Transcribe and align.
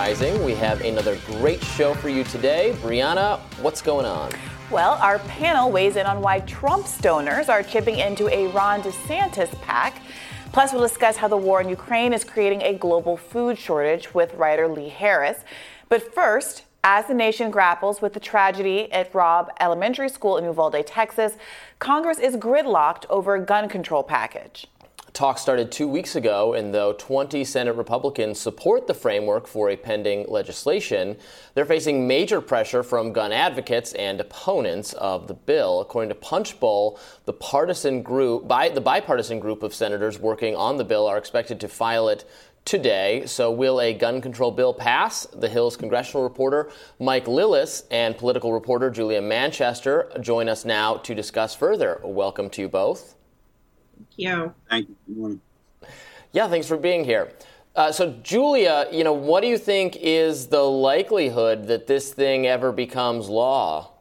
Rising. 0.00 0.42
We 0.44 0.54
have 0.54 0.80
another 0.80 1.18
great 1.26 1.62
show 1.62 1.92
for 1.92 2.08
you 2.08 2.24
today. 2.24 2.74
Briahna, 2.80 3.38
what's 3.60 3.82
going 3.82 4.06
on? 4.06 4.32
Well, 4.70 4.92
our 4.92 5.18
panel 5.18 5.70
weighs 5.70 5.96
in 5.96 6.06
on 6.06 6.22
why 6.22 6.40
Trump 6.40 6.86
stoners 6.86 7.50
are 7.50 7.62
chipping 7.62 7.98
into 7.98 8.26
a 8.34 8.46
Ron 8.46 8.80
DeSantis 8.80 9.50
PAC. 9.60 10.00
Plus, 10.52 10.72
we'll 10.72 10.80
discuss 10.80 11.18
how 11.18 11.28
the 11.28 11.36
war 11.36 11.60
in 11.60 11.68
Ukraine 11.68 12.14
is 12.14 12.24
creating 12.24 12.62
a 12.62 12.72
global 12.72 13.18
food 13.18 13.58
shortage 13.58 14.14
with 14.14 14.32
writer 14.36 14.66
Lee 14.66 14.88
Harris. 14.88 15.40
But 15.90 16.14
first, 16.14 16.64
as 16.82 17.06
the 17.06 17.12
nation 17.12 17.50
grapples 17.50 18.00
with 18.00 18.14
the 18.14 18.20
tragedy 18.20 18.90
at 18.90 19.14
Robb 19.14 19.50
Elementary 19.60 20.08
School 20.08 20.38
in 20.38 20.44
Uvalde, 20.44 20.82
Texas, 20.86 21.34
Congress 21.78 22.18
is 22.18 22.36
gridlocked 22.36 23.04
over 23.10 23.34
a 23.34 23.40
gun 23.40 23.68
control 23.68 24.02
package. 24.02 24.66
Talk 25.12 25.38
started 25.38 25.72
two 25.72 25.88
weeks 25.88 26.14
ago, 26.14 26.54
and 26.54 26.72
though 26.72 26.92
20 26.92 27.42
Senate 27.42 27.74
Republicans 27.74 28.38
support 28.38 28.86
the 28.86 28.94
framework 28.94 29.48
for 29.48 29.68
a 29.68 29.76
pending 29.76 30.26
legislation, 30.28 31.16
they're 31.54 31.64
facing 31.64 32.06
major 32.06 32.40
pressure 32.40 32.84
from 32.84 33.12
gun 33.12 33.32
advocates 33.32 33.92
and 33.94 34.20
opponents 34.20 34.92
of 34.92 35.26
the 35.26 35.34
bill. 35.34 35.80
According 35.80 36.10
to 36.10 36.14
Punchbowl, 36.14 36.98
the 37.24 37.32
partisan 37.32 38.02
group, 38.02 38.46
by, 38.46 38.68
the 38.68 38.80
bipartisan 38.80 39.40
group 39.40 39.64
of 39.64 39.74
senators 39.74 40.18
working 40.18 40.54
on 40.54 40.76
the 40.76 40.84
bill, 40.84 41.08
are 41.08 41.18
expected 41.18 41.58
to 41.60 41.68
file 41.68 42.08
it 42.08 42.24
today. 42.64 43.24
So, 43.26 43.50
will 43.50 43.80
a 43.80 43.92
gun 43.92 44.20
control 44.20 44.52
bill 44.52 44.72
pass? 44.72 45.26
The 45.26 45.48
Hill's 45.48 45.76
congressional 45.76 46.22
reporter 46.22 46.70
Mike 47.00 47.24
Lillis 47.24 47.82
and 47.90 48.16
political 48.16 48.52
reporter 48.52 48.90
Julia 48.90 49.20
Manchester 49.20 50.12
join 50.20 50.48
us 50.48 50.64
now 50.64 50.98
to 50.98 51.14
discuss 51.16 51.54
further. 51.54 52.00
Welcome 52.04 52.48
to 52.50 52.62
you 52.62 52.68
both. 52.68 53.16
Thank 54.20 54.38
you. 54.38 54.54
Thank 54.68 54.88
you. 55.06 55.40
Yeah, 56.32 56.48
thanks 56.48 56.66
for 56.66 56.76
being 56.76 57.04
here. 57.04 57.32
Uh, 57.74 57.92
so, 57.92 58.12
Julia, 58.22 58.86
you 58.92 59.04
know, 59.04 59.12
what 59.12 59.40
do 59.42 59.46
you 59.48 59.58
think 59.58 59.96
is 59.96 60.48
the 60.48 60.62
likelihood 60.62 61.66
that 61.68 61.86
this 61.86 62.12
thing 62.12 62.46
ever 62.46 62.72
becomes 62.72 63.28
law? 63.28 63.92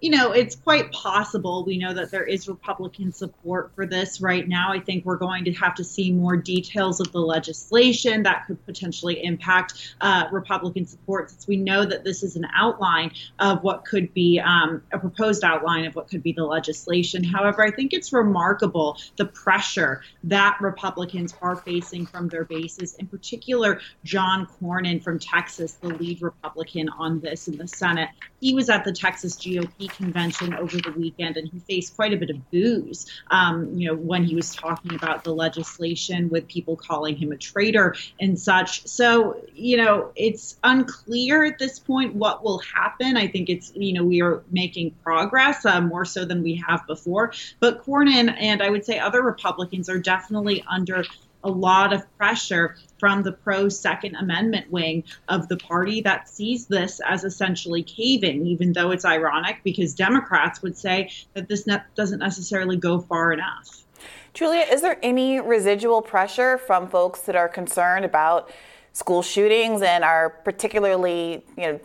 You 0.00 0.10
know, 0.10 0.32
it's 0.32 0.56
quite 0.56 0.90
possible. 0.92 1.64
We 1.64 1.76
know 1.76 1.92
that 1.92 2.10
there 2.10 2.24
is 2.24 2.48
Republican 2.48 3.12
support 3.12 3.72
for 3.74 3.84
this 3.84 4.20
right 4.20 4.48
now. 4.48 4.72
I 4.72 4.80
think 4.80 5.04
we're 5.04 5.16
going 5.16 5.44
to 5.44 5.52
have 5.52 5.74
to 5.74 5.84
see 5.84 6.10
more 6.10 6.36
details 6.36 7.00
of 7.00 7.12
the 7.12 7.18
legislation 7.18 8.22
that 8.22 8.46
could 8.46 8.64
potentially 8.64 9.22
impact 9.22 9.94
uh, 10.00 10.28
Republican 10.32 10.86
support, 10.86 11.30
since 11.30 11.46
we 11.46 11.56
know 11.56 11.84
that 11.84 12.04
this 12.04 12.22
is 12.22 12.36
an 12.36 12.46
outline 12.54 13.12
of 13.38 13.62
what 13.62 13.84
could 13.84 14.12
be 14.14 14.40
um, 14.40 14.82
a 14.92 14.98
proposed 14.98 15.44
outline 15.44 15.84
of 15.84 15.94
what 15.94 16.08
could 16.08 16.22
be 16.22 16.32
the 16.32 16.44
legislation. 16.44 17.22
However, 17.22 17.62
I 17.62 17.70
think 17.70 17.92
it's 17.92 18.12
remarkable 18.12 18.96
the 19.16 19.26
pressure 19.26 20.02
that 20.24 20.56
Republicans 20.60 21.34
are 21.42 21.56
facing 21.56 22.06
from 22.06 22.28
their 22.28 22.44
bases, 22.44 22.94
in 22.94 23.06
particular, 23.06 23.80
John 24.04 24.46
Cornyn 24.60 25.02
from 25.02 25.18
Texas, 25.18 25.74
the 25.74 25.88
lead 25.88 26.22
Republican 26.22 26.88
on 26.88 27.20
this 27.20 27.48
in 27.48 27.58
the 27.58 27.68
Senate. 27.68 28.08
He 28.40 28.54
was 28.54 28.70
at 28.70 28.84
the 28.84 28.92
Texas 28.92 29.36
GOP 29.36 29.89
convention 29.92 30.54
over 30.54 30.76
the 30.78 30.92
weekend, 30.92 31.36
and 31.36 31.48
he 31.48 31.58
faced 31.60 31.96
quite 31.96 32.12
a 32.12 32.16
bit 32.16 32.30
of 32.30 32.50
boos. 32.50 33.06
Um, 33.30 33.74
you 33.74 33.88
know, 33.88 33.94
when 33.94 34.24
he 34.24 34.34
was 34.34 34.54
talking 34.54 34.94
about 34.94 35.24
the 35.24 35.34
legislation, 35.34 36.28
with 36.30 36.48
people 36.48 36.76
calling 36.76 37.16
him 37.16 37.32
a 37.32 37.36
traitor 37.36 37.94
and 38.20 38.38
such. 38.38 38.86
So, 38.86 39.40
you 39.54 39.76
know, 39.76 40.12
it's 40.16 40.58
unclear 40.64 41.44
at 41.44 41.58
this 41.58 41.78
point 41.78 42.14
what 42.14 42.42
will 42.42 42.58
happen. 42.58 43.16
I 43.16 43.26
think 43.26 43.48
it's 43.48 43.72
you 43.74 43.92
know 43.92 44.04
we 44.04 44.22
are 44.22 44.42
making 44.50 44.92
progress 45.02 45.64
uh, 45.64 45.80
more 45.80 46.04
so 46.04 46.24
than 46.24 46.42
we 46.42 46.62
have 46.66 46.86
before. 46.86 47.32
But 47.58 47.84
Cornyn 47.84 48.34
and 48.38 48.62
I 48.62 48.70
would 48.70 48.84
say 48.84 48.98
other 48.98 49.22
Republicans 49.22 49.88
are 49.88 49.98
definitely 49.98 50.64
under 50.68 51.04
a 51.44 51.50
lot 51.50 51.92
of 51.92 52.04
pressure 52.16 52.76
from 52.98 53.22
the 53.22 53.32
pro 53.32 53.68
Second 53.68 54.16
Amendment 54.16 54.70
wing 54.70 55.04
of 55.28 55.48
the 55.48 55.56
party 55.56 56.00
that 56.02 56.28
sees 56.28 56.66
this 56.66 57.00
as 57.06 57.24
essentially 57.24 57.82
caving, 57.82 58.46
even 58.46 58.72
though 58.72 58.90
it's 58.90 59.04
ironic 59.04 59.60
because 59.64 59.94
Democrats 59.94 60.62
would 60.62 60.76
say 60.76 61.10
that 61.34 61.48
this 61.48 61.66
ne- 61.66 61.82
doesn't 61.94 62.18
necessarily 62.18 62.76
go 62.76 63.00
far 63.00 63.32
enough. 63.32 63.84
Julia, 64.32 64.64
is 64.70 64.82
there 64.82 64.98
any 65.02 65.40
residual 65.40 66.02
pressure 66.02 66.58
from 66.58 66.88
folks 66.88 67.20
that 67.22 67.34
are 67.34 67.48
concerned 67.48 68.04
about 68.04 68.50
school 68.92 69.22
shootings 69.22 69.82
and 69.82 70.04
are 70.04 70.30
particularly, 70.30 71.44
you 71.56 71.64
know, 71.64 71.80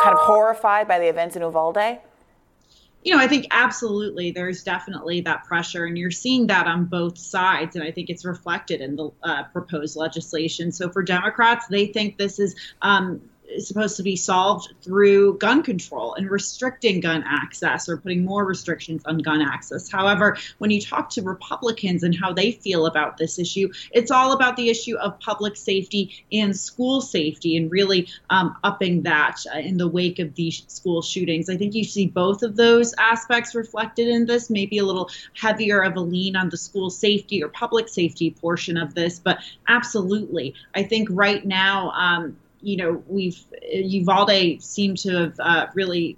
kind 0.00 0.16
of 0.16 0.20
horrified 0.20 0.88
by 0.88 0.98
the 0.98 1.08
events 1.08 1.36
in 1.36 1.42
Uvalde? 1.42 1.98
You 3.04 3.14
know, 3.14 3.20
I 3.20 3.26
think 3.26 3.46
absolutely 3.50 4.30
there's 4.30 4.62
definitely 4.62 5.20
that 5.22 5.44
pressure, 5.44 5.86
and 5.86 5.98
you're 5.98 6.10
seeing 6.10 6.46
that 6.46 6.66
on 6.66 6.84
both 6.84 7.18
sides. 7.18 7.74
And 7.74 7.84
I 7.84 7.90
think 7.90 8.10
it's 8.10 8.24
reflected 8.24 8.80
in 8.80 8.96
the 8.96 9.10
uh, 9.22 9.44
proposed 9.44 9.96
legislation. 9.96 10.70
So 10.70 10.88
for 10.88 11.02
Democrats, 11.02 11.66
they 11.66 11.86
think 11.86 12.16
this 12.16 12.38
is 12.38 12.54
um, 12.82 13.20
supposed 13.58 13.96
to 13.96 14.02
be 14.02 14.16
solved 14.16 14.72
through 14.82 15.38
gun 15.38 15.62
control 15.62 16.14
and 16.14 16.30
restricting 16.30 17.00
gun 17.00 17.24
access 17.26 17.88
or 17.88 17.96
putting 17.96 18.24
more 18.24 18.44
restrictions 18.44 19.02
on 19.06 19.18
gun 19.18 19.42
access. 19.42 19.90
However, 19.90 20.36
when 20.58 20.70
you 20.70 20.80
talk 20.80 21.10
to 21.10 21.22
Republicans 21.22 22.02
and 22.02 22.14
how 22.14 22.32
they 22.32 22.52
feel 22.52 22.86
about 22.86 23.16
this 23.16 23.38
issue, 23.38 23.68
it's 23.92 24.10
all 24.10 24.32
about 24.32 24.56
the 24.56 24.68
issue 24.68 24.96
of 24.96 25.18
public 25.20 25.56
safety 25.56 26.24
and 26.32 26.56
school 26.56 27.00
safety 27.00 27.56
and 27.56 27.70
really 27.70 28.08
um, 28.30 28.56
upping 28.64 29.02
that 29.02 29.38
uh, 29.54 29.58
in 29.58 29.76
the 29.76 29.88
wake 29.88 30.18
of 30.18 30.34
these 30.34 30.64
school 30.68 31.02
shootings. 31.02 31.48
I 31.48 31.56
think 31.56 31.74
you 31.74 31.84
see 31.84 32.06
both 32.06 32.42
of 32.42 32.56
those 32.56 32.94
aspects 32.98 33.54
reflected 33.54 34.08
in 34.08 34.26
this, 34.26 34.50
maybe 34.50 34.78
a 34.78 34.84
little 34.84 35.10
heavier 35.34 35.82
of 35.82 35.96
a 35.96 36.00
lean 36.00 36.36
on 36.36 36.48
the 36.48 36.56
school 36.56 36.90
safety 36.90 37.42
or 37.42 37.48
public 37.48 37.88
safety 37.88 38.30
portion 38.30 38.76
of 38.76 38.94
this, 38.94 39.18
but 39.18 39.38
absolutely. 39.68 40.54
I 40.74 40.82
think 40.82 41.08
right 41.10 41.44
now, 41.44 41.90
um, 41.90 42.36
you 42.62 42.76
know, 42.76 43.02
we've 43.06 43.38
Uvalde 43.72 44.62
seemed 44.62 44.98
to 44.98 45.10
have 45.16 45.40
uh, 45.40 45.66
really 45.74 46.16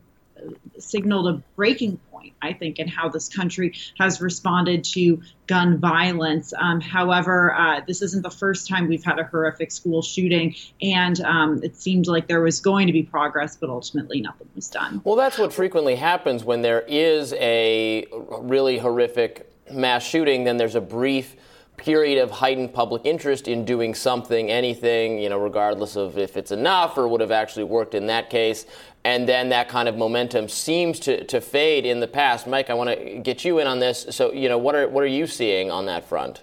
signaled 0.79 1.29
a 1.29 1.43
breaking 1.57 1.99
point, 2.11 2.35
I 2.43 2.53
think, 2.53 2.79
in 2.79 2.89
how 2.89 3.09
this 3.09 3.29
country 3.29 3.75
has 3.99 4.21
responded 4.21 4.85
to 4.85 5.23
gun 5.47 5.79
violence. 5.79 6.53
Um, 6.59 6.81
however, 6.81 7.55
uh, 7.55 7.81
this 7.87 8.03
isn't 8.03 8.23
the 8.23 8.31
first 8.31 8.69
time 8.69 8.89
we've 8.89 9.05
had 9.05 9.19
a 9.19 9.25
horrific 9.25 9.73
school 9.73 10.03
shooting, 10.03 10.55
and 10.83 11.21
um, 11.23 11.63
it 11.63 11.77
seemed 11.77 12.07
like 12.07 12.29
there 12.29 12.41
was 12.41 12.61
going 12.61 12.87
to 12.87 12.93
be 12.93 13.03
progress, 13.03 13.57
but 13.57 13.71
ultimately 13.71 14.21
nothing 14.21 14.49
was 14.55 14.69
done. 14.69 15.01
Well, 15.05 15.17
that's 15.17 15.39
what 15.39 15.53
frequently 15.53 15.97
happens 15.97 16.45
when 16.45 16.63
there 16.63 16.85
is 16.87 17.33
a 17.35 18.07
really 18.13 18.79
horrific 18.79 19.51
mass 19.73 20.05
shooting, 20.05 20.45
then 20.45 20.57
there's 20.57 20.75
a 20.75 20.81
brief 20.81 21.37
period 21.77 22.23
of 22.23 22.31
heightened 22.31 22.73
public 22.73 23.03
interest 23.05 23.49
in 23.49 23.65
doing 23.65 23.95
something, 23.95 24.51
anything, 24.51 25.19
you 25.19 25.29
know, 25.29 25.39
regardless 25.39 25.97
of 25.97 26.19
if 26.19 26.37
it's 26.37 26.51
enough 26.51 26.97
or 26.97 27.09
would 27.09 27.21
have 27.21 27.31
actually 27.31 27.65
worked 27.65 27.95
in 27.95 28.07
that 28.07 28.31
case. 28.31 28.67
And 29.05 29.29
then 29.29 29.51
that 29.51 29.69
kind 29.69 29.89
of 29.89 29.97
momentum 29.97 30.49
seems 30.49 30.99
to, 31.01 31.25
to 31.25 31.41
fade 31.41 31.85
in 31.85 32.01
the 32.01 32.07
past. 32.07 32.47
Mike, 32.47 32.71
I 32.71 32.75
want 32.75 32.91
to 32.91 33.19
get 33.19 33.45
you 33.45 33.59
in 33.59 33.67
on 33.67 33.79
this. 33.79 34.07
So, 34.11 34.33
you 34.33 34.49
know, 34.49 34.57
what 34.57 34.75
are, 34.75 34.89
what 34.89 35.05
are 35.05 35.09
you 35.09 35.27
seeing 35.27 35.71
on 35.71 35.87
that 35.87 36.09
front? 36.09 36.43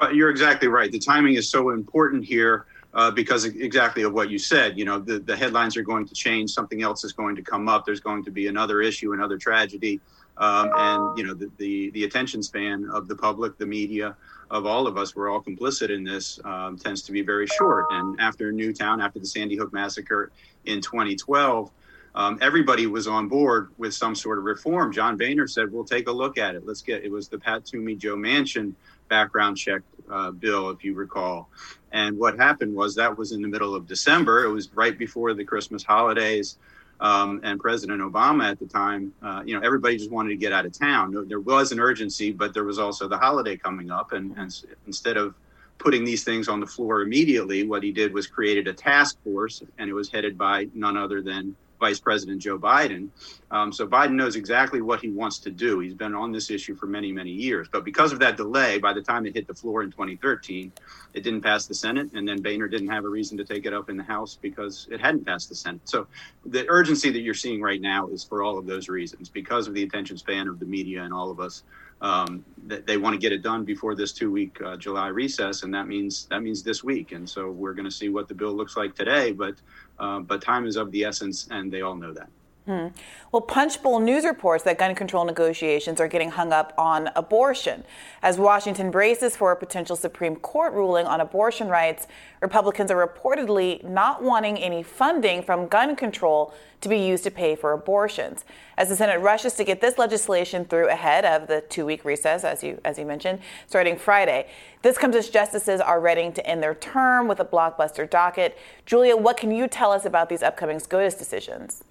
Well, 0.00 0.12
you're 0.12 0.30
exactly 0.30 0.68
right. 0.68 0.90
The 0.90 0.98
timing 0.98 1.34
is 1.34 1.48
so 1.48 1.70
important 1.70 2.24
here. 2.24 2.66
Uh, 2.94 3.10
because 3.10 3.44
exactly 3.44 4.04
of 4.04 4.14
what 4.14 4.30
you 4.30 4.38
said, 4.38 4.78
you 4.78 4.86
know, 4.86 4.98
the, 4.98 5.18
the 5.18 5.36
headlines 5.36 5.76
are 5.76 5.82
going 5.82 6.08
to 6.08 6.14
change. 6.14 6.50
Something 6.50 6.82
else 6.82 7.04
is 7.04 7.12
going 7.12 7.36
to 7.36 7.42
come 7.42 7.68
up. 7.68 7.84
There's 7.84 8.00
going 8.00 8.24
to 8.24 8.30
be 8.30 8.46
another 8.46 8.80
issue, 8.80 9.12
another 9.12 9.36
tragedy. 9.36 10.00
Um, 10.38 10.70
and 10.76 11.18
you 11.18 11.24
know 11.24 11.34
the, 11.34 11.50
the, 11.56 11.90
the 11.90 12.04
attention 12.04 12.42
span 12.42 12.88
of 12.92 13.08
the 13.08 13.16
public, 13.16 13.56
the 13.58 13.66
media, 13.66 14.16
of 14.50 14.66
all 14.66 14.86
of 14.86 14.96
us, 14.96 15.16
we're 15.16 15.30
all 15.30 15.42
complicit 15.42 15.90
in 15.90 16.04
this, 16.04 16.38
um, 16.44 16.76
tends 16.76 17.02
to 17.02 17.12
be 17.12 17.22
very 17.22 17.46
short. 17.46 17.86
And 17.90 18.20
after 18.20 18.52
Newtown, 18.52 19.00
after 19.00 19.18
the 19.18 19.26
Sandy 19.26 19.56
Hook 19.56 19.72
massacre 19.72 20.30
in 20.66 20.80
2012, 20.80 21.70
um, 22.14 22.38
everybody 22.40 22.86
was 22.86 23.06
on 23.06 23.28
board 23.28 23.70
with 23.76 23.92
some 23.92 24.14
sort 24.14 24.38
of 24.38 24.44
reform. 24.44 24.92
John 24.92 25.16
Boehner 25.18 25.46
said, 25.46 25.70
"We'll 25.70 25.84
take 25.84 26.08
a 26.08 26.12
look 26.12 26.38
at 26.38 26.54
it. 26.54 26.66
Let's 26.66 26.80
get." 26.80 27.04
It 27.04 27.10
was 27.10 27.28
the 27.28 27.38
Pat 27.38 27.66
Toomey, 27.66 27.94
Joe 27.94 28.16
Manchin 28.16 28.74
background 29.08 29.56
check 29.56 29.82
uh, 30.10 30.30
bill, 30.30 30.70
if 30.70 30.82
you 30.82 30.94
recall. 30.94 31.50
And 31.92 32.18
what 32.18 32.38
happened 32.38 32.74
was 32.74 32.94
that 32.94 33.16
was 33.16 33.32
in 33.32 33.42
the 33.42 33.48
middle 33.48 33.74
of 33.74 33.86
December. 33.86 34.44
It 34.44 34.50
was 34.50 34.72
right 34.72 34.96
before 34.96 35.34
the 35.34 35.44
Christmas 35.44 35.82
holidays 35.82 36.56
um, 37.00 37.40
and 37.44 37.60
President 37.60 38.00
Obama 38.00 38.50
at 38.50 38.58
the 38.58 38.66
time, 38.66 39.12
uh, 39.22 39.42
you 39.44 39.54
know, 39.54 39.64
everybody 39.64 39.96
just 39.96 40.10
wanted 40.10 40.30
to 40.30 40.36
get 40.36 40.52
out 40.52 40.64
of 40.64 40.72
town. 40.72 41.26
There 41.28 41.40
was 41.40 41.72
an 41.72 41.80
urgency, 41.80 42.32
but 42.32 42.54
there 42.54 42.64
was 42.64 42.78
also 42.78 43.08
the 43.08 43.18
holiday 43.18 43.56
coming 43.56 43.90
up, 43.90 44.12
and, 44.12 44.36
and 44.36 44.54
instead 44.86 45.16
of 45.16 45.34
putting 45.78 46.04
these 46.04 46.24
things 46.24 46.48
on 46.48 46.60
the 46.60 46.66
floor 46.66 47.02
immediately, 47.02 47.66
what 47.66 47.82
he 47.82 47.92
did 47.92 48.12
was 48.14 48.26
created 48.26 48.66
a 48.66 48.72
task 48.72 49.22
force, 49.22 49.62
and 49.78 49.90
it 49.90 49.92
was 49.92 50.10
headed 50.10 50.38
by 50.38 50.68
none 50.74 50.96
other 50.96 51.20
than 51.20 51.54
Vice 51.78 52.00
President 52.00 52.40
Joe 52.40 52.58
Biden. 52.58 53.08
Um, 53.50 53.72
so 53.72 53.86
Biden 53.86 54.12
knows 54.12 54.36
exactly 54.36 54.80
what 54.80 55.00
he 55.00 55.08
wants 55.08 55.38
to 55.40 55.50
do. 55.50 55.80
He's 55.80 55.94
been 55.94 56.14
on 56.14 56.32
this 56.32 56.50
issue 56.50 56.74
for 56.74 56.86
many, 56.86 57.12
many 57.12 57.30
years. 57.30 57.68
But 57.70 57.84
because 57.84 58.12
of 58.12 58.18
that 58.20 58.36
delay, 58.36 58.78
by 58.78 58.92
the 58.92 59.02
time 59.02 59.26
it 59.26 59.34
hit 59.34 59.46
the 59.46 59.54
floor 59.54 59.82
in 59.82 59.90
2013, 59.90 60.72
it 61.14 61.22
didn't 61.22 61.42
pass 61.42 61.66
the 61.66 61.74
Senate, 61.74 62.10
and 62.14 62.26
then 62.26 62.42
Boehner 62.42 62.68
didn't 62.68 62.88
have 62.88 63.04
a 63.04 63.08
reason 63.08 63.36
to 63.38 63.44
take 63.44 63.66
it 63.66 63.72
up 63.72 63.88
in 63.88 63.96
the 63.96 64.02
House 64.02 64.38
because 64.40 64.88
it 64.90 65.00
hadn't 65.00 65.24
passed 65.24 65.48
the 65.48 65.54
Senate. 65.54 65.80
So 65.84 66.06
the 66.44 66.66
urgency 66.68 67.10
that 67.10 67.20
you're 67.20 67.34
seeing 67.34 67.60
right 67.60 67.80
now 67.80 68.08
is 68.08 68.24
for 68.24 68.42
all 68.42 68.58
of 68.58 68.66
those 68.66 68.88
reasons, 68.88 69.28
because 69.28 69.68
of 69.68 69.74
the 69.74 69.82
attention 69.82 70.16
span 70.18 70.48
of 70.48 70.58
the 70.58 70.66
media 70.66 71.02
and 71.02 71.12
all 71.12 71.30
of 71.30 71.40
us. 71.40 71.62
Um, 72.02 72.44
they 72.66 72.98
want 72.98 73.14
to 73.14 73.18
get 73.18 73.32
it 73.32 73.42
done 73.42 73.64
before 73.64 73.94
this 73.94 74.12
two-week 74.12 74.60
uh, 74.62 74.76
July 74.76 75.08
recess, 75.08 75.62
and 75.62 75.72
that 75.72 75.88
means 75.88 76.26
that 76.26 76.42
means 76.42 76.62
this 76.62 76.84
week. 76.84 77.12
And 77.12 77.28
so 77.28 77.50
we're 77.50 77.72
going 77.72 77.86
to 77.86 77.90
see 77.90 78.08
what 78.08 78.28
the 78.28 78.34
bill 78.34 78.52
looks 78.52 78.76
like 78.76 78.94
today. 78.94 79.32
But 79.32 79.54
uh, 79.98 80.20
but 80.20 80.42
time 80.42 80.66
is 80.66 80.76
of 80.76 80.90
the 80.90 81.04
essence, 81.04 81.48
and 81.50 81.72
they 81.72 81.80
all 81.80 81.94
know 81.94 82.12
that. 82.12 82.28
Hmm. 82.66 82.88
Well, 83.30 83.42
Punchbowl 83.42 84.00
News 84.00 84.24
reports 84.24 84.64
that 84.64 84.76
gun 84.76 84.96
control 84.96 85.24
negotiations 85.24 86.00
are 86.00 86.08
getting 86.08 86.32
hung 86.32 86.52
up 86.52 86.74
on 86.76 87.10
abortion. 87.14 87.84
As 88.24 88.38
Washington 88.38 88.90
braces 88.90 89.36
for 89.36 89.52
a 89.52 89.56
potential 89.56 89.94
Supreme 89.94 90.34
Court 90.34 90.72
ruling 90.72 91.06
on 91.06 91.20
abortion 91.20 91.68
rights, 91.68 92.08
Republicans 92.42 92.90
are 92.90 93.06
reportedly 93.06 93.84
not 93.84 94.20
wanting 94.20 94.58
any 94.58 94.82
funding 94.82 95.44
from 95.44 95.68
gun 95.68 95.94
control 95.94 96.52
to 96.80 96.88
be 96.88 96.98
used 96.98 97.22
to 97.22 97.30
pay 97.30 97.54
for 97.54 97.70
abortions. 97.70 98.44
As 98.76 98.88
the 98.88 98.96
Senate 98.96 99.20
rushes 99.20 99.54
to 99.54 99.64
get 99.64 99.80
this 99.80 99.96
legislation 99.96 100.64
through 100.64 100.88
ahead 100.88 101.24
of 101.24 101.46
the 101.46 101.60
two-week 101.68 102.04
recess, 102.04 102.42
as 102.42 102.64
you 102.64 102.80
as 102.84 102.98
you 102.98 103.06
mentioned, 103.06 103.38
starting 103.68 103.96
Friday, 103.96 104.48
this 104.82 104.98
comes 104.98 105.14
as 105.14 105.30
justices 105.30 105.80
are 105.80 106.00
ready 106.00 106.32
to 106.32 106.44
end 106.44 106.64
their 106.64 106.74
term 106.74 107.28
with 107.28 107.38
a 107.38 107.44
blockbuster 107.44 108.10
docket. 108.10 108.58
Julia, 108.86 109.16
what 109.16 109.36
can 109.36 109.52
you 109.52 109.68
tell 109.68 109.92
us 109.92 110.04
about 110.04 110.28
these 110.28 110.42
upcoming 110.42 110.80
SCOTUS 110.80 111.14
decisions? 111.14 111.84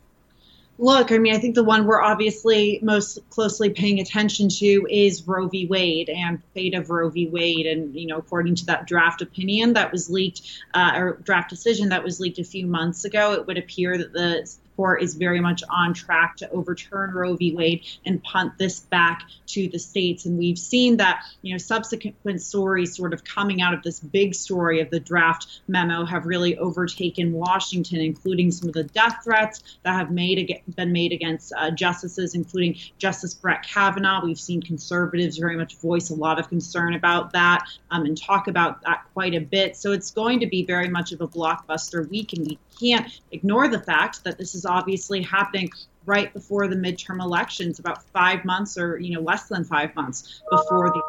Look, 0.78 1.14
I 1.14 1.18
mean, 1.20 1.34
I 1.34 1.40
think 1.40 1.56
the 1.56 1.64
one 1.64 1.86
we're 1.86 2.02
obviously 2.02 2.80
most 2.82 3.20
closely 3.30 3.70
paying 3.70 4.02
attention 4.02 4.50
to 4.50 4.86
is 4.90 5.26
Roe 5.26 5.48
v. 5.48 5.68
Wade 5.68 6.10
and 6.10 6.44
fate 6.54 6.74
of 6.74 6.90
Roe 6.90 7.10
v. 7.10 7.28
Wade. 7.28 7.66
And, 7.66 7.96
you 7.96 8.08
know, 8.08 8.18
according 8.18 8.56
to 8.56 8.66
that 8.66 8.86
draft 8.86 9.22
opinion 9.22 9.74
that 9.74 9.94
was 9.94 10.10
leaked, 10.10 10.42
uh, 10.74 10.92
or 10.96 11.14
draft 11.24 11.50
decision 11.50 11.90
that 11.90 12.04
was 12.04 12.20
leaked 12.20 12.40
a 12.40 12.44
few 12.44 12.68
months 12.68 13.06
ago, 13.06 13.32
it 13.34 13.48
would 13.48 13.58
appear 13.58 13.98
that 13.98 14.12
the 14.12 14.54
court 14.76 15.02
is 15.02 15.16
very 15.16 15.40
much 15.40 15.64
on 15.70 15.94
track 15.94 16.38
to 16.38 16.50
overturn 16.52 17.12
Roe 17.12 17.36
v. 17.36 17.56
Wade 17.56 17.86
and 18.06 18.22
punt 18.24 18.58
this 18.58 18.80
back 18.80 19.24
to 19.48 19.68
the 19.70 19.80
states. 19.80 20.26
And 20.26 20.38
we've 20.38 20.58
seen 20.58 20.98
that, 20.98 21.24
you 21.42 21.54
know, 21.54 21.58
subsequent 21.58 22.42
stories 22.42 22.96
sort 22.96 23.14
of 23.14 23.24
coming 23.24 23.62
out 23.62 23.74
of 23.74 23.84
this 23.84 24.00
big 24.00 24.36
story 24.36 24.82
of 24.82 24.90
the 24.90 25.00
draft 25.00 25.62
memo 25.68 26.06
have 26.06 26.26
really 26.26 26.58
overtaken 26.58 27.32
Washington, 27.34 28.00
including 28.00 28.52
some 28.52 28.70
of 28.70 28.74
the 28.74 28.84
death 28.84 29.18
threats 29.24 29.78
that 29.84 29.94
have 29.94 30.12
made 30.12 30.62
been 30.76 30.92
made 30.92 31.12
against 31.12 31.54
uh, 31.58 31.72
justices, 31.72 32.36
including 32.36 32.76
Justice 32.98 33.34
Brett 33.34 33.64
Kavanaugh. 33.64 34.24
We've 34.24 34.40
seen 34.40 34.62
conservatives 34.62 35.38
very 35.38 35.56
much 35.56 35.76
voice 35.78 36.10
a 36.10 36.16
lot 36.16 36.40
of 36.40 36.50
concern 36.50 36.94
about 36.96 37.34
that 37.34 37.68
um, 37.92 38.06
and 38.06 38.20
talk 38.20 38.48
about 38.48 38.82
that 38.84 39.06
quite 39.14 39.34
a 39.34 39.40
bit. 39.40 39.76
So 39.76 39.92
it's 39.92 40.12
going 40.12 40.40
to 40.40 40.48
be 40.48 40.66
very 40.66 40.90
much 40.90 41.12
of 41.12 41.22
a 41.22 41.28
blockbuster 41.28 42.10
week, 42.10 42.34
and 42.34 42.48
we 42.48 42.60
can't 42.80 43.08
ignore 43.32 43.68
the 43.68 43.80
fact 43.80 44.24
that 44.24 44.38
this 44.38 44.56
is 44.56 44.65
obviously 44.66 45.22
happening 45.22 45.70
right 46.06 46.34
before 46.34 46.68
the 46.68 46.76
midterm 46.76 47.22
elections, 47.22 47.80
about 47.80 48.04
five 48.10 48.46
months 48.46 48.78
or 48.78 48.98
you 49.00 49.16
know 49.16 49.22
less 49.22 49.48
than 49.48 49.64
five 49.64 49.96
months 49.96 50.42
before 50.50 50.90
the. 50.90 51.02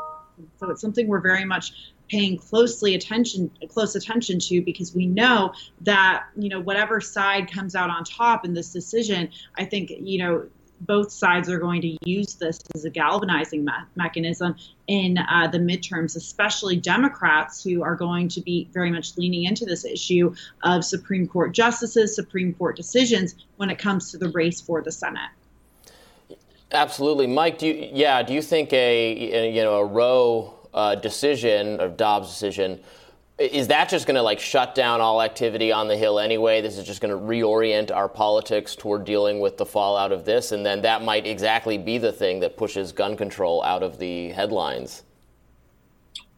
So 0.58 0.70
it's 0.70 0.82
something 0.82 1.08
we're 1.08 1.20
very 1.20 1.44
much 1.44 1.72
paying 2.08 2.36
closely 2.36 2.94
attention 2.94 3.50
close 3.68 3.94
attention 3.94 4.38
to 4.38 4.60
because 4.62 4.94
we 4.94 5.06
know 5.06 5.52
that 5.80 6.26
you 6.36 6.48
know 6.48 6.60
whatever 6.60 7.00
side 7.00 7.50
comes 7.50 7.74
out 7.74 7.90
on 7.90 8.04
top 8.04 8.44
in 8.44 8.54
this 8.54 8.72
decision 8.72 9.28
i 9.56 9.64
think 9.64 9.90
you 9.90 10.18
know 10.18 10.46
both 10.80 11.10
sides 11.10 11.48
are 11.48 11.58
going 11.58 11.80
to 11.82 11.96
use 12.04 12.34
this 12.34 12.60
as 12.74 12.84
a 12.84 12.90
galvanizing 12.90 13.64
me- 13.64 13.72
mechanism 13.94 14.54
in 14.86 15.18
uh, 15.18 15.48
the 15.48 15.58
midterms, 15.58 16.16
especially 16.16 16.76
Democrats 16.76 17.62
who 17.62 17.82
are 17.82 17.94
going 17.94 18.28
to 18.28 18.40
be 18.40 18.68
very 18.72 18.90
much 18.90 19.16
leaning 19.16 19.44
into 19.44 19.64
this 19.64 19.84
issue 19.84 20.34
of 20.62 20.84
Supreme 20.84 21.26
Court 21.26 21.52
justices, 21.52 22.14
Supreme 22.14 22.54
Court 22.54 22.76
decisions 22.76 23.34
when 23.56 23.70
it 23.70 23.78
comes 23.78 24.10
to 24.10 24.18
the 24.18 24.28
race 24.28 24.60
for 24.60 24.82
the 24.82 24.92
Senate. 24.92 25.30
Absolutely, 26.72 27.26
Mike. 27.26 27.58
Do 27.58 27.66
you, 27.68 27.90
yeah? 27.92 28.22
Do 28.22 28.34
you 28.34 28.42
think 28.42 28.72
a 28.72 29.52
you 29.52 29.62
know 29.62 29.76
a 29.76 29.84
Roe 29.84 30.54
uh, 30.74 30.96
decision 30.96 31.80
or 31.80 31.88
Dobbs 31.88 32.28
decision 32.28 32.80
is 33.38 33.68
that 33.68 33.88
just 33.90 34.06
going 34.06 34.14
to 34.14 34.22
like 34.22 34.40
shut 34.40 34.74
down 34.74 35.00
all 35.00 35.20
activity 35.20 35.70
on 35.70 35.88
the 35.88 35.96
Hill 35.96 36.18
anyway? 36.18 36.62
This 36.62 36.78
is 36.78 36.86
just 36.86 37.00
going 37.00 37.12
to 37.12 37.20
reorient 37.20 37.94
our 37.94 38.08
politics 38.08 38.74
toward 38.74 39.04
dealing 39.04 39.40
with 39.40 39.58
the 39.58 39.66
fallout 39.66 40.10
of 40.10 40.24
this, 40.24 40.52
and 40.52 40.64
then 40.64 40.82
that 40.82 41.02
might 41.02 41.26
exactly 41.26 41.76
be 41.76 41.98
the 41.98 42.12
thing 42.12 42.40
that 42.40 42.56
pushes 42.56 42.92
gun 42.92 43.16
control 43.16 43.62
out 43.62 43.82
of 43.82 43.98
the 43.98 44.30
headlines. 44.30 45.02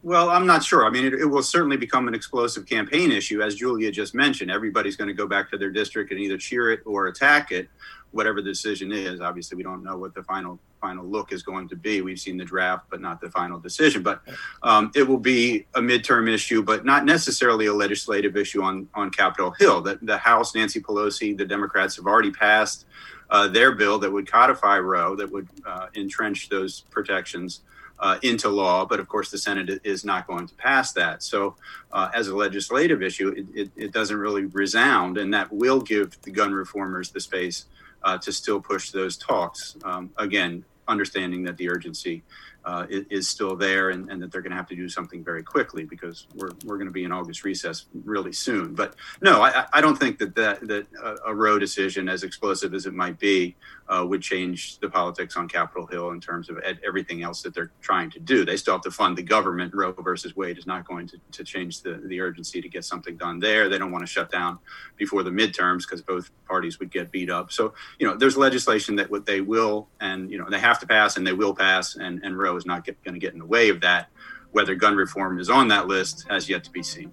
Well, 0.03 0.31
I'm 0.31 0.47
not 0.47 0.65
sure. 0.65 0.87
I 0.87 0.91
mean, 0.91 1.05
it, 1.05 1.15
it, 1.15 1.27
will 1.27 1.43
certainly 1.43 1.77
become 1.77 2.06
an 2.09 2.15
explosive 2.15 2.67
campaign 2.67 3.11
issue, 3.11 3.43
as 3.43 3.56
Julia 3.56 3.91
just 3.91 4.15
mentioned. 4.15 4.50
Everybody's 4.50 4.97
going 4.97 5.09
to 5.09 5.15
go 5.15 5.27
back 5.27 5.50
to 5.50 5.59
their 5.59 5.71
district 5.71 6.12
and 6.12 6.21
either 6.21 6.39
cheer 6.39 6.71
it 6.73 6.81
or 6.85 7.09
attack 7.09 7.50
it 7.50 7.69
whatever 8.12 8.41
the 8.41 8.50
decision 8.50 8.93
is. 8.93 9.21
Obviously, 9.21 9.56
we 9.56 9.62
don't 9.62 9.83
know 9.83 9.97
what 9.97 10.15
the 10.15 10.23
final 10.23 10.59
final 10.81 11.05
look 11.05 11.33
is 11.33 11.43
going 11.43 11.69
to 11.69 11.77
be. 11.77 12.01
We've 12.01 12.19
seen 12.19 12.37
the 12.37 12.45
draft, 12.45 12.87
but 12.91 13.01
not 13.01 13.21
the 13.21 13.31
final 13.31 13.59
decision. 13.59 14.03
But 14.03 14.23
um, 14.63 14.91
it 14.95 15.03
will 15.03 15.19
be 15.19 15.67
a 15.75 15.81
midterm 15.81 16.33
issue, 16.33 16.63
but 16.63 16.85
not 16.85 17.05
necessarily 17.05 17.67
a 17.67 17.75
legislative 17.75 18.37
issue 18.37 18.63
on 18.63 18.89
on 18.95 19.11
Capitol 19.11 19.51
Hill. 19.53 19.83
That 19.83 20.05
the 20.05 20.19
House, 20.19 20.55
Nancy 20.55 20.81
Pelosi, 20.81 21.37
the 21.37 21.45
Democrats 21.45 21.97
have 21.97 22.07
already 22.07 22.31
passed 22.31 22.87
uh, 23.31 23.49
their 23.49 23.73
bill 23.73 23.99
that 23.99 24.11
would 24.11 24.31
codify 24.31 24.79
Roe, 24.79 25.17
that 25.17 25.31
would 25.31 25.49
uh, 25.67 25.87
entrench 25.95 26.49
those 26.49 26.83
protections. 26.91 27.61
Uh, 28.01 28.17
into 28.23 28.49
law, 28.49 28.85
but 28.85 29.01
of 29.01 29.09
course 29.09 29.29
the 29.29 29.37
Senate 29.37 29.81
is 29.83 30.05
not 30.05 30.25
going 30.29 30.47
to 30.47 30.55
pass 30.55 30.93
that. 30.93 31.21
So, 31.21 31.57
uh, 31.91 32.09
as 32.15 32.29
a 32.29 32.37
legislative 32.37 33.03
issue, 33.03 33.31
it, 33.31 33.47
it, 33.53 33.71
it, 33.75 33.93
doesn't 33.93 34.17
really 34.17 34.45
resound, 34.45 35.19
and 35.19 35.35
that 35.35 35.53
will 35.53 35.81
give 35.81 36.17
the 36.23 36.31
gun 36.31 36.53
reformers 36.53 37.11
the 37.11 37.19
space 37.19 37.67
uh, 38.03 38.19
to 38.19 38.33
still 38.33 38.61
push 38.61 38.91
those 38.91 39.17
talks. 39.17 39.77
Um, 39.85 40.11
again, 40.17 40.65
understanding 40.89 41.43
that 41.45 41.56
the 41.56 41.71
urgency 41.71 42.23
uh, 42.65 42.87
is, 42.89 43.05
is, 43.11 43.29
still 43.29 43.56
there 43.56 43.91
and, 43.91 44.11
and 44.11 44.21
that 44.21 44.33
they're 44.33 44.43
going 44.43 44.50
to 44.50 44.56
have 44.56 44.67
to 44.67 44.75
do 44.75 44.89
something 44.89 45.23
very 45.23 45.43
quickly 45.43 45.85
because 45.85 46.27
we're, 46.35 46.50
we're 46.65 46.77
going 46.77 46.87
to 46.87 46.93
be 46.93 47.05
in 47.05 47.12
August 47.12 47.45
recess 47.45 47.87
really 48.05 48.33
soon. 48.33 48.75
But 48.75 48.95
no, 49.23 49.43
I, 49.43 49.67
I 49.73 49.81
don't 49.81 49.97
think 49.97 50.19
that, 50.19 50.35
that, 50.35 50.67
that 50.69 50.87
a, 51.25 51.35
Roe 51.35 51.59
decision, 51.59 52.09
as 52.09 52.25
explosive 52.25 52.75
as 52.75 52.87
it 52.87 52.95
might 52.95 53.19
be, 53.19 53.55
uh, 53.88 54.05
would 54.06 54.20
change 54.20 54.79
the 54.81 54.88
politics 54.88 55.37
on 55.37 55.49
Capitol 55.49 55.87
Hill 55.87 56.11
in 56.11 56.20
terms 56.20 56.50
of 56.50 56.58
ed- 56.62 56.79
everything 56.87 57.23
else 57.23 57.43
that 57.43 57.55
they're 57.55 57.73
trying 57.81 58.11
to 58.11 58.20
do. 58.20 58.44
They 58.44 58.56
still 58.56 58.75
have 58.75 58.82
to 58.82 58.90
fund 58.90 59.17
the 59.17 59.23
government. 59.23 59.75
Roe 59.75 59.93
versus 59.93 60.37
Wade 60.37 60.58
is 60.58 60.67
not 60.67 60.87
going 60.87 61.06
to, 61.08 61.19
to 61.32 61.44
change 61.44 61.82
the, 61.82 61.94
the 62.05 62.20
urgency 62.20 62.61
to 62.61 62.69
get 62.69 62.85
something 62.85 63.17
done 63.17 63.38
there. 63.38 63.69
They 63.69 63.79
don't 63.79 63.90
want 63.90 64.02
to 64.02 64.11
shut 64.11 64.31
down 64.31 64.58
before 64.96 65.23
the 65.23 65.31
midterms 65.31 65.82
because 65.82 66.02
both 66.02 66.31
parties 66.46 66.79
would 66.79 66.90
get 66.90 67.11
beat 67.11 67.31
up. 67.31 67.50
So, 67.50 67.73
you 67.99 68.06
know, 68.06 68.14
there's 68.14 68.37
legislation 68.37 68.94
that 68.96 69.11
what 69.11 69.25
they 69.25 69.40
will 69.40 69.88
and, 70.00 70.31
you 70.31 70.38
know, 70.38 70.50
they 70.50 70.61
have 70.61 70.79
to 70.81 70.87
pass 70.87 71.17
and 71.17 71.26
they 71.26 71.32
will 71.32 71.55
pass, 71.55 71.96
and, 71.96 72.23
and 72.23 72.38
Roe 72.38 72.57
is 72.57 72.66
not 72.66 72.85
going 72.85 73.14
to 73.14 73.18
get 73.18 73.33
in 73.33 73.38
the 73.38 73.47
way 73.47 73.71
of 73.71 73.80
that. 73.80 74.11
Whether 74.52 74.75
gun 74.75 74.97
reform 74.97 75.38
is 75.38 75.50
on 75.50 75.68
that 75.68 75.87
list 75.87 76.26
has 76.28 76.49
yet 76.49 76.64
to 76.64 76.71
be 76.71 76.83
seen. 76.83 77.12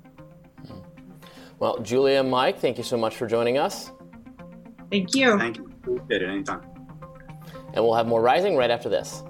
Well, 1.59 1.79
Julia 1.79 2.19
and 2.19 2.29
Mike, 2.29 2.59
thank 2.59 2.77
you 2.77 2.83
so 2.83 2.97
much 2.97 3.15
for 3.15 3.27
joining 3.27 3.57
us. 3.57 3.91
Thank 4.91 5.15
you. 5.15 5.37
Thank 5.37 5.57
you. 5.57 5.74
Appreciate 5.85 6.23
it 6.23 6.29
anytime. 6.29 6.61
And 7.73 7.83
we'll 7.83 7.93
have 7.93 8.07
more 8.07 8.21
Rising 8.21 8.55
right 8.55 8.71
after 8.71 8.89
this. 8.89 9.21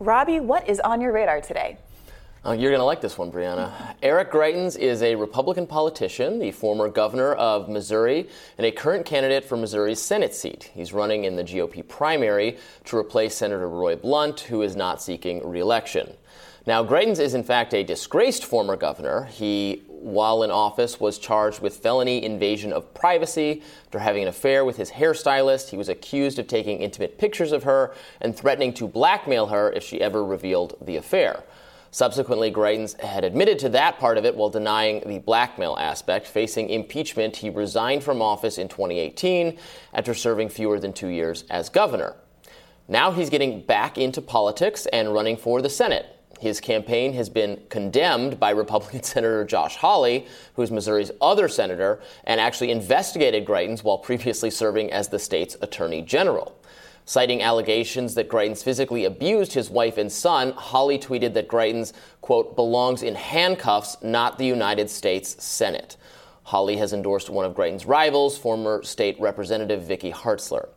Robby, 0.00 0.40
what 0.40 0.68
is 0.68 0.80
on 0.80 1.00
your 1.00 1.12
radar 1.12 1.40
today? 1.40 1.78
Uh, 2.44 2.52
you're 2.52 2.70
going 2.70 2.78
to 2.78 2.84
like 2.84 3.00
this 3.00 3.18
one, 3.18 3.30
Briahna. 3.32 3.72
Eric 4.02 4.30
Greitens 4.30 4.78
is 4.78 5.02
a 5.02 5.16
Republican 5.16 5.66
politician, 5.66 6.38
the 6.38 6.52
former 6.52 6.88
governor 6.88 7.32
of 7.34 7.68
Missouri, 7.68 8.28
and 8.56 8.64
a 8.64 8.70
current 8.70 9.04
candidate 9.04 9.44
for 9.44 9.56
Missouri's 9.56 10.00
Senate 10.00 10.32
seat. 10.32 10.70
He's 10.72 10.92
running 10.92 11.24
in 11.24 11.34
the 11.34 11.42
GOP 11.42 11.86
primary 11.88 12.56
to 12.84 12.96
replace 12.96 13.34
Senator 13.34 13.68
Roy 13.68 13.96
Blunt, 13.96 14.40
who 14.40 14.62
is 14.62 14.76
not 14.76 15.02
seeking 15.02 15.44
reelection. 15.44 16.12
Now, 16.66 16.82
Greitens 16.82 17.20
is 17.20 17.34
in 17.34 17.44
fact 17.44 17.74
a 17.74 17.84
disgraced 17.84 18.44
former 18.44 18.74
governor. 18.74 19.26
He, 19.26 19.84
while 19.86 20.42
in 20.42 20.50
office, 20.50 20.98
was 20.98 21.16
charged 21.16 21.60
with 21.60 21.76
felony 21.76 22.24
invasion 22.24 22.72
of 22.72 22.92
privacy 22.92 23.62
after 23.84 24.00
having 24.00 24.22
an 24.22 24.28
affair 24.28 24.64
with 24.64 24.76
his 24.76 24.90
hairstylist. 24.90 25.68
He 25.68 25.76
was 25.76 25.88
accused 25.88 26.40
of 26.40 26.48
taking 26.48 26.78
intimate 26.78 27.18
pictures 27.18 27.52
of 27.52 27.62
her 27.62 27.94
and 28.20 28.36
threatening 28.36 28.74
to 28.74 28.88
blackmail 28.88 29.46
her 29.46 29.70
if 29.70 29.84
she 29.84 30.00
ever 30.00 30.24
revealed 30.24 30.76
the 30.80 30.96
affair. 30.96 31.44
Subsequently, 31.92 32.50
Greitens 32.50 33.00
had 33.00 33.22
admitted 33.22 33.60
to 33.60 33.68
that 33.68 34.00
part 34.00 34.18
of 34.18 34.24
it 34.24 34.34
while 34.34 34.50
denying 34.50 35.04
the 35.06 35.20
blackmail 35.20 35.76
aspect. 35.78 36.26
Facing 36.26 36.68
impeachment, 36.68 37.36
he 37.36 37.48
resigned 37.48 38.02
from 38.02 38.20
office 38.20 38.58
in 38.58 38.66
2018 38.66 39.56
after 39.94 40.14
serving 40.14 40.48
fewer 40.48 40.80
than 40.80 40.92
two 40.92 41.08
years 41.08 41.44
as 41.48 41.68
governor. 41.68 42.16
Now 42.88 43.12
he's 43.12 43.30
getting 43.30 43.62
back 43.62 43.96
into 43.96 44.20
politics 44.20 44.86
and 44.86 45.14
running 45.14 45.36
for 45.36 45.62
the 45.62 45.70
Senate. 45.70 46.15
His 46.38 46.60
campaign 46.60 47.14
has 47.14 47.28
been 47.28 47.62
condemned 47.68 48.38
by 48.38 48.50
Republican 48.50 49.02
Senator 49.04 49.44
Josh 49.44 49.76
Hawley, 49.76 50.26
who 50.54 50.62
is 50.62 50.70
Missouri's 50.70 51.10
other 51.20 51.48
senator, 51.48 52.00
and 52.24 52.40
actually 52.40 52.70
investigated 52.70 53.44
Greitens 53.44 53.82
while 53.82 53.98
previously 53.98 54.50
serving 54.50 54.92
as 54.92 55.08
the 55.08 55.18
state's 55.18 55.56
attorney 55.60 56.02
general. 56.02 56.58
Citing 57.08 57.40
allegations 57.40 58.14
that 58.14 58.28
Greitens 58.28 58.64
physically 58.64 59.04
abused 59.04 59.52
his 59.52 59.70
wife 59.70 59.96
and 59.96 60.10
son, 60.10 60.50
Hawley 60.52 60.98
tweeted 60.98 61.34
that 61.34 61.48
Greitens, 61.48 61.92
quote, 62.20 62.56
belongs 62.56 63.04
in 63.04 63.14
handcuffs, 63.14 63.96
not 64.02 64.38
the 64.38 64.46
United 64.46 64.90
States 64.90 65.42
Senate. 65.42 65.96
Hawley 66.42 66.76
has 66.76 66.92
endorsed 66.92 67.30
one 67.30 67.44
of 67.44 67.54
Greitens' 67.54 67.86
rivals, 67.86 68.36
former 68.36 68.82
state 68.82 69.18
representative 69.20 69.82
Vicky 69.82 70.10
Hartzler. 70.10 70.68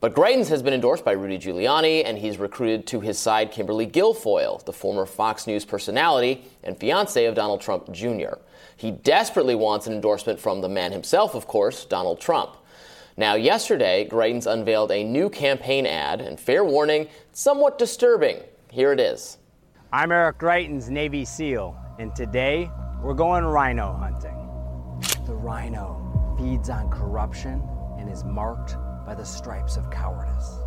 But 0.00 0.14
Greitens 0.14 0.48
has 0.48 0.62
been 0.62 0.72
endorsed 0.72 1.04
by 1.04 1.12
Rudy 1.12 1.38
Giuliani, 1.38 2.04
and 2.06 2.16
he's 2.16 2.38
recruited 2.38 2.86
to 2.86 3.00
his 3.00 3.18
side 3.18 3.52
Kimberly 3.52 3.86
Guilfoyle, 3.86 4.64
the 4.64 4.72
former 4.72 5.04
Fox 5.04 5.46
News 5.46 5.66
personality 5.66 6.42
and 6.64 6.78
fiance 6.78 7.22
of 7.26 7.34
Donald 7.34 7.60
Trump 7.60 7.92
Jr. 7.92 8.38
He 8.78 8.92
desperately 8.92 9.54
wants 9.54 9.86
an 9.86 9.92
endorsement 9.92 10.40
from 10.40 10.62
the 10.62 10.70
man 10.70 10.92
himself, 10.92 11.34
of 11.34 11.46
course, 11.46 11.84
Donald 11.84 12.18
Trump. 12.18 12.56
Now, 13.18 13.34
yesterday, 13.34 14.08
Greitens 14.10 14.50
unveiled 14.50 14.90
a 14.90 15.04
new 15.04 15.28
campaign 15.28 15.84
ad, 15.84 16.22
and 16.22 16.40
fair 16.40 16.64
warning, 16.64 17.06
somewhat 17.34 17.78
disturbing. 17.78 18.38
Here 18.70 18.92
it 18.92 19.00
is. 19.00 19.36
I'm 19.92 20.12
Eric 20.12 20.38
Greitens, 20.38 20.88
Navy 20.88 21.26
SEAL, 21.26 21.76
and 21.98 22.16
today 22.16 22.70
we're 23.02 23.12
going 23.12 23.44
rhino 23.44 23.92
hunting. 23.92 24.36
The 25.26 25.34
rhino 25.34 26.36
feeds 26.38 26.70
on 26.70 26.88
corruption 26.88 27.62
and 27.98 28.08
is 28.08 28.24
marked 28.24 28.76
by 29.10 29.16
the 29.16 29.24
stripes 29.24 29.76
of 29.76 29.90
cowardice. 29.90 30.58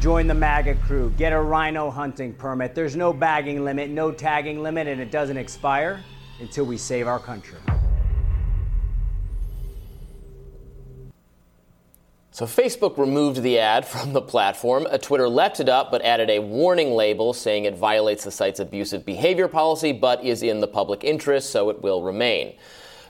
Join 0.00 0.26
the 0.26 0.34
MAGA 0.34 0.74
crew. 0.74 1.12
Get 1.16 1.32
a 1.32 1.40
rhino 1.40 1.88
hunting 1.88 2.34
permit. 2.34 2.74
There's 2.74 2.96
no 2.96 3.12
bagging 3.12 3.64
limit, 3.64 3.90
no 3.90 4.10
tagging 4.10 4.60
limit, 4.60 4.88
and 4.88 5.00
it 5.00 5.12
doesn't 5.12 5.36
expire 5.36 6.02
until 6.40 6.64
we 6.64 6.76
save 6.76 7.06
our 7.06 7.20
country. 7.20 7.60
So 12.36 12.44
Facebook 12.44 12.98
removed 12.98 13.40
the 13.40 13.58
ad 13.58 13.86
from 13.88 14.12
the 14.12 14.20
platform. 14.20 14.86
Twitter 15.00 15.26
left 15.26 15.58
it 15.58 15.70
up 15.70 15.90
but 15.90 16.02
added 16.02 16.28
a 16.28 16.38
warning 16.38 16.90
label 16.90 17.32
saying 17.32 17.64
it 17.64 17.74
violates 17.74 18.24
the 18.24 18.30
site's 18.30 18.60
abusive 18.60 19.06
behavior 19.06 19.48
policy 19.48 19.90
but 19.90 20.22
is 20.22 20.42
in 20.42 20.60
the 20.60 20.68
public 20.68 21.02
interest, 21.02 21.48
so 21.48 21.70
it 21.70 21.80
will 21.80 22.02
remain. 22.02 22.52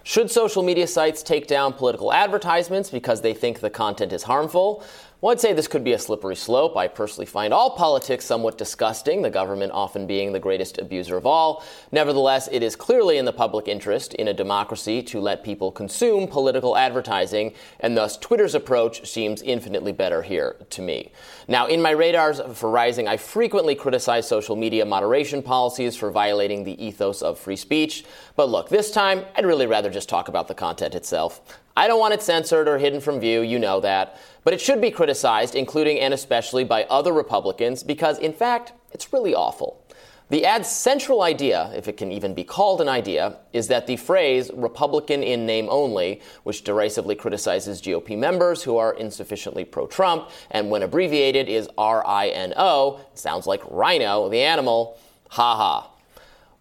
Should 0.05 0.31
social 0.31 0.63
media 0.63 0.87
sites 0.87 1.25
take 1.25 1.49
down 1.49 1.73
political 1.73 2.13
advertisements 2.13 2.89
because 2.89 3.21
they 3.21 3.35
think 3.35 3.59
the 3.59 3.69
content 3.69 4.13
is 4.13 4.23
harmful? 4.23 4.85
Well, 5.23 5.33
I'd 5.33 5.41
say 5.41 5.55
this 5.55 5.67
could 5.67 5.83
be 5.83 5.95
a 5.95 5.99
slippery 5.99 6.37
slope. 6.37 6.77
I 6.77 6.89
personally 6.89 7.25
find 7.25 7.55
all 7.55 7.71
politics 7.71 8.27
somewhat 8.27 8.59
disgusting, 8.59 9.23
the 9.23 9.31
government 9.31 9.73
often 9.73 10.07
being 10.07 10.31
the 10.31 10.39
greatest 10.39 10.77
abuser 10.77 11.17
of 11.17 11.25
all. 11.25 11.65
Nevertheless, 11.91 12.51
it 12.53 12.63
is 12.63 12.77
clearly 12.77 13.17
in 13.17 13.25
the 13.25 13.33
public 13.33 13.67
interest 13.67 14.13
in 14.13 14.29
a 14.29 14.35
democracy 14.35 15.03
to 15.05 15.19
let 15.19 15.43
people 15.43 15.73
consume 15.73 16.29
political 16.29 16.77
advertising, 16.77 17.55
and 17.81 17.97
thus 17.97 18.19
Twitter's 18.19 18.55
approach 18.55 19.09
seems 19.09 19.41
infinitely 19.41 19.93
better 19.93 20.21
here 20.21 20.57
to 20.69 20.83
me. 20.83 21.13
Now, 21.49 21.67
in 21.67 21.81
my 21.81 21.93
radars 21.93 22.39
for 22.53 22.69
Rising, 22.69 23.09
I 23.09 23.17
frequently 23.17 23.75
criticize 23.75 24.29
social 24.29 24.55
media 24.55 24.85
moderation 24.85 25.43
policies 25.43 25.97
for 25.97 26.11
violating 26.11 26.63
the 26.63 26.85
ethos 26.85 27.23
of 27.23 27.39
free 27.39 27.57
speech. 27.57 28.05
But 28.37 28.51
look, 28.51 28.69
this 28.69 28.91
time, 28.91 29.25
I'd 29.35 29.47
really 29.47 29.67
rather 29.67 29.89
just 29.89 30.11
talk 30.11 30.29
about 30.29 30.47
the 30.47 30.55
content 30.55 30.95
itself. 30.95 31.41
I 31.77 31.87
don't 31.87 32.01
want 32.01 32.15
it 32.15 32.23
censored 32.23 32.69
or 32.69 32.79
hidden 32.79 33.01
from 33.01 33.21
view, 33.21 33.43
you 33.43 33.59
know 33.59 33.81
that. 33.81 34.19
But 34.45 34.55
it 34.55 34.61
should 34.61 34.81
be 34.81 34.91
criticized, 34.91 35.55
including 35.55 36.01
and 36.01 36.15
especially 36.15 36.65
by 36.65 36.85
other 36.85 37.13
Republicans, 37.13 37.83
because 37.83 38.19
in 38.19 38.33
fact, 38.33 38.73
it's 38.93 39.13
really 39.13 39.35
awful. 39.35 39.83
The 40.29 40.45
ad's 40.45 40.69
central 40.69 41.23
idea, 41.23 41.71
if 41.77 41.87
it 41.87 41.97
can 41.97 42.11
even 42.11 42.35
be 42.35 42.43
called 42.43 42.81
an 42.81 42.89
idea, 42.89 43.37
is 43.53 43.69
that 43.69 43.87
the 43.87 43.97
phrase 43.97 44.51
Republican 44.55 45.23
in 45.23 45.47
name 45.47 45.69
only, 45.71 46.21
which 46.43 46.65
derisively 46.65 47.15
criticizes 47.15 47.81
GOP 47.81 48.19
members 48.19 48.65
who 48.65 48.77
are 48.77 48.95
insufficiently 48.95 49.65
pro 49.65 49.87
Trump, 49.87 50.31
and 50.51 50.69
when 50.69 50.83
abbreviated 50.83 51.49
is 51.49 51.69
R 51.79 52.05
I 52.05 52.29
N 52.29 52.55
O, 52.57 53.01
sounds 53.15 53.47
like 53.47 53.63
rhino, 53.71 54.29
the 54.29 54.41
animal, 54.41 54.99
ha 55.29 55.55
ha. 55.55 55.91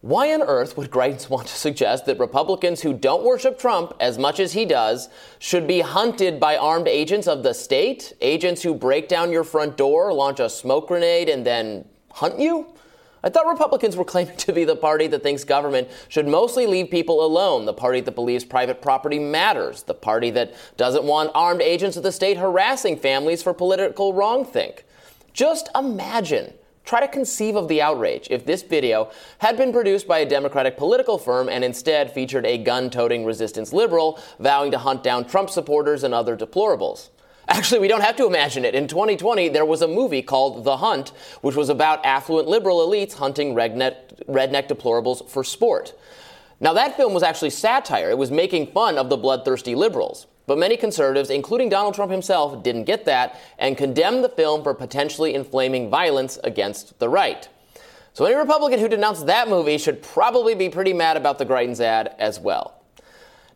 Why 0.06 0.32
on 0.36 0.44
earth 0.44 0.78
would 0.78 0.92
Greitens 0.92 1.32
want 1.32 1.48
to 1.48 1.56
suggest 1.56 2.06
that 2.06 2.20
Republicans 2.20 2.82
who 2.82 2.94
don't 2.94 3.24
worship 3.24 3.58
Trump 3.58 3.92
as 4.00 4.20
much 4.20 4.40
as 4.40 4.54
he 4.54 4.64
does 4.64 5.10
should 5.40 5.66
be 5.66 5.80
hunted 5.82 6.40
by 6.40 6.58
armed 6.58 6.88
agents 6.88 7.28
of 7.28 7.42
the 7.42 7.56
state? 7.56 8.14
Agents 8.22 8.62
who 8.62 8.76
break 8.76 9.08
down 9.08 9.32
your 9.32 9.44
front 9.44 9.78
door, 9.78 10.14
launch 10.14 10.40
a 10.40 10.48
smoke 10.48 10.90
grenade, 10.90 11.28
and 11.28 11.44
then 11.44 11.86
hunt 12.12 12.38
you? 12.38 12.68
I 13.24 13.30
thought 13.30 13.48
Republicans 13.48 13.98
were 13.98 14.06
claiming 14.14 14.38
to 14.38 14.54
be 14.54 14.64
the 14.64 14.76
party 14.76 15.08
that 15.08 15.24
thinks 15.24 15.44
government 15.44 15.88
should 16.08 16.28
mostly 16.28 16.68
leave 16.68 16.92
people 16.92 17.26
alone, 17.26 17.66
the 17.66 17.74
party 17.74 18.02
that 18.02 18.14
believes 18.14 18.46
private 18.46 18.84
property 18.84 19.18
matters, 19.18 19.82
the 19.82 19.96
party 19.96 20.30
that 20.30 20.54
doesn't 20.78 21.06
want 21.06 21.32
armed 21.34 21.64
agents 21.64 21.98
of 21.98 22.04
the 22.04 22.12
state 22.12 22.38
harassing 22.38 22.96
families 22.96 23.42
for 23.42 23.56
political 23.56 24.14
wrongthink. 24.14 24.84
Just 25.34 25.68
imagine 25.74 26.54
Try 26.86 27.00
to 27.00 27.08
conceive 27.08 27.56
of 27.56 27.68
the 27.68 27.82
outrage 27.82 28.28
if 28.30 28.46
this 28.46 28.62
video 28.62 29.10
had 29.40 29.58
been 29.58 29.74
produced 29.74 30.08
by 30.08 30.20
a 30.20 30.26
Democratic 30.26 30.78
political 30.78 31.18
firm 31.18 31.50
and 31.50 31.64
instead 31.64 32.12
featured 32.12 32.46
a 32.46 32.60
gun 32.60 32.92
toting 32.92 33.26
resistance 33.26 33.74
liberal 33.74 34.20
vowing 34.40 34.70
to 34.70 34.78
hunt 34.78 35.02
down 35.02 35.26
Trump 35.26 35.50
supporters 35.50 36.04
and 36.04 36.14
other 36.14 36.38
deplorables. 36.38 37.10
Actually, 37.48 37.80
we 37.80 37.88
don't 37.88 38.02
have 38.02 38.16
to 38.16 38.28
imagine 38.28 38.66
it. 38.66 38.76
In 38.76 38.88
2020, 38.88 39.50
there 39.50 39.66
was 39.66 39.82
a 39.82 39.88
movie 39.88 40.22
called 40.22 40.64
The 40.64 40.78
Hunt, 40.78 41.12
which 41.42 41.56
was 41.56 41.70
about 41.70 42.06
affluent 42.06 42.48
liberal 42.48 42.88
elites 42.88 43.14
hunting 43.14 43.56
redneck, 43.56 44.24
redneck 44.28 44.68
deplorables 44.68 45.28
for 45.28 45.44
sport. 45.44 45.94
Now, 46.60 46.74
that 46.74 46.98
film 46.98 47.14
was 47.14 47.24
actually 47.24 47.52
satire. 47.52 48.10
It 48.10 48.18
was 48.18 48.32
making 48.32 48.68
fun 48.68 48.98
of 48.98 49.10
the 49.10 49.18
bloodthirsty 49.18 49.76
liberals. 49.76 50.28
But 50.48 50.58
many 50.58 50.78
conservatives, 50.78 51.30
including 51.30 51.70
Donald 51.70 51.96
Trump 51.96 52.12
himself, 52.12 52.62
didn't 52.64 52.84
get 52.84 53.06
that 53.06 53.40
and 53.58 53.78
condemned 53.78 54.24
the 54.24 54.30
film 54.30 54.64
for 54.64 54.74
potentially 54.74 55.34
inflaming 55.34 55.90
violence 55.90 56.38
against 56.44 57.00
the 57.00 57.10
right. 57.10 57.48
So 58.14 58.26
any 58.26 58.36
Republican 58.36 58.80
who 58.80 58.88
denounced 58.88 59.26
that 59.26 59.50
movie 59.50 59.78
should 59.78 60.02
probably 60.02 60.56
be 60.56 60.70
pretty 60.70 60.94
mad 60.94 61.18
about 61.18 61.38
the 61.38 61.46
Greitens 61.46 61.82
ad 61.82 62.16
as 62.20 62.40
well. 62.40 62.82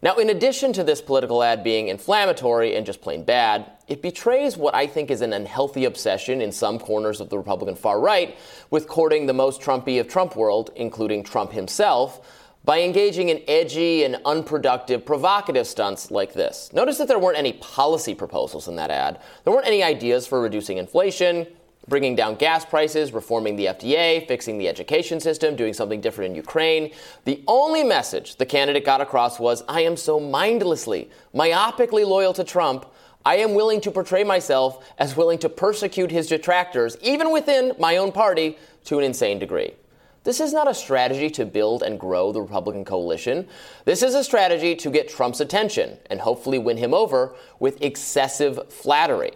Now, 0.01 0.15
in 0.15 0.29
addition 0.29 0.71
to 0.73 0.83
this 0.83 1.01
political 1.01 1.43
ad 1.43 1.61
being 1.61 1.89
inflammatory 1.89 2.75
and 2.75 2.85
just 2.85 3.01
plain 3.01 3.23
bad, 3.23 3.69
it 3.89 4.01
betrays 4.01 4.55
what 4.55 4.73
I 4.73 4.87
think 4.87 5.11
is 5.11 5.19
an 5.21 5.33
unhealthy 5.33 5.83
obsession 5.83 6.41
in 6.41 6.53
some 6.53 6.79
corners 6.79 7.19
of 7.19 7.29
the 7.29 7.37
Republican 7.37 7.75
far 7.75 7.99
right 7.99 8.37
with 8.69 8.87
courting 8.87 9.25
the 9.25 9.33
most 9.33 9.61
Trumpy 9.61 9.99
of 9.99 10.07
Trump 10.07 10.37
world, 10.37 10.71
including 10.77 11.23
Trump 11.23 11.51
himself, 11.51 12.38
by 12.69 12.81
engaging 12.81 13.29
in 13.29 13.41
edgy 13.47 14.03
and 14.03 14.21
unproductive, 14.25 15.03
provocative 15.03 15.65
stunts 15.65 16.11
like 16.11 16.33
this. 16.33 16.69
Notice 16.71 16.99
that 16.99 17.07
there 17.07 17.17
weren't 17.17 17.35
any 17.35 17.53
policy 17.53 18.13
proposals 18.13 18.67
in 18.67 18.75
that 18.75 18.91
ad. 18.91 19.19
There 19.43 19.51
weren't 19.51 19.65
any 19.65 19.81
ideas 19.81 20.27
for 20.27 20.39
reducing 20.39 20.77
inflation, 20.77 21.47
bringing 21.87 22.15
down 22.15 22.35
gas 22.35 22.63
prices, 22.63 23.11
reforming 23.11 23.55
the 23.55 23.65
FDA, 23.65 24.27
fixing 24.27 24.59
the 24.59 24.67
education 24.67 25.19
system, 25.19 25.55
doing 25.55 25.73
something 25.73 25.99
different 25.99 26.29
in 26.29 26.35
Ukraine. 26.35 26.91
The 27.25 27.43
only 27.47 27.83
message 27.83 28.35
the 28.35 28.45
candidate 28.45 28.85
got 28.85 29.01
across 29.01 29.39
was 29.39 29.63
I 29.67 29.81
am 29.81 29.97
so 29.97 30.19
mindlessly, 30.19 31.09
myopically 31.33 32.05
loyal 32.05 32.33
to 32.33 32.43
Trump. 32.43 32.85
I 33.25 33.37
am 33.37 33.55
willing 33.55 33.81
to 33.81 33.89
portray 33.89 34.23
myself 34.23 34.87
as 34.99 35.17
willing 35.17 35.39
to 35.39 35.49
persecute 35.49 36.11
his 36.11 36.27
detractors, 36.27 36.97
even 37.01 37.31
within 37.31 37.73
my 37.79 37.97
own 37.97 38.11
party, 38.11 38.59
to 38.83 38.99
an 38.99 39.05
insane 39.05 39.39
degree. 39.39 39.73
This 40.23 40.39
is 40.39 40.51
not 40.51 40.69
a 40.69 40.73
strategy 40.73 41.29
to 41.31 41.45
build 41.45 41.81
and 41.81 41.99
grow 41.99 42.31
the 42.31 42.41
Republican 42.41 42.83
coalition. 42.83 43.47
This 43.85 44.03
is 44.03 44.15
a 44.15 44.23
strategy 44.23 44.75
to 44.75 44.89
get 44.89 45.09
Trump's 45.09 45.39
attention 45.39 45.97
and 46.09 46.19
hopefully 46.19 46.59
win 46.59 46.77
him 46.77 46.93
over 46.93 47.35
with 47.59 47.81
excessive 47.81 48.71
flattery. 48.71 49.31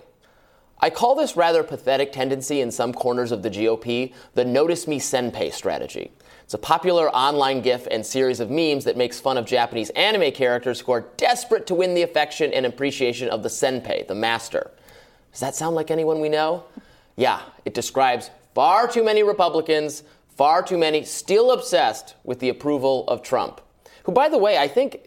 I 0.80 0.90
call 0.90 1.16
this 1.16 1.38
rather 1.38 1.63
pathetic 1.63 2.12
tendency 2.12 2.60
in 2.60 2.70
some 2.70 2.94
corners 2.94 3.32
of 3.32 3.42
the 3.42 3.50
GOP 3.50 4.13
the 4.34 4.44
notice 4.44 4.86
me 4.86 5.00
senpai 5.00 5.54
strategy. 5.54 6.12
It's 6.44 6.54
a 6.54 6.58
popular 6.58 7.10
online 7.16 7.62
GIF 7.62 7.88
and 7.90 8.06
series 8.06 8.42
of 8.42 8.52
memes 8.52 8.84
that 8.84 8.98
makes 8.98 9.18
fun 9.18 9.38
of 9.38 9.46
Japanese 9.46 9.92
anime 9.92 10.34
characters 10.34 10.82
who 10.82 10.92
are 10.92 11.06
desperate 11.16 11.66
to 11.68 11.75
win 11.75 11.94
the 11.94 12.02
affection 12.02 12.52
and 12.52 12.66
appreciation 12.66 13.30
of 13.30 13.44
the 13.44 13.50
senpai, 13.50 14.06
the 14.06 14.16
master. 14.16 14.72
Does 15.32 15.40
that 15.40 15.56
sound 15.56 15.78
like 15.78 15.90
anyone 15.90 16.20
we 16.20 16.28
know? 16.28 16.66
Yeah, 17.16 17.42
it 17.63 17.74
describes 17.74 18.30
far 18.54 18.88
too 18.88 19.06
many 19.06 19.24
Republicans 19.24 20.04
Far 20.36 20.63
too 20.63 20.78
many 20.78 21.04
still 21.06 21.52
obsessed 21.52 22.16
with 22.24 22.40
the 22.40 22.50
approval 22.50 23.06
of 23.08 23.22
Trump, 23.22 23.62
who, 24.04 24.12
by 24.12 24.30
the 24.30 24.38
way, 24.38 24.58
I 24.58 24.68
think 24.68 25.00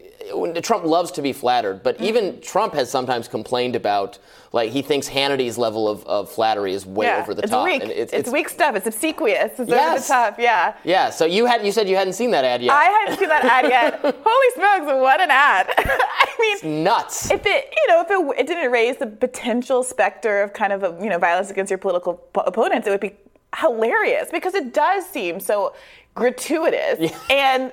Trump 0.63 0.83
loves 0.85 1.11
to 1.11 1.21
be 1.21 1.33
flattered, 1.33 1.83
but 1.83 1.99
even 2.01 2.39
Trump 2.41 2.73
has 2.73 2.89
sometimes 2.89 3.27
complained 3.27 3.75
about 3.75 4.19
like 4.53 4.71
he 4.71 4.81
thinks 4.81 5.07
Hannity's 5.07 5.57
level 5.57 5.87
of, 5.89 6.05
of 6.05 6.31
flattery 6.31 6.73
is 6.73 6.85
way 6.85 7.05
yeah, 7.05 7.21
over 7.21 7.33
the 7.33 7.43
it's 7.43 7.51
top. 7.51 7.65
Weak. 7.65 7.81
And 7.83 7.91
It's, 7.91 8.13
it's, 8.13 8.31
weak 8.31 8.47
stuff. 8.49 8.75
It's 8.75 8.87
obsequious. 8.87 9.59
It's 9.59 9.69
Yes. 9.69 9.89
over 9.91 9.99
the 9.99 10.07
top. 10.31 10.39
Yeah. 10.39 10.73
Yeah. 10.85 11.09
So 11.09 11.25
you 11.25 11.45
had 11.45 11.65
you 11.65 11.71
said 11.71 11.87
you 11.89 11.95
hadn't 11.97 12.13
seen 12.13 12.31
that 12.31 12.45
ad 12.45 12.61
yet. 12.61 12.73
I 12.73 12.85
hadn't 12.85 13.19
seen 13.19 13.27
that 13.29 13.43
ad 13.43 13.65
yet. 13.69 13.99
Holy 14.01 14.53
smokes, 14.55 14.85
what 15.01 15.19
an 15.21 15.29
ad. 15.31 15.67
I 15.77 16.57
mean, 16.63 16.83
Nuts. 16.83 17.29
if 17.29 17.45
it, 17.45 17.73
you 17.75 17.93
know, 17.93 18.01
if 18.01 18.09
it, 18.09 18.39
it 18.41 18.47
didn't 18.47 18.71
raise 18.71 18.97
the 18.97 19.07
potential 19.07 19.83
specter 19.83 20.41
of 20.41 20.53
kind 20.53 20.71
of, 20.71 20.83
a, 20.83 20.97
you 21.03 21.09
know, 21.09 21.17
violence 21.19 21.49
against 21.51 21.69
your 21.69 21.77
political 21.77 22.13
p- 22.15 22.41
opponents, 22.45 22.87
it 22.87 22.91
would 22.91 22.99
be 23.01 23.15
hilarious 23.55 24.29
because 24.31 24.53
it 24.55 24.73
does 24.73 25.05
seem 25.05 25.39
so 25.39 25.73
gratuitous. 26.15 27.11
And 27.29 27.71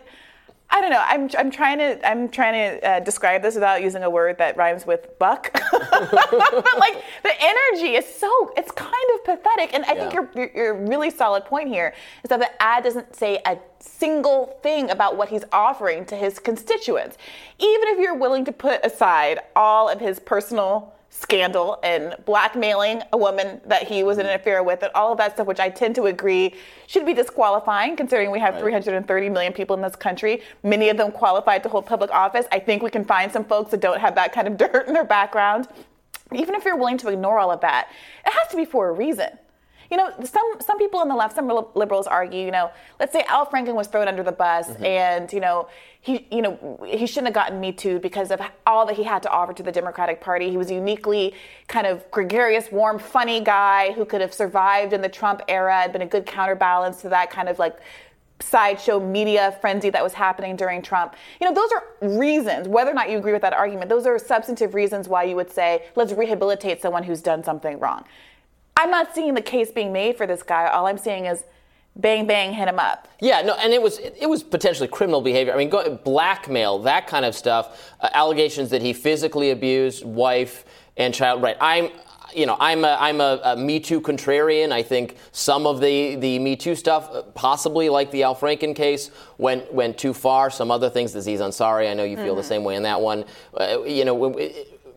I 0.71 0.81
don't 0.81 0.91
know. 0.91 1.05
I'm, 1.07 1.31
I'm 1.39 1.51
trying 1.53 1.79
to 1.79 2.09
I'm 2.09 2.29
trying 2.29 2.55
to 2.81 2.89
uh, 2.89 3.01
describe 3.01 3.43
this 3.43 3.55
without 3.55 3.83
using 3.83 4.03
a 4.03 4.11
word 4.11 4.39
that 4.39 4.57
rhymes 4.57 4.85
with 4.87 5.17
buck. 5.21 5.53
but 5.71 6.79
like 6.79 6.97
the 7.23 7.33
energy 7.39 7.95
is 7.95 8.05
so 8.07 8.53
it's 8.57 8.73
kind 8.73 8.93
of 9.15 9.25
pathetic. 9.25 9.73
And 9.75 9.85
I 9.85 9.95
think 9.95 10.13
Yeah. 10.13 10.21
your, 10.21 10.31
your 10.35 10.51
your 10.57 10.75
really 10.75 11.11
solid 11.11 11.45
point 11.45 11.69
here 11.69 11.95
is 12.25 12.31
that 12.31 12.41
the 12.41 12.51
ad 12.63 12.83
doesn't 12.83 13.15
say 13.15 13.41
a 13.47 13.59
single 13.79 14.59
thing 14.63 14.91
about 14.91 15.17
what 15.17 15.29
he's 15.29 15.45
offering 15.53 16.07
to 16.07 16.17
his 16.17 16.41
constituents. 16.41 17.19
Even 17.59 17.89
if 17.91 17.99
you're 18.01 18.17
willing 18.17 18.45
to 18.47 18.53
put 18.53 18.85
aside 18.85 19.41
all 19.55 19.89
of 19.89 20.01
his 20.01 20.19
personal 20.19 20.93
scandal 21.15 21.79
and 21.85 22.17
blackmailing 22.25 23.01
a 23.13 23.17
woman 23.17 23.61
that 23.65 23.85
he 23.85 24.03
was 24.03 24.19
in 24.19 24.27
an 24.27 24.33
mm-hmm. 24.33 24.41
affair 24.41 24.63
with 24.65 24.83
and 24.83 24.91
all 24.97 25.13
of 25.13 25.19
that 25.19 25.35
stuff 25.35 25.47
which 25.47 25.61
I 25.61 25.71
tend 25.71 25.95
to 25.95 26.07
agree 26.07 26.55
should 26.89 27.07
be 27.07 27.15
disqualifying 27.15 27.95
considering 27.95 28.33
we 28.33 28.41
have 28.41 28.59
330 28.59 29.29
million 29.29 29.53
people 29.53 29.77
in 29.77 29.83
this 29.83 29.95
country. 29.95 30.43
Many 30.65 30.89
of 30.89 30.97
them 30.97 31.13
qualified 31.13 31.63
to 31.63 31.69
hold 31.69 31.87
public 31.87 32.11
office. 32.11 32.47
I 32.51 32.59
think 32.59 32.83
we 32.83 32.91
can 32.91 33.05
find 33.05 33.31
some 33.31 33.45
folks 33.45 33.71
that 33.71 33.81
don't 33.81 34.01
have 34.01 34.17
that 34.17 34.33
kind 34.33 34.49
of 34.49 34.57
dirt 34.73 34.89
in 34.89 34.93
their 34.93 35.05
background. 35.05 35.69
Even 36.33 36.57
if 36.57 36.65
you're 36.65 36.77
willing 36.77 36.99
to 36.99 37.09
ignore 37.09 37.39
all 37.39 37.53
of 37.53 37.61
that 37.61 37.91
it 38.27 38.33
has 38.33 38.49
to 38.49 38.57
be 38.57 38.65
for 38.65 38.89
a 38.89 38.93
reason 38.93 39.29
you 39.91 39.97
know, 39.97 40.13
some 40.25 40.45
some 40.61 40.79
people 40.79 41.01
on 41.01 41.09
the 41.09 41.15
left, 41.15 41.35
some 41.35 41.51
liberals 41.75 42.07
argue, 42.07 42.45
you 42.45 42.51
know, 42.51 42.71
let's 42.99 43.13
say 43.13 43.25
Al 43.29 43.47
Franken 43.47 43.75
was 43.75 43.87
thrown 43.87 44.09
under 44.09 44.23
the 44.23 44.33
bus, 44.33 44.69
mm-hmm. 44.69 44.85
and 44.85 45.33
you 45.33 45.41
know, 45.41 45.69
he 46.01 46.27
you 46.31 46.43
know 46.43 46.81
he 46.87 47.07
shouldn't 47.07 47.29
have 47.29 47.35
gotten 47.35 47.61
Me 47.61 47.73
Too 47.73 47.99
because 47.99 48.31
of 48.31 48.41
all 48.67 48.87
that 48.87 48.97
he 48.97 49.03
had 49.03 49.23
to 49.23 49.31
offer 49.31 49.53
to 49.53 49.63
the 49.63 49.73
Democratic 49.73 50.21
Party. 50.21 50.51
He 50.51 50.57
was 50.57 50.71
a 50.71 50.75
uniquely 50.75 51.35
kind 51.69 51.87
of 51.87 52.11
gregarious, 52.11 52.71
warm, 52.71 52.99
funny 52.99 53.41
guy 53.41 53.93
who 53.93 54.05
could 54.05 54.21
have 54.21 54.35
survived 54.35 54.93
in 54.93 55.01
the 55.01 55.09
Trump 55.09 55.43
era, 55.49 55.83
had 55.83 55.93
been 55.93 56.03
a 56.03 56.07
good 56.07 56.27
counterbalance 56.27 57.01
to 57.03 57.09
that 57.11 57.31
kind 57.31 57.49
of 57.49 57.59
like 57.59 57.79
sideshow 58.41 59.01
media 59.01 59.57
frenzy 59.61 59.91
that 59.91 60.03
was 60.03 60.13
happening 60.13 60.57
during 60.57 60.83
Trump. 60.83 61.15
You 61.41 61.49
know, 61.49 61.55
those 61.55 61.71
are 61.73 62.19
reasons, 62.19 62.69
whether 62.69 62.91
or 62.91 62.95
not 62.95 63.11
you 63.11 63.19
agree 63.19 63.33
with 63.33 63.43
that 63.43 63.53
argument, 63.53 63.89
those 63.89 64.07
are 64.07 64.19
substantive 64.19 64.75
reasons 64.75 65.09
why 65.09 65.25
you 65.25 65.37
would 65.37 65.51
say, 65.51 65.85
let's 65.95 66.13
rehabilitate 66.13 66.83
someone 66.83 67.03
who's 67.03 67.23
done 67.23 67.45
something 67.45 67.79
wrong. 67.79 68.05
I'm 68.77 68.91
not 68.91 69.15
seeing 69.15 69.35
the 69.35 69.43
case 69.43 69.71
being 69.71 69.93
made 69.93 70.17
for 70.17 70.27
this 70.27 70.43
guy. 70.43 70.67
All 70.69 70.87
I'm 70.87 70.99
seeing 70.99 71.27
is 71.27 71.45
bang 71.97 72.27
bang 72.27 72.53
hit 72.53 72.69
him 72.69 72.79
up. 72.79 73.09
Yeah, 73.21 73.43
no, 73.43 73.55
and 73.55 73.73
it 73.73 73.81
was 73.81 73.99
it 73.99 74.29
was 74.29 74.43
potentially 74.43 74.89
criminal 74.89 75.21
behavior. 75.21 75.55
I 75.55 75.57
mean, 75.57 75.71
go, 75.71 75.95
blackmail, 75.97 76.81
that 76.81 77.07
kind 77.07 77.25
of 77.25 77.35
stuff, 77.35 77.93
uh, 78.01 78.09
allegations 78.15 78.71
that 78.71 78.83
he 78.83 78.93
physically 78.93 79.51
abused 79.51 80.05
wife 80.05 80.65
and 80.97 81.15
child. 81.15 81.43
Right, 81.43 81.57
I'm. 81.61 81.91
You 82.35 82.47
know, 82.47 82.57
I'm 82.59 82.85
a, 82.85 82.97
I'm 82.99 83.21
a, 83.21 83.41
a 83.45 83.57
Me 83.57 83.79
Too 83.79 84.01
contrarian. 84.01 84.73
I 84.73 84.83
think 84.83 85.19
some 85.31 85.69
of 85.69 85.81
the, 85.81 86.17
the 86.17 86.41
Me 86.41 86.57
Too 86.57 86.75
stuff, 86.75 87.09
uh, 87.13 87.23
possibly 87.35 87.89
like 87.89 88.11
the 88.11 88.25
Al 88.25 88.35
Franken 88.35 88.75
case, 88.75 89.13
went 89.39 89.73
went 89.73 89.99
too 89.99 90.13
far. 90.13 90.51
Some 90.51 90.73
other 90.73 90.91
things, 90.91 91.15
Aziz 91.15 91.39
Ansari, 91.39 91.89
I 91.89 91.95
know 91.95 92.03
you 92.03 92.17
feel 92.17 92.35
the 92.35 92.43
same 92.43 92.65
way 92.65 92.75
in 92.75 92.83
that 92.83 93.01
one. 93.01 93.25
Uh, 93.57 93.85
you 93.85 94.05
know, 94.05 94.37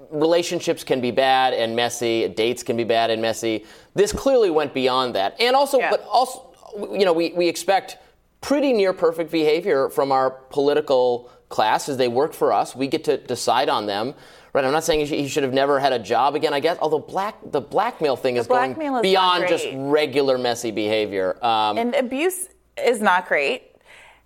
relationships 0.10 0.84
can 0.84 1.02
be 1.02 1.12
bad 1.12 1.54
and 1.54 1.76
messy. 1.76 2.28
Dates 2.28 2.64
can 2.64 2.78
be 2.78 2.84
bad 2.84 3.10
and 3.10 3.22
messy. 3.22 3.66
This 3.94 4.12
clearly 4.12 4.50
went 4.50 4.74
beyond 4.74 5.16
that, 5.16 5.40
and 5.40 5.56
also, 5.56 5.80
Yeah. 5.80 5.90
but 5.92 6.06
also, 6.10 6.54
you 6.92 7.06
know, 7.06 7.14
we, 7.14 7.32
we 7.34 7.48
expect 7.48 7.98
pretty 8.42 8.74
near 8.74 8.94
perfect 8.94 9.32
behavior 9.32 9.90
from 9.90 10.12
our 10.12 10.30
political 10.30 11.30
class 11.50 11.90
as 11.90 11.98
they 11.98 12.08
work 12.08 12.34
for 12.34 12.54
us. 12.54 12.76
We 12.76 12.88
get 12.88 13.04
to 13.06 13.18
decide 13.18 13.70
on 13.70 13.86
them. 13.86 14.14
Right, 14.54 14.66
I'm 14.66 14.72
not 14.72 14.84
saying 14.84 15.06
he 15.06 15.28
should, 15.28 15.44
have 15.44 15.54
never 15.54 15.80
had 15.80 15.94
a 15.94 16.00
job 16.00 16.34
again. 16.34 16.52
I 16.52 16.60
guess, 16.60 16.78
although 16.82 17.00
black 17.00 17.36
the 17.52 17.62
blackmail 17.62 18.16
thing 18.16 18.38
is 18.38 18.48
going 18.48 18.72
is 18.72 19.02
beyond 19.02 19.48
just 19.48 19.68
regular 19.74 20.40
messy 20.40 20.72
behavior. 20.72 21.38
Um, 21.46 21.78
And 21.78 21.94
abuse 21.94 22.48
is 22.76 23.00
not 23.00 23.28
great. 23.28 23.77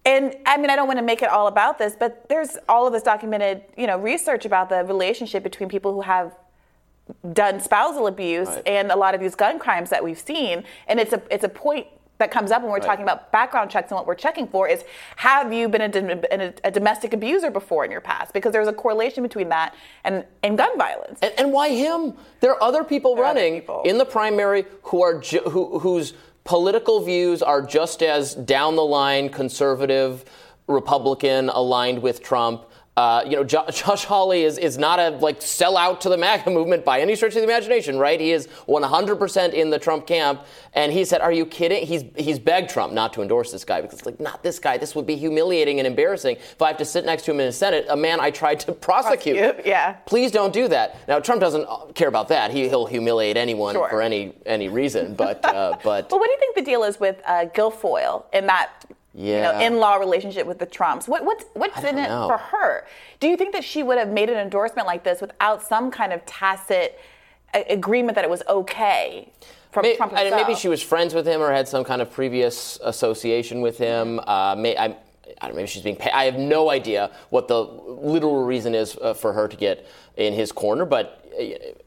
And 0.06 0.36
I 0.46 0.58
mean, 0.58 0.70
I 0.70 0.76
don't 0.76 0.88
want 0.88 1.00
to 1.00 1.06
make 1.06 1.22
it 1.22 1.30
all 1.30 1.48
about 1.48 1.78
this, 1.78 1.96
but 1.98 2.28
there's 2.28 2.58
all 2.68 2.88
of 2.88 2.94
this 2.94 3.04
documented, 3.04 3.64
you 3.78 3.86
know, 3.88 3.98
research 4.00 4.46
about 4.46 4.70
the 4.70 4.84
relationship 4.84 5.44
between 5.44 5.70
people 5.70 5.94
who 5.94 6.02
have 6.02 6.36
done 7.34 7.60
spousal 7.60 8.08
abuse 8.08 8.48
Right. 8.48 8.64
and 8.68 8.92
a 8.92 8.96
lot 8.96 9.14
of 9.16 9.22
these 9.22 9.36
gun 9.36 9.60
crimes 9.60 9.90
that 9.90 10.04
we've 10.04 10.20
seen. 10.20 10.64
And 10.88 11.00
it's 11.00 11.14
a 11.14 11.22
it's 11.30 11.44
a 11.44 11.50
point 11.50 11.88
that 12.18 12.30
comes 12.32 12.52
up 12.52 12.62
when 12.62 12.72
we're 12.72 12.80
talking 12.80 13.02
about 13.04 13.32
background 13.32 13.72
checks 13.72 13.90
and 13.90 13.96
what 13.96 14.06
we're 14.06 14.14
checking 14.14 14.48
for 14.48 14.68
is 14.68 14.84
have 15.16 15.52
you 15.52 15.68
been 15.68 15.82
a, 15.82 16.22
a, 16.32 16.54
a 16.66 16.72
domestic 16.72 17.14
abuser 17.14 17.50
before 17.50 17.84
in 17.84 17.90
your 17.90 18.00
past? 18.02 18.32
Because 18.32 18.52
there's 18.54 18.68
a 18.68 18.74
correlation 18.74 19.24
between 19.24 19.50
that 19.50 19.74
and, 20.04 20.24
and 20.44 20.56
gun 20.56 20.78
violence. 20.78 21.18
And, 21.24 21.34
and 21.40 21.52
why 21.52 21.70
him? 21.70 22.14
There 22.40 22.52
are 22.52 22.62
other 22.62 22.84
people 22.84 23.16
There 23.16 23.24
are 23.24 23.32
other 23.32 23.40
running 23.40 23.62
people. 23.62 23.82
in 23.86 23.98
the 23.98 24.06
primary 24.06 24.66
who 24.84 25.02
are 25.02 25.20
ju- 25.20 25.42
who, 25.50 25.80
whose 25.80 26.14
political 26.44 27.02
views 27.02 27.42
are 27.42 27.62
just 27.62 28.02
as 28.02 28.36
down 28.36 28.76
the 28.76 28.84
line 28.84 29.30
conservative, 29.30 30.26
Republican, 30.68 31.50
aligned 31.50 32.02
with 32.02 32.24
Trump. 32.24 32.66
Uh, 32.98 33.24
you 33.26 33.38
know, 33.38 33.44
jo- 33.44 33.66
Josh 33.72 34.04
Hawley 34.04 34.44
is, 34.44 34.58
is 34.58 34.78
not 34.78 35.00
a 35.00 35.12
like 35.12 35.42
sell 35.42 35.78
out 35.78 36.02
to 36.02 36.10
the 36.10 36.18
MAGA 36.18 36.50
movement 36.52 36.84
by 36.84 37.00
any 37.00 37.16
stretch 37.16 37.32
of 37.32 37.42
the 37.42 37.44
imagination, 37.44 37.98
right? 37.98 38.20
He 38.20 38.32
is 38.32 38.48
100% 38.68 39.54
in 39.54 39.70
the 39.70 39.80
Trump 39.80 40.06
camp, 40.06 40.42
and 40.74 40.92
he 40.92 41.06
said, 41.06 41.22
"Are 41.22 41.32
you 41.32 41.46
kidding?" 41.46 41.86
He's 41.88 42.04
he's 42.18 42.38
begged 42.38 42.70
Trump 42.70 42.92
not 42.92 43.14
to 43.14 43.22
endorse 43.22 43.52
this 43.52 43.64
guy 43.64 43.80
because, 43.82 44.00
it's 44.00 44.06
like, 44.06 44.20
not 44.20 44.44
this 44.44 44.60
guy. 44.60 44.78
This 44.78 44.94
would 44.96 45.06
be 45.08 45.16
humiliating 45.16 45.80
and 45.80 45.88
embarrassing 45.88 46.36
if 46.36 46.62
I 46.62 46.68
have 46.68 46.78
to 46.78 46.86
sit 46.86 47.06
next 47.06 47.24
to 47.26 47.32
him 47.32 47.40
in 47.40 47.46
the 47.46 47.52
Senate, 47.54 47.86
a 47.90 47.96
man 47.96 48.20
I 48.20 48.30
tried 48.30 48.60
to 48.62 48.72
prosecute. 48.90 49.38
Prosecute, 49.38 49.66
yeah. 49.66 49.94
Please 50.06 50.32
don't 50.32 50.52
do 50.54 50.68
that. 50.68 51.08
Now, 51.08 51.20
Trump 51.20 51.40
doesn't 51.42 51.68
care 51.96 52.08
about 52.10 52.28
that. 52.28 52.52
He, 52.52 52.68
he'll 52.68 52.86
humiliate 52.88 53.38
anyone 53.38 53.74
Sure. 53.76 53.88
for 53.90 54.02
any 54.02 54.34
any 54.46 54.68
reason. 54.68 55.16
But 55.16 55.44
uh, 55.46 55.78
but 55.84 56.12
Well, 56.12 56.20
what 56.20 56.26
do 56.28 56.32
you 56.32 56.40
think 56.40 56.56
the 56.56 56.62
deal 56.64 56.84
is 56.84 57.00
with 57.00 57.22
uh, 57.26 57.46
Guilfoyle 57.56 58.26
in 58.34 58.48
that 58.48 58.72
you 59.14 59.34
know, 59.34 59.52
Yeah. 59.52 59.60
in-law 59.62 59.96
relationship 59.96 60.48
with 60.48 60.60
the 60.60 60.66
Trumps? 60.66 61.08
What, 61.08 61.26
what's 61.26 61.46
what's 61.54 61.78
in 61.84 61.98
it 61.98 62.08
know. 62.08 62.28
for 62.28 62.38
her? 62.38 62.86
Do 63.20 63.28
you 63.28 63.36
think 63.38 63.54
that 63.54 63.64
she 63.64 63.84
would 63.84 63.98
have 63.98 64.10
made 64.10 64.30
an 64.30 64.38
endorsement 64.38 64.88
like 64.88 65.04
this 65.04 65.20
without 65.22 65.62
some 65.62 65.92
kind 65.92 66.14
of 66.14 66.26
tacit 66.26 67.00
agreement 67.54 68.16
that 68.16 68.24
it 68.24 68.30
was 68.30 68.42
okay 68.48 69.30
from 69.72 69.84
May- 69.84 69.96
Trump 69.98 70.14
himself? 70.18 70.42
maybe 70.48 70.58
she 70.58 70.70
was 70.70 70.82
friends 70.82 71.14
with 71.14 71.26
him 71.28 71.42
or 71.42 71.52
had 71.52 71.68
some 71.68 71.84
kind 71.84 72.02
of 72.02 72.12
previous 72.12 72.80
association 72.84 73.62
with 73.62 73.78
him. 73.78 74.20
Uh, 74.26 74.56
may, 74.58 74.78
I, 74.78 74.86
I 74.86 74.94
don't 75.42 75.50
know, 75.50 75.56
maybe 75.56 75.68
she's 75.68 75.84
being 75.84 75.98
paid. 75.98 76.12
I 76.14 76.24
have 76.26 76.36
no 76.38 76.70
idea 76.70 77.12
what 77.30 77.48
the 77.50 77.60
literal 77.62 78.44
reason 78.46 78.74
is 78.74 78.98
uh, 79.02 79.14
for 79.14 79.34
her 79.34 79.48
to 79.50 79.58
get 79.58 79.86
in 80.16 80.34
his 80.34 80.52
corner, 80.54 80.86
but 80.86 81.18
uh, 81.40 81.44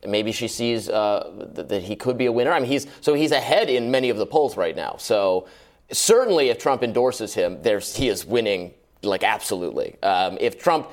maybe 0.07 0.33
she 0.33 0.49
sees 0.49 0.89
uh, 0.91 1.49
th- 1.55 1.69
that 1.69 1.83
he 1.83 1.97
could 1.97 2.19
be 2.19 2.27
a 2.27 2.33
winner. 2.33 2.53
I 2.53 2.59
mean, 2.59 2.69
he's 2.69 2.87
so 3.01 3.15
he's 3.15 3.33
ahead 3.33 3.69
in 3.71 3.91
many 3.91 4.11
of 4.11 4.17
the 4.19 4.27
polls 4.27 4.57
right 4.57 4.77
now. 4.77 4.97
So 4.99 5.47
certainly, 5.93 6.49
if 6.49 6.59
Trump 6.59 6.83
endorses 6.83 7.35
him, 7.35 7.61
there's 7.63 7.97
he 7.97 8.09
is 8.09 8.25
winning 8.25 8.73
like 9.03 9.23
absolutely. 9.23 9.97
Um, 10.03 10.39
if 10.41 10.59
Trump 10.63 10.89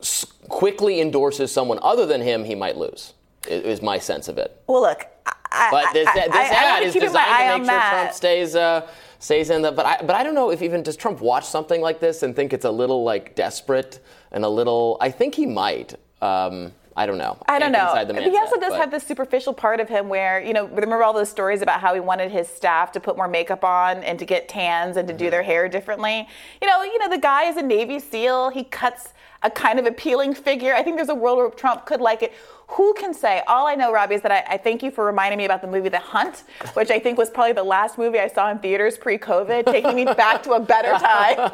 s- 0.00 0.26
quickly 0.48 1.00
endorses 1.00 1.52
someone 1.52 1.78
other 1.82 2.06
than 2.06 2.20
him, 2.20 2.44
he 2.44 2.54
might 2.54 2.76
lose. 2.76 3.12
i- 3.46 3.50
Is 3.50 3.82
my 3.82 3.98
sense 3.98 4.28
of 4.28 4.38
it. 4.38 4.60
well, 4.66 4.82
look, 4.82 5.06
I, 5.52 5.68
But 5.70 5.92
this, 5.92 6.08
I, 6.08 6.14
this 6.26 6.34
I, 6.34 6.76
ad 6.76 6.82
is 6.82 6.94
designed 6.94 7.52
to 7.52 7.58
make 7.58 7.66
sure 7.66 7.66
that. 7.66 7.90
Trump 8.02 8.14
stays 8.14 8.56
uh, 8.56 8.88
stays 9.20 9.50
in 9.50 9.62
the. 9.62 9.72
But 9.72 9.86
I, 9.86 9.96
but 10.02 10.16
I 10.16 10.22
don't 10.24 10.34
know 10.34 10.50
if 10.50 10.60
even 10.62 10.82
does 10.82 10.96
Trump 10.96 11.20
watch 11.20 11.44
something 11.44 11.80
like 11.80 12.00
this 12.00 12.22
and 12.22 12.34
think 12.34 12.52
it's 12.52 12.64
a 12.64 12.70
little 12.70 13.04
like 13.04 13.34
desperate 13.36 14.00
and 14.32 14.44
a 14.44 14.48
little. 14.48 14.96
I 15.00 15.10
think 15.10 15.34
he 15.36 15.46
might. 15.46 15.94
Um, 16.20 16.72
I 16.98 17.04
don't 17.06 17.18
know. 17.18 17.36
I 17.46 17.58
don't 17.58 17.72
know. 17.72 17.88
Inside 17.90 18.08
the 18.08 18.14
But 18.14 18.22
he 18.22 18.36
also 18.38 18.56
does 18.58 18.70
but- 18.70 18.80
have 18.80 18.90
this 18.90 19.04
superficial 19.06 19.52
part 19.52 19.80
of 19.80 19.88
him 19.88 20.08
where, 20.08 20.40
you 20.40 20.54
know, 20.54 20.64
remember 20.66 21.02
all 21.02 21.12
those 21.12 21.28
stories 21.28 21.60
about 21.60 21.80
how 21.80 21.92
he 21.92 22.00
wanted 22.00 22.30
his 22.30 22.48
staff 22.48 22.90
to 22.92 23.00
put 23.00 23.16
more 23.16 23.28
makeup 23.28 23.64
on 23.64 24.02
and 24.02 24.18
to 24.18 24.24
get 24.24 24.48
tans 24.48 24.96
and 24.96 25.06
to 25.08 25.14
do 25.14 25.28
their 25.30 25.42
Mm-hmm. 25.42 25.50
hair 25.50 25.68
differently. 25.68 26.26
You 26.62 26.68
know, 26.68 26.82
you 26.82 26.98
know, 26.98 27.08
the 27.10 27.18
guy 27.18 27.44
is 27.44 27.56
a 27.58 27.62
Navy 27.62 27.98
SEAL. 28.00 28.50
He 28.50 28.64
cuts 28.64 29.12
a 29.42 29.50
kind 29.50 29.78
of 29.78 29.86
appealing 29.86 30.34
figure. 30.34 30.74
I 30.74 30.82
think 30.82 30.96
there's 30.96 31.08
a 31.08 31.14
world 31.14 31.38
where 31.38 31.50
Trump 31.50 31.86
could 31.86 32.00
like 32.00 32.22
it. 32.22 32.32
Who 32.70 32.94
can 32.94 33.14
say? 33.14 33.42
All 33.46 33.66
I 33.68 33.76
know, 33.76 33.92
Robby, 33.92 34.16
is 34.16 34.22
that 34.22 34.32
I, 34.32 34.54
I 34.54 34.56
thank 34.56 34.82
you 34.82 34.90
for 34.90 35.04
reminding 35.04 35.38
me 35.38 35.44
about 35.44 35.60
the 35.62 35.68
movie 35.68 35.88
The 35.88 36.00
Hunt, 36.00 36.42
which 36.74 36.90
I 36.90 36.98
think 36.98 37.16
was 37.16 37.30
probably 37.30 37.52
the 37.52 37.62
last 37.62 37.96
movie 37.96 38.18
I 38.18 38.26
saw 38.26 38.50
in 38.50 38.58
theaters 38.58 38.98
pre-COVID, 38.98 39.66
taking 39.66 39.94
me 39.94 40.04
back 40.04 40.42
to 40.44 40.52
a 40.52 40.58
better 40.60 40.90
time. 40.98 41.38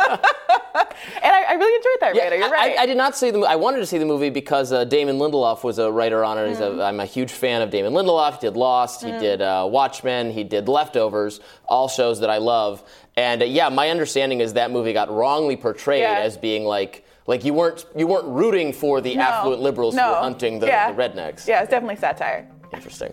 and 1.23 1.35
I, 1.35 1.45
I 1.51 1.53
really 1.55 1.77
enjoyed 1.77 2.01
that, 2.01 2.15
Raider. 2.17 2.37
You're 2.37 2.51
right. 2.51 2.79
I, 2.79 2.85
I 2.85 2.87
did 2.87 2.97
not 2.97 3.15
see 3.17 3.31
the. 3.31 3.41
I 3.41 3.57
wanted 3.57 3.79
to 3.79 3.87
see 3.87 3.99
the 3.99 4.07
movie 4.07 4.31
because 4.31 4.73
uh, 4.73 4.85
Damon 4.85 5.19
Lindelof 5.19 5.65
was 5.65 5.79
a 5.79 5.91
writer 5.93 6.25
on 6.25 6.39
it. 6.39 6.49
He's 6.49 6.59
Mm-hmm. 6.59 6.81
a, 6.81 6.85
I'm 6.85 7.01
a 7.01 7.05
huge 7.07 7.33
fan 7.33 7.61
of 7.63 7.69
Damon 7.71 7.93
Lindelof. 7.93 8.35
He 8.35 8.41
did 8.47 8.57
Lost. 8.57 9.03
He 9.05 9.11
Mm. 9.11 9.21
did 9.21 9.43
uh, 9.43 9.69
Watchmen. 9.71 10.31
He 10.31 10.45
did 10.45 10.67
Leftovers. 10.69 11.41
All 11.69 11.89
shows 11.89 12.21
that 12.21 12.31
I 12.31 12.39
love. 12.39 12.83
And 13.17 13.43
uh, 13.43 13.45
yeah, 13.45 13.69
my 13.69 13.91
understanding 13.91 14.41
is 14.41 14.55
that 14.55 14.71
movie 14.71 14.93
got 14.95 15.11
wrongly 15.11 15.57
portrayed 15.57 16.01
Yeah. 16.03 16.21
as 16.21 16.37
being 16.39 16.65
like 16.65 17.05
Like 17.27 17.45
you 17.45 17.55
weren't 17.55 17.87
you 17.97 18.07
weren't 18.07 18.27
rooting 18.27 18.73
for 18.73 19.01
the 19.01 19.15
No, 19.17 19.23
affluent 19.23 19.63
liberals 19.63 19.95
no. 19.95 20.03
who 20.05 20.11
were 20.11 20.17
hunting 20.17 20.59
the, 20.59 20.67
Yeah. 20.67 20.93
the 20.93 21.01
rednecks. 21.03 21.47
Yeah, 21.47 21.61
it's 21.63 21.71
definitely 21.71 21.97
satire. 21.97 22.49
Interesting. 22.73 23.13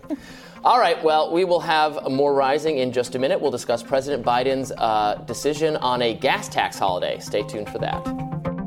All 0.63 0.79
right, 0.79 1.01
well, 1.03 1.31
we 1.31 1.45
will 1.45 1.59
have 1.61 2.09
more 2.09 2.33
rising 2.33 2.79
in 2.79 2.91
just 2.91 3.15
a 3.15 3.19
minute. 3.19 3.39
We'll 3.39 3.51
discuss 3.51 3.81
President 3.83 4.25
Biden's 4.25 4.71
uh, 4.77 5.15
decision 5.25 5.77
on 5.77 6.01
a 6.01 6.13
gas 6.13 6.49
tax 6.49 6.77
holiday. 6.77 7.19
Stay 7.19 7.43
tuned 7.43 7.69
for 7.69 7.79
that. 7.79 8.58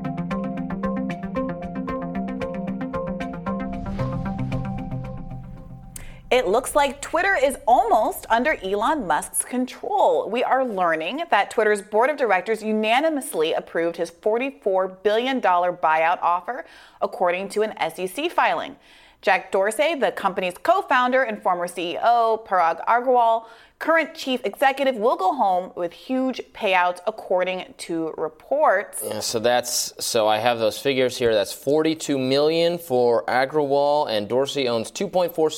It 6.32 6.48
looks 6.48 6.74
like 6.74 7.02
Twitter 7.02 7.34
is 7.34 7.58
almost 7.66 8.24
under 8.30 8.56
Elon 8.62 9.06
Musk's 9.06 9.44
control. 9.44 10.30
We 10.30 10.42
are 10.42 10.64
learning 10.64 11.24
that 11.30 11.50
Twitter's 11.50 11.82
board 11.82 12.08
of 12.08 12.16
directors 12.16 12.62
unanimously 12.62 13.52
approved 13.52 13.98
his 13.98 14.10
$44 14.10 15.02
billion 15.02 15.42
buyout 15.42 16.18
offer, 16.22 16.64
according 17.02 17.50
to 17.50 17.60
an 17.60 17.74
SEC 17.94 18.32
filing. 18.32 18.76
Jack 19.20 19.52
Dorsey, 19.52 19.94
the 19.94 20.10
company's 20.10 20.54
co 20.56 20.80
founder 20.80 21.22
and 21.22 21.42
former 21.42 21.68
CEO, 21.68 22.42
Parag 22.46 22.82
Agrawal, 22.86 23.44
current 23.78 24.14
chief 24.14 24.40
executive, 24.44 24.96
will 24.96 25.16
go 25.16 25.34
home 25.34 25.70
with 25.76 25.92
huge 25.92 26.40
payouts, 26.54 27.00
according 27.06 27.74
to 27.76 28.14
reports. 28.16 29.02
Yeah, 29.04 29.20
so 29.20 29.38
that's 29.38 29.92
so 30.02 30.26
I 30.26 30.38
have 30.38 30.58
those 30.58 30.78
figures 30.78 31.18
here. 31.18 31.34
That's 31.34 31.52
42 31.52 32.18
million 32.18 32.78
for 32.78 33.22
Agrawal, 33.26 34.08
and 34.10 34.30
Dorsey 34.30 34.66
owns 34.66 34.90
2.4 34.90 35.52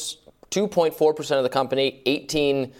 2.4 0.50 1.16
percent 1.16 1.38
of 1.38 1.44
the 1.44 1.50
company, 1.50 2.02
18 2.06 2.72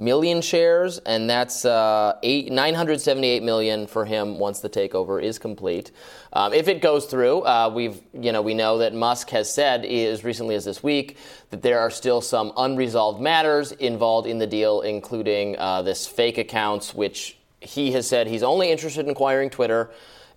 million 0.00 0.40
shares, 0.40 0.98
and 0.98 1.28
that's 1.28 1.64
uh, 1.64 2.18
eight, 2.22 2.50
978 2.50 3.42
million 3.42 3.86
for 3.86 4.04
him 4.04 4.38
once 4.38 4.60
the 4.60 4.68
takeover 4.68 5.22
is 5.22 5.38
complete. 5.38 5.90
Um, 6.32 6.52
if 6.54 6.68
it 6.68 6.80
goes 6.80 7.06
through, 7.06 7.42
uh, 7.42 7.70
we've 7.74 8.00
you 8.12 8.32
know 8.32 8.42
we 8.42 8.54
know 8.54 8.78
that 8.78 8.94
Musk 8.94 9.30
has 9.30 9.52
said 9.52 9.84
as 9.84 10.24
recently 10.24 10.54
as 10.54 10.64
this 10.64 10.82
week 10.82 11.18
that 11.50 11.62
there 11.62 11.80
are 11.80 11.90
still 11.90 12.20
some 12.20 12.52
unresolved 12.56 13.20
matters 13.20 13.72
involved 13.72 14.26
in 14.26 14.38
the 14.38 14.46
deal, 14.46 14.80
including 14.80 15.58
uh, 15.58 15.82
this 15.82 16.06
fake 16.06 16.38
accounts, 16.38 16.94
which 16.94 17.36
he 17.60 17.92
has 17.92 18.08
said 18.08 18.26
he's 18.26 18.42
only 18.42 18.70
interested 18.70 19.04
in 19.04 19.10
acquiring 19.10 19.50
Twitter 19.50 19.90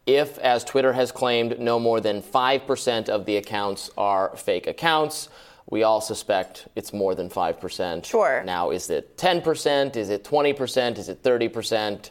if, 0.06 0.38
as 0.40 0.66
Twitter 0.66 0.92
has 0.92 1.12
claimed, 1.12 1.60
no 1.60 1.80
more 1.80 2.02
than 2.02 2.22
5% 2.22 3.08
of 3.08 3.26
the 3.26 3.38
accounts 3.38 3.90
are 3.98 4.36
fake 4.36 4.68
accounts. 4.68 5.30
We 5.70 5.84
all 5.84 6.02
suspect 6.02 6.68
it's 6.76 6.94
more 6.94 7.16
than 7.16 7.30
5%. 7.30 8.06
Sure. 8.06 8.44
Now, 8.44 8.72
is 8.72 8.90
it 8.90 9.18
10%? 9.18 9.96
Is 9.96 10.10
it 10.10 10.24
20%? 10.24 10.98
Is 10.98 11.10
it 11.10 11.24
30%? 11.24 12.10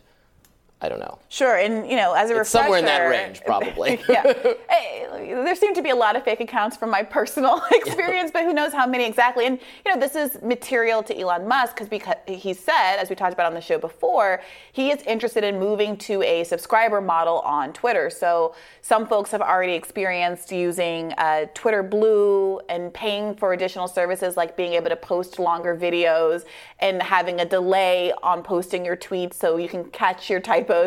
I 0.83 0.88
don't 0.88 0.99
know. 0.99 1.18
Sure, 1.29 1.57
and 1.57 1.88
you 1.88 1.95
know, 1.95 2.12
as 2.12 2.31
a 2.31 2.40
It's 2.40 2.51
somewhere 2.51 2.81
in 2.81 2.85
that 2.87 3.07
range, 3.07 3.40
probably. 3.47 4.01
yeah, 4.09 4.25
Hey, 4.68 5.07
there 5.09 5.55
seem 5.55 5.75
to 5.75 5.83
be 5.83 5.90
a 5.90 5.95
lot 5.95 6.16
of 6.16 6.25
fake 6.25 6.40
accounts 6.40 6.77
from 6.77 6.90
my 6.90 7.05
personal 7.05 7.62
experience, 7.71 8.33
but 8.33 8.42
who 8.42 8.53
knows 8.53 8.73
how 8.73 8.85
many 8.85 9.05
exactly? 9.05 9.47
And 9.47 9.61
you 9.87 9.95
know, 9.95 10.01
this 10.01 10.16
is 10.16 10.42
material 10.42 11.05
to 11.05 11.16
Elon 11.16 11.47
Musk 11.47 11.77
because 11.88 12.16
he 12.27 12.53
said, 12.53 12.97
as 12.97 13.09
we 13.09 13.14
talked 13.14 13.33
about 13.33 13.47
on 13.47 13.55
the 13.55 13.61
show 13.61 13.79
before, 13.79 14.42
he 14.73 14.90
is 14.90 15.03
interested 15.03 15.45
in 15.45 15.61
moving 15.61 15.97
to 15.99 16.21
a 16.23 16.42
subscriber 16.42 17.01
model 17.01 17.38
on 17.40 17.73
Twitter. 17.73 18.11
So 18.11 18.57
some 18.81 19.07
folks 19.07 19.31
have 19.31 19.40
already 19.40 19.75
experienced 19.75 20.51
using 20.51 21.12
uh, 21.12 21.47
Twitter 21.55 21.85
Blue 21.85 22.59
and 22.68 22.92
paying 22.92 23.37
for 23.37 23.53
additional 23.53 23.87
services 23.87 24.37
like 24.37 24.57
being 24.57 24.73
able 24.73 24.88
to 24.88 24.97
post 24.97 25.38
longer 25.38 25.77
videos 25.77 26.45
and 26.81 27.01
having 27.01 27.40
a 27.40 27.45
delay 27.45 28.12
on 28.25 28.42
posting 28.42 28.85
your 28.85 28.97
tweets 28.97 29.35
so 29.35 29.57
you 29.57 29.68
can 29.68 29.85
catch 29.90 30.29
your 30.29 30.40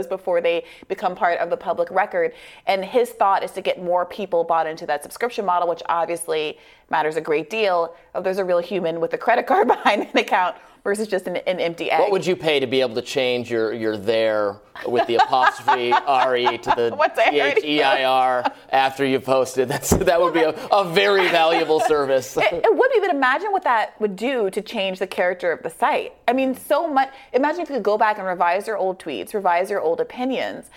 before 0.08 0.42
they 0.42 0.64
become 0.88 1.16
part 1.16 1.40
of 1.40 1.50
the 1.50 1.58
public 1.58 1.90
record. 1.92 2.34
And 2.68 2.84
his 2.84 3.10
thought 3.10 3.44
is 3.44 3.52
to 3.52 3.62
get 3.62 3.82
more 3.82 4.06
people 4.06 4.44
bought 4.44 4.68
into 4.68 4.86
that 4.88 5.04
subscription 5.04 5.46
model, 5.46 5.68
which 5.68 5.84
obviously 5.88 6.58
matters 6.90 7.16
a 7.16 7.22
great 7.22 7.50
deal. 7.50 7.96
If 8.14 8.24
there's 8.24 8.38
a 8.38 8.46
real 8.46 8.60
human 8.60 9.00
with 9.00 9.14
a 9.14 9.18
credit 9.18 9.48
card 9.48 9.68
behind 9.76 10.04
an 10.04 10.18
account 10.18 10.56
versus 10.86 11.08
just 11.08 11.26
an, 11.26 11.36
an 11.36 11.60
empty 11.60 11.90
egg. 11.90 12.00
What 12.00 12.12
would 12.12 12.26
you 12.26 12.36
pay 12.36 12.60
to 12.60 12.68
be 12.68 12.80
able 12.80 12.94
to 12.94 13.02
change 13.02 13.50
your, 13.50 13.74
your 13.74 13.98
there 13.98 14.58
with 14.88 15.08
the 15.08 15.16
apostrophe 15.16 15.92
re 16.30 16.58
to 16.60 16.74
the 16.76 16.94
What's 16.96 17.20
T? 17.22 17.40
H 17.40 17.64
E 17.66 17.82
I 17.82 18.06
R 18.06 18.54
after 18.70 19.04
you 19.04 19.20
posted? 19.20 19.68
That's 19.68 19.90
that 19.90 20.22
would 20.22 20.34
be 20.34 20.44
a, 20.44 20.52
a 20.72 20.88
very 20.88 21.28
valuable 21.30 21.80
service. 21.82 22.38
it, 22.38 22.54
it 22.54 22.78
would 22.78 22.92
be, 22.94 23.00
but 23.02 23.10
imagine 23.10 23.52
what 23.52 23.64
that 23.64 24.00
would 24.00 24.16
do 24.16 24.50
to 24.52 24.62
change 24.62 25.00
the 25.00 25.08
character 25.08 25.52
of 25.52 25.64
the 25.64 25.72
site. 25.72 26.14
I 26.28 26.34
mean, 26.34 26.56
so 26.56 26.88
much. 26.88 27.12
Imagine 27.34 27.62
if 27.62 27.70
you 27.70 27.76
could 27.76 27.84
go 27.84 27.98
back 27.98 28.20
and 28.20 28.28
revise 28.28 28.68
your 28.68 28.78
old 28.78 29.00
tweets, 29.00 29.34
revise 29.34 29.72
your 29.72 29.82
old 29.82 30.00
opinions. 30.00 30.70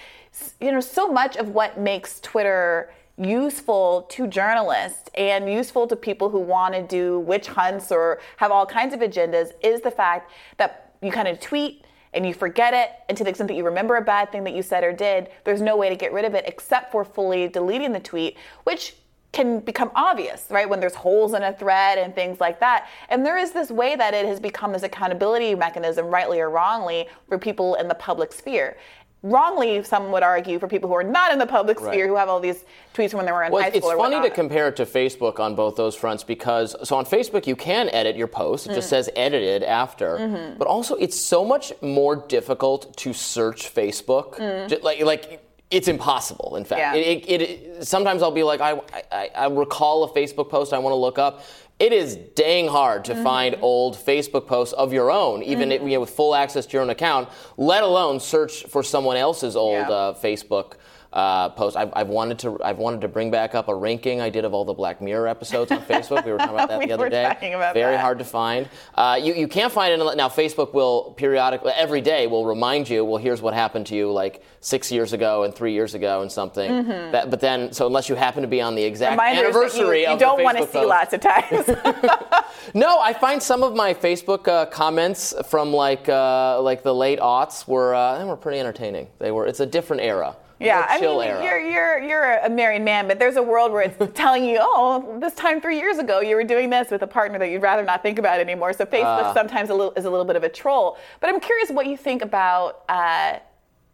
You 0.60 0.72
know, 0.72 0.80
so 0.80 1.12
much 1.12 1.36
of 1.36 1.50
what 1.50 1.78
makes 1.78 2.18
Twitter 2.20 2.90
useful 3.18 4.02
to 4.10 4.26
journalists 4.26 5.10
and 5.14 5.50
useful 5.52 5.86
to 5.88 5.96
people 5.96 6.30
who 6.30 6.38
want 6.38 6.74
to 6.74 6.82
do 6.82 7.20
witch 7.20 7.48
hunts 7.48 7.90
or 7.90 8.20
have 8.36 8.50
all 8.50 8.64
kinds 8.64 8.94
of 8.94 9.00
agendas 9.00 9.50
is 9.62 9.80
the 9.80 9.90
fact 9.90 10.30
that 10.56 10.94
you 11.02 11.10
kind 11.10 11.28
of 11.28 11.40
tweet 11.40 11.84
and 12.14 12.26
you 12.26 12.32
forget 12.32 12.72
it, 12.72 12.90
and 13.08 13.18
to 13.18 13.24
the 13.24 13.30
extent 13.30 13.48
that 13.48 13.54
you 13.54 13.64
remember 13.64 13.96
a 13.96 14.02
bad 14.02 14.32
thing 14.32 14.42
that 14.44 14.54
you 14.54 14.62
said 14.62 14.82
or 14.82 14.92
did, 14.92 15.28
there's 15.44 15.60
no 15.60 15.76
way 15.76 15.90
to 15.90 15.96
get 15.96 16.12
rid 16.12 16.24
of 16.24 16.34
it 16.34 16.44
except 16.46 16.90
for 16.90 17.04
fully 17.04 17.48
deleting 17.48 17.92
the 17.92 18.00
tweet, 18.00 18.36
which 18.64 18.94
can 19.30 19.60
become 19.60 19.90
obvious, 19.94 20.46
right? 20.48 20.68
When 20.68 20.80
there's 20.80 20.94
holes 20.94 21.34
in 21.34 21.42
a 21.42 21.52
thread 21.52 21.98
and 21.98 22.14
things 22.14 22.40
like 22.40 22.60
that. 22.60 22.88
And 23.10 23.26
there 23.26 23.36
is 23.36 23.52
this 23.52 23.70
way 23.70 23.94
that 23.94 24.14
it 24.14 24.24
has 24.24 24.40
become 24.40 24.72
this 24.72 24.82
accountability 24.82 25.54
mechanism, 25.54 26.06
rightly 26.06 26.40
or 26.40 26.48
wrongly, 26.48 27.08
for 27.28 27.38
people 27.38 27.74
in 27.74 27.88
the 27.88 27.94
public 27.94 28.32
sphere. 28.32 28.78
Wrongly, 29.22 29.82
some 29.82 30.12
would 30.12 30.22
argue, 30.22 30.60
for 30.60 30.68
people 30.68 30.88
who 30.88 30.94
are 30.94 31.02
not 31.02 31.32
in 31.32 31.40
the 31.40 31.46
public 31.46 31.80
Right. 31.80 31.92
sphere, 31.92 32.06
who 32.06 32.14
have 32.14 32.28
all 32.28 32.38
these 32.38 32.64
tweets 32.94 33.10
from 33.10 33.18
when 33.18 33.26
they 33.26 33.32
were 33.32 33.42
in 33.42 33.50
Well, 33.50 33.62
high 33.62 33.68
it's 33.68 33.78
school 33.78 33.90
or 33.90 33.96
funny 33.98 34.20
to 34.22 34.30
compare 34.32 34.68
it 34.68 34.76
to 34.76 34.86
Facebook 34.86 35.40
on 35.40 35.56
both 35.56 35.74
those 35.74 35.96
fronts 35.96 36.22
because 36.22 36.76
so 36.84 36.94
on 36.96 37.04
Facebook 37.04 37.44
you 37.46 37.56
can 37.56 37.88
edit 37.88 38.14
your 38.14 38.28
post; 38.28 38.66
it 38.66 38.70
Mm. 38.70 38.74
just 38.76 38.88
says 38.88 39.10
edited 39.16 39.64
after. 39.64 40.18
Mm-hmm. 40.18 40.58
But 40.58 40.68
also, 40.68 40.94
it's 40.94 41.18
so 41.18 41.44
much 41.44 41.72
more 41.82 42.14
difficult 42.14 42.96
to 42.98 43.12
search 43.12 43.74
Facebook. 43.74 44.38
Ju- 44.68 44.78
like 44.82 45.00
like. 45.02 45.40
It's 45.70 45.86
impossible. 45.86 46.56
In 46.56 46.64
fact, 46.64 46.80
Mm. 46.80 46.94
Yeah. 46.94 47.10
it, 47.10 47.24
it, 47.28 47.42
it, 47.42 47.86
sometimes 47.86 48.22
I'll 48.22 48.30
be 48.30 48.42
like, 48.42 48.62
I, 48.62 48.80
I, 49.12 49.28
I 49.36 49.46
recall 49.48 50.02
a 50.04 50.08
Facebook 50.08 50.48
post 50.48 50.72
I 50.72 50.78
want 50.78 50.92
to 50.92 50.96
look 50.96 51.18
up. 51.18 51.42
It 51.78 51.92
is 51.92 52.16
dang 52.16 52.66
hard 52.66 53.04
Mm-hmm. 53.04 53.18
to 53.18 53.22
find 53.22 53.56
old 53.62 53.94
Facebook 53.96 54.46
posts 54.48 54.72
of 54.74 54.92
your 54.92 55.10
own, 55.12 55.42
even 55.44 55.70
if, 55.70 55.80
you 55.82 55.88
know, 55.90 56.00
with 56.00 56.10
full 56.10 56.34
access 56.34 56.66
to 56.66 56.72
your 56.72 56.82
own 56.82 56.90
account. 56.90 57.28
Let 57.56 57.84
alone 57.84 58.18
search 58.18 58.64
for 58.64 58.82
someone 58.82 59.16
else's 59.16 59.54
old 59.54 59.74
Yeah. 59.74 59.88
uh, 59.90 60.14
Facebook 60.14 60.72
uh, 61.12 61.48
post. 61.50 61.76
I've, 61.76 61.90
I've 61.94 62.08
wanted 62.08 62.38
to 62.40 62.58
I've 62.62 62.78
wanted 62.78 63.00
to 63.00 63.08
bring 63.08 63.30
back 63.30 63.54
up 63.54 63.68
a 63.68 63.74
ranking 63.74 64.20
I 64.20 64.28
did 64.28 64.44
of 64.44 64.52
all 64.52 64.64
the 64.64 64.74
Black 64.74 65.00
Mirror 65.00 65.28
episodes 65.28 65.72
on 65.72 65.80
Facebook. 65.82 66.24
We 66.24 66.32
were 66.32 66.38
talking 66.38 66.54
about 66.54 66.68
that 66.70 66.78
We 66.78 66.86
the 66.86 66.92
other 66.92 67.04
were 67.04 67.08
day. 67.10 67.22
talking 67.24 67.54
about 67.54 67.74
Very 67.74 67.94
that. 67.94 68.00
hard 68.00 68.18
to 68.18 68.24
find. 68.24 68.68
Uh, 68.94 69.18
you 69.20 69.32
you 69.34 69.48
can't 69.48 69.72
find 69.72 69.92
it 70.00 70.16
now. 70.16 70.28
Facebook 70.28 70.74
will 70.74 71.14
periodically 71.16 71.72
every 71.74 72.00
day 72.02 72.26
will 72.26 72.44
remind 72.46 72.88
you. 72.90 73.04
Well, 73.04 73.16
here's 73.16 73.40
what 73.40 73.54
happened 73.54 73.86
to 73.86 73.94
you 73.94 74.12
like 74.12 74.42
six 74.60 74.92
years 74.92 75.12
ago 75.12 75.44
and 75.44 75.54
three 75.54 75.72
years 75.72 75.94
ago 75.94 76.20
and 76.22 76.30
something. 76.30 76.86
That, 76.88 77.30
but 77.30 77.40
then 77.40 77.72
so 77.72 77.86
unless 77.86 78.08
you 78.08 78.14
happen 78.14 78.42
to 78.42 78.48
be 78.48 78.60
on 78.60 78.74
the 78.74 78.82
exact 78.82 79.18
Mm-hmm. 79.18 79.18
Reminders 79.38 79.56
anniversary 79.56 80.02
you, 80.02 80.10
you 80.10 80.18
don't 80.18 80.42
want 80.42 80.58
to 80.58 80.66
see 80.66 80.72
post- 80.72 80.88
lots 80.88 81.12
of 81.14 81.20
times. 81.20 81.66
no, 82.74 83.00
I 83.00 83.12
find 83.12 83.42
some 83.42 83.62
of 83.62 83.74
my 83.74 83.94
Facebook 83.94 84.46
uh, 84.48 84.66
comments 84.66 85.34
from 85.48 85.72
like 85.72 86.08
uh, 86.08 86.60
like 86.60 86.82
the 86.82 86.94
late 86.94 87.18
aughts 87.20 87.66
were 87.66 87.94
uh, 87.94 88.18
they 88.18 88.24
were 88.24 88.36
pretty 88.36 88.60
entertaining. 88.60 89.08
They 89.18 89.30
were. 89.30 89.46
It's 89.46 89.60
a 89.60 89.66
different 89.66 90.02
era. 90.02 90.36
Yeah, 90.60 90.84
I 90.88 91.00
mean, 91.00 91.20
era. 91.20 91.44
you're 91.44 91.58
you're 91.60 91.98
you're 92.00 92.32
a 92.38 92.50
married 92.50 92.82
man, 92.82 93.06
but 93.06 93.18
there's 93.18 93.36
a 93.36 93.42
world 93.42 93.70
where 93.70 93.82
it's 93.82 93.96
telling 94.14 94.44
you, 94.44 94.58
oh, 94.60 95.18
this 95.20 95.34
time 95.34 95.60
three 95.60 95.78
years 95.78 95.98
ago 95.98 96.20
you 96.20 96.34
were 96.34 96.44
doing 96.44 96.68
this 96.68 96.90
with 96.90 97.02
a 97.02 97.06
partner 97.06 97.38
that 97.38 97.48
you'd 97.50 97.62
rather 97.62 97.84
not 97.84 98.02
think 98.02 98.18
about 98.18 98.40
anymore. 98.40 98.72
So 98.72 98.84
Facebook 98.84 99.22
Uh. 99.24 99.34
sometimes 99.34 99.70
a 99.70 99.74
little, 99.74 99.92
is 99.92 100.04
a 100.04 100.10
little 100.10 100.24
bit 100.24 100.36
of 100.36 100.42
a 100.42 100.48
troll. 100.48 100.98
But 101.20 101.30
I'm 101.30 101.38
curious 101.38 101.70
what 101.70 101.86
you 101.86 101.96
think 101.96 102.22
about 102.22 102.82
uh, 102.88 103.38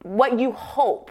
what 0.03 0.39
you 0.39 0.53
hope 0.53 1.11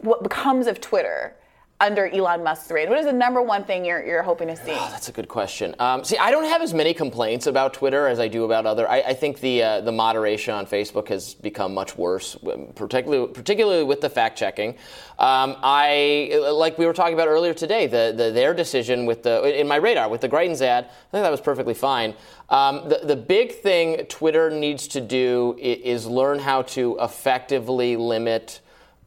what 0.00 0.22
becomes 0.22 0.66
of 0.66 0.80
Twitter 0.80 1.34
under 1.78 2.06
Elon 2.08 2.42
Musk's 2.42 2.70
reign. 2.70 2.88
What 2.88 2.98
is 2.98 3.04
the 3.04 3.12
number 3.12 3.42
one 3.42 3.64
thing 3.64 3.84
you're 3.84 4.04
you're 4.04 4.22
hoping 4.22 4.48
to 4.48 4.56
see? 4.56 4.72
Oh, 4.72 4.88
that's 4.90 5.08
a 5.08 5.12
good 5.12 5.28
question. 5.28 5.74
Um, 5.78 6.04
see, 6.04 6.16
I 6.16 6.30
don't 6.30 6.44
have 6.44 6.62
as 6.62 6.72
many 6.72 6.94
complaints 6.94 7.46
about 7.46 7.74
Twitter 7.74 8.06
as 8.06 8.18
I 8.18 8.28
do 8.28 8.44
about 8.44 8.64
other. 8.64 8.88
I, 8.88 9.00
I 9.00 9.14
think 9.14 9.40
the 9.40 9.62
uh, 9.62 9.80
the 9.82 9.92
moderation 9.92 10.54
on 10.54 10.66
Facebook 10.66 11.08
has 11.08 11.34
become 11.34 11.74
much 11.74 11.96
worse, 11.96 12.36
particularly 12.74 13.32
particularly 13.32 13.84
with 13.84 14.00
the 14.00 14.08
fact 14.08 14.38
checking. 14.38 14.70
Um, 15.18 15.56
I 15.62 16.50
like 16.50 16.78
we 16.78 16.86
were 16.86 16.94
talking 16.94 17.14
about 17.14 17.28
earlier 17.28 17.52
today. 17.52 17.86
The, 17.86 18.14
the 18.16 18.30
their 18.30 18.54
decision 18.54 19.04
with 19.04 19.22
the 19.22 19.58
in 19.58 19.68
my 19.68 19.76
radar 19.76 20.08
with 20.08 20.22
the 20.22 20.28
Greitens 20.28 20.62
ad. 20.62 20.84
I 20.84 21.10
think 21.10 21.24
that 21.24 21.30
was 21.30 21.42
perfectly 21.42 21.74
fine. 21.74 22.14
Um, 22.48 22.88
the 22.88 23.00
the 23.04 23.16
big 23.16 23.60
thing 23.60 24.06
Twitter 24.06 24.50
needs 24.50 24.88
to 24.88 25.00
do 25.02 25.56
is, 25.58 26.04
is 26.04 26.06
learn 26.06 26.38
how 26.38 26.62
to 26.62 26.96
effectively 27.00 27.96
limit 27.96 28.60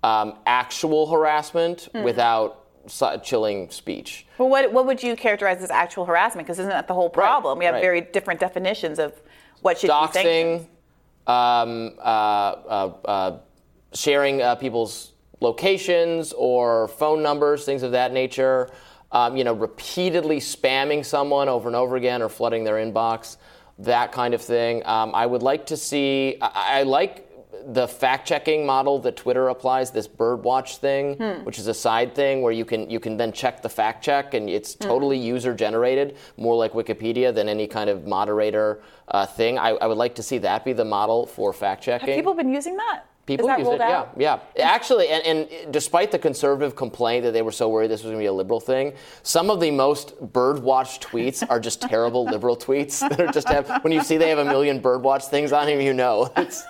um, 0.03 0.35
actual 0.45 1.07
harassment 1.07 1.89
without 1.93 2.65
si- 2.88 3.17
chilling 3.23 3.69
speech. 3.69 4.25
Well, 4.38 4.49
what 4.49 4.71
what 4.71 4.85
would 4.85 5.03
you 5.03 5.15
characterize 5.15 5.62
as 5.62 5.71
actual 5.71 6.05
harassment? 6.05 6.47
Because 6.47 6.59
isn't 6.59 6.69
that 6.69 6.88
the 6.88 6.93
whole 6.93 7.09
problem? 7.09 7.59
we 7.59 7.65
have 7.65 7.75
right. 7.75 7.81
very 7.81 8.01
different 8.01 8.39
definitions 8.39 8.99
of 8.99 9.13
what 9.62 9.77
should 9.77 9.88
be 9.88 10.13
sanctioned. 10.13 10.67
doxing, 11.27 11.31
um, 11.31 11.93
uh, 11.99 12.01
uh, 12.01 12.93
uh, 13.05 13.38
sharing 13.93 14.41
uh, 14.41 14.55
people's 14.55 15.13
locations 15.41 16.33
or 16.33 16.88
phone 16.88 17.21
numbers, 17.21 17.65
things 17.65 17.83
of 17.83 17.91
that 17.91 18.12
nature. 18.12 18.69
Um, 19.12 19.35
you 19.35 19.43
know, 19.43 19.53
repeatedly 19.53 20.39
spamming 20.39 21.03
someone 21.03 21.49
over 21.49 21.67
and 21.67 21.75
over 21.75 21.95
again 21.95 22.21
or 22.21 22.29
flooding 22.29 22.63
their 22.63 22.75
inbox, 22.75 23.38
that 23.79 24.12
kind 24.12 24.35
of 24.35 24.41
thing. 24.41 24.85
Um, 24.85 25.15
I 25.15 25.25
would 25.25 25.41
like 25.41 25.65
to 25.67 25.77
see. 25.77 26.38
I, 26.39 26.81
I 26.81 26.83
like 26.83 27.27
the 27.73 27.88
fact 27.88 28.27
checking 28.27 28.65
model 28.65 28.99
that 28.99 29.15
Twitter 29.15 29.49
applies, 29.49 29.91
this 29.91 30.08
Birdwatch 30.08 30.77
thing, 30.77 31.15
hmm. 31.15 31.43
which 31.43 31.60
is 31.60 31.67
a 31.67 31.73
side 31.73 32.15
thing 32.15 32.41
where 32.41 32.51
you 32.51 32.65
can 32.65 32.89
you 32.89 32.99
can 32.99 33.17
then 33.17 33.32
check 33.32 33.62
the 33.62 33.69
fact 33.69 34.03
check 34.03 34.34
and 34.34 34.49
it's 34.49 34.73
hmm. 34.73 34.84
totally 34.84 35.17
user 35.17 35.53
generated, 35.53 36.17
more 36.38 36.55
like 36.55 36.73
Wikipedia 36.73 37.34
than 37.34 37.47
any 37.47 37.67
kind 37.67 37.89
of 37.89 38.08
moderator 38.08 38.82
uh, 39.10 39.25
thing. 39.25 39.58
I, 39.58 39.69
I, 39.69 39.88
would 39.88 39.97
like 39.97 40.15
to 40.15 40.23
see 40.23 40.38
that 40.39 40.63
be 40.63 40.73
the 40.73 40.86
model 40.86 41.25
for 41.25 41.51
fact 41.53 41.84
checking. 41.84 42.10
Have 42.10 42.17
people 42.17 42.34
been 42.34 42.53
using 42.53 42.77
that? 42.77 43.05
People 43.25 43.47
use 43.60 43.67
it, 43.67 43.79
out? 43.79 44.12
yeah, 44.17 44.39
yeah. 44.55 44.67
Actually, 44.67 45.10
and, 45.10 45.23
and, 45.23 45.71
despite 45.71 46.10
the 46.10 46.17
conservative 46.17 46.75
complaint 46.75 47.23
that 47.25 47.32
they 47.32 47.43
were 47.43 47.51
so 47.51 47.69
worried 47.69 47.91
this 47.91 48.01
was 48.01 48.10
going 48.10 48.15
to 48.15 48.23
be 48.23 48.25
a 48.25 48.34
liberal 48.34 48.60
thing, 48.60 48.93
some 49.21 49.51
of 49.51 49.60
the 49.60 49.69
most 49.69 50.19
birdwatch 50.34 50.99
tweets 50.99 51.47
are 51.47 51.60
just 51.60 51.79
terrible 51.79 52.25
liberal 52.32 52.58
tweets 52.58 53.08
that 53.08 53.21
are 53.21 53.32
just 53.32 53.47
have. 53.47 53.84
When 53.84 53.93
you 53.93 54.01
see 54.01 54.17
they 54.17 54.29
have 54.29 54.39
a 54.39 54.45
million 54.45 54.82
birdwatch 54.82 55.25
things 55.25 55.51
on 55.51 55.67
them, 55.67 55.79
you 55.79 55.93
know. 55.93 56.32
It's, 56.38 56.63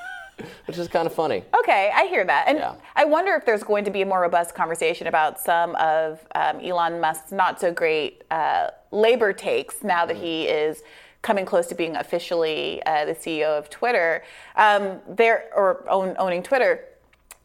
which 0.66 0.78
is 0.78 0.88
kind 0.88 1.06
of 1.06 1.14
funny. 1.14 1.44
Okay, 1.60 1.92
I 1.94 2.06
hear 2.08 2.26
that. 2.26 2.48
And 2.48 2.60
yeah. 2.60 2.76
I 2.96 3.06
wonder 3.06 3.34
if 3.34 3.46
there's 3.46 3.64
going 3.64 3.86
to 3.86 3.92
be 3.92 4.02
a 4.02 4.06
more 4.06 4.22
robust 4.22 4.56
conversation 4.56 5.08
about 5.08 5.40
some 5.40 5.76
of 5.76 6.26
um, 6.36 6.60
Elon 6.60 7.00
Musk's 7.00 7.32
not 7.32 7.60
so 7.60 7.72
great 7.72 8.24
uh, 8.32 8.70
labor 8.92 9.34
takes 9.34 9.84
now 9.84 10.06
that 10.06 10.16
mm-hmm. 10.16 10.26
he 10.26 10.44
is 10.44 10.84
coming 11.22 11.46
close 11.46 11.68
to 11.68 11.76
being 11.76 11.96
officially 11.98 12.82
uh, 12.86 13.06
the 13.06 13.14
CEO 13.14 13.58
of 13.58 13.70
Twitter, 13.70 14.24
um, 14.56 15.00
there 15.08 15.50
or 15.56 15.86
own, 15.90 16.16
owning 16.18 16.42
Twitter 16.42 16.86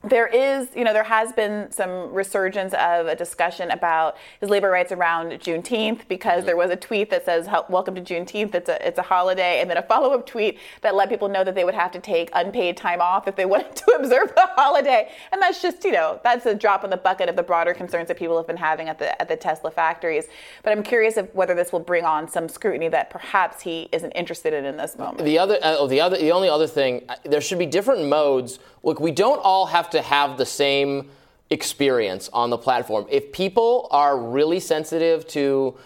there 0.04 0.26
is, 0.26 0.68
you 0.76 0.84
know, 0.84 0.92
there 0.92 1.04
has 1.04 1.32
been 1.32 1.70
some 1.70 2.12
resurgence 2.12 2.74
of 2.74 3.06
a 3.06 3.16
discussion 3.16 3.70
about 3.70 4.16
his 4.40 4.50
labor 4.50 4.70
rights 4.70 4.92
around 4.92 5.32
Juneteenth 5.32 6.06
because 6.08 6.38
mm-hmm. 6.38 6.46
there 6.46 6.56
was 6.56 6.70
a 6.70 6.76
tweet 6.76 7.10
that 7.10 7.24
says 7.24 7.48
"Welcome 7.68 7.94
to 7.94 8.00
Juneteenth." 8.00 8.54
It's 8.54 8.68
a 8.68 8.86
it's 8.86 8.98
a 8.98 9.02
holiday, 9.02 9.60
and 9.60 9.70
then 9.70 9.76
a 9.76 9.82
follow 9.82 10.12
up 10.12 10.26
tweet 10.26 10.58
that 10.82 10.94
let 10.94 11.08
people 11.08 11.28
know 11.28 11.44
that 11.44 11.54
they 11.54 11.64
would 11.64 11.74
have 11.74 11.90
to 11.92 12.00
take 12.00 12.30
unpaid 12.34 12.76
time 12.76 13.00
off 13.00 13.26
if 13.26 13.36
they 13.36 13.44
wanted 13.54 13.76
to 13.76 13.96
observe 13.98 14.34
the 14.34 14.46
holiday. 14.54 15.10
And 15.32 15.40
that's 15.40 15.62
just, 15.62 15.84
you 15.84 15.92
know, 15.92 16.20
that's 16.22 16.46
a 16.46 16.54
drop 16.54 16.84
in 16.84 16.90
the 16.90 16.96
bucket 16.96 17.28
of 17.28 17.36
the 17.36 17.42
broader 17.42 17.74
concerns 17.74 18.08
that 18.08 18.18
people 18.18 18.36
have 18.36 18.46
been 18.46 18.56
having 18.56 18.88
at 18.88 18.98
the 18.98 19.20
at 19.20 19.28
the 19.28 19.36
Tesla 19.36 19.70
factories. 19.70 20.26
But 20.62 20.72
I'm 20.72 20.82
curious 20.82 21.16
of 21.16 21.34
whether 21.34 21.54
this 21.54 21.72
will 21.72 21.80
bring 21.80 22.04
on 22.04 22.28
some 22.28 22.48
scrutiny 22.48 22.88
that 22.88 23.10
perhaps 23.10 23.62
he 23.62 23.88
isn't 23.92 24.12
interested 24.12 24.52
in 24.52 24.64
in 24.64 24.76
this 24.76 24.98
moment. 24.98 25.24
The 25.24 25.38
other, 25.38 25.58
uh, 25.62 25.86
the 25.86 26.00
other, 26.00 26.16
the 26.16 26.32
only 26.32 26.48
other 26.48 26.66
thing, 26.66 27.04
uh, 27.08 27.16
there 27.24 27.40
should 27.40 27.58
be 27.58 27.66
different 27.66 28.06
modes. 28.06 28.58
Look, 28.84 29.00
we 29.00 29.10
don't 29.10 29.40
all 29.42 29.66
have 29.66 29.90
to 29.90 30.02
have 30.02 30.38
the 30.38 30.46
same 30.46 31.10
experience 31.50 32.30
on 32.32 32.50
the 32.50 32.58
platform. 32.58 33.06
If 33.10 33.32
people 33.32 33.88
are 33.90 34.18
really 34.18 34.60
sensitive 34.60 35.26
to 35.28 35.76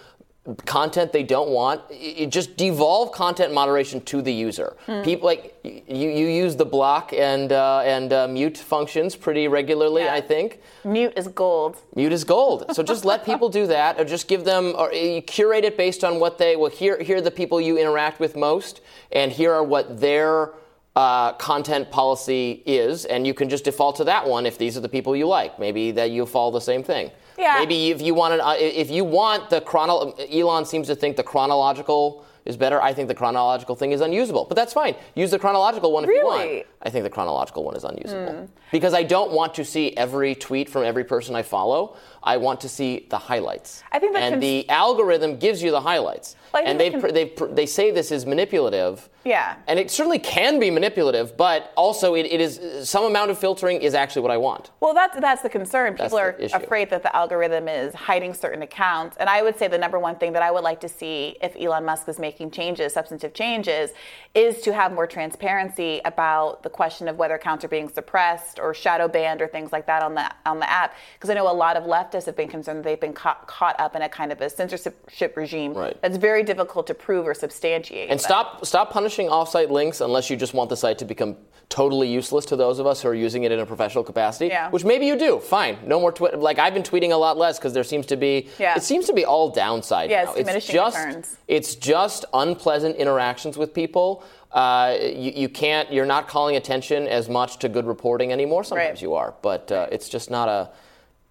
content 0.65 1.13
they 1.13 1.23
don't 1.23 1.51
want, 1.51 1.83
it 1.91 2.31
just 2.31 2.57
devolve 2.57 3.13
content 3.13 3.53
moderation 3.53 4.01
to 4.01 4.23
the 4.23 4.33
user. 4.33 4.77
Mm. 4.87 5.05
People 5.05 5.27
like 5.27 5.55
you, 5.63 6.09
you 6.09 6.27
use 6.27 6.57
the 6.57 6.65
block 6.65 7.13
and 7.13 7.53
uh, 7.53 7.81
and 7.85 8.13
uh, 8.13 8.27
mute 8.29 8.57
functions 8.57 9.15
pretty 9.15 9.47
regularly. 9.47 10.05
Yeah. 10.05 10.15
I 10.15 10.21
think 10.21 10.61
mute 10.85 11.13
is 11.17 11.29
gold. 11.29 11.77
Mute 11.95 12.13
is 12.13 12.25
gold. 12.25 12.65
So 12.73 12.83
just 12.83 13.05
let 13.05 13.25
people 13.25 13.49
do 13.49 13.67
that, 13.67 14.01
or 14.01 14.05
just 14.05 14.27
give 14.27 14.45
them, 14.45 14.75
or 14.77 14.93
you 14.93 15.21
curate 15.23 15.65
it 15.65 15.77
based 15.77 16.03
on 16.03 16.19
what 16.19 16.39
they. 16.39 16.57
Well, 16.57 16.71
here 16.71 16.99
here 17.03 17.19
are 17.19 17.21
the 17.21 17.31
people 17.31 17.61
you 17.61 17.77
interact 17.77 18.19
with 18.19 18.35
most, 18.35 18.81
and 19.13 19.31
here 19.31 19.53
are 19.53 19.63
what 19.63 20.01
their 20.01 20.53
uh, 20.99 21.33
content 21.35 21.89
policy 21.93 22.61
is, 22.67 23.05
and 23.05 23.25
you 23.25 23.33
can 23.33 23.49
just 23.49 23.63
default 23.63 23.95
to 23.95 24.03
that 24.03 24.27
one 24.27 24.45
if 24.47 24.59
these 24.59 24.77
are 24.77 24.81
the 24.81 24.89
people 24.89 25.15
you 25.15 25.29
like. 25.29 25.57
Maybe 25.57 25.93
that 25.93 26.11
you 26.11 26.27
follow 26.27 26.51
the 26.51 26.61
same 26.61 26.83
thing. 26.83 27.13
Yeah. 27.39 27.55
Maybe 27.61 27.91
if 27.91 28.03
you 28.03 28.15
want 28.15 28.35
an, 28.35 28.41
uh, 28.41 28.57
if 28.59 28.91
you 28.91 29.05
want 29.05 29.49
the 29.49 29.61
chrono, 29.61 30.11
Elon 30.29 30.65
seems 30.65 30.89
to 30.89 30.97
think 30.97 31.17
the 31.17 31.23
chronological 31.23 32.27
is 32.45 32.57
better. 32.57 32.83
I 32.83 32.93
think 32.93 33.07
the 33.07 33.15
chronological 33.15 33.77
thing 33.77 33.93
is 33.93 34.01
unusable, 34.01 34.47
but 34.47 34.57
that's 34.57 34.73
fine. 34.73 34.97
Use 35.15 35.31
the 35.31 35.39
chronological 35.39 35.93
one 35.93 36.03
if 36.03 36.09
really? 36.09 36.49
you 36.49 36.55
want. 36.57 36.67
I 36.83 36.91
think 36.91 37.05
the 37.05 37.11
chronological 37.11 37.63
one 37.63 37.77
is 37.77 37.85
unusable 37.85 38.33
mm. 38.33 38.49
because 38.73 38.93
I 38.93 39.05
don't 39.05 39.31
want 39.31 39.55
to 39.55 39.65
see 39.65 39.97
every 39.97 40.35
tweet 40.35 40.69
from 40.69 40.83
every 40.83 41.05
person 41.05 41.37
I 41.37 41.43
follow. 41.43 41.97
I 42.23 42.37
want 42.37 42.61
to 42.63 42.69
see 42.69 43.07
the 43.09 43.19
highlights. 43.19 43.83
I 43.93 43.99
think 43.99 44.13
that 44.15 44.23
and 44.23 44.35
cons- 44.35 44.43
the 44.43 44.69
algorithm 44.69 45.39
gives 45.39 45.63
you 45.63 45.71
the 45.71 45.81
highlights. 45.81 46.37
Well, 46.53 46.63
and 46.65 46.81
they 46.81 46.91
con- 46.91 47.13
they 47.13 47.33
they 47.51 47.67
say 47.67 47.91
this 47.91 48.11
is 48.11 48.27
manipulative. 48.27 49.09
Yeah. 49.25 49.57
And 49.67 49.79
it 49.79 49.91
certainly 49.91 50.19
can 50.19 50.59
be 50.59 50.71
manipulative, 50.71 51.37
but 51.37 51.73
also 51.77 52.15
it, 52.15 52.25
it 52.27 52.41
is 52.41 52.89
some 52.89 53.05
amount 53.05 53.31
of 53.31 53.39
filtering 53.39 53.83
is 53.83 53.93
actually 53.93 54.23
what 54.23 54.31
I 54.31 54.39
want. 54.39 54.71
Well, 54.81 54.95
that's 54.95 55.21
that's 55.21 55.43
the 55.43 55.51
concern. 55.51 55.95
People 55.95 56.19
are 56.19 56.37
afraid 56.55 56.89
that 56.91 57.03
the 57.03 57.15
algorithm 57.15 57.69
is 57.69 57.95
hiding 57.95 58.33
certain 58.33 58.63
accounts. 58.63 59.17
And 59.19 59.29
I 59.29 59.43
would 59.43 59.59
say 59.59 59.69
the 59.69 59.77
number 59.77 59.99
one 59.99 60.17
thing 60.17 60.33
that 60.33 60.43
I 60.43 60.51
would 60.51 60.65
like 60.65 60.81
to 60.81 60.89
see 60.89 61.37
if 61.43 61.55
Elon 61.57 61.85
Musk 61.85 62.09
is 62.09 62.19
making 62.19 62.51
changes, 62.53 62.95
substantive 62.95 63.35
changes, 63.35 63.91
is 64.35 64.63
to 64.63 64.73
have 64.73 64.93
more 64.93 65.07
transparency 65.07 66.01
about 66.05 66.63
the 66.63 66.71
question 66.71 67.09
of 67.09 67.17
whether 67.17 67.35
accounts 67.35 67.65
are 67.65 67.69
being 67.69 67.89
suppressed 67.89 68.59
or 68.59 68.73
shadow 68.73 69.09
banned 69.09 69.43
or 69.43 69.47
things 69.47 69.73
like 69.73 69.87
that 69.87 70.03
on 70.03 70.15
the 70.15 70.31
on 70.47 70.59
the 70.59 70.71
app. 70.71 70.95
Because 71.15 71.29
I 71.29 71.35
know 71.35 71.51
a 71.51 71.53
lot 71.53 71.77
of 71.77 71.85
leftists 72.09 72.27
have 72.27 72.37
been 72.37 72.49
concerned 72.49 72.79
that 72.79 72.85
they've 72.85 73.01
been 73.01 73.13
caught, 73.13 73.47
caught 73.47 73.79
up 73.81 73.95
in 73.97 74.03
a 74.03 74.09
kind 74.09 74.33
of 74.33 74.41
a 74.41 74.51
censorship 74.51 75.37
regime 75.37 75.75
right. 75.75 76.01
that's 76.03 76.17
very 76.17 76.43
difficult 76.43 76.87
to 76.87 76.95
prove 76.95 77.27
or 77.27 77.35
substantiate. 77.35 78.11
And 78.11 78.21
stop 78.21 78.65
stop 78.65 78.91
punishing 78.91 79.29
off-site 79.29 79.71
links 79.71 80.01
unless 80.01 80.31
you 80.31 80.37
just 80.37 80.55
want 80.55 80.71
the 80.71 80.77
site 80.77 80.99
to 80.99 81.05
become 81.05 81.37
totally 81.69 82.09
useless 82.09 82.47
to 82.47 82.57
those 82.57 82.79
of 82.79 82.87
us 82.87 83.03
who 83.03 83.09
are 83.09 83.15
using 83.15 83.45
it 83.45 83.53
in 83.53 83.59
a 83.59 83.67
professional 83.67 84.03
capacity. 84.03 84.47
Yeah. 84.47 84.71
Which 84.71 84.85
maybe 84.85 85.07
you 85.07 85.19
do. 85.19 85.39
Fine. 85.39 85.79
No 85.85 86.01
more 86.01 86.13
Twitter. 86.13 86.37
Like 86.37 86.59
I've 86.59 86.75
been 86.75 86.83
tweeting 86.83 87.13
a 87.13 87.17
lot 87.17 87.37
less 87.37 87.59
because 87.59 87.73
there 87.73 87.85
seems 87.85 88.07
to 88.07 88.17
be. 88.17 88.49
Yeah. 88.59 88.77
It 88.77 88.83
seems 88.83 89.07
to 89.07 89.13
be 89.13 89.25
all 89.25 89.51
downside. 89.51 90.11
Yeah, 90.11 90.25
now. 90.25 90.35
it's, 90.35 90.49
it's 90.49 90.67
just 90.67 90.97
returns. 90.97 91.37
it's 91.47 91.75
just 91.75 92.25
unpleasant 92.33 92.97
interactions 92.97 93.59
with 93.59 93.75
people. 93.75 94.25
Uh, 94.51 94.97
you, 95.01 95.33
you, 95.35 95.49
can't. 95.49 95.93
You're 95.93 96.07
not 96.07 96.27
calling 96.27 96.57
attention 96.57 97.07
as 97.07 97.29
much 97.29 97.59
to 97.59 97.69
good 97.69 97.87
reporting 97.87 98.33
anymore. 98.33 98.65
Sometimes 98.65 98.89
right. 98.97 99.03
you 99.03 99.15
are, 99.15 99.35
but 99.43 99.71
uh, 99.71 99.89
it's 99.93 100.09
just 100.09 100.31
not 100.31 100.49
a. 100.49 100.71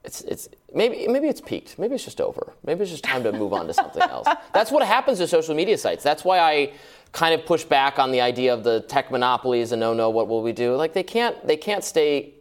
It's 0.03 0.21
it's 0.21 0.49
maybe 0.73 1.07
maybe 1.07 1.27
it's 1.27 1.41
peaked. 1.41 1.77
Maybe 1.79 1.95
it's 1.95 2.03
just 2.03 2.21
over. 2.21 2.53
Maybe 2.65 2.81
it's 2.81 2.91
just 2.91 3.03
time 3.03 3.23
to 3.23 3.31
move 3.31 3.53
on 3.53 3.67
to 3.67 3.73
something 3.73 4.01
else. 4.09 4.27
That's 4.53 4.71
what 4.71 4.85
happens 4.85 5.19
to 5.19 5.27
social 5.27 5.55
media 5.55 5.77
sites. 5.77 6.03
That's 6.03 6.23
why 6.23 6.39
I 6.39 6.73
kind 7.11 7.33
of 7.33 7.45
push 7.45 7.63
back 7.63 7.99
on 7.99 8.11
the 8.11 8.21
idea 8.21 8.53
of 8.53 8.63
the 8.63 8.81
tech 8.81 9.11
monopolies 9.11 9.71
and 9.71 9.79
no 9.79 9.93
no 9.93 10.09
what 10.09 10.27
will 10.27 10.43
we 10.43 10.51
do? 10.51 10.75
Like 10.75 10.93
they 10.93 11.03
can't 11.03 11.45
they 11.47 11.57
can't 11.57 11.83
stay 11.83 12.33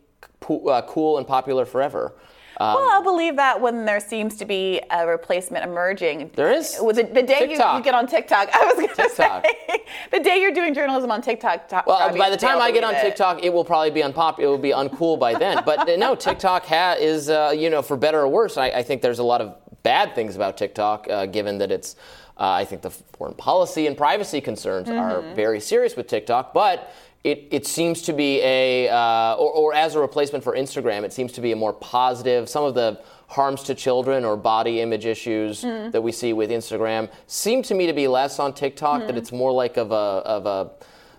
uh, 0.48 0.82
cool 0.82 1.18
and 1.18 1.26
popular 1.26 1.64
forever. 1.64 2.12
Um, 2.58 2.74
well, 2.74 2.88
I'll 2.90 3.02
believe 3.02 3.36
that 3.36 3.60
when 3.60 3.84
there 3.84 4.00
seems 4.00 4.36
to 4.36 4.46
be 4.46 4.80
a 4.90 5.06
replacement 5.06 5.64
emerging. 5.64 6.30
There 6.34 6.50
is. 6.50 6.76
The, 6.78 7.08
the 7.12 7.22
day 7.22 7.40
you, 7.42 7.50
you, 7.50 7.82
get 7.82 7.94
on 7.94 8.06
TikTok, 8.06 8.48
I 8.54 8.64
was 8.64 8.76
going 8.76 9.08
to 9.08 9.14
say, 9.14 9.84
the 10.10 10.20
day 10.20 10.40
you're 10.40 10.52
doing 10.52 10.72
journalism 10.72 11.10
on 11.10 11.20
TikTok. 11.20 11.86
well, 11.86 12.16
by 12.16 12.30
the 12.30 12.36
time 12.36 12.60
I 12.60 12.70
get 12.70 12.82
on 12.82 12.94
it. 12.94 13.02
TikTok, 13.02 13.44
it 13.44 13.52
will 13.52 13.64
probably 13.64 13.90
be 13.90 14.02
unpopular. 14.02 14.48
It 14.48 14.50
will 14.50 14.58
be 14.58 14.70
uncool 14.70 15.18
by 15.18 15.34
then. 15.34 15.62
But 15.66 15.88
uh, 15.88 15.96
no, 15.96 16.14
TikTok 16.14 16.64
ha- 16.64 16.96
is, 16.98 17.28
uh, 17.28 17.52
you 17.56 17.68
know, 17.68 17.82
for 17.82 17.96
better 17.96 18.20
or 18.20 18.28
worse. 18.28 18.56
I, 18.56 18.68
I, 18.68 18.82
think 18.82 19.02
there's 19.02 19.18
a 19.18 19.24
lot 19.24 19.40
of 19.40 19.54
bad 19.82 20.14
things 20.14 20.34
about 20.36 20.56
TikTok, 20.56 21.08
uh, 21.10 21.26
given 21.26 21.58
that 21.58 21.70
it's. 21.70 21.96
Uh, 22.38 22.50
I 22.50 22.66
think 22.66 22.82
the 22.82 22.90
foreign 22.90 23.32
policy 23.32 23.86
and 23.86 23.96
privacy 23.96 24.42
concerns 24.42 24.88
mm-hmm. 24.88 24.98
are 24.98 25.34
very 25.34 25.58
serious 25.58 25.96
with 25.96 26.06
TikTok, 26.06 26.52
but 26.52 26.92
it, 27.26 27.48
it 27.50 27.66
seems 27.66 28.02
to 28.02 28.12
be 28.12 28.40
a, 28.40 28.88
uh, 28.88 29.34
or, 29.34 29.50
or, 29.50 29.74
as 29.74 29.96
a 29.96 30.00
replacement 30.00 30.44
for 30.44 30.54
Instagram, 30.54 31.02
it 31.02 31.12
seems 31.12 31.32
to 31.32 31.40
be 31.40 31.50
a 31.50 31.56
more 31.56 31.72
positive. 31.72 32.48
Some 32.48 32.62
of 32.62 32.74
the 32.74 33.00
harms 33.26 33.64
to 33.64 33.74
children 33.74 34.24
or 34.24 34.36
body 34.36 34.80
image 34.80 35.06
issues 35.06 35.62
mm. 35.62 35.90
that 35.90 36.00
we 36.00 36.12
see 36.12 36.32
with 36.32 36.50
Instagram 36.50 37.10
seem 37.26 37.64
to 37.64 37.74
me 37.74 37.88
to 37.88 37.92
be 37.92 38.06
less 38.06 38.38
on 38.38 38.54
TikTok. 38.54 39.02
Mm. 39.02 39.06
That 39.08 39.16
it's 39.16 39.32
more 39.32 39.50
like 39.50 39.76
of 39.76 39.90
a 39.90 39.94
of 39.94 40.46
a 40.46 40.70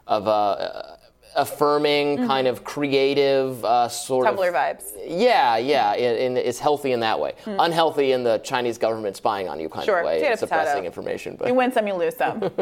of 0.07 0.27
a 0.27 0.97
affirming, 1.37 2.17
mm-hmm. 2.17 2.27
kind 2.27 2.47
of 2.47 2.63
creative 2.63 3.63
uh, 3.63 3.87
sort 3.87 4.25
Tumblr 4.25 4.31
of 4.31 4.53
Tumblr 4.53 4.53
vibes. 4.53 4.91
Yeah, 5.07 5.57
yeah, 5.57 5.93
and 5.93 6.37
it's 6.37 6.59
healthy 6.59 6.91
in 6.91 6.99
that 7.01 7.19
way. 7.19 7.35
Mm. 7.45 7.57
Unhealthy 7.59 8.11
in 8.11 8.23
the 8.23 8.39
Chinese 8.39 8.77
government 8.77 9.15
spying 9.15 9.47
on 9.47 9.59
you 9.59 9.69
kind 9.69 9.85
sure. 9.85 9.99
of 9.99 10.05
way, 10.05 10.19
suppressing 10.35 10.71
potato. 10.71 10.85
information. 10.85 11.35
But 11.37 11.47
you 11.47 11.53
win 11.53 11.71
some, 11.71 11.87
you 11.87 11.93
lose 11.93 12.15
some. 12.17 12.39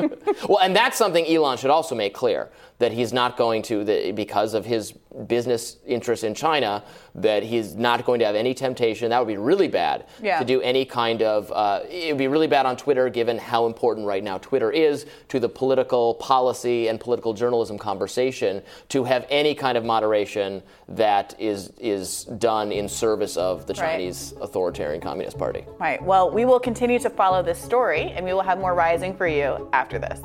well, 0.49 0.59
and 0.61 0.75
that's 0.75 0.97
something 0.97 1.25
Elon 1.25 1.57
should 1.57 1.71
also 1.71 1.95
make 1.95 2.13
clear 2.13 2.49
that 2.77 2.91
he's 2.91 3.13
not 3.13 3.37
going 3.37 3.61
to, 3.63 3.83
that 3.85 4.15
because 4.15 4.53
of 4.53 4.65
his 4.65 4.93
business 5.27 5.77
interests 5.85 6.23
in 6.23 6.35
China, 6.35 6.83
that 7.15 7.43
he's 7.43 7.75
not 7.75 8.05
going 8.05 8.19
to 8.19 8.25
have 8.25 8.35
any 8.35 8.53
temptation. 8.53 9.09
That 9.09 9.19
would 9.19 9.31
be 9.31 9.37
really 9.37 9.69
bad 9.69 10.05
yeah. 10.21 10.39
to 10.39 10.45
do 10.45 10.61
any 10.61 10.83
kind 10.83 11.21
of. 11.21 11.51
Uh, 11.51 11.81
it 11.89 12.11
would 12.11 12.17
be 12.17 12.27
really 12.27 12.47
bad 12.47 12.65
on 12.65 12.75
Twitter, 12.75 13.09
given 13.09 13.37
how 13.37 13.65
important 13.65 14.05
right 14.05 14.23
now 14.23 14.37
Twitter 14.39 14.71
is 14.71 15.05
to 15.29 15.39
the 15.39 15.47
political 15.47 16.15
policy 16.15 16.89
and 16.89 16.99
political 16.99 17.33
journalism 17.33 17.77
conversation. 17.77 18.61
To 18.89 19.05
have 19.05 19.25
any 19.29 19.55
kind 19.55 19.77
of 19.77 19.85
moderation 19.85 20.61
that 20.89 21.33
is 21.39 21.69
is 21.79 22.25
done 22.25 22.71
in 22.71 22.89
service 22.89 23.37
of 23.37 23.65
the 23.67 23.73
Chinese 23.73 24.33
right. 24.35 24.43
authoritarian 24.43 25.01
Communist 25.01 25.37
Party. 25.37 25.65
Right. 25.79 26.03
Well, 26.03 26.29
we 26.29 26.43
will 26.43 26.59
continue 26.59 26.99
to 26.99 27.09
follow 27.09 27.41
this 27.41 27.61
story, 27.61 28.11
and 28.15 28.25
we 28.25 28.33
will 28.33 28.41
have 28.41 28.59
more 28.59 28.73
rising 28.73 29.15
for 29.15 29.27
you 29.27 29.69
after 29.71 29.97
this. 29.97 30.19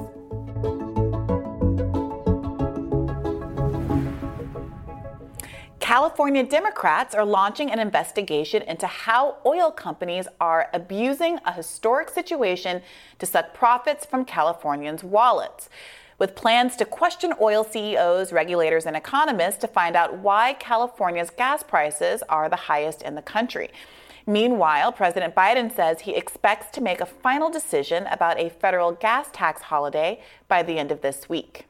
California 5.90 6.44
Democrats 6.44 7.16
are 7.16 7.24
launching 7.24 7.68
an 7.72 7.80
investigation 7.80 8.62
into 8.62 8.86
how 8.86 9.38
oil 9.44 9.72
companies 9.72 10.28
are 10.40 10.70
abusing 10.72 11.40
a 11.44 11.52
historic 11.52 12.08
situation 12.08 12.80
to 13.18 13.26
suck 13.26 13.52
profits 13.54 14.06
from 14.06 14.24
Californians' 14.24 15.02
wallets. 15.02 15.68
With 16.16 16.36
plans 16.36 16.76
to 16.76 16.84
question 16.84 17.34
oil 17.40 17.64
CEOs, 17.64 18.32
regulators, 18.32 18.86
and 18.86 18.96
economists 18.96 19.56
to 19.62 19.66
find 19.66 19.96
out 19.96 20.18
why 20.18 20.52
California's 20.60 21.30
gas 21.30 21.64
prices 21.64 22.22
are 22.28 22.48
the 22.48 22.54
highest 22.70 23.02
in 23.02 23.16
the 23.16 23.20
country. 23.20 23.70
Meanwhile, 24.28 24.92
President 24.92 25.34
Biden 25.34 25.74
says 25.74 26.02
he 26.02 26.14
expects 26.14 26.70
to 26.76 26.80
make 26.80 27.00
a 27.00 27.04
final 27.04 27.50
decision 27.50 28.06
about 28.12 28.38
a 28.38 28.48
federal 28.48 28.92
gas 28.92 29.28
tax 29.32 29.62
holiday 29.62 30.22
by 30.46 30.62
the 30.62 30.78
end 30.78 30.92
of 30.92 31.00
this 31.00 31.28
week. 31.28 31.66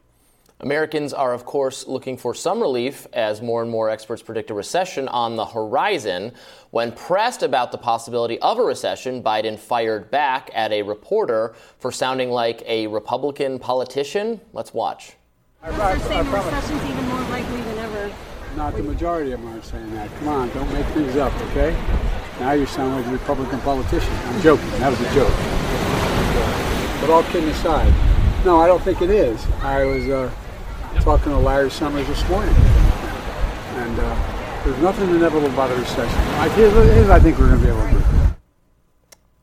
Americans 0.63 1.15
are, 1.15 1.33
of 1.33 1.47
course, 1.47 1.87
looking 1.87 2.19
for 2.19 2.35
some 2.35 2.61
relief 2.61 3.07
as 3.15 3.41
more 3.41 3.63
and 3.63 3.71
more 3.71 3.89
experts 3.89 4.23
predict 4.23 4.51
a 4.51 4.55
recession 4.55 5.09
on 5.09 5.35
the 5.37 5.47
horizon. 5.47 6.33
When 6.71 6.93
pressed 6.93 7.43
about 7.43 7.73
the 7.73 7.79
possibility 7.79 8.39
of 8.41 8.59
a 8.59 8.63
recession, 8.63 9.23
Biden 9.23 9.59
fired 9.59 10.11
back 10.11 10.51
at 10.53 10.71
a 10.71 10.83
reporter 10.83 11.55
for 11.79 11.91
sounding 11.91 12.31
like 12.31 12.63
a 12.67 12.87
Republican 12.89 13.59
politician. 13.59 14.39
Let's 14.53 14.75
watch. 14.75 15.15
I, 15.63 15.71
I, 15.71 15.93
I 15.93 15.95
recession's 15.95 16.83
even 16.91 17.05
more 17.07 17.23
likely 17.23 17.63
than 17.63 17.79
ever. 17.79 18.13
Not 18.57 18.77
the 18.77 18.83
majority 18.83 19.33
of 19.33 19.41
them 19.41 19.57
are 19.57 19.63
saying 19.63 19.95
that. 19.95 20.15
Come 20.19 20.29
on, 20.29 20.51
don't 20.51 20.71
make 20.75 20.87
things 20.89 21.17
up, 21.17 21.33
okay? 21.51 21.73
Now 22.39 22.53
you 22.53 22.67
sound 22.67 22.97
like 22.97 23.07
a 23.07 23.13
Republican 23.13 23.61
politician. 23.61 24.13
I'm 24.13 24.43
joking. 24.43 24.69
That 24.73 24.91
was 24.91 25.01
a 25.01 25.15
joke. 25.15 25.33
But 27.01 27.11
all 27.11 27.23
kidding 27.25 27.49
aside, 27.49 27.95
no, 28.45 28.61
I 28.61 28.67
don't 28.67 28.83
think 28.83 29.01
it 29.01 29.09
is. 29.09 29.43
I 29.63 29.85
was. 29.85 30.07
Uh, 30.07 30.31
talking 30.99 31.33
to 31.33 31.39
Larry 31.39 31.71
Summers 31.71 32.07
this 32.07 32.29
morning, 32.29 32.55
and 32.55 33.99
uh, 33.99 34.63
there's 34.65 34.79
nothing 34.83 35.11
inevitable 35.11 35.49
about 35.49 35.71
a 35.71 35.77
recession. 35.77 36.19
I, 36.39 36.49
here's, 36.51 37.09
I 37.09 37.19
think 37.19 37.39
we're 37.39 37.49
going 37.49 37.61
to 37.61 37.67
be 37.67 37.73
able 37.73 37.83
to 37.83 37.91
do. 37.93 38.01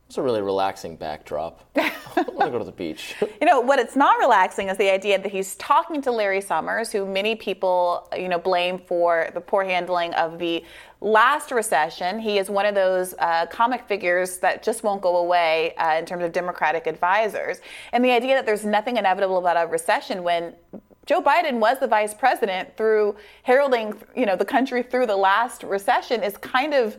It's 0.07 0.17
a 0.17 0.21
really 0.21 0.41
relaxing 0.41 0.95
backdrop. 0.95 1.69
I 1.75 1.91
want 2.15 2.45
to 2.45 2.51
go 2.51 2.59
to 2.59 2.63
the 2.63 2.71
beach. 2.71 3.15
You 3.41 3.45
know, 3.45 3.59
what 3.59 3.77
it's 3.77 3.95
not 3.95 4.19
relaxing 4.19 4.69
is 4.69 4.77
the 4.77 4.89
idea 4.89 5.19
that 5.21 5.31
he's 5.31 5.55
talking 5.55 6.01
to 6.03 6.11
Larry 6.11 6.41
Summers, 6.41 6.91
who 6.91 7.05
many 7.05 7.35
people, 7.35 8.07
you 8.17 8.29
know, 8.29 8.39
blame 8.39 8.79
for 8.79 9.29
the 9.33 9.41
poor 9.41 9.63
handling 9.63 10.13
of 10.13 10.39
the 10.39 10.63
last 11.01 11.51
recession. 11.51 12.19
He 12.19 12.37
is 12.37 12.49
one 12.49 12.65
of 12.65 12.73
those 12.73 13.13
uh, 13.19 13.45
comic 13.47 13.87
figures 13.87 14.39
that 14.39 14.63
just 14.63 14.83
won't 14.83 15.01
go 15.01 15.17
away 15.17 15.75
uh, 15.75 15.97
in 15.97 16.05
terms 16.05 16.23
of 16.23 16.31
Democratic 16.31 16.87
advisors. 16.87 17.59
And 17.91 18.03
the 18.03 18.11
idea 18.11 18.35
that 18.35 18.45
there's 18.45 18.65
nothing 18.65 18.97
inevitable 18.97 19.37
about 19.37 19.57
a 19.57 19.67
recession 19.67 20.23
when 20.23 20.53
Joe 21.07 21.21
Biden 21.21 21.59
was 21.59 21.79
the 21.79 21.87
vice 21.87 22.13
president 22.13 22.75
through 22.75 23.15
heralding, 23.43 23.95
you 24.15 24.25
know, 24.25 24.35
the 24.35 24.45
country 24.45 24.83
through 24.83 25.07
the 25.07 25.15
last 25.15 25.63
recession 25.63 26.21
is 26.21 26.35
kind 26.37 26.73
of 26.73 26.97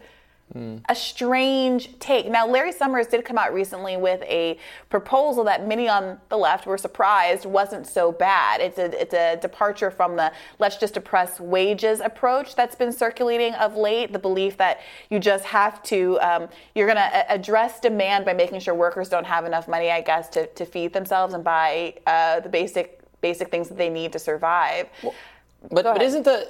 mm. 0.55 0.81
a 0.88 0.94
strange 0.94 1.99
take. 1.99 2.27
Now, 2.27 2.47
Larry 2.47 2.73
Summers 2.73 3.07
did 3.07 3.23
come 3.27 3.37
out 3.37 3.53
recently 3.53 3.99
with 3.99 4.23
a 4.23 4.59
proposal 4.88 5.44
that 5.44 5.68
many 5.68 5.90
on 5.90 6.18
the 6.31 6.38
left 6.38 6.64
were 6.66 6.79
surprised 6.79 7.44
wasn't 7.44 7.87
so 7.87 8.11
bad. 8.11 8.62
It's 8.62 8.79
a 8.79 8.99
it's 8.99 9.12
a 9.12 9.37
departure 9.37 9.90
from 9.90 10.16
the 10.16 10.33
let's 10.59 10.79
just 10.79 10.94
depress 10.94 11.38
wages 11.38 12.01
approach 12.01 12.57
that's 12.57 12.75
been 12.75 12.92
circulating 12.92 13.53
of 13.55 13.77
late. 13.77 14.14
The 14.14 14.18
belief 14.18 14.57
that 14.57 14.81
you 15.11 15.18
just 15.18 15.44
have 15.44 15.83
to 15.83 16.18
um, 16.21 16.49
you're 16.75 16.87
going 16.87 16.97
to 16.97 17.31
address 17.31 17.79
demand 17.79 18.25
by 18.25 18.33
making 18.33 18.61
sure 18.61 18.75
workers 18.75 19.11
don't 19.11 19.27
have 19.27 19.44
enough 19.44 19.68
money, 19.68 19.90
I 19.90 20.01
guess, 20.01 20.31
to 20.31 20.47
to 20.47 20.64
feed 20.64 20.94
themselves 20.94 21.35
and 21.35 21.44
buy 21.44 21.94
uh, 22.07 22.40
the 22.40 22.49
basic 22.49 22.98
basic 23.20 23.50
things 23.50 23.68
that 23.68 23.78
they 23.78 23.88
need 23.88 24.12
to 24.12 24.18
survive. 24.18 24.88
Well, 25.02 25.14
but, 25.70 25.85
but 25.85 26.02
isn't 26.02 26.24
the, 26.24 26.46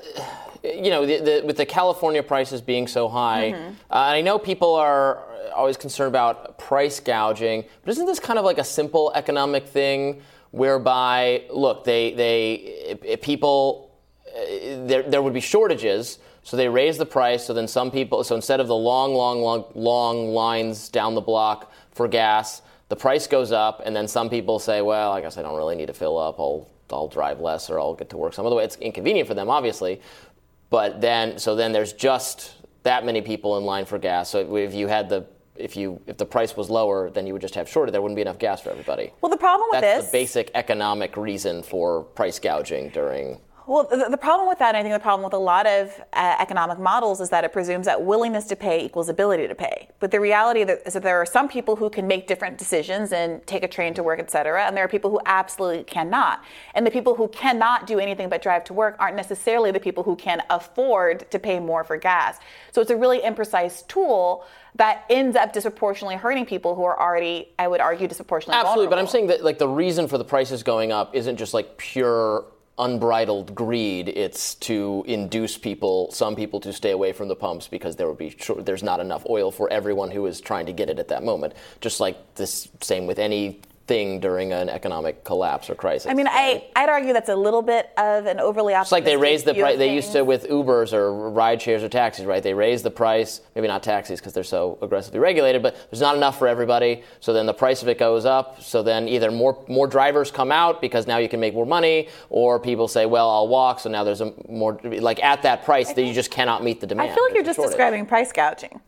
you 0.62 0.90
know, 0.90 1.06
the, 1.06 1.18
the, 1.18 1.42
with 1.46 1.56
the 1.56 1.64
California 1.64 2.22
prices 2.22 2.60
being 2.60 2.86
so 2.86 3.08
high, 3.08 3.52
mm-hmm. 3.52 3.70
uh, 3.90 3.94
I 3.94 4.20
know 4.20 4.38
people 4.38 4.74
are 4.74 5.22
always 5.54 5.76
concerned 5.76 6.08
about 6.08 6.58
price 6.58 7.00
gouging, 7.00 7.64
but 7.82 7.90
isn't 7.90 8.06
this 8.06 8.20
kind 8.20 8.38
of 8.38 8.44
like 8.44 8.58
a 8.58 8.64
simple 8.64 9.10
economic 9.14 9.66
thing 9.66 10.20
whereby, 10.50 11.44
look, 11.50 11.84
they, 11.84 12.12
they, 12.12 13.16
people, 13.22 13.90
uh, 14.26 14.86
there, 14.86 15.02
there 15.02 15.22
would 15.22 15.34
be 15.34 15.40
shortages, 15.40 16.18
so 16.42 16.56
they 16.56 16.68
raise 16.68 16.96
the 16.96 17.06
price, 17.06 17.44
so 17.44 17.52
then 17.52 17.68
some 17.68 17.90
people, 17.90 18.22
so 18.24 18.34
instead 18.34 18.60
of 18.60 18.68
the 18.68 18.76
long, 18.76 19.14
long, 19.14 19.40
long, 19.40 19.64
long 19.74 20.28
lines 20.28 20.88
down 20.88 21.14
the 21.14 21.20
block 21.20 21.72
for 21.92 22.08
gas, 22.08 22.62
the 22.88 22.96
price 22.96 23.26
goes 23.26 23.52
up, 23.52 23.82
and 23.84 23.94
then 23.94 24.08
some 24.08 24.30
people 24.30 24.58
say, 24.58 24.80
well, 24.80 25.12
I 25.12 25.20
guess 25.20 25.36
I 25.36 25.42
don't 25.42 25.56
really 25.56 25.76
need 25.76 25.86
to 25.86 25.94
fill 25.94 26.18
up. 26.18 26.38
I'll, 26.38 26.68
I'll 26.90 27.08
drive 27.08 27.40
less 27.40 27.68
or 27.68 27.78
I'll 27.78 27.94
get 27.94 28.08
to 28.10 28.16
work 28.16 28.32
some 28.32 28.46
other 28.46 28.56
way. 28.56 28.64
It's 28.64 28.76
inconvenient 28.76 29.28
for 29.28 29.34
them, 29.34 29.50
obviously. 29.50 30.00
But 30.70 31.00
then, 31.00 31.38
so 31.38 31.54
then 31.54 31.72
there's 31.72 31.92
just 31.92 32.54
that 32.82 33.04
many 33.04 33.20
people 33.22 33.58
in 33.58 33.64
line 33.64 33.84
for 33.84 33.98
gas. 33.98 34.30
So 34.30 34.56
if 34.56 34.74
you 34.74 34.86
had 34.86 35.08
the 35.08 35.26
if 35.56 35.76
you 35.76 36.00
if 36.06 36.16
the 36.16 36.24
price 36.24 36.56
was 36.56 36.70
lower, 36.70 37.10
then 37.10 37.26
you 37.26 37.32
would 37.32 37.42
just 37.42 37.56
have 37.56 37.68
shorter. 37.68 37.90
There 37.90 38.00
wouldn't 38.00 38.16
be 38.16 38.22
enough 38.22 38.38
gas 38.38 38.60
for 38.60 38.70
everybody. 38.70 39.12
Well, 39.20 39.30
the 39.30 39.36
problem 39.36 39.68
with 39.72 39.80
That's 39.80 40.04
this, 40.04 40.06
the 40.06 40.12
basic 40.12 40.50
economic 40.54 41.16
reason 41.16 41.62
for 41.62 42.04
price 42.04 42.38
gouging 42.38 42.90
during 42.90 43.38
well, 43.68 43.86
the, 43.88 44.08
the, 44.08 44.16
problem 44.16 44.48
with 44.48 44.58
that, 44.60 44.68
and 44.68 44.78
I 44.78 44.82
think 44.82 44.94
the 44.94 44.98
problem 44.98 45.22
with 45.22 45.34
a 45.34 45.38
lot 45.38 45.66
of 45.66 45.92
uh, 46.14 46.36
economic 46.40 46.78
models 46.78 47.20
is 47.20 47.28
that 47.28 47.44
it 47.44 47.52
presumes 47.52 47.84
that 47.84 48.02
willingness 48.02 48.46
to 48.46 48.56
pay 48.56 48.82
equals 48.82 49.10
ability 49.10 49.46
to 49.46 49.54
pay. 49.54 49.88
But 50.00 50.10
the 50.10 50.20
reality 50.20 50.62
is 50.62 50.94
that 50.94 51.02
there 51.02 51.18
are 51.18 51.26
some 51.26 51.50
people 51.50 51.76
who 51.76 51.90
can 51.90 52.06
make 52.06 52.26
different 52.26 52.56
decisions 52.56 53.12
and 53.12 53.46
take 53.46 53.62
a 53.62 53.68
train 53.68 53.92
to 53.94 54.02
work, 54.02 54.20
et 54.20 54.30
cetera, 54.30 54.64
and 54.64 54.74
there 54.74 54.84
are 54.84 54.88
people 54.88 55.10
who 55.10 55.20
absolutely 55.26 55.84
cannot. 55.84 56.42
And 56.74 56.86
the 56.86 56.90
people 56.90 57.14
who 57.14 57.28
cannot 57.28 57.86
do 57.86 57.98
anything 57.98 58.30
but 58.30 58.40
drive 58.40 58.64
to 58.64 58.72
work 58.72 58.96
aren't 58.98 59.16
necessarily 59.16 59.70
the 59.70 59.80
people 59.80 60.02
who 60.02 60.16
can 60.16 60.42
afford 60.48 61.30
to 61.30 61.38
pay 61.38 61.60
more 61.60 61.84
for 61.84 61.98
gas. 61.98 62.38
So 62.72 62.80
it's 62.80 62.90
a 62.90 62.96
really 62.96 63.20
imprecise 63.20 63.86
tool 63.86 64.46
that 64.76 65.04
ends 65.10 65.36
up 65.36 65.52
disproportionately 65.52 66.16
hurting 66.16 66.46
people 66.46 66.74
who 66.74 66.84
are 66.84 66.98
already, 66.98 67.48
I 67.58 67.68
would 67.68 67.82
argue, 67.82 68.08
disproportionately 68.08 68.58
Absolutely, 68.58 68.86
vulnerable. 68.86 68.96
but 68.96 68.98
I'm 69.00 69.12
saying 69.12 69.26
that 69.26 69.44
like 69.44 69.58
the 69.58 69.68
reason 69.68 70.08
for 70.08 70.16
the 70.16 70.24
prices 70.24 70.62
going 70.62 70.90
up 70.90 71.14
isn't 71.14 71.36
just 71.36 71.52
like 71.52 71.76
pure 71.76 72.46
unbridled 72.78 73.54
greed. 73.54 74.08
It's 74.08 74.54
to 74.56 75.04
induce 75.06 75.58
people, 75.58 76.10
some 76.12 76.36
people, 76.36 76.60
to 76.60 76.72
stay 76.72 76.92
away 76.92 77.12
from 77.12 77.28
the 77.28 77.36
pumps 77.36 77.68
because 77.68 77.96
there 77.96 78.06
will 78.06 78.14
be 78.14 78.36
there's 78.58 78.82
not 78.82 79.00
enough 79.00 79.26
oil 79.28 79.50
for 79.50 79.70
everyone 79.70 80.10
who 80.10 80.26
is 80.26 80.40
trying 80.40 80.66
to 80.66 80.72
get 80.72 80.88
it 80.88 80.98
at 80.98 81.08
that 81.08 81.22
moment. 81.22 81.54
Just 81.80 82.00
like 82.00 82.34
this, 82.34 82.68
same 82.80 83.06
with 83.06 83.18
any 83.18 83.60
thing 83.88 84.20
during 84.20 84.52
an 84.52 84.68
economic 84.68 85.24
collapse 85.24 85.68
or 85.70 85.74
crisis. 85.74 86.10
I 86.10 86.14
mean, 86.14 86.26
right? 86.26 86.70
I, 86.76 86.82
I'd 86.84 86.88
argue 86.90 87.12
that's 87.12 87.30
a 87.30 87.34
little 87.34 87.62
bit 87.62 87.90
of 87.96 88.26
an 88.26 88.38
overly 88.38 88.74
optimistic. 88.74 88.86
It's 88.86 88.92
like 88.92 89.04
they 89.04 89.16
raised 89.16 89.46
the 89.46 89.54
price. 89.54 89.78
They 89.78 89.94
used 89.94 90.12
to 90.12 90.22
with 90.22 90.46
Ubers 90.48 90.92
or 90.92 91.30
ride 91.30 91.60
shares 91.60 91.82
or 91.82 91.88
taxis, 91.88 92.26
right? 92.26 92.42
They 92.42 92.54
raised 92.54 92.84
the 92.84 92.90
price. 92.90 93.40
Maybe 93.54 93.66
not 93.66 93.82
taxis 93.82 94.20
because 94.20 94.34
they're 94.34 94.44
so 94.44 94.78
aggressively 94.82 95.18
regulated, 95.18 95.62
but 95.62 95.74
there's 95.90 96.02
not 96.02 96.14
enough 96.14 96.38
for 96.38 96.46
everybody. 96.46 97.02
So 97.20 97.32
then 97.32 97.46
the 97.46 97.54
price 97.54 97.82
of 97.82 97.88
it 97.88 97.98
goes 97.98 98.24
up. 98.24 98.62
So 98.62 98.82
then 98.82 99.08
either 99.08 99.30
more 99.30 99.64
more 99.68 99.86
drivers 99.86 100.30
come 100.30 100.52
out 100.52 100.80
because 100.80 101.06
now 101.06 101.16
you 101.16 101.28
can 101.28 101.40
make 101.40 101.54
more 101.54 101.66
money, 101.66 102.08
or 102.28 102.60
people 102.60 102.86
say, 102.86 103.06
well, 103.06 103.30
I'll 103.30 103.48
walk. 103.48 103.80
So 103.80 103.88
now 103.88 104.04
there's 104.04 104.20
a 104.20 104.32
more 104.48 104.78
like 104.84 105.22
at 105.24 105.42
that 105.42 105.64
price 105.64 105.92
that 105.94 106.02
you 106.02 106.12
just 106.12 106.30
cannot 106.30 106.62
meet 106.62 106.80
the 106.80 106.86
demand. 106.86 107.10
I 107.10 107.14
feel 107.14 107.24
like 107.24 107.34
you're 107.34 107.44
just 107.44 107.58
describing 107.58 108.04
price 108.06 108.32
gouging. 108.32 108.80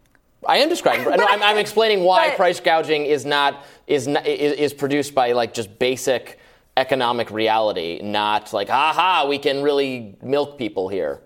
I 0.46 0.59
am 0.59 0.68
describing. 0.68 1.05
no, 1.05 1.26
I'm, 1.29 1.42
I'm, 1.42 1.59
explaining 1.59 2.03
why 2.03 2.29
but, 2.29 2.37
price 2.37 2.61
gouging 2.61 3.05
is 3.05 3.24
not 3.24 3.64
is 3.87 4.07
not, 4.07 4.26
is, 4.26 4.53
is 4.55 4.72
produced 4.72 5.14
by 5.14 5.33
like 5.33 5.53
just 5.53 5.79
basic 5.79 6.38
economic 6.76 7.31
reality, 7.31 8.00
not 8.03 8.53
like 8.53 8.70
aha, 8.70 9.26
we 9.29 9.38
can 9.38 9.62
really 9.62 10.16
milk 10.22 10.57
people 10.57 10.88
here. 10.88 11.20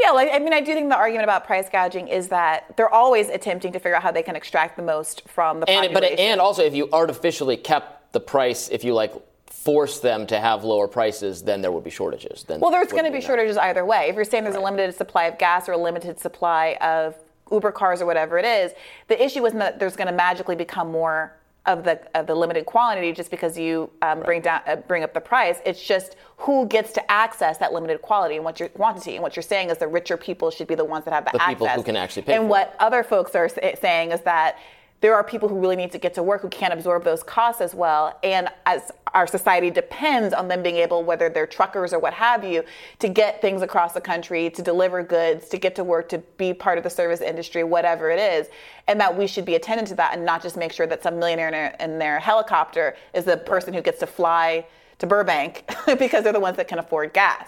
Yeah, 0.00 0.10
like 0.10 0.28
I 0.32 0.38
mean, 0.38 0.52
I 0.52 0.60
do 0.60 0.74
think 0.74 0.88
the 0.88 0.96
argument 0.96 1.24
about 1.24 1.46
price 1.46 1.68
gouging 1.70 2.08
is 2.08 2.28
that 2.28 2.76
they're 2.76 2.92
always 2.92 3.28
attempting 3.28 3.72
to 3.72 3.78
figure 3.78 3.96
out 3.96 4.02
how 4.02 4.10
they 4.10 4.22
can 4.22 4.36
extract 4.36 4.76
the 4.76 4.82
most 4.82 5.28
from 5.28 5.60
the 5.60 5.68
and, 5.68 5.92
population. 5.92 6.16
But 6.16 6.22
and 6.22 6.40
also, 6.40 6.62
if 6.62 6.74
you 6.74 6.88
artificially 6.92 7.56
kept 7.56 8.12
the 8.12 8.20
price, 8.20 8.68
if 8.68 8.84
you 8.84 8.94
like 8.94 9.14
force 9.50 9.98
them 10.00 10.26
to 10.28 10.38
have 10.38 10.64
lower 10.64 10.86
prices, 10.86 11.42
then 11.42 11.60
there 11.60 11.72
would 11.72 11.84
be 11.84 11.90
shortages. 11.90 12.44
Then 12.44 12.60
well, 12.60 12.70
there's 12.70 12.92
going 12.92 13.04
to 13.04 13.10
be 13.10 13.20
shortages 13.20 13.56
either 13.56 13.84
way. 13.84 14.08
If 14.08 14.16
you're 14.16 14.24
saying 14.24 14.44
there's 14.44 14.54
right. 14.54 14.62
a 14.62 14.64
limited 14.64 14.94
supply 14.94 15.24
of 15.24 15.38
gas 15.38 15.68
or 15.68 15.72
a 15.72 15.78
limited 15.78 16.20
supply 16.20 16.76
of 16.80 17.16
Uber 17.50 17.72
cars 17.72 18.02
or 18.02 18.06
whatever 18.06 18.38
it 18.38 18.44
is. 18.44 18.72
The 19.08 19.22
issue 19.22 19.44
isn't 19.46 19.58
that 19.58 19.78
there's 19.78 19.96
going 19.96 20.08
to 20.08 20.12
magically 20.12 20.56
become 20.56 20.90
more 20.90 21.36
of 21.66 21.82
the 21.82 22.00
of 22.16 22.26
the 22.26 22.34
limited 22.34 22.64
quantity 22.64 23.12
just 23.12 23.30
because 23.30 23.58
you 23.58 23.90
um, 24.00 24.18
right. 24.18 24.26
bring 24.26 24.40
down 24.40 24.60
uh, 24.66 24.76
bring 24.76 25.02
up 25.02 25.12
the 25.12 25.20
price. 25.20 25.58
It's 25.66 25.82
just 25.82 26.16
who 26.38 26.66
gets 26.66 26.92
to 26.92 27.10
access 27.10 27.58
that 27.58 27.72
limited 27.72 28.02
quality 28.02 28.36
and 28.36 28.44
what 28.44 28.60
your 28.60 28.68
quantity. 28.68 29.14
And 29.14 29.22
what 29.22 29.36
you're 29.36 29.42
saying 29.42 29.70
is 29.70 29.78
the 29.78 29.88
richer 29.88 30.16
people 30.16 30.50
should 30.50 30.68
be 30.68 30.76
the 30.76 30.84
ones 30.84 31.04
that 31.04 31.14
have 31.14 31.24
the, 31.24 31.32
the 31.32 31.42
access. 31.42 31.48
people 31.48 31.68
who 31.68 31.82
can 31.82 31.96
actually 31.96 32.22
pay. 32.22 32.34
And 32.34 32.48
what 32.48 32.68
it. 32.68 32.74
other 32.78 33.02
folks 33.02 33.34
are 33.34 33.48
saying 33.48 34.12
is 34.12 34.20
that 34.22 34.58
there 35.00 35.14
are 35.14 35.22
people 35.22 35.48
who 35.48 35.58
really 35.58 35.76
need 35.76 35.92
to 35.92 35.98
get 35.98 36.14
to 36.14 36.22
work 36.22 36.40
who 36.42 36.48
can't 36.48 36.72
absorb 36.72 37.04
those 37.04 37.22
costs 37.22 37.60
as 37.60 37.74
well. 37.74 38.18
And 38.22 38.48
as 38.64 38.90
our 39.12 39.26
society 39.26 39.70
depends 39.70 40.34
on 40.34 40.48
them 40.48 40.62
being 40.62 40.76
able, 40.76 41.04
whether 41.04 41.28
they're 41.28 41.46
truckers 41.46 41.92
or 41.92 41.98
what 41.98 42.14
have 42.14 42.44
you, 42.44 42.64
to 42.98 43.08
get 43.08 43.40
things 43.40 43.62
across 43.62 43.92
the 43.92 44.00
country, 44.00 44.50
to 44.50 44.62
deliver 44.62 45.02
goods, 45.02 45.48
to 45.50 45.58
get 45.58 45.74
to 45.76 45.84
work, 45.84 46.08
to 46.08 46.18
be 46.38 46.54
part 46.54 46.78
of 46.78 46.84
the 46.84 46.90
service 46.90 47.20
industry, 47.20 47.62
whatever 47.62 48.10
it 48.10 48.18
is, 48.18 48.48
and 48.88 49.00
that 49.00 49.16
we 49.16 49.26
should 49.26 49.44
be 49.44 49.54
attentive 49.54 49.86
to 49.88 49.94
that 49.94 50.14
and 50.14 50.24
not 50.24 50.42
just 50.42 50.56
make 50.56 50.72
sure 50.72 50.86
that 50.86 51.02
some 51.02 51.18
millionaire 51.18 51.48
in 51.48 51.52
their, 51.52 51.76
in 51.80 51.98
their 51.98 52.18
helicopter 52.18 52.96
is 53.14 53.24
the 53.24 53.36
person 53.36 53.74
who 53.74 53.82
gets 53.82 54.00
to 54.00 54.06
fly 54.06 54.66
to 54.98 55.06
Burbank 55.06 55.64
because 55.98 56.24
they're 56.24 56.32
the 56.32 56.40
ones 56.40 56.56
that 56.56 56.68
can 56.68 56.78
afford 56.78 57.12
gas. 57.12 57.46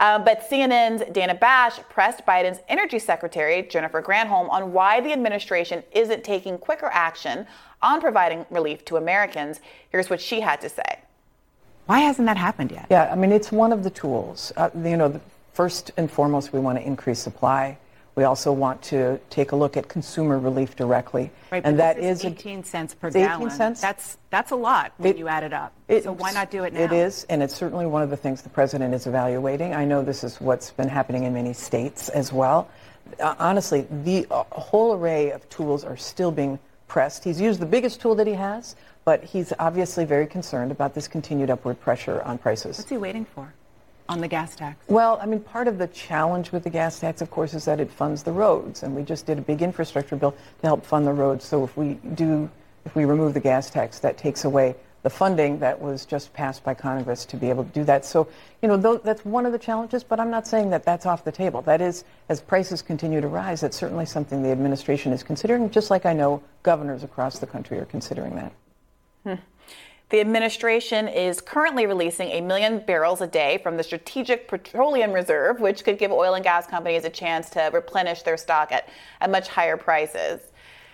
Um, 0.00 0.24
but 0.24 0.48
CNN's 0.48 1.02
Dana 1.12 1.34
Bash 1.34 1.78
pressed 1.90 2.24
Biden's 2.24 2.60
Energy 2.68 2.98
Secretary, 2.98 3.62
Jennifer 3.62 4.00
Granholm, 4.00 4.48
on 4.50 4.72
why 4.72 5.00
the 5.00 5.12
administration 5.12 5.84
isn't 5.92 6.24
taking 6.24 6.56
quicker 6.56 6.88
action 6.90 7.46
on 7.82 8.00
providing 8.00 8.46
relief 8.50 8.82
to 8.86 8.96
Americans. 8.96 9.60
Here's 9.90 10.08
what 10.08 10.20
she 10.20 10.40
had 10.40 10.60
to 10.62 10.70
say. 10.70 11.00
Why 11.84 12.00
hasn't 12.00 12.26
that 12.26 12.38
happened 12.38 12.72
yet? 12.72 12.86
Yeah, 12.90 13.10
I 13.12 13.14
mean, 13.14 13.30
it's 13.30 13.52
one 13.52 13.72
of 13.72 13.84
the 13.84 13.90
tools. 13.90 14.52
Uh, 14.56 14.70
you 14.74 14.96
know, 14.96 15.20
first 15.52 15.90
and 15.98 16.10
foremost, 16.10 16.52
we 16.52 16.60
want 16.60 16.78
to 16.78 16.86
increase 16.86 17.18
supply. 17.18 17.76
We 18.16 18.24
also 18.24 18.52
want 18.52 18.82
to 18.82 19.20
take 19.30 19.52
a 19.52 19.56
look 19.56 19.76
at 19.76 19.88
consumer 19.88 20.38
relief 20.38 20.76
directly, 20.76 21.30
right, 21.50 21.64
and 21.64 21.78
that 21.78 21.98
is, 21.98 22.20
is 22.20 22.26
18 22.26 22.64
cents 22.64 22.94
per 22.94 23.10
gallon. 23.10 23.46
18 23.46 23.50
cents. 23.50 23.80
That's 23.80 24.18
that's 24.30 24.50
a 24.50 24.56
lot 24.56 24.92
when 24.98 25.12
it, 25.12 25.18
you 25.18 25.28
add 25.28 25.44
it 25.44 25.52
up. 25.52 25.72
It, 25.88 26.04
so 26.04 26.12
why 26.12 26.32
not 26.32 26.50
do 26.50 26.64
it 26.64 26.72
now? 26.72 26.82
It 26.82 26.92
is, 26.92 27.24
and 27.30 27.42
it's 27.42 27.54
certainly 27.54 27.86
one 27.86 28.02
of 28.02 28.10
the 28.10 28.16
things 28.16 28.42
the 28.42 28.48
president 28.48 28.94
is 28.94 29.06
evaluating. 29.06 29.74
I 29.74 29.84
know 29.84 30.02
this 30.02 30.24
is 30.24 30.40
what's 30.40 30.70
been 30.72 30.88
happening 30.88 31.24
in 31.24 31.32
many 31.32 31.52
states 31.52 32.08
as 32.08 32.32
well. 32.32 32.68
Uh, 33.18 33.34
honestly, 33.38 33.86
the 34.02 34.26
uh, 34.30 34.44
whole 34.50 34.94
array 34.94 35.30
of 35.30 35.48
tools 35.48 35.84
are 35.84 35.96
still 35.96 36.30
being 36.30 36.58
pressed. 36.88 37.24
He's 37.24 37.40
used 37.40 37.60
the 37.60 37.66
biggest 37.66 38.00
tool 38.00 38.14
that 38.16 38.26
he 38.26 38.34
has, 38.34 38.76
but 39.04 39.24
he's 39.24 39.52
obviously 39.58 40.04
very 40.04 40.26
concerned 40.26 40.72
about 40.72 40.94
this 40.94 41.08
continued 41.08 41.50
upward 41.50 41.80
pressure 41.80 42.20
on 42.22 42.38
prices. 42.38 42.78
What's 42.78 42.90
he 42.90 42.98
waiting 42.98 43.24
for? 43.24 43.52
On 44.10 44.20
the 44.20 44.28
gas 44.28 44.56
tax? 44.56 44.76
Well, 44.88 45.18
I 45.22 45.26
mean, 45.26 45.40
part 45.40 45.68
of 45.68 45.78
the 45.78 45.86
challenge 45.86 46.50
with 46.50 46.64
the 46.64 46.70
gas 46.70 46.98
tax, 46.98 47.22
of 47.22 47.30
course, 47.30 47.54
is 47.54 47.64
that 47.66 47.78
it 47.78 47.90
funds 47.90 48.24
the 48.24 48.32
roads, 48.32 48.82
and 48.82 48.94
we 48.94 49.02
just 49.02 49.24
did 49.24 49.38
a 49.38 49.42
big 49.42 49.62
infrastructure 49.62 50.16
bill 50.16 50.32
to 50.32 50.66
help 50.66 50.84
fund 50.84 51.06
the 51.06 51.12
roads. 51.12 51.44
So 51.44 51.62
if 51.62 51.76
we 51.76 51.94
do, 52.14 52.50
if 52.84 52.94
we 52.96 53.04
remove 53.04 53.34
the 53.34 53.40
gas 53.40 53.70
tax, 53.70 54.00
that 54.00 54.18
takes 54.18 54.44
away 54.44 54.74
the 55.02 55.10
funding 55.10 55.60
that 55.60 55.80
was 55.80 56.04
just 56.04 56.32
passed 56.34 56.62
by 56.64 56.74
Congress 56.74 57.24
to 57.24 57.36
be 57.36 57.48
able 57.48 57.64
to 57.64 57.70
do 57.70 57.84
that. 57.84 58.04
So, 58.04 58.28
you 58.60 58.68
know, 58.68 58.98
that's 58.98 59.24
one 59.24 59.46
of 59.46 59.52
the 59.52 59.58
challenges, 59.58 60.04
but 60.04 60.20
I'm 60.20 60.30
not 60.30 60.46
saying 60.46 60.70
that 60.70 60.84
that's 60.84 61.06
off 61.06 61.24
the 61.24 61.32
table. 61.32 61.62
That 61.62 61.80
is, 61.80 62.04
as 62.28 62.40
prices 62.40 62.82
continue 62.82 63.20
to 63.20 63.28
rise, 63.28 63.62
that's 63.62 63.76
certainly 63.76 64.04
something 64.04 64.42
the 64.42 64.50
administration 64.50 65.12
is 65.12 65.22
considering, 65.22 65.70
just 65.70 65.88
like 65.88 66.04
I 66.04 66.12
know 66.12 66.42
governors 66.62 67.02
across 67.02 67.38
the 67.38 67.46
country 67.46 67.78
are 67.78 67.86
considering 67.86 68.34
that. 68.34 68.52
Hmm. 69.24 69.42
The 70.10 70.20
administration 70.20 71.06
is 71.06 71.40
currently 71.40 71.86
releasing 71.86 72.30
a 72.30 72.40
million 72.40 72.80
barrels 72.80 73.20
a 73.20 73.28
day 73.28 73.60
from 73.62 73.76
the 73.76 73.84
Strategic 73.84 74.48
Petroleum 74.48 75.12
Reserve, 75.12 75.60
which 75.60 75.84
could 75.84 75.98
give 75.98 76.10
oil 76.10 76.34
and 76.34 76.42
gas 76.42 76.66
companies 76.66 77.04
a 77.04 77.10
chance 77.10 77.48
to 77.50 77.70
replenish 77.72 78.22
their 78.22 78.36
stock 78.36 78.72
at, 78.72 78.88
at 79.20 79.30
much 79.30 79.46
higher 79.46 79.76
prices. 79.76 80.40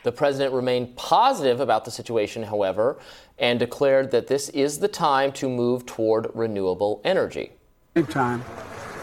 The 0.03 0.13
president 0.13 0.53
remained 0.53 0.97
positive 0.97 1.61
about 1.61 1.87
the 1.87 1.91
situation, 1.91 2.43
however, 2.43 2.99
and 3.39 3.59
declared 3.59 4.11
that 4.11 4.27
this 4.27 4.51
is 4.51 4.81
the 4.81 4.89
time 4.89 5.33
to 5.33 5.49
move 5.49 5.87
toward 5.87 6.29
renewable 6.35 7.01
energy. 7.03 7.53
Same 7.97 8.07
time, 8.07 8.45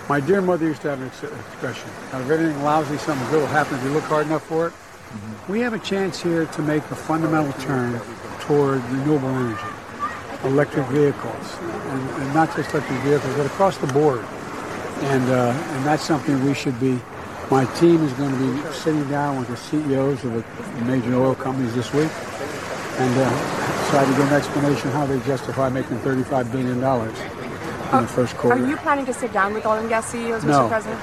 my 0.08 0.20
dear 0.20 0.44
mother 0.44 0.68
used 0.68 0.84
to 0.84 0.92
have 0.92 1.02
an 1.02 1.08
expression: 1.08 1.90
"Out 2.12 2.22
of 2.22 2.30
everything 2.30 2.62
lousy, 2.62 2.98
something 3.00 3.28
good 3.32 3.40
will 3.40 3.48
happen 3.48 3.80
if 3.80 3.84
you 3.84 3.90
look 3.90 4.04
hard 4.04 4.28
enough 4.28 4.46
for 4.46 4.68
it." 4.68 4.74
Mm-hmm. 4.74 5.52
We 5.52 5.62
have 5.62 5.74
a 5.74 5.80
chance 5.80 6.22
here 6.22 6.46
to 6.46 6.62
make 6.62 6.84
a 6.92 6.96
fundamental 6.96 7.52
turn 7.54 8.00
toward 8.42 8.84
renewable 8.92 9.30
energy 9.30 9.73
electric 10.44 10.86
vehicles, 10.88 11.58
and, 11.62 12.10
and, 12.22 12.34
not 12.34 12.56
just 12.56 12.74
electric 12.74 13.00
vehicles, 13.02 13.34
but 13.36 13.46
across 13.46 13.78
the 13.78 13.88
board. 13.88 14.24
And 15.04 15.30
uh, 15.30 15.52
and 15.72 15.86
that's 15.86 16.04
something 16.04 16.44
we 16.46 16.54
should 16.54 16.80
be. 16.80 17.00
My 17.52 17.66
team 17.76 18.04
is 18.04 18.14
going 18.14 18.32
to 18.32 18.38
be 18.38 18.74
sitting 18.74 19.08
down 19.10 19.38
with 19.38 19.48
the 19.50 19.58
CEOs 19.58 20.24
of 20.24 20.34
the 20.34 20.86
major 20.86 21.16
oil 21.16 21.36
companies 21.36 21.76
this 21.76 21.94
week, 21.94 22.12
and 23.00 23.14
uh, 23.20 23.90
try 23.90 24.06
to 24.06 24.12
get 24.12 24.28
an 24.28 24.34
explanation 24.34 24.92
how 24.92 25.06
they 25.06 25.20
justify 25.22 25.70
making 25.70 25.98
35 26.00 26.52
billion 26.52 26.80
dollars 26.80 27.18
in 27.20 28.02
the 28.02 28.08
first 28.08 28.36
quarter. 28.36 28.64
Are 28.64 28.68
you 28.68 28.78
planning 28.78 29.06
to 29.06 29.14
sit 29.14 29.34
down 29.34 29.54
with 29.54 29.66
oil 29.66 29.80
and 29.80 29.90
gas 29.90 30.08
CEOs, 30.08 30.44
no. 30.44 30.52
Mr. 30.52 30.68
President? 30.70 31.00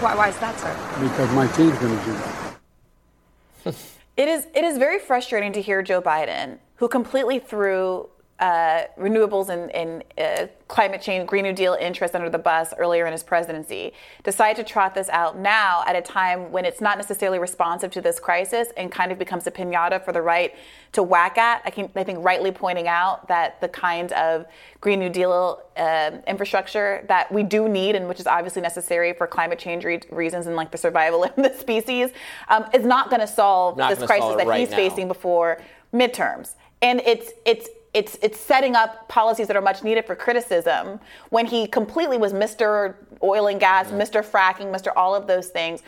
Why, 0.00 0.14
why 0.14 0.28
is 0.28 0.38
that, 0.38 0.58
sir? 0.58 0.74
Because 1.00 1.30
my 1.34 1.46
team's 1.48 1.78
going 1.78 1.98
to 1.98 2.04
do 2.04 2.12
that. 2.12 2.56
it 4.16 4.28
is 4.28 4.46
it 4.54 4.64
is 4.64 4.78
very 4.78 4.98
frustrating 4.98 5.52
to 5.52 5.60
hear 5.60 5.82
Joe 5.82 6.00
Biden, 6.00 6.58
who 6.76 6.88
completely 6.88 7.38
threw 7.38 8.08
uh, 8.40 8.84
renewables 8.98 9.50
and, 9.50 9.70
and 9.72 10.02
uh, 10.16 10.46
climate 10.66 11.02
change, 11.02 11.26
Green 11.28 11.44
New 11.44 11.52
Deal 11.52 11.76
interest 11.78 12.14
under 12.14 12.30
the 12.30 12.38
bus 12.38 12.72
earlier 12.78 13.04
in 13.04 13.12
his 13.12 13.22
presidency, 13.22 13.92
decide 14.24 14.56
to 14.56 14.64
trot 14.64 14.94
this 14.94 15.10
out 15.10 15.38
now 15.38 15.84
at 15.86 15.94
a 15.94 16.00
time 16.00 16.50
when 16.50 16.64
it's 16.64 16.80
not 16.80 16.96
necessarily 16.96 17.38
responsive 17.38 17.90
to 17.90 18.00
this 18.00 18.18
crisis 18.18 18.68
and 18.78 18.90
kind 18.90 19.12
of 19.12 19.18
becomes 19.18 19.46
a 19.46 19.50
pinata 19.50 20.02
for 20.02 20.12
the 20.12 20.22
right 20.22 20.54
to 20.92 21.02
whack 21.02 21.36
at. 21.36 21.60
I, 21.66 21.70
can, 21.70 21.90
I 21.94 22.02
think 22.02 22.24
rightly 22.24 22.50
pointing 22.50 22.88
out 22.88 23.28
that 23.28 23.60
the 23.60 23.68
kind 23.68 24.10
of 24.12 24.46
Green 24.80 25.00
New 25.00 25.10
Deal 25.10 25.62
uh, 25.76 26.12
infrastructure 26.26 27.04
that 27.08 27.30
we 27.30 27.42
do 27.42 27.68
need 27.68 27.94
and 27.94 28.08
which 28.08 28.20
is 28.20 28.26
obviously 28.26 28.62
necessary 28.62 29.12
for 29.12 29.26
climate 29.26 29.58
change 29.58 29.84
re- 29.84 30.00
reasons 30.10 30.46
and 30.46 30.56
like 30.56 30.70
the 30.70 30.78
survival 30.78 31.24
of 31.24 31.36
the 31.36 31.52
species 31.52 32.10
um, 32.48 32.64
is 32.72 32.86
not 32.86 33.10
going 33.10 33.20
to 33.20 33.26
solve 33.26 33.76
not 33.76 33.90
this 33.90 34.06
crisis 34.06 34.36
that 34.36 34.46
right 34.46 34.60
he's 34.60 34.70
now. 34.70 34.76
facing 34.76 35.08
before 35.08 35.60
midterms. 35.92 36.54
And 36.82 37.00
it's 37.04 37.32
it's 37.44 37.68
it's 37.92 38.16
it's 38.22 38.38
setting 38.38 38.76
up 38.76 39.08
policies 39.08 39.46
that 39.48 39.56
are 39.56 39.62
much 39.62 39.82
needed 39.82 40.06
for 40.06 40.14
criticism 40.14 41.00
when 41.30 41.46
he 41.46 41.66
completely 41.66 42.18
was 42.18 42.32
Mr. 42.32 42.94
Oil 43.22 43.48
and 43.48 43.58
Gas, 43.58 43.88
mm-hmm. 43.88 44.00
Mr. 44.00 44.24
Fracking, 44.24 44.72
Mr. 44.74 44.92
All 44.94 45.14
of 45.14 45.26
those 45.26 45.48
things, 45.48 45.82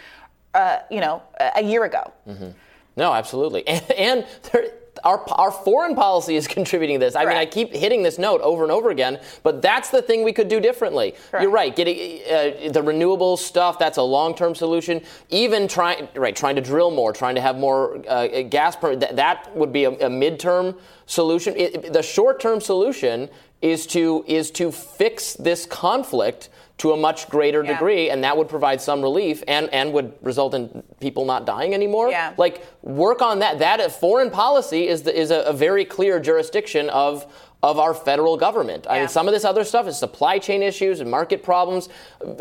uh, 0.54 0.78
you 0.90 1.00
know, 1.00 1.22
a, 1.38 1.52
a 1.56 1.62
year 1.62 1.84
ago. 1.84 2.12
Mm-hmm. 2.28 2.50
No, 2.96 3.12
absolutely, 3.12 3.66
and, 3.68 3.90
and 3.92 4.26
there, 4.50 4.66
our, 5.04 5.24
our 5.32 5.50
foreign 5.50 5.94
policy 5.94 6.36
is 6.36 6.46
contributing 6.58 6.98
to 7.00 7.06
this. 7.06 7.16
I 7.16 7.24
mean, 7.24 7.36
I 7.36 7.46
keep 7.46 7.72
hitting 7.72 8.02
this 8.02 8.18
note 8.18 8.40
over 8.40 8.62
and 8.62 8.72
over 8.72 8.90
again, 8.90 9.20
but 9.42 9.62
that's 9.62 9.90
the 9.90 10.02
thing 10.02 10.24
we 10.24 10.32
could 10.32 10.48
do 10.48 10.60
differently. 10.60 11.14
Correct. 11.30 11.42
You're 11.42 11.52
right. 11.52 11.74
Getting 11.74 12.20
uh, 12.22 12.72
the 12.72 12.82
renewable 12.82 13.36
stuff, 13.36 13.78
that's 13.78 13.98
a 13.98 14.02
long-term 14.02 14.54
solution. 14.54 15.02
Even 15.30 15.68
trying, 15.68 16.08
right, 16.14 16.34
trying 16.34 16.56
to 16.56 16.62
drill 16.62 16.90
more, 16.90 17.12
trying 17.12 17.34
to 17.34 17.40
have 17.40 17.56
more 17.56 18.02
uh, 18.08 18.42
gas, 18.42 18.76
per, 18.76 18.96
that, 18.96 19.16
that 19.16 19.56
would 19.56 19.72
be 19.72 19.84
a, 19.84 19.90
a 19.90 20.10
midterm 20.10 20.78
solution. 21.06 21.54
It, 21.56 21.92
the 21.92 22.02
short-term 22.02 22.60
solution 22.60 23.28
is 23.62 23.86
to 23.86 24.24
is 24.26 24.50
to 24.50 24.72
fix 24.72 25.34
this 25.34 25.64
conflict 25.66 26.48
to 26.78 26.92
a 26.92 26.96
much 26.96 27.28
greater 27.28 27.62
yeah. 27.62 27.72
degree, 27.72 28.10
and 28.10 28.24
that 28.24 28.36
would 28.36 28.48
provide 28.48 28.80
some 28.80 29.02
relief 29.02 29.42
and, 29.46 29.68
and 29.70 29.92
would 29.92 30.12
result 30.22 30.54
in 30.54 30.82
people 31.00 31.24
not 31.24 31.46
dying 31.46 31.74
anymore. 31.74 32.10
Yeah. 32.10 32.34
Like 32.36 32.66
work 32.82 33.22
on 33.22 33.38
that. 33.40 33.58
That 33.58 33.80
uh, 33.80 33.88
foreign 33.88 34.30
policy 34.30 34.88
is 34.88 35.02
the, 35.02 35.16
is 35.16 35.30
a, 35.30 35.42
a 35.42 35.52
very 35.52 35.84
clear 35.84 36.18
jurisdiction 36.18 36.88
of 36.90 37.32
of 37.62 37.78
our 37.78 37.94
federal 37.94 38.36
government. 38.36 38.84
Yeah. 38.86 38.92
I 38.92 38.98
mean, 38.98 39.08
some 39.08 39.28
of 39.28 39.34
this 39.34 39.44
other 39.44 39.64
stuff 39.64 39.86
is 39.86 39.96
supply 39.96 40.38
chain 40.38 40.62
issues 40.62 40.98
and 40.98 41.08
market 41.08 41.44
problems, 41.44 41.88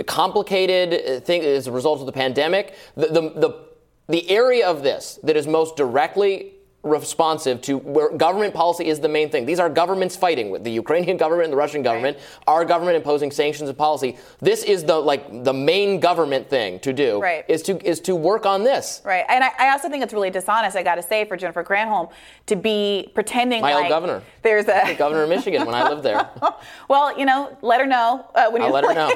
complicated 0.08 0.94
uh, 0.94 1.20
thing 1.20 1.44
as 1.44 1.68
a 1.68 1.72
result 1.72 2.00
of 2.00 2.08
the 2.08 2.12
pandemic. 2.12 2.76
The, 2.96 3.08
the, 3.08 3.22
the, 3.22 3.66
the 4.10 4.30
area 4.32 4.68
of 4.68 4.82
this 4.82 5.20
that 5.22 5.38
is 5.38 5.46
most 5.46 5.76
directly 5.76 6.54
responsive 6.84 7.62
to 7.62 7.78
where 7.78 8.10
government 8.10 8.54
policy 8.54 8.88
is 8.88 9.00
the 9.00 9.10
main 9.10 9.30
thing. 9.30 9.46
These 9.46 9.60
are 9.60 9.70
governments 9.70 10.16
fighting 10.16 10.50
with 10.50 10.64
the 10.64 10.72
Ukrainian 10.72 11.16
government 11.16 11.46
and 11.46 11.54
the 11.54 11.58
Russian 11.58 11.84
government, 11.84 12.18
right. 12.18 12.44
our 12.48 12.66
government 12.66 12.96
imposing 12.96 13.30
sanctions 13.30 13.70
and 13.70 13.78
policy. 13.78 14.18
This 14.40 14.64
is 14.64 14.84
the 14.84 14.98
like 14.98 15.44
the 15.44 15.54
main 15.54 16.00
government 16.00 16.50
thing 16.50 16.80
to 16.80 16.92
do 16.92 17.22
right. 17.22 17.46
is 17.48 17.62
to 17.64 17.78
is 17.88 18.00
to 18.02 18.16
work 18.16 18.46
on 18.46 18.64
this. 18.64 19.02
Right. 19.06 19.26
And 19.30 19.44
I, 19.44 19.52
I 19.60 19.70
also 19.70 19.90
think 19.90 20.04
it's 20.04 20.14
really 20.14 20.32
dishonest, 20.32 20.76
I 20.76 20.82
gotta 20.82 21.04
say, 21.04 21.26
for 21.26 21.38
Jennifer 21.38 21.64
Granholm 21.64 22.12
to 22.48 22.56
be 22.56 23.12
pretending 23.14 23.62
My 23.62 23.76
like 23.76 23.84
old 23.84 23.90
governor. 23.90 24.24
There's 24.42 24.68
a 24.68 24.96
governor 24.98 25.24
of 25.24 25.30
Michigan 25.30 25.66
when 25.66 25.76
I 25.76 25.88
lived 25.88 26.04
there. 26.04 26.30
well, 26.88 27.18
you 27.18 27.26
know, 27.26 27.56
let 27.62 27.80
her 27.80 27.88
know 27.88 28.26
uh, 28.34 28.50
when 28.50 28.64
you 28.64 28.70
let 28.70 28.86
her 28.86 28.94
know. 28.96 29.12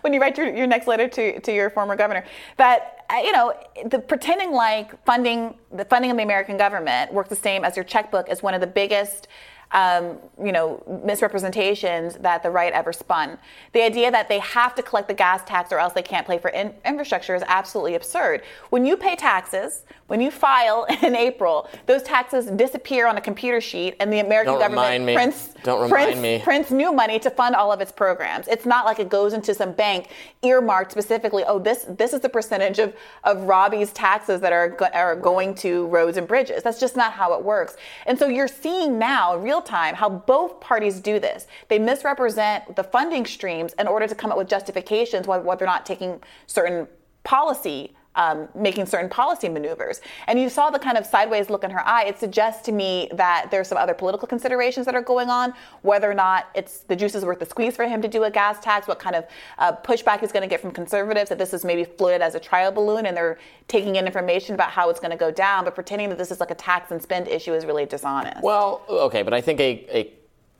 when 0.00 0.14
you 0.14 0.20
write 0.20 0.38
your, 0.38 0.54
your 0.54 0.66
next 0.66 0.86
letter 0.86 1.08
to, 1.08 1.40
to 1.40 1.52
your 1.52 1.68
former 1.68 1.96
governor 1.96 2.24
that 2.56 2.93
you 3.12 3.32
know, 3.32 3.54
the 3.86 3.98
pretending 3.98 4.52
like 4.52 5.04
funding 5.04 5.58
the 5.72 5.84
funding 5.84 6.10
of 6.10 6.16
the 6.16 6.22
American 6.22 6.56
government 6.56 7.12
works 7.12 7.28
the 7.28 7.36
same 7.36 7.64
as 7.64 7.76
your 7.76 7.84
checkbook 7.84 8.28
is 8.28 8.42
one 8.42 8.54
of 8.54 8.60
the 8.60 8.66
biggest 8.66 9.28
um, 9.74 10.18
you 10.42 10.52
know, 10.52 10.82
misrepresentations 11.04 12.14
that 12.16 12.42
the 12.42 12.50
right 12.50 12.72
ever 12.72 12.92
spun. 12.92 13.36
The 13.72 13.82
idea 13.82 14.10
that 14.10 14.28
they 14.28 14.38
have 14.38 14.74
to 14.76 14.82
collect 14.82 15.08
the 15.08 15.14
gas 15.14 15.42
tax 15.44 15.72
or 15.72 15.78
else 15.78 15.92
they 15.92 16.02
can't 16.02 16.26
pay 16.26 16.38
for 16.38 16.48
in- 16.50 16.74
infrastructure 16.84 17.34
is 17.34 17.42
absolutely 17.48 17.96
absurd. 17.96 18.42
When 18.70 18.86
you 18.86 18.96
pay 18.96 19.16
taxes, 19.16 19.82
when 20.06 20.20
you 20.20 20.30
file 20.30 20.86
in 21.02 21.16
April, 21.16 21.68
those 21.86 22.02
taxes 22.04 22.46
disappear 22.46 23.08
on 23.08 23.16
a 23.16 23.20
computer 23.20 23.60
sheet, 23.60 23.96
and 23.98 24.12
the 24.12 24.20
American 24.20 24.54
Don't 24.54 24.60
government 24.60 25.04
prints 25.16 25.48
prints, 25.88 26.44
prints 26.44 26.70
new 26.70 26.92
money 26.92 27.18
to 27.18 27.30
fund 27.30 27.56
all 27.56 27.72
of 27.72 27.80
its 27.80 27.90
programs. 27.90 28.46
It's 28.46 28.66
not 28.66 28.84
like 28.84 29.00
it 29.00 29.08
goes 29.08 29.32
into 29.32 29.54
some 29.54 29.72
bank 29.72 30.08
earmarked 30.42 30.92
specifically. 30.92 31.42
Oh, 31.46 31.58
this 31.58 31.86
this 31.88 32.12
is 32.12 32.20
the 32.20 32.28
percentage 32.28 32.78
of 32.78 32.94
of 33.24 33.42
Robby's 33.42 33.92
taxes 33.92 34.40
that 34.40 34.52
are 34.52 34.68
go- 34.68 34.90
are 34.94 35.16
going 35.16 35.54
to 35.56 35.86
roads 35.86 36.16
and 36.16 36.28
bridges. 36.28 36.62
That's 36.62 36.78
just 36.78 36.96
not 36.96 37.12
how 37.12 37.34
it 37.34 37.42
works. 37.42 37.76
And 38.06 38.16
so 38.16 38.28
you're 38.28 38.46
seeing 38.46 38.98
now, 38.98 39.36
real 39.36 39.62
time, 39.64 39.94
how 39.94 40.08
both 40.08 40.60
parties 40.60 41.00
do 41.00 41.18
this. 41.18 41.46
They 41.68 41.78
misrepresent 41.78 42.76
the 42.76 42.84
funding 42.84 43.26
streams 43.26 43.72
in 43.78 43.86
order 43.86 44.06
to 44.06 44.14
come 44.14 44.30
up 44.30 44.38
with 44.38 44.48
justifications 44.48 45.26
why, 45.26 45.38
they're 45.56 45.66
not 45.66 45.86
taking 45.86 46.22
certain 46.46 46.88
policy 47.22 47.96
um, 48.16 48.48
making 48.54 48.86
certain 48.86 49.08
policy 49.08 49.48
maneuvers. 49.48 50.00
And 50.26 50.38
you 50.38 50.48
saw 50.48 50.70
the 50.70 50.78
kind 50.78 50.96
of 50.96 51.06
sideways 51.06 51.50
look 51.50 51.64
in 51.64 51.70
her 51.70 51.86
eye. 51.86 52.04
It 52.04 52.18
suggests 52.18 52.62
to 52.66 52.72
me 52.72 53.08
that 53.12 53.48
there's 53.50 53.68
some 53.68 53.78
other 53.78 53.94
political 53.94 54.28
considerations 54.28 54.86
that 54.86 54.94
are 54.94 55.02
going 55.02 55.30
on, 55.30 55.54
whether 55.82 56.10
or 56.10 56.14
not 56.14 56.48
it's 56.54 56.80
the 56.80 56.96
juice 56.96 57.14
is 57.14 57.24
worth 57.24 57.38
the 57.38 57.46
squeeze 57.46 57.76
for 57.76 57.86
him 57.86 58.00
to 58.02 58.08
do 58.08 58.24
a 58.24 58.30
gas 58.30 58.60
tax, 58.60 58.86
what 58.86 58.98
kind 58.98 59.16
of 59.16 59.26
uh, 59.58 59.72
pushback 59.72 60.20
he's 60.20 60.32
going 60.32 60.42
to 60.42 60.48
get 60.48 60.60
from 60.60 60.70
conservatives, 60.70 61.28
that 61.28 61.38
this 61.38 61.52
is 61.52 61.64
maybe 61.64 61.84
floated 61.84 62.22
as 62.22 62.34
a 62.34 62.40
trial 62.40 62.70
balloon 62.70 63.06
and 63.06 63.16
they're 63.16 63.38
taking 63.68 63.96
in 63.96 64.06
information 64.06 64.54
about 64.54 64.70
how 64.70 64.90
it's 64.90 65.00
going 65.00 65.10
to 65.10 65.16
go 65.16 65.30
down, 65.30 65.64
but 65.64 65.74
pretending 65.74 66.08
that 66.08 66.18
this 66.18 66.30
is 66.30 66.40
like 66.40 66.50
a 66.50 66.54
tax 66.54 66.90
and 66.90 67.02
spend 67.02 67.28
issue 67.28 67.54
is 67.54 67.64
really 67.64 67.86
dishonest. 67.86 68.42
Well, 68.42 68.82
okay, 68.88 69.22
but 69.22 69.34
I 69.34 69.40
think 69.40 69.60
a, 69.60 69.86
a 69.92 70.12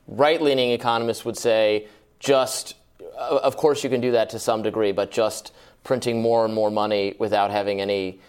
right 0.07 0.41
leaning 0.41 0.71
economist 0.71 1.25
would 1.25 1.37
say 1.37 1.87
just, 2.19 2.75
of 3.17 3.57
course, 3.57 3.83
you 3.83 3.89
can 3.89 4.01
do 4.01 4.11
that 4.11 4.29
to 4.31 4.39
some 4.39 4.61
degree, 4.61 4.91
but 4.91 5.11
just 5.11 5.53
printing 5.85 6.21
more 6.21 6.43
and 6.43 6.53
more 6.53 6.69
money 6.69 7.15
without 7.19 7.51
having 7.51 7.79
any 7.79 8.19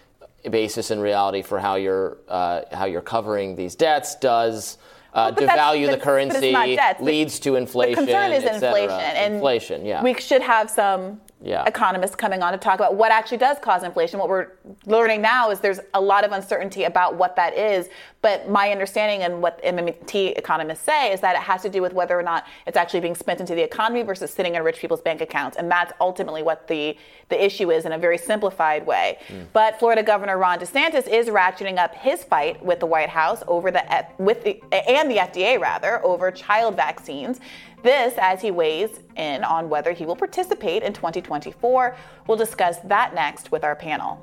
basis 0.49 0.91
in 0.91 0.99
reality 1.01 1.41
for 1.41 1.59
how 1.59 1.75
you're 1.75 2.17
uh, 2.29 2.61
how 2.71 2.85
you're 2.85 3.01
covering 3.01 3.57
these 3.57 3.75
debts 3.75 4.15
does. 4.15 4.77
Uh, 5.13 5.33
well, 5.35 5.47
devalue 5.47 5.89
the 5.89 5.97
currency 5.97 6.55
leads 7.01 7.39
to 7.39 7.55
inflation. 7.55 8.05
The 8.05 8.11
concern 8.11 8.31
is 8.31 8.43
inflation, 8.43 8.91
and 8.91 9.33
inflation. 9.35 9.85
Yeah, 9.85 10.03
we 10.03 10.13
should 10.13 10.43
have 10.43 10.69
some 10.69 11.19
yeah. 11.41 11.63
economists 11.65 12.15
coming 12.15 12.41
on 12.41 12.51
to 12.51 12.57
talk 12.57 12.75
about 12.79 12.95
what 12.95 13.11
actually 13.11 13.37
does 13.37 13.57
cause 13.59 13.83
inflation. 13.83 14.19
What 14.19 14.29
we're 14.29 14.47
learning 14.85 15.21
now 15.21 15.51
is 15.51 15.59
there's 15.59 15.79
a 15.93 16.01
lot 16.01 16.23
of 16.23 16.31
uncertainty 16.31 16.83
about 16.83 17.15
what 17.15 17.35
that 17.35 17.55
is. 17.55 17.89
But 18.21 18.49
my 18.49 18.71
understanding 18.71 19.21
and 19.21 19.41
what 19.41 19.63
MMT 19.63 20.37
economists 20.37 20.81
say 20.81 21.13
is 21.13 21.21
that 21.21 21.35
it 21.35 21.41
has 21.41 21.61
to 21.61 21.69
do 21.69 21.81
with 21.81 21.93
whether 21.93 22.17
or 22.17 22.23
not 22.23 22.45
it's 22.65 22.75
actually 22.75 23.01
being 23.01 23.15
spent 23.15 23.39
into 23.39 23.53
the 23.53 23.61
economy 23.61 24.01
versus 24.01 24.31
sitting 24.33 24.55
in 24.55 24.63
rich 24.63 24.79
people's 24.79 25.01
bank 25.01 25.21
accounts. 25.21 25.57
And 25.57 25.69
that's 25.69 25.93
ultimately 26.01 26.41
what 26.41 26.67
the, 26.67 26.97
the 27.29 27.43
issue 27.43 27.71
is 27.71 27.85
in 27.85 27.91
a 27.91 27.97
very 27.97 28.17
simplified 28.17 28.85
way. 28.85 29.19
Mm. 29.27 29.45
But 29.53 29.77
Florida 29.77 30.01
Governor 30.01 30.37
Ron 30.37 30.59
DeSantis 30.59 31.07
is 31.07 31.27
ratcheting 31.27 31.77
up 31.77 31.93
his 31.93 32.23
fight 32.23 32.63
with 32.65 32.79
the 32.79 32.87
White 32.87 33.09
House 33.09 33.43
over 33.47 33.69
the 33.71 33.83
with 34.17 34.43
the 34.43 34.61
and 34.89 35.09
the 35.09 35.17
FDA 35.17 35.59
rather 35.59 36.03
over 36.03 36.31
child 36.31 36.75
vaccines. 36.75 37.39
This 37.83 38.15
as 38.17 38.41
he 38.41 38.51
weighs 38.51 38.99
in 39.15 39.43
on 39.43 39.69
whether 39.69 39.91
he 39.91 40.05
will 40.05 40.15
participate 40.15 40.83
in 40.83 40.93
2024. 40.93 41.95
We'll 42.27 42.37
discuss 42.37 42.79
that 42.79 43.13
next 43.13 43.51
with 43.51 43.63
our 43.63 43.75
panel. 43.75 44.19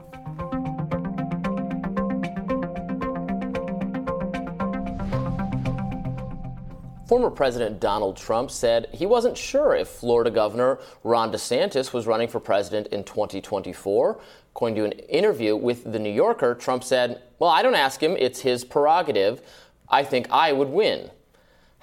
Former 7.06 7.30
President 7.30 7.80
Donald 7.80 8.16
Trump 8.16 8.50
said 8.50 8.88
he 8.92 9.06
wasn't 9.06 9.36
sure 9.36 9.74
if 9.76 9.88
Florida 9.88 10.30
Governor 10.30 10.80
Ron 11.04 11.30
DeSantis 11.30 11.92
was 11.92 12.06
running 12.06 12.28
for 12.28 12.40
president 12.40 12.88
in 12.88 13.04
2024. 13.04 14.18
According 14.50 14.74
to 14.76 14.84
an 14.84 14.92
interview 14.92 15.54
with 15.54 15.92
The 15.92 15.98
New 15.98 16.10
Yorker, 16.10 16.54
Trump 16.54 16.82
said, 16.82 17.22
Well, 17.38 17.50
I 17.50 17.62
don't 17.62 17.74
ask 17.74 18.02
him, 18.02 18.16
it's 18.18 18.40
his 18.40 18.64
prerogative. 18.64 19.42
I 19.88 20.02
think 20.02 20.28
I 20.30 20.52
would 20.52 20.68
win. 20.68 21.10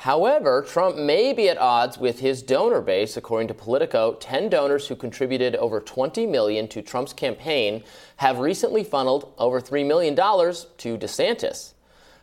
However, 0.01 0.63
Trump 0.67 0.97
may 0.97 1.31
be 1.31 1.47
at 1.47 1.59
odds 1.59 1.99
with 1.99 2.21
his 2.21 2.41
donor 2.41 2.81
base. 2.81 3.17
According 3.17 3.49
to 3.49 3.53
Politico, 3.53 4.15
10 4.15 4.49
donors 4.49 4.87
who 4.87 4.95
contributed 4.95 5.55
over 5.57 5.79
20 5.79 6.25
million 6.25 6.67
to 6.69 6.81
Trump's 6.81 7.13
campaign 7.13 7.83
have 8.17 8.39
recently 8.39 8.83
funneled 8.83 9.31
over 9.37 9.61
$3 9.61 9.85
million 9.85 10.15
to 10.15 10.97
DeSantis. 10.97 11.73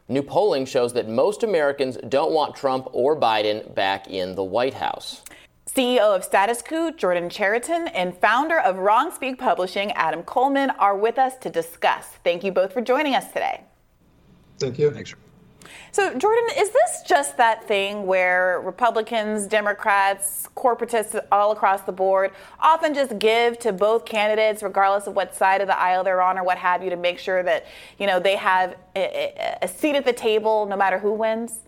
New 0.09 0.25
polling 0.25 0.67
shows 0.67 0.93
that 0.95 1.09
most 1.09 1.45
Americans 1.45 1.97
don't 2.09 2.33
want 2.33 2.57
Trump 2.57 2.89
or 2.91 3.15
Biden 3.15 3.73
back 3.77 4.09
in 4.09 4.35
the 4.35 4.43
White 4.43 4.75
House. 4.75 5.23
CEO 5.67 6.01
of 6.01 6.25
Status 6.25 6.63
Coup, 6.63 6.91
Jordan 6.91 7.29
Chariton, 7.29 7.93
and 7.95 8.17
founder 8.19 8.59
of 8.59 8.79
Wrong 8.79 9.13
Speak 9.13 9.39
Publishing, 9.39 9.93
Adam 9.93 10.25
Coleman, 10.25 10.71
are 10.81 10.97
with 10.97 11.17
us 11.17 11.37
to 11.37 11.49
discuss. 11.49 12.09
Thank 12.25 12.43
you 12.43 12.51
both 12.51 12.73
for 12.73 12.81
joining 12.81 13.15
us 13.15 13.29
today. 13.29 13.63
Thank 14.59 14.81
you. 14.81 14.91
Thanks. 14.91 15.15
So, 15.93 16.17
Jordan, 16.17 16.45
is 16.57 16.71
this 16.71 17.03
just 17.07 17.37
that 17.39 17.67
thing 17.67 18.07
where 18.07 18.61
Republicans, 18.61 19.47
Democrats, 19.47 20.49
corporatists 20.55 21.19
all 21.33 21.53
across 21.53 21.83
the 21.83 21.93
board 21.93 22.33
often 22.61 22.95
just 22.95 23.19
give 23.19 23.59
to 23.61 23.73
both 23.73 24.05
candidates, 24.05 24.63
regardless 24.63 25.07
of 25.07 25.17
what 25.17 25.35
side 25.35 25.61
of 25.61 25.67
the 25.67 25.79
aisle 25.79 26.05
they're 26.05 26.23
on 26.23 26.39
or 26.39 26.45
what 26.45 26.59
have 26.59 26.83
you, 26.83 26.91
to 26.91 26.97
make 26.97 27.19
sure 27.19 27.43
that 27.43 27.67
you 27.99 28.07
know 28.07 28.21
they 28.21 28.37
have 28.37 28.77
a, 28.97 29.57
a 29.63 29.69
seat 29.69 29.97
at 29.97 30.05
the 30.05 30.13
table, 30.13 30.67
no 30.67 30.77
matter 30.77 30.99
who 30.99 31.13
wins? 31.13 31.61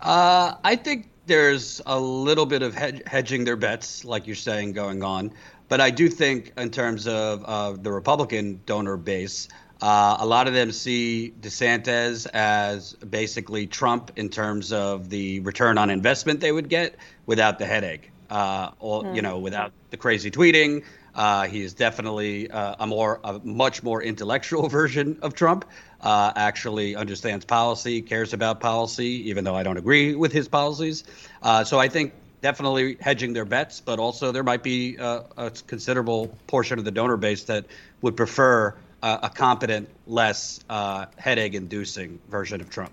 Uh, 0.00 0.54
I 0.62 0.76
think 0.76 1.08
there's 1.26 1.80
a 1.86 1.98
little 1.98 2.46
bit 2.46 2.62
of 2.62 2.74
hedging 2.74 3.44
their 3.44 3.56
bets, 3.56 4.04
like 4.04 4.26
you're 4.26 4.36
saying, 4.36 4.72
going 4.72 5.02
on. 5.02 5.32
But 5.68 5.80
I 5.80 5.90
do 5.90 6.08
think, 6.08 6.52
in 6.56 6.70
terms 6.70 7.08
of 7.08 7.44
uh, 7.44 7.72
the 7.72 7.90
Republican 7.90 8.60
donor 8.66 8.96
base, 8.96 9.48
uh, 9.82 10.16
a 10.20 10.26
lot 10.26 10.48
of 10.48 10.54
them 10.54 10.72
see 10.72 11.34
DeSantis 11.40 12.26
as 12.32 12.94
basically 12.94 13.66
Trump 13.66 14.10
in 14.16 14.30
terms 14.30 14.72
of 14.72 15.10
the 15.10 15.40
return 15.40 15.76
on 15.76 15.90
investment 15.90 16.40
they 16.40 16.52
would 16.52 16.68
get 16.68 16.96
without 17.26 17.58
the 17.58 17.66
headache, 17.66 18.10
uh, 18.30 18.70
or 18.80 19.02
mm. 19.02 19.16
you 19.16 19.22
know, 19.22 19.38
without 19.38 19.72
the 19.90 19.96
crazy 19.96 20.30
tweeting. 20.30 20.82
Uh, 21.14 21.46
he 21.46 21.62
is 21.62 21.74
definitely 21.74 22.50
uh, 22.50 22.76
a 22.78 22.86
more, 22.86 23.20
a 23.24 23.38
much 23.40 23.82
more 23.82 24.02
intellectual 24.02 24.68
version 24.80 25.18
of 25.22 25.34
Trump. 25.34 25.64
Uh, 26.00 26.30
actually 26.36 26.94
understands 26.94 27.44
policy, 27.44 28.02
cares 28.02 28.34
about 28.34 28.60
policy, 28.60 29.28
even 29.28 29.44
though 29.44 29.56
I 29.56 29.62
don't 29.62 29.78
agree 29.78 30.14
with 30.14 30.30
his 30.30 30.46
policies. 30.46 31.04
Uh, 31.42 31.64
so 31.64 31.78
I 31.80 31.88
think 31.88 32.12
definitely 32.42 32.98
hedging 33.00 33.32
their 33.32 33.46
bets, 33.46 33.80
but 33.80 33.98
also 33.98 34.30
there 34.30 34.44
might 34.44 34.62
be 34.62 34.96
a 34.96 35.50
considerable 35.66 36.28
portion 36.46 36.78
of 36.78 36.84
the 36.84 36.90
donor 36.90 37.16
base 37.16 37.44
that 37.44 37.64
would 38.02 38.14
prefer 38.14 38.74
a 39.02 39.30
competent, 39.32 39.88
less 40.06 40.60
uh, 40.68 41.06
headache 41.16 41.54
inducing 41.54 42.18
version 42.28 42.60
of 42.60 42.70
Trump. 42.70 42.92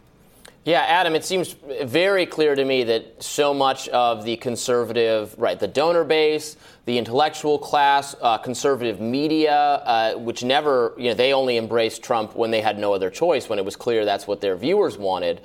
Yeah, 0.66 0.82
Adam, 0.82 1.14
it 1.14 1.26
seems 1.26 1.56
very 1.84 2.26
clear 2.26 2.56
to 2.56 2.64
me 2.64 2.86
that 2.86 3.22
so 3.22 3.54
much 3.54 3.90
of 3.90 4.24
the 4.24 4.38
conservative, 4.38 5.36
right, 5.38 5.60
the 5.60 5.68
donor 5.68 6.06
base, 6.06 6.56
the 6.86 6.98
intellectual 6.98 7.60
class, 7.60 8.16
uh, 8.22 8.38
conservative 8.38 9.02
media, 9.02 9.54
uh, 9.54 10.14
which 10.14 10.42
never, 10.42 10.94
you 10.98 11.10
know, 11.10 11.16
they 11.16 11.34
only 11.34 11.58
embraced 11.58 12.02
Trump 12.02 12.38
when 12.38 12.50
they 12.50 12.62
had 12.62 12.80
no 12.80 12.94
other 12.94 13.10
choice, 13.10 13.50
when 13.50 13.60
it 13.60 13.66
was 13.66 13.76
clear 13.76 14.06
that's 14.06 14.26
what 14.26 14.40
their 14.40 14.56
viewers 14.56 14.98
wanted. 14.98 15.42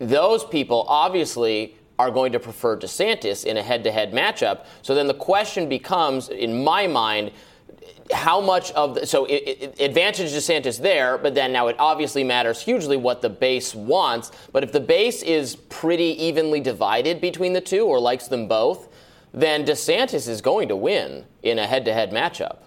Those 0.00 0.44
people 0.44 0.84
obviously 0.86 1.74
are 1.98 2.10
going 2.10 2.32
to 2.32 2.38
prefer 2.38 2.76
DeSantis 2.76 3.46
in 3.46 3.56
a 3.56 3.62
head 3.62 3.84
to 3.84 3.90
head 3.90 4.12
matchup. 4.12 4.66
So 4.82 4.94
then 4.94 5.06
the 5.06 5.14
question 5.14 5.68
becomes, 5.68 6.28
in 6.28 6.62
my 6.62 6.86
mind, 6.86 7.32
how 8.12 8.40
much 8.40 8.70
of 8.72 8.94
the, 8.94 9.06
so 9.06 9.24
it, 9.26 9.32
it, 9.32 9.80
advantage 9.80 10.32
DeSantis 10.32 10.80
there, 10.80 11.18
but 11.18 11.34
then 11.34 11.52
now 11.52 11.68
it 11.68 11.76
obviously 11.78 12.24
matters 12.24 12.60
hugely 12.60 12.96
what 12.96 13.22
the 13.22 13.28
base 13.28 13.74
wants. 13.74 14.32
But 14.52 14.64
if 14.64 14.72
the 14.72 14.80
base 14.80 15.22
is 15.22 15.56
pretty 15.56 16.22
evenly 16.22 16.60
divided 16.60 17.20
between 17.20 17.52
the 17.52 17.60
two 17.60 17.84
or 17.86 18.00
likes 18.00 18.28
them 18.28 18.48
both, 18.48 18.88
then 19.34 19.64
DeSantis 19.64 20.28
is 20.28 20.40
going 20.40 20.68
to 20.68 20.76
win 20.76 21.24
in 21.42 21.58
a 21.58 21.66
head-to-head 21.66 22.10
matchup. 22.10 22.58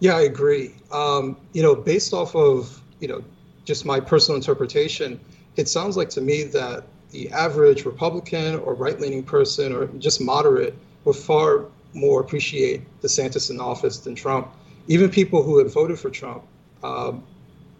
Yeah, 0.00 0.16
I 0.16 0.22
agree. 0.22 0.74
Um, 0.90 1.36
you 1.52 1.62
know, 1.62 1.76
based 1.76 2.12
off 2.12 2.34
of 2.34 2.80
you 2.98 3.06
know 3.06 3.22
just 3.64 3.86
my 3.86 4.00
personal 4.00 4.36
interpretation, 4.36 5.20
it 5.56 5.68
sounds 5.68 5.96
like 5.96 6.10
to 6.10 6.20
me 6.20 6.42
that 6.44 6.84
the 7.12 7.30
average 7.30 7.84
Republican 7.84 8.56
or 8.56 8.74
right-leaning 8.74 9.22
person 9.22 9.72
or 9.72 9.86
just 9.98 10.20
moderate 10.20 10.74
would 11.04 11.14
far 11.14 11.66
more 11.94 12.20
appreciate 12.20 12.82
DeSantis 13.02 13.50
in 13.50 13.60
office 13.60 13.98
than 13.98 14.14
Trump. 14.14 14.48
Even 14.88 15.10
people 15.10 15.42
who 15.42 15.58
have 15.58 15.72
voted 15.72 15.98
for 15.98 16.10
Trump 16.10 16.44
um, 16.82 17.24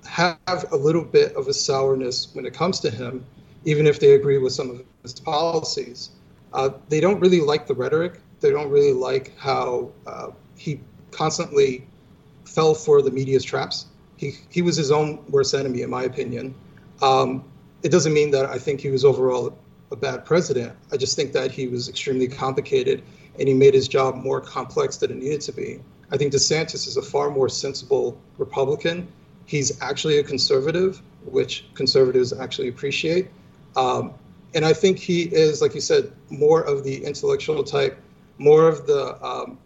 have 0.05 0.39
a 0.73 0.77
little 0.77 1.05
bit 1.05 1.35
of 1.37 1.49
a 1.49 1.55
sourness 1.55 2.35
when 2.35 2.47
it 2.47 2.55
comes 2.55 2.81
to 2.81 2.91
him, 2.91 3.25
even 3.65 3.87
if 3.87 4.01
they 4.01 4.15
agree 4.15 4.39
with 4.39 4.53
some 4.53 4.71
of 4.71 4.83
his 5.03 5.19
policies. 5.21 6.11
Uh, 6.53 6.71
they 6.89 7.01
don't 7.01 7.21
really 7.21 7.41
like 7.41 7.67
the 7.67 7.75
rhetoric. 7.75 8.21
They 8.41 8.51
don't 8.51 8.71
really 8.71 8.93
like 8.93 9.37
how 9.39 9.91
uh, 10.07 10.29
he 10.57 10.81
constantly 11.11 11.87
fell 12.45 12.75
for 12.75 13.03
the 13.03 13.11
media's 13.11 13.45
traps. 13.45 13.87
He, 14.17 14.33
he 14.51 14.63
was 14.63 14.77
his 14.77 14.91
own 14.91 15.25
worst 15.29 15.55
enemy, 15.55 15.83
in 15.83 15.91
my 15.91 16.03
opinion. 16.05 16.55
Um, 17.01 17.45
it 17.83 17.91
doesn't 17.91 18.13
mean 18.13 18.31
that 18.33 18.47
I 18.47 18.59
think 18.59 18.81
he 18.81 18.91
was 18.91 19.05
overall 19.05 19.59
a 19.91 19.97
bad 19.97 20.25
president. 20.25 20.73
I 20.93 20.97
just 20.97 21.17
think 21.17 21.33
that 21.33 21.51
he 21.51 21.67
was 21.69 21.89
extremely 21.89 22.29
complicated 22.29 23.03
and 23.39 23.49
he 23.49 23.55
made 23.55 23.75
his 23.75 23.89
job 23.89 24.17
more 24.17 24.41
complex 24.41 24.97
than 24.97 25.11
it 25.11 25.17
needed 25.17 25.41
to 25.43 25.53
be. 25.53 25.81
I 26.11 26.17
think 26.17 26.33
DeSantis 26.33 26.87
is 26.87 26.97
a 26.97 27.03
far 27.03 27.31
more 27.31 27.49
sensible 27.49 28.19
Republican. 28.39 29.09
He's 29.47 29.81
actually 29.81 30.19
a 30.19 30.23
conservative, 30.23 31.01
which 31.25 31.65
conservatives 31.75 32.33
actually 32.33 32.69
appreciate. 32.69 33.29
Um, 33.77 34.13
and 34.55 34.65
I 34.65 34.75
think 34.75 34.99
he 34.99 35.23
is, 35.23 35.63
like 35.63 35.75
you 35.75 35.81
said, 35.81 36.13
more 36.29 36.63
of 36.63 36.85
the 36.85 37.03
intellectual 37.05 37.65
type, 37.65 37.99
more 38.39 38.69
of 38.69 38.87
the 38.87 39.25
um, 39.25 39.59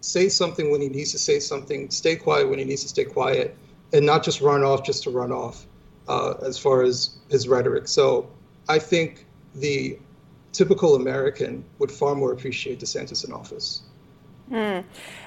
say 0.00 0.28
something 0.28 0.70
when 0.70 0.80
he 0.80 0.88
needs 0.88 1.12
to 1.12 1.18
say 1.18 1.38
something, 1.38 1.90
stay 1.90 2.16
quiet 2.16 2.48
when 2.48 2.58
he 2.58 2.64
needs 2.64 2.82
to 2.82 2.88
stay 2.88 3.04
quiet, 3.04 3.56
and 3.92 4.04
not 4.04 4.22
just 4.22 4.40
run 4.40 4.62
off 4.62 4.84
just 4.84 5.02
to 5.04 5.10
run 5.10 5.32
off 5.32 5.66
uh, 6.08 6.34
as 6.42 6.58
far 6.58 6.82
as 6.82 7.16
his 7.30 7.48
rhetoric. 7.48 7.88
So 7.88 8.28
I 8.68 8.78
think 8.78 9.24
the 9.54 9.98
typical 10.58 10.96
American 10.96 11.64
would 11.78 11.90
far 11.90 12.16
more 12.16 12.32
appreciate 12.32 12.80
DeSantis 12.80 13.24
in 13.24 13.32
office. 13.32 13.82
Mm. 14.50 14.82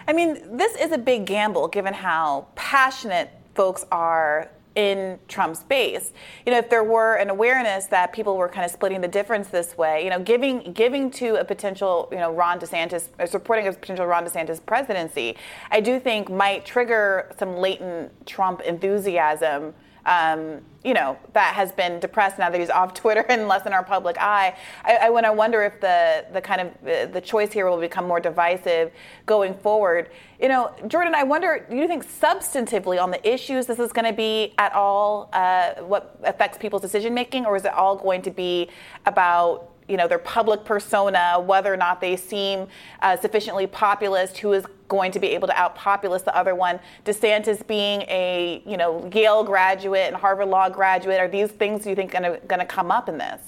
I 0.06 0.12
mean, 0.12 0.58
this 0.58 0.76
is 0.76 0.92
a 0.92 0.98
big 0.98 1.26
gamble 1.26 1.70
given 1.70 1.94
how 1.94 2.48
passionate 2.56 3.30
folks 3.56 3.86
are 3.94 4.52
in 4.76 5.18
Trump's 5.30 5.64
base. 5.64 6.12
You 6.46 6.52
know, 6.52 6.58
if 6.58 6.70
there 6.70 6.84
were 6.84 7.16
an 7.16 7.30
awareness 7.30 7.86
that 7.88 8.12
people 8.12 8.36
were 8.36 8.50
kind 8.50 8.66
of 8.66 8.72
splitting 8.72 9.00
the 9.00 9.08
difference 9.08 9.48
this 9.48 9.78
way, 9.78 10.04
you 10.04 10.10
know, 10.10 10.20
giving 10.20 10.74
giving 10.74 11.10
to 11.12 11.36
a 11.36 11.46
potential, 11.46 12.10
you 12.12 12.18
know, 12.18 12.34
Ron 12.34 12.60
DeSantis, 12.60 13.08
or 13.18 13.26
supporting 13.26 13.68
a 13.68 13.72
potential 13.72 14.06
Ron 14.06 14.26
DeSantis 14.26 14.66
presidency, 14.66 15.38
I 15.70 15.80
do 15.80 15.98
think 15.98 16.30
might 16.30 16.66
trigger 16.66 17.34
some 17.40 17.56
latent 17.56 18.26
Trump 18.28 18.60
enthusiasm 18.62 19.74
um, 20.06 20.62
you 20.84 20.94
know, 20.96 21.18
that 21.34 21.54
has 21.54 21.72
been 21.72 22.00
depressed 22.00 22.40
now 22.40 22.50
that 22.50 22.60
he's 22.60 22.70
off 22.70 22.94
Twitter 23.02 23.26
and 23.30 23.48
less 23.48 23.66
in 23.66 23.74
our 23.74 23.84
public 23.84 24.18
eye. 24.20 24.56
I, 24.84 24.96
I, 24.96 25.10
when 25.10 25.26
wonder 25.38 25.64
if 25.64 25.80
the 25.80 26.26
the 26.34 26.42
kind 26.42 26.62
of 26.62 26.68
uh, 26.88 27.06
the 27.12 27.22
choice 27.22 27.52
here 27.52 27.70
will 27.70 27.80
become 27.80 28.08
more 28.08 28.20
divisive 28.20 28.92
going 29.26 29.54
forward. 29.56 30.10
You 30.40 30.50
know, 30.50 30.74
Jordan, 30.88 31.14
I 31.14 31.24
wonder, 31.24 31.66
do 31.70 31.76
you 31.76 31.88
think 31.88 32.06
substantively 32.06 33.02
on 33.02 33.12
the 33.12 33.28
issues 33.28 33.68
this 33.68 33.80
is 33.80 33.94
going 33.94 34.06
to 34.06 34.14
be 34.14 34.54
at 34.58 34.74
all 34.74 35.30
uh, 35.34 35.74
what 35.82 36.20
affects 36.24 36.58
people's 36.58 36.82
decision 36.82 37.14
making, 37.14 37.46
or 37.46 37.56
is 37.56 37.66
it 37.66 37.74
all 37.74 37.96
going 37.96 38.22
to 38.24 38.32
be 38.32 38.70
about 39.06 39.72
you 39.88 39.98
know 39.98 40.08
their 40.08 40.20
public 40.20 40.64
persona, 40.64 41.40
whether 41.40 41.72
or 41.72 41.78
not 41.78 42.02
they 42.02 42.16
seem 42.16 42.68
uh, 43.02 43.18
sufficiently 43.18 43.68
populist, 43.68 44.38
who 44.38 44.54
is 44.54 44.66
going 44.92 45.10
to 45.10 45.20
be 45.20 45.28
able 45.28 45.48
to 45.48 45.54
outpopulate 45.54 46.26
the 46.26 46.36
other 46.36 46.54
one. 46.54 46.78
DeSantis 47.06 47.66
being 47.66 48.02
a 48.02 48.62
you 48.66 48.76
know 48.76 49.10
Yale 49.14 49.44
graduate 49.44 50.08
and 50.08 50.16
Harvard 50.18 50.50
Law 50.50 50.68
graduate, 50.68 51.18
are 51.18 51.30
these 51.30 51.50
things 51.50 51.88
you 51.88 51.96
think 51.96 52.12
going 52.12 52.60
to 52.60 52.66
come 52.66 52.92
up 52.92 53.08
in 53.08 53.18
this? 53.18 53.42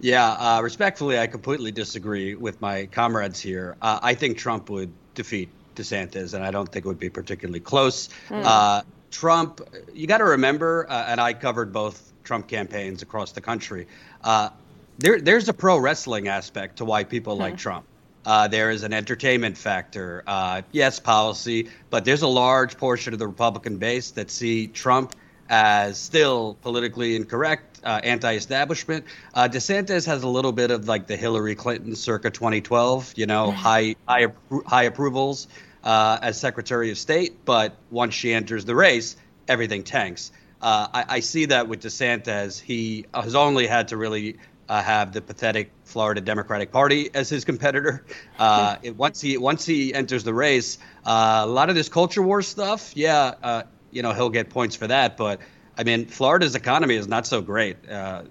Yeah, 0.00 0.30
uh, 0.32 0.60
respectfully, 0.62 1.18
I 1.18 1.26
completely 1.26 1.72
disagree 1.72 2.34
with 2.34 2.60
my 2.60 2.86
comrades 2.86 3.40
here. 3.40 3.76
Uh, 3.80 3.98
I 4.02 4.14
think 4.14 4.36
Trump 4.36 4.68
would 4.68 4.92
defeat 5.14 5.48
DeSantis, 5.74 6.34
and 6.34 6.44
I 6.44 6.50
don't 6.50 6.70
think 6.70 6.84
it 6.84 6.88
would 6.88 6.98
be 6.98 7.10
particularly 7.10 7.60
close. 7.60 8.10
Mm. 8.28 8.42
Uh, 8.44 8.82
Trump, 9.10 9.60
you 9.94 10.06
got 10.06 10.18
to 10.18 10.24
remember, 10.24 10.86
uh, 10.88 11.04
and 11.08 11.20
I 11.20 11.32
covered 11.32 11.72
both 11.72 12.12
Trump 12.24 12.46
campaigns 12.46 13.02
across 13.02 13.32
the 13.32 13.40
country. 13.40 13.86
Uh, 14.22 14.50
there, 14.98 15.20
there's 15.20 15.48
a 15.48 15.54
pro 15.54 15.78
wrestling 15.78 16.28
aspect 16.28 16.76
to 16.76 16.84
why 16.84 17.04
people 17.04 17.36
mm. 17.36 17.40
like 17.40 17.56
Trump. 17.56 17.84
Uh, 18.24 18.48
there 18.48 18.70
is 18.70 18.82
an 18.82 18.92
entertainment 18.92 19.56
factor. 19.56 20.22
Uh, 20.26 20.62
yes, 20.72 21.00
policy, 21.00 21.70
but 21.88 22.04
there's 22.04 22.22
a 22.22 22.28
large 22.28 22.76
portion 22.76 23.12
of 23.12 23.18
the 23.18 23.26
Republican 23.26 23.78
base 23.78 24.10
that 24.12 24.30
see 24.30 24.66
Trump 24.66 25.14
as 25.48 25.98
still 25.98 26.56
politically 26.62 27.16
incorrect, 27.16 27.80
uh, 27.82 28.00
anti-establishment. 28.04 29.04
Uh, 29.34 29.48
DeSantis 29.48 30.06
has 30.06 30.22
a 30.22 30.28
little 30.28 30.52
bit 30.52 30.70
of 30.70 30.86
like 30.86 31.08
the 31.08 31.16
Hillary 31.16 31.56
Clinton 31.56 31.96
circa 31.96 32.30
2012, 32.30 33.14
you 33.16 33.26
know, 33.26 33.50
high 33.50 33.96
high 34.06 34.28
high 34.66 34.84
approvals 34.84 35.48
uh, 35.82 36.18
as 36.22 36.38
Secretary 36.38 36.90
of 36.90 36.98
State, 36.98 37.44
but 37.44 37.74
once 37.90 38.14
she 38.14 38.32
enters 38.32 38.64
the 38.64 38.74
race, 38.74 39.16
everything 39.48 39.82
tanks. 39.82 40.30
Uh, 40.62 40.86
I, 40.92 41.04
I, 41.08 41.20
see 41.20 41.46
that 41.46 41.68
with 41.68 41.82
DeSantis. 41.82 42.60
He 42.60 43.06
has 43.14 43.34
only 43.34 43.66
had 43.66 43.88
to 43.88 43.96
really 43.96 44.36
uh, 44.70 44.80
have 44.80 45.12
the 45.12 45.20
pathetic 45.20 45.72
Florida 45.82 46.20
Democratic 46.20 46.70
Party 46.70 47.10
as 47.12 47.28
his 47.28 47.44
competitor. 47.44 48.04
Uh, 48.38 48.76
it, 48.82 48.96
once 48.96 49.20
he 49.20 49.36
once 49.36 49.66
he 49.66 49.92
enters 49.92 50.24
the 50.24 50.32
race, 50.32 50.78
uh, 51.04 51.42
a 51.44 51.46
lot 51.46 51.68
of 51.68 51.74
this 51.74 51.90
culture 51.90 52.22
war 52.22 52.40
stuff, 52.40 52.96
yeah, 52.96 53.34
uh, 53.42 53.62
you 53.90 54.00
know 54.00 54.14
he'll 54.14 54.30
get 54.30 54.48
points 54.48 54.76
for 54.76 54.86
that. 54.86 55.18
But 55.18 55.40
I 55.76 55.84
mean, 55.84 56.06
Florida's 56.06 56.54
economy 56.54 56.94
is 56.94 57.06
not 57.06 57.26
so 57.26 57.42
great. 57.42 57.76
Uh, 57.86 58.22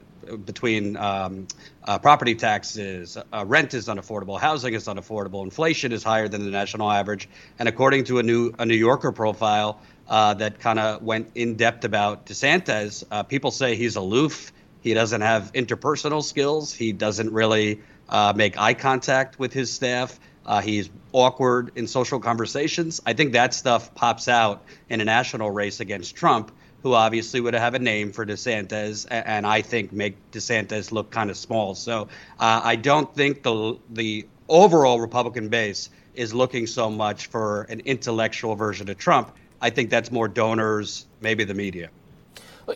between 0.45 0.97
um, 0.97 1.47
uh, 1.83 1.99
property 1.99 2.33
taxes, 2.33 3.19
rent 3.45 3.75
is 3.75 3.87
unaffordable, 3.87 4.39
housing 4.39 4.73
is 4.73 4.85
unaffordable, 4.85 5.43
inflation 5.43 5.91
is 5.91 6.03
higher 6.03 6.27
than 6.27 6.43
the 6.43 6.51
national 6.51 6.89
average, 6.89 7.29
and 7.59 7.69
according 7.69 8.05
to 8.05 8.17
a 8.17 8.23
new 8.23 8.51
a 8.57 8.65
New 8.65 8.75
Yorker 8.75 9.11
profile 9.11 9.79
that 10.07 10.59
kind 10.59 10.79
of 10.79 11.03
went 11.03 11.29
in 11.35 11.55
depth 11.55 11.85
about 11.85 12.25
DeSantis, 12.25 13.03
people 13.27 13.51
say 13.51 13.75
he's 13.75 13.95
aloof 13.95 14.51
he 14.81 14.93
doesn't 14.93 15.21
have 15.21 15.51
interpersonal 15.53 16.23
skills. 16.23 16.73
He 16.73 16.93
doesn't 16.93 17.31
really 17.33 17.81
uh, 18.07 18.33
make 18.35 18.57
eye 18.57 18.73
contact 18.73 19.39
with 19.39 19.53
his 19.53 19.71
staff. 19.71 20.19
Uh, 20.45 20.61
he's 20.61 20.89
awkward 21.11 21.71
in 21.75 21.87
social 21.87 22.19
conversations. 22.19 23.01
I 23.05 23.13
think 23.13 23.33
that 23.33 23.53
stuff 23.53 23.93
pops 23.93 24.27
out 24.27 24.63
in 24.89 25.01
a 25.01 25.05
national 25.05 25.51
race 25.51 25.79
against 25.79 26.15
Trump, 26.15 26.51
who 26.81 26.93
obviously 26.93 27.41
would 27.41 27.53
have 27.53 27.75
a 27.75 27.79
name 27.79 28.11
for 28.11 28.25
DeSantis, 28.25 29.05
and 29.09 29.45
I 29.45 29.61
think 29.61 29.91
make 29.91 30.31
DeSantis 30.31 30.91
look 30.91 31.11
kind 31.11 31.29
of 31.29 31.37
small. 31.37 31.75
So 31.75 32.07
uh, 32.39 32.61
I 32.63 32.77
don't 32.77 33.13
think 33.13 33.43
the 33.43 33.77
the 33.89 34.27
overall 34.47 34.99
Republican 34.99 35.49
base 35.49 35.89
is 36.15 36.33
looking 36.33 36.67
so 36.67 36.89
much 36.89 37.27
for 37.27 37.63
an 37.63 37.81
intellectual 37.81 38.55
version 38.55 38.89
of 38.89 38.97
Trump. 38.97 39.35
I 39.61 39.69
think 39.69 39.89
that's 39.89 40.11
more 40.11 40.27
donors, 40.27 41.05
maybe 41.21 41.43
the 41.43 41.53
media. 41.53 41.89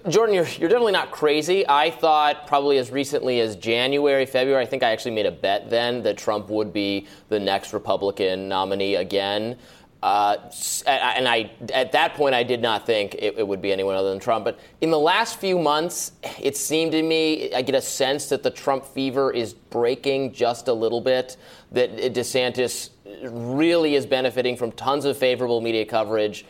Jordan, 0.07 0.35
you're, 0.35 0.47
you're 0.47 0.69
definitely 0.69 0.93
not 0.93 1.11
crazy. 1.11 1.67
I 1.67 1.91
thought 1.91 2.47
probably 2.47 2.77
as 2.77 2.91
recently 2.91 3.39
as 3.39 3.55
January, 3.55 4.25
February, 4.25 4.63
I 4.63 4.65
think 4.65 4.83
I 4.83 4.91
actually 4.91 5.11
made 5.11 5.25
a 5.25 5.31
bet 5.31 5.69
then 5.69 6.03
that 6.03 6.17
Trump 6.17 6.49
would 6.49 6.73
be 6.73 7.07
the 7.29 7.39
next 7.39 7.73
Republican 7.73 8.47
nominee 8.47 8.95
again. 8.95 9.57
Uh, 10.01 10.51
and 10.85 11.29
I, 11.29 11.49
at 11.73 11.93
that 11.93 12.13
point, 12.15 12.35
I 12.35 12.43
did 12.43 12.61
not 12.61 12.85
think 12.85 13.15
it, 13.15 13.35
it, 13.37 13.47
would 13.47 13.61
be 13.61 13.71
anyone 13.71 13.95
other 13.95 14.09
than 14.09 14.19
Trump. 14.19 14.43
But 14.43 14.59
in 14.81 14.91
the 14.91 14.99
last 14.99 15.39
few 15.39 15.57
months, 15.57 16.11
it 16.41 16.57
seemed 16.57 16.91
to 16.91 17.01
me, 17.01 17.53
I 17.53 17.61
get 17.61 17.73
a 17.73 17.81
sense 17.81 18.27
that 18.27 18.43
the 18.43 18.51
Trump 18.51 18.85
fever 18.85 19.31
is 19.31 19.53
breaking 19.53 20.33
just 20.33 20.67
a 20.67 20.73
little 20.73 20.99
bit. 20.99 21.37
That 21.71 21.95
DeSantis 21.95 22.89
really 23.23 23.95
is 23.95 24.05
benefiting 24.05 24.57
from 24.57 24.73
tons 24.73 25.05
of 25.05 25.17
favorable 25.17 25.61
media 25.61 25.85
coverage 25.85 26.45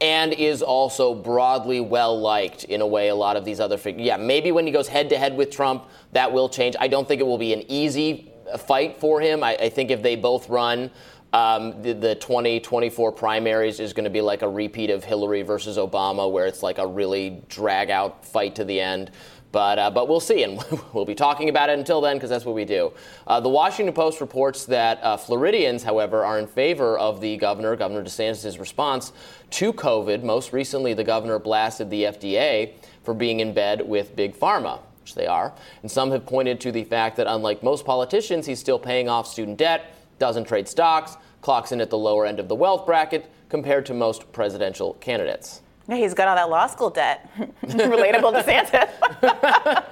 and 0.00 0.32
is 0.32 0.62
also 0.62 1.14
broadly 1.14 1.80
well 1.80 2.18
liked 2.18 2.64
in 2.64 2.80
a 2.80 2.86
way 2.86 3.08
a 3.08 3.14
lot 3.14 3.36
of 3.36 3.44
these 3.44 3.60
other 3.60 3.78
figures. 3.78 4.06
Yeah, 4.06 4.16
maybe 4.16 4.52
when 4.52 4.66
he 4.66 4.72
goes 4.72 4.88
head 4.88 5.08
to 5.10 5.18
head 5.18 5.36
with 5.36 5.50
Trump, 5.50 5.88
that 6.12 6.30
will 6.30 6.48
change. 6.48 6.76
I 6.78 6.88
don't 6.88 7.08
think 7.08 7.20
it 7.20 7.26
will 7.26 7.38
be 7.38 7.52
an 7.52 7.64
easy 7.68 8.32
fight 8.58 8.98
for 8.98 9.20
him. 9.20 9.42
I, 9.42 9.56
I 9.56 9.68
think 9.68 9.90
if 9.90 10.02
they 10.02 10.16
both 10.16 10.48
run, 10.48 10.90
um, 11.32 11.82
the, 11.82 11.92
the 11.92 12.14
2024 12.14 13.12
primaries 13.12 13.80
is 13.80 13.92
going 13.92 14.04
to 14.04 14.10
be 14.10 14.20
like 14.20 14.42
a 14.42 14.48
repeat 14.48 14.90
of 14.90 15.04
Hillary 15.04 15.42
versus 15.42 15.76
Obama, 15.76 16.30
where 16.30 16.46
it's 16.46 16.62
like 16.62 16.78
a 16.78 16.86
really 16.86 17.42
drag 17.48 17.90
out 17.90 18.24
fight 18.24 18.54
to 18.56 18.64
the 18.64 18.80
end. 18.80 19.10
But, 19.56 19.78
uh, 19.78 19.90
but 19.90 20.06
we'll 20.06 20.20
see, 20.20 20.42
and 20.42 20.62
we'll 20.92 21.06
be 21.06 21.14
talking 21.14 21.48
about 21.48 21.70
it 21.70 21.78
until 21.78 22.02
then 22.02 22.16
because 22.16 22.28
that's 22.28 22.44
what 22.44 22.54
we 22.54 22.66
do. 22.66 22.92
Uh, 23.26 23.40
the 23.40 23.48
Washington 23.48 23.94
Post 23.94 24.20
reports 24.20 24.66
that 24.66 25.02
uh, 25.02 25.16
Floridians, 25.16 25.82
however, 25.82 26.26
are 26.26 26.38
in 26.38 26.46
favor 26.46 26.98
of 26.98 27.22
the 27.22 27.38
governor, 27.38 27.74
Governor 27.74 28.04
DeSantis' 28.04 28.60
response 28.60 29.14
to 29.52 29.72
COVID. 29.72 30.22
Most 30.22 30.52
recently, 30.52 30.92
the 30.92 31.04
governor 31.04 31.38
blasted 31.38 31.88
the 31.88 32.02
FDA 32.02 32.74
for 33.02 33.14
being 33.14 33.40
in 33.40 33.54
bed 33.54 33.80
with 33.80 34.14
Big 34.14 34.36
Pharma, 34.36 34.80
which 35.00 35.14
they 35.14 35.26
are. 35.26 35.54
And 35.80 35.90
some 35.90 36.10
have 36.10 36.26
pointed 36.26 36.60
to 36.60 36.70
the 36.70 36.84
fact 36.84 37.16
that, 37.16 37.26
unlike 37.26 37.62
most 37.62 37.86
politicians, 37.86 38.44
he's 38.44 38.58
still 38.58 38.78
paying 38.78 39.08
off 39.08 39.26
student 39.26 39.56
debt, 39.56 39.96
doesn't 40.18 40.44
trade 40.46 40.68
stocks, 40.68 41.16
clocks 41.40 41.72
in 41.72 41.80
at 41.80 41.88
the 41.88 41.96
lower 41.96 42.26
end 42.26 42.40
of 42.40 42.48
the 42.48 42.54
wealth 42.54 42.84
bracket 42.84 43.32
compared 43.48 43.86
to 43.86 43.94
most 43.94 44.30
presidential 44.32 44.92
candidates. 45.00 45.62
Yeah, 45.88 45.96
he's 45.96 46.14
got 46.14 46.26
all 46.26 46.34
that 46.34 46.50
law 46.50 46.66
school 46.66 46.90
debt. 46.90 47.30
Relatable 47.62 48.32
to 48.32 48.42
Santa. 48.42 48.88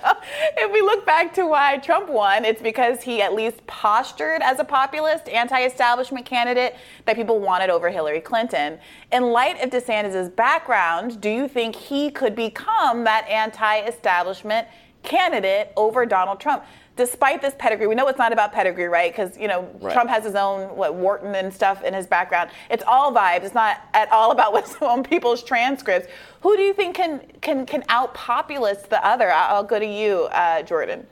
if 0.57 0.73
we 0.73 0.81
look 0.81 1.07
back 1.07 1.33
to 1.35 1.47
why 1.47 1.79
Trump 1.79 2.09
won, 2.09 2.45
it's 2.45 2.61
because 2.61 3.03
he 3.03 3.23
at 3.23 3.33
least 3.33 3.65
postured 3.69 4.43
as 4.43 4.59
a 4.59 4.65
populist, 4.65 5.29
anti 5.29 5.65
establishment 5.65 6.27
candidate 6.27 6.75
that 7.05 7.15
people 7.15 7.39
wanted 7.39 7.71
over 7.71 7.91
Hillary 7.91 8.21
Clinton. 8.21 8.79
In 9.13 9.31
light 9.31 9.63
of 9.63 9.71
DeSantis' 9.71 10.35
background, 10.35 11.21
do 11.21 11.29
you 11.29 11.47
think 11.47 11.77
he 11.77 12.11
could 12.11 12.35
become 12.35 13.05
that 13.05 13.29
anti 13.29 13.81
establishment 13.83 14.67
candidate 15.05 15.73
over 15.77 16.05
Donald 16.05 16.41
Trump? 16.41 16.65
Despite 16.97 17.43
this 17.43 17.55
pedigree, 17.59 17.87
we 17.87 17.95
know 17.95 18.07
it's 18.09 18.19
not 18.19 18.33
about 18.33 18.53
pedigree, 18.53 18.87
right? 18.87 19.13
Because 19.13 19.37
you 19.39 19.49
know 19.49 19.69
right. 19.81 19.93
Trump 19.93 20.11
has 20.11 20.25
his 20.25 20.35
own 20.35 20.77
what 20.77 20.95
Wharton 20.95 21.35
and 21.35 21.53
stuff 21.53 21.83
in 21.83 21.95
his 21.95 22.07
background. 22.07 22.51
It's 22.71 22.85
all 22.87 23.13
vibes. 23.13 23.45
It's 23.45 23.55
not 23.55 23.81
at 23.95 24.11
all 24.13 24.31
about 24.31 24.53
what's 24.55 24.81
on 24.83 25.03
people's 25.03 25.43
transcripts. 25.43 26.09
Who 26.43 26.57
do 26.57 26.63
you 26.63 26.75
think 26.75 26.97
can 26.97 27.21
can 27.41 27.67
can 27.67 27.85
out 27.89 28.15
populist 28.15 28.91
the 28.91 29.05
other? 29.05 29.31
I'll 29.31 29.65
go 29.65 29.79
to 29.79 29.87
you, 29.87 30.25
uh, 30.25 30.63
Jordan. 30.63 31.07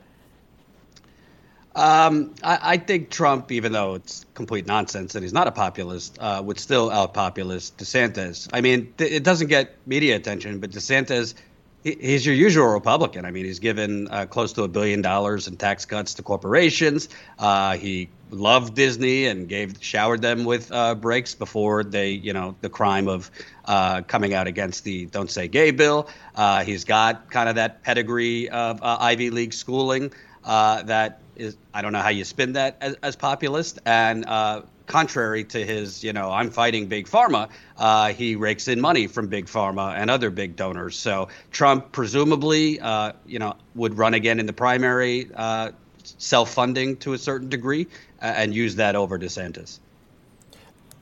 Um, 1.75 2.35
I, 2.43 2.59
I, 2.73 2.77
think 2.77 3.09
Trump, 3.09 3.51
even 3.51 3.71
though 3.71 3.95
it's 3.95 4.27
complete 4.35 4.67
nonsense 4.67 5.15
and 5.15 5.23
he's 5.23 5.33
not 5.33 5.47
a 5.47 5.51
populist, 5.51 6.19
uh, 6.19 6.39
would 6.45 6.59
still 6.59 6.91
out 6.91 7.15
populist 7.15 7.77
DeSantis. 7.77 8.47
I 8.53 8.61
mean, 8.61 8.93
th- 8.99 9.11
it 9.11 9.23
doesn't 9.23 9.47
get 9.47 9.75
media 9.87 10.15
attention, 10.15 10.59
but 10.59 10.69
DeSantis 10.69 11.33
he's 11.83 12.25
your 12.25 12.35
usual 12.35 12.67
Republican. 12.67 13.25
I 13.25 13.31
mean, 13.31 13.45
he's 13.45 13.59
given 13.59 14.07
uh, 14.09 14.25
close 14.25 14.53
to 14.53 14.63
a 14.63 14.67
billion 14.67 15.01
dollars 15.01 15.47
in 15.47 15.57
tax 15.57 15.85
cuts 15.85 16.15
to 16.15 16.23
corporations. 16.23 17.09
Uh, 17.37 17.77
he 17.77 18.09
loved 18.31 18.73
Disney 18.73 19.27
and 19.27 19.47
gave 19.47 19.75
showered 19.81 20.21
them 20.21 20.45
with 20.45 20.71
uh, 20.71 20.95
breaks 20.95 21.35
before 21.35 21.83
they, 21.83 22.11
you 22.11 22.33
know, 22.33 22.55
the 22.61 22.69
crime 22.69 23.07
of 23.07 23.29
uh, 23.65 24.01
coming 24.01 24.33
out 24.33 24.47
against 24.47 24.83
the 24.83 25.05
"Don't 25.05 25.29
Say 25.29 25.47
Gay" 25.47 25.71
bill. 25.71 26.07
Uh, 26.35 26.63
he's 26.63 26.85
got 26.85 27.29
kind 27.29 27.49
of 27.49 27.55
that 27.55 27.83
pedigree 27.83 28.49
of 28.49 28.81
uh, 28.81 28.97
Ivy 28.99 29.29
League 29.29 29.53
schooling 29.53 30.11
that 30.43 31.19
is. 31.35 31.57
I 31.73 31.81
don't 31.81 31.93
know 31.93 32.01
how 32.01 32.09
you 32.09 32.23
spin 32.23 32.53
that 32.53 32.77
as, 32.81 32.95
as 33.03 33.15
populist 33.15 33.79
and 33.85 34.25
contrary 34.85 35.43
to 35.45 35.65
his, 35.65 36.03
you 36.03 36.13
know, 36.13 36.31
I'm 36.31 36.49
fighting 36.49 36.87
big 36.87 37.07
pharma, 37.07 37.49
uh, 37.77 38.13
he 38.13 38.35
rakes 38.35 38.67
in 38.67 38.81
money 38.81 39.07
from 39.07 39.27
big 39.27 39.45
pharma 39.45 39.93
and 39.95 40.09
other 40.09 40.29
big 40.29 40.55
donors. 40.55 40.97
So 40.97 41.29
Trump 41.51 41.91
presumably, 41.91 42.79
uh, 42.79 43.13
you 43.25 43.39
know, 43.39 43.55
would 43.75 43.97
run 43.97 44.13
again 44.13 44.39
in 44.39 44.45
the 44.45 44.53
primary, 44.53 45.29
uh, 45.33 45.71
self-funding 46.17 46.97
to 46.97 47.13
a 47.13 47.17
certain 47.17 47.49
degree, 47.49 47.87
uh, 48.21 48.25
and 48.25 48.53
use 48.53 48.75
that 48.75 48.95
over 48.95 49.17
DeSantis. 49.17 49.79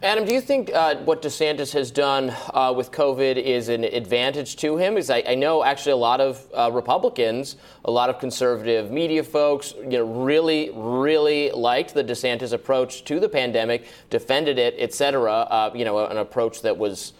Adam, 0.03 0.25
do 0.25 0.33
you 0.33 0.41
think 0.41 0.71
uh, 0.73 0.95
what 1.03 1.21
DeSantis 1.21 1.71
has 1.73 1.91
done 1.91 2.35
uh, 2.55 2.73
with 2.75 2.91
COVID 2.91 3.37
is 3.37 3.69
an 3.69 3.83
advantage 3.83 4.55
to 4.55 4.75
him? 4.75 4.95
Because 4.95 5.11
I, 5.11 5.23
I 5.27 5.35
know 5.35 5.63
actually 5.63 5.91
a 5.91 5.97
lot 5.97 6.19
of 6.19 6.43
uh, 6.55 6.71
Republicans, 6.73 7.55
a 7.85 7.91
lot 7.91 8.09
of 8.09 8.17
conservative 8.17 8.89
media 8.89 9.23
folks, 9.23 9.75
you 9.77 9.99
know, 9.99 10.23
really, 10.23 10.71
really 10.73 11.51
liked 11.51 11.93
the 11.93 12.03
DeSantis 12.03 12.51
approach 12.51 13.03
to 13.05 13.19
the 13.19 13.29
pandemic, 13.29 13.85
defended 14.09 14.57
it, 14.57 14.73
et 14.79 14.91
cetera. 14.91 15.31
Uh, 15.31 15.71
you 15.75 15.85
know, 15.85 16.03
an 16.03 16.17
approach 16.17 16.63
that 16.63 16.75
was 16.75 17.13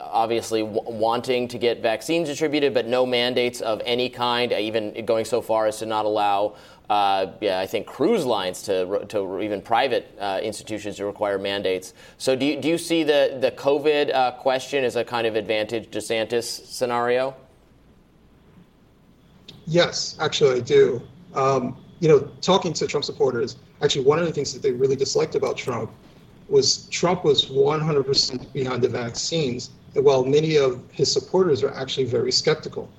obviously 0.00 0.62
w- 0.62 0.82
wanting 0.98 1.48
to 1.48 1.58
get 1.58 1.80
vaccines 1.80 2.28
distributed, 2.28 2.74
but 2.74 2.86
no 2.86 3.06
mandates 3.06 3.60
of 3.60 3.80
any 3.84 4.08
kind, 4.08 4.52
even 4.52 5.04
going 5.04 5.24
so 5.24 5.40
far 5.40 5.66
as 5.66 5.78
to 5.78 5.86
not 5.86 6.04
allow 6.04 6.54
uh, 6.92 7.32
yeah, 7.40 7.58
I 7.58 7.66
think 7.66 7.86
cruise 7.86 8.26
lines 8.26 8.60
to, 8.64 9.06
to 9.08 9.40
even 9.40 9.62
private 9.62 10.14
uh, 10.20 10.40
institutions 10.42 10.96
to 10.96 11.06
require 11.06 11.38
mandates. 11.38 11.94
So 12.18 12.36
do 12.36 12.44
you, 12.44 12.60
do 12.60 12.68
you 12.68 12.76
see 12.76 13.02
the, 13.02 13.38
the 13.40 13.50
COVID 13.52 14.14
uh, 14.14 14.32
question 14.32 14.84
as 14.84 14.96
a 14.96 15.02
kind 15.02 15.26
of 15.26 15.34
advantage 15.34 15.90
DeSantis 15.90 16.44
scenario? 16.44 17.34
Yes, 19.66 20.16
actually, 20.20 20.58
I 20.58 20.60
do. 20.60 21.00
Um, 21.34 21.78
you 22.00 22.08
know, 22.08 22.28
talking 22.42 22.74
to 22.74 22.86
Trump 22.86 23.06
supporters, 23.06 23.56
actually, 23.80 24.04
one 24.04 24.18
of 24.18 24.26
the 24.26 24.32
things 24.32 24.52
that 24.52 24.60
they 24.60 24.72
really 24.72 24.96
disliked 24.96 25.34
about 25.34 25.56
Trump 25.56 25.90
was 26.52 26.86
Trump 26.88 27.24
was 27.24 27.46
100% 27.46 28.52
behind 28.52 28.82
the 28.82 28.88
vaccines, 28.88 29.70
while 29.94 30.22
many 30.22 30.56
of 30.56 30.82
his 30.92 31.10
supporters 31.10 31.62
are 31.62 31.72
actually 31.72 32.04
very 32.04 32.30
skeptical. 32.30 32.90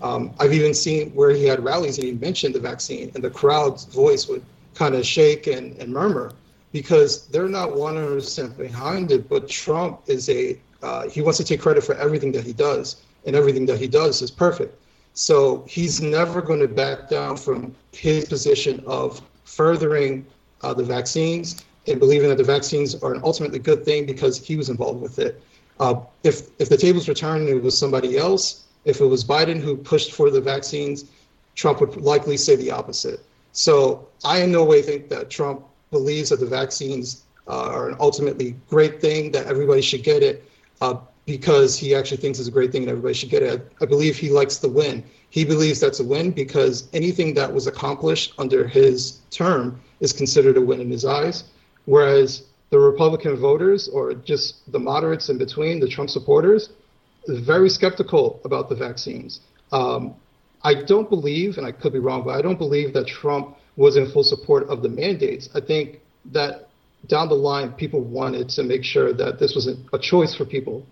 Um, 0.00 0.32
I've 0.38 0.54
even 0.54 0.72
seen 0.72 1.10
where 1.10 1.30
he 1.30 1.44
had 1.44 1.62
rallies 1.62 1.98
and 1.98 2.06
he 2.06 2.12
mentioned 2.12 2.54
the 2.54 2.60
vaccine, 2.60 3.10
and 3.14 3.22
the 3.22 3.28
crowd's 3.30 3.84
voice 3.86 4.28
would 4.28 4.44
kind 4.74 4.94
of 4.94 5.04
shake 5.04 5.48
and, 5.48 5.76
and 5.78 5.92
murmur 5.92 6.32
because 6.72 7.26
they're 7.26 7.48
not 7.48 7.70
100% 7.70 8.56
behind 8.56 9.10
it. 9.10 9.28
But 9.28 9.48
Trump 9.48 10.02
is 10.06 10.28
a, 10.28 10.58
uh, 10.80 11.08
he 11.08 11.20
wants 11.20 11.38
to 11.38 11.44
take 11.44 11.60
credit 11.60 11.82
for 11.82 11.96
everything 11.96 12.30
that 12.32 12.44
he 12.44 12.52
does, 12.52 13.02
and 13.26 13.34
everything 13.34 13.66
that 13.66 13.78
he 13.80 13.88
does 13.88 14.22
is 14.22 14.30
perfect. 14.30 14.80
So 15.14 15.64
he's 15.68 16.00
never 16.00 16.40
going 16.40 16.60
to 16.60 16.68
back 16.68 17.10
down 17.10 17.36
from 17.36 17.74
his 17.90 18.26
position 18.26 18.84
of 18.86 19.20
furthering 19.44 20.24
uh, 20.62 20.72
the 20.74 20.84
vaccines 20.84 21.64
and 21.86 21.98
believing 21.98 22.28
that 22.28 22.38
the 22.38 22.44
vaccines 22.44 22.94
are 23.02 23.14
an 23.14 23.20
ultimately 23.24 23.58
good 23.58 23.84
thing 23.84 24.06
because 24.06 24.38
he 24.38 24.56
was 24.56 24.68
involved 24.68 25.00
with 25.00 25.18
it. 25.18 25.42
Uh, 25.78 26.00
if 26.24 26.48
if 26.58 26.68
the 26.68 26.76
tables 26.76 27.08
were 27.08 27.14
turned 27.14 27.48
and 27.48 27.56
it 27.56 27.62
was 27.62 27.76
somebody 27.76 28.18
else, 28.18 28.66
if 28.84 29.00
it 29.00 29.06
was 29.06 29.24
Biden 29.24 29.60
who 29.60 29.76
pushed 29.76 30.12
for 30.12 30.30
the 30.30 30.40
vaccines, 30.40 31.06
Trump 31.54 31.80
would 31.80 31.96
likely 31.96 32.36
say 32.36 32.56
the 32.56 32.70
opposite. 32.70 33.20
So 33.52 34.08
I 34.24 34.42
in 34.42 34.52
no 34.52 34.64
way 34.64 34.82
think 34.82 35.08
that 35.08 35.30
Trump 35.30 35.64
believes 35.90 36.28
that 36.28 36.40
the 36.40 36.46
vaccines 36.46 37.24
uh, 37.48 37.68
are 37.68 37.88
an 37.88 37.96
ultimately 37.98 38.54
great 38.68 39.00
thing, 39.00 39.32
that 39.32 39.46
everybody 39.46 39.80
should 39.80 40.04
get 40.04 40.22
it 40.22 40.48
uh, 40.80 40.94
because 41.26 41.76
he 41.76 41.94
actually 41.94 42.18
thinks 42.18 42.38
it's 42.38 42.48
a 42.48 42.52
great 42.52 42.72
thing 42.72 42.82
and 42.82 42.90
everybody 42.90 43.14
should 43.14 43.30
get 43.30 43.42
it. 43.42 43.72
I, 43.80 43.84
I 43.84 43.86
believe 43.86 44.16
he 44.16 44.30
likes 44.30 44.58
the 44.58 44.68
win. 44.68 45.02
He 45.30 45.44
believes 45.44 45.80
that's 45.80 46.00
a 46.00 46.04
win 46.04 46.30
because 46.30 46.88
anything 46.92 47.34
that 47.34 47.52
was 47.52 47.66
accomplished 47.66 48.34
under 48.38 48.66
his 48.66 49.20
term 49.30 49.80
is 50.00 50.12
considered 50.12 50.56
a 50.56 50.60
win 50.60 50.80
in 50.80 50.90
his 50.90 51.04
eyes. 51.04 51.44
Whereas 51.86 52.44
the 52.70 52.78
Republican 52.78 53.36
voters, 53.36 53.88
or 53.88 54.14
just 54.14 54.70
the 54.72 54.78
moderates 54.78 55.28
in 55.28 55.38
between, 55.38 55.80
the 55.80 55.88
Trump 55.88 56.10
supporters, 56.10 56.70
very 57.28 57.68
skeptical 57.68 58.40
about 58.44 58.68
the 58.68 58.74
vaccines. 58.74 59.40
Um, 59.72 60.14
I 60.62 60.74
don't 60.74 61.08
believe, 61.08 61.58
and 61.58 61.66
I 61.66 61.72
could 61.72 61.92
be 61.92 61.98
wrong, 61.98 62.22
but 62.24 62.38
I 62.38 62.42
don't 62.42 62.58
believe 62.58 62.92
that 62.94 63.06
Trump 63.06 63.56
was 63.76 63.96
in 63.96 64.10
full 64.10 64.24
support 64.24 64.68
of 64.68 64.82
the 64.82 64.88
mandates. 64.88 65.48
I 65.54 65.60
think 65.60 66.00
that 66.32 66.68
down 67.06 67.28
the 67.28 67.34
line, 67.34 67.72
people 67.72 68.00
wanted 68.00 68.48
to 68.50 68.62
make 68.62 68.84
sure 68.84 69.12
that 69.12 69.38
this 69.38 69.54
was 69.54 69.68
a, 69.68 69.98
choice 69.98 70.34
for 70.34 70.44
people. 70.44 70.84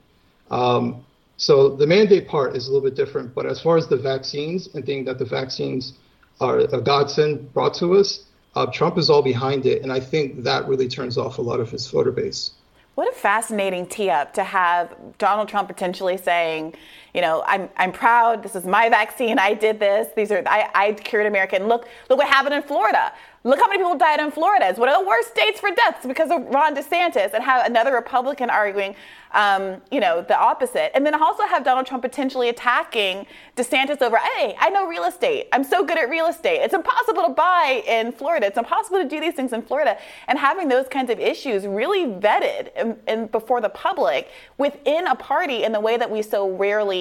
Um, 0.51 1.05
so 1.37 1.77
the 1.77 1.87
mandate 1.87 2.27
part 2.27 2.57
is 2.57 2.67
a 2.67 2.73
little 2.73 2.89
bit 2.89 2.97
different. 2.97 3.35
But 3.35 3.47
as 3.47 3.61
far 3.61 3.77
as 3.77 3.87
the 3.89 3.99
vaccines 3.99 4.69
and 4.75 4.85
thinking 4.85 5.05
that 5.05 5.19
the 5.19 5.27
vaccines 5.27 5.93
are 6.41 6.61
a 6.61 6.81
godsend 6.81 7.53
brought 7.53 7.75
to 7.75 7.95
us, 7.95 8.25
uh, 8.55 8.67
Trump 8.67 8.99
is 8.99 9.11
all 9.11 9.23
behind 9.23 9.67
it. 9.67 9.83
And 9.83 9.93
I 9.93 10.01
think 10.01 10.43
that 10.43 10.67
really 10.67 10.89
turns 10.89 11.19
off 11.19 11.39
a 11.39 11.43
lot 11.43 11.61
of 11.61 11.71
his 11.71 11.87
voter 11.89 12.13
base. 12.13 12.53
What 12.95 13.09
a 13.09 13.17
fascinating 13.17 13.87
tee 13.87 14.11
up 14.11 14.35
to 14.35 14.43
have 14.43 14.93
Donald 15.19 15.49
Trump 15.49 15.69
potentially 15.69 16.17
saying, 16.17 16.75
you 17.15 17.21
know, 17.21 17.43
I'm, 17.47 17.69
I'm 17.77 17.93
proud. 17.93 18.43
This 18.43 18.55
is 18.55 18.65
my 18.65 18.89
vaccine. 18.89 19.39
I 19.39 19.55
did 19.55 19.81
this. 19.81 20.09
These 20.15 20.31
are 20.31 20.43
I, 20.47 20.71
I 20.75 20.93
cured 20.93 21.27
America. 21.27 21.57
And 21.57 21.69
look 21.69 21.89
look 22.09 22.19
what 22.19 22.29
happened 22.29 22.55
in 22.55 22.63
Florida. 22.63 23.13
Look 23.45 23.61
how 23.61 23.69
many 23.69 23.79
people 23.79 23.97
died 23.97 24.21
in 24.21 24.31
Florida. 24.33 24.69
It's 24.69 24.79
one 24.79 24.89
of 24.89 24.99
the 25.01 25.07
worst 25.07 25.31
states 25.31 25.61
for 25.61 25.71
deaths 25.71 26.05
because 26.05 26.31
of 26.31 26.45
Ron 26.49 26.75
DeSantis. 26.75 27.33
And 27.33 27.43
have 27.45 27.65
another 27.65 27.95
Republican 27.95 28.51
arguing, 28.51 28.97
um, 29.33 29.81
you 29.93 30.01
know, 30.01 30.23
the 30.23 30.37
opposite. 30.37 30.95
And 30.95 31.07
then 31.07 31.15
also 31.15 31.45
have 31.45 31.65
Donald 31.65 31.87
Trump 31.87 32.03
potentially 32.03 32.49
attacking 32.49 33.27
DeSantis 33.57 34.03
over, 34.03 34.17
hey, 34.17 34.57
I 34.59 34.71
know 34.71 34.87
real 34.87 35.05
estate. 35.05 35.49
I'm 35.53 35.63
so 35.63 35.85
good 35.85 35.99
at 35.99 36.11
real 36.11 36.27
estate. 36.27 36.59
It's 36.63 36.75
impossible 36.75 37.23
to 37.23 37.31
buy 37.31 37.85
in 37.87 38.11
Florida. 38.11 38.49
It's 38.49 38.59
impossible 38.59 38.99
to 38.99 39.09
do 39.09 39.21
these 39.21 39.35
things 39.35 39.53
in 39.53 39.63
Florida. 39.63 39.97
And 40.27 40.37
having 40.37 40.69
those 40.69 40.89
kinds 40.89 41.09
of 41.09 41.21
issues 41.21 41.65
really 41.65 42.07
vetted 42.07 42.99
in, 43.07 43.29
before 43.29 43.61
the 43.61 43.71
public 43.71 44.31
within 44.59 45.07
a 45.07 45.15
party 45.15 45.63
in 45.63 45.71
the 45.71 45.81
way 45.81 45.97
that 45.97 46.11
we 46.11 46.23
so 46.23 46.51
rarely 46.51 46.98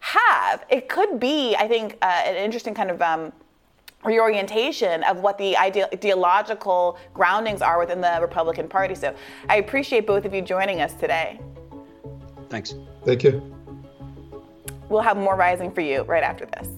have. 0.00 0.64
It 0.68 0.88
could 0.88 1.20
be, 1.20 1.56
I 1.56 1.66
think, 1.68 1.96
uh, 2.02 2.22
an 2.26 2.36
interesting 2.36 2.74
kind 2.74 2.90
of. 2.90 3.00
Um, 3.02 3.32
reorientation 4.02 5.02
of 5.04 5.18
what 5.18 5.36
the 5.36 5.56
ideological 5.58 6.96
groundings 7.12 7.60
are 7.60 7.78
within 7.78 8.00
the 8.00 8.18
Republican 8.20 8.66
Party. 8.66 8.94
So 8.94 9.14
I 9.48 9.56
appreciate 9.56 10.06
both 10.06 10.24
of 10.24 10.32
you 10.32 10.40
joining 10.40 10.80
us 10.80 10.94
today. 10.94 11.38
Thanks. 12.48 12.74
Thank 13.04 13.22
you. 13.24 13.54
We'll 14.88 15.02
have 15.02 15.16
more 15.16 15.36
rising 15.36 15.70
for 15.70 15.82
you 15.82 16.02
right 16.02 16.24
after 16.24 16.46
this. 16.46 16.68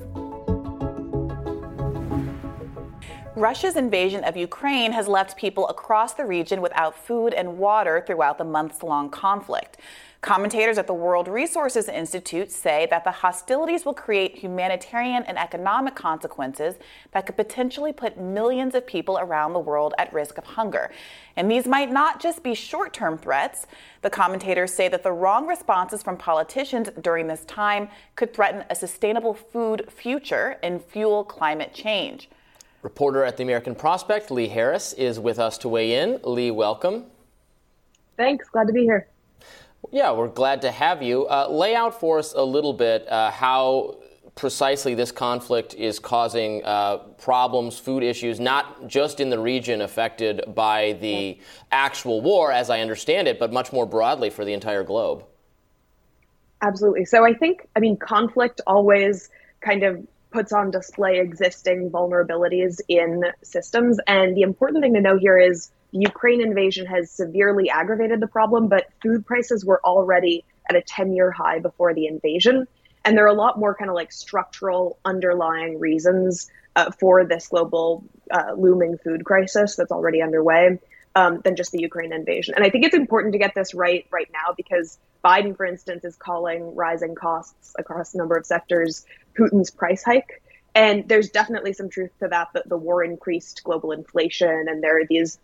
Russia's 3.35 3.77
invasion 3.77 4.23
of 4.25 4.37
Ukraine 4.37 4.93
has 4.93 5.09
left 5.09 5.39
people 5.39 5.67
across 5.69 6.13
the 6.13 6.27
region 6.27 6.61
without 6.61 6.95
food 6.95 7.33
and 7.33 7.57
water 7.57 8.05
throughout 8.07 8.37
the 8.37 8.45
months 8.45 8.83
long 8.83 9.09
conflict. 9.09 9.79
Commentators 10.23 10.79
at 10.79 10.87
the 10.87 10.95
World 10.95 11.27
Resources 11.27 11.89
Institute 11.89 12.53
say 12.53 12.87
that 12.91 13.03
the 13.03 13.11
hostilities 13.11 13.85
will 13.85 13.93
create 13.93 14.39
humanitarian 14.39 15.25
and 15.25 15.37
economic 15.37 15.97
consequences 15.97 16.77
that 17.11 17.27
could 17.27 17.37
potentially 17.37 17.93
put 17.93 18.17
millions 18.17 18.77
of 18.77 18.87
people 18.87 19.19
around 19.19 19.53
the 19.53 19.59
world 19.59 19.95
at 19.99 20.13
risk 20.13 20.39
of 20.39 20.45
hunger. 20.45 20.93
And 21.35 21.51
these 21.51 21.67
might 21.67 21.91
not 21.91 22.23
just 22.23 22.45
be 22.45 22.55
short 22.55 22.93
term 22.93 23.19
threats. 23.19 23.67
The 24.03 24.11
commentators 24.11 24.73
say 24.73 24.87
that 24.91 25.03
the 25.03 25.11
wrong 25.11 25.49
responses 25.49 26.05
from 26.05 26.17
politicians 26.17 26.89
during 27.01 27.27
this 27.27 27.45
time 27.47 27.89
could 28.15 28.33
threaten 28.33 28.65
a 28.71 28.77
sustainable 28.77 29.35
food 29.35 29.87
future 29.91 30.57
and 30.63 30.81
fuel 30.81 31.25
climate 31.25 31.75
change. 31.75 32.31
Reporter 32.83 33.25
at 33.25 33.39
the 33.39 33.43
American 33.43 33.75
Prospect, 33.75 34.31
Lee 34.31 34.47
Harris, 34.47 34.93
is 34.93 35.19
with 35.19 35.41
us 35.41 35.59
to 35.59 35.69
weigh 35.69 35.99
in. 36.01 36.21
Lee, 36.23 36.53
welcome. 36.53 37.07
Thanks. 38.17 38.49
Glad 38.51 38.69
to 38.69 38.73
be 38.73 38.83
here. 38.83 39.09
Yeah, 39.91 40.13
we're 40.13 40.29
glad 40.29 40.63
to 40.63 40.71
have 40.71 41.03
you. 41.03 41.27
Uh, 41.27 41.49
lay 41.51 41.75
out 41.75 41.99
for 41.99 42.19
us 42.19 42.33
a 42.35 42.43
little 42.43 42.73
bit 42.73 43.09
uh, 43.09 43.31
how 43.31 43.97
precisely 44.35 44.95
this 44.95 45.13
conflict 45.13 45.75
is 45.75 45.99
causing 45.99 46.65
uh, 46.65 46.97
problems, 47.19 47.79
food 47.79 48.03
issues, 48.03 48.41
not 48.41 48.87
just 48.87 49.21
in 49.21 49.29
the 49.29 49.39
region 49.39 49.83
affected 49.83 50.43
by 50.55 50.95
the 51.01 51.39
actual 51.71 52.21
war, 52.21 52.51
as 52.51 52.71
I 52.71 52.81
understand 52.81 53.29
it, 53.29 53.39
but 53.39 53.53
much 53.53 53.73
more 53.73 53.85
broadly 53.85 54.31
for 54.31 54.45
the 54.45 54.53
entire 54.53 54.85
globe. 54.85 55.25
Absolutely. 56.63 57.05
So 57.05 57.25
I 57.25 57.35
think, 57.35 57.67
I 57.77 57.81
mean, 57.81 57.97
conflict 57.97 58.61
always 58.67 59.29
kind 59.61 59.83
of 59.83 60.07
puts 60.31 60.53
on 60.53 60.71
display 60.71 61.19
existing 61.19 61.91
vulnerabilities 61.91 62.81
in 62.89 63.25
systems. 63.43 63.99
And 64.07 64.35
the 64.37 64.43
important 64.43 64.83
thing 64.83 64.95
to 64.95 65.01
know 65.01 65.19
here 65.19 65.39
is 65.39 65.71
the 65.93 66.01
Ukraine 66.01 66.41
invasion 66.41 66.87
has 66.87 67.11
severely 67.11 67.69
aggravated 67.71 68.21
the 68.21 68.27
problem, 68.27 68.69
but 68.69 68.89
food 69.03 69.27
prices 69.27 69.65
were 69.65 69.81
already 69.85 70.45
at 70.69 70.77
a 70.77 70.83
10 70.83 71.13
year 71.13 71.31
high 71.31 71.59
before 71.59 71.95
the 71.95 72.07
invasion. 72.07 72.67
And 73.05 73.17
there 73.17 73.25
are 73.25 73.29
a 73.29 73.35
lot 73.35 73.59
more 73.59 73.75
kind 73.75 73.91
of 73.91 73.95
like 73.95 74.13
structural 74.13 74.99
underlying 75.05 75.79
reasons 75.79 76.51
uh, 76.77 76.91
for 76.93 77.25
this 77.25 77.49
global 77.49 78.05
uh, 78.31 78.53
looming 78.57 78.97
food 78.99 79.25
crisis 79.25 79.77
that's 79.77 79.93
already 79.93 80.23
underway 80.23 80.79
um, 81.15 81.41
than 81.45 81.57
just 81.57 81.73
the 81.73 81.81
Ukraine 81.81 82.13
invasion. 82.13 82.55
And 82.55 82.65
I 82.65 82.71
think 82.71 82.87
it's 82.87 82.95
important 82.95 83.33
to 83.33 83.39
get 83.39 83.55
this 83.55 83.75
right 83.75 84.07
right 84.11 84.31
now 84.33 84.55
because 84.57 84.99
Biden, 85.23 85.57
for 85.57 85.67
instance, 85.67 86.05
is 86.05 86.17
calling 86.17 86.75
rising 86.75 87.15
costs 87.15 87.75
across 87.79 88.15
a 88.15 88.19
number 88.19 88.37
of 88.37 88.47
sectors 88.47 89.05
Putin's 89.39 89.71
price 89.71 90.03
hike. 90.03 90.43
And 90.75 91.07
there's 91.07 91.29
definitely 91.29 91.75
some 91.75 91.91
truth 91.91 92.13
to 92.21 92.29
that, 92.29 92.49
that 92.55 92.67
the 92.67 92.79
war 92.79 93.05
increased 93.05 93.63
global 93.63 93.93
inflation 93.93 94.67
and 94.69 94.83
there 94.83 94.99
are 95.01 95.07
these 95.07 95.39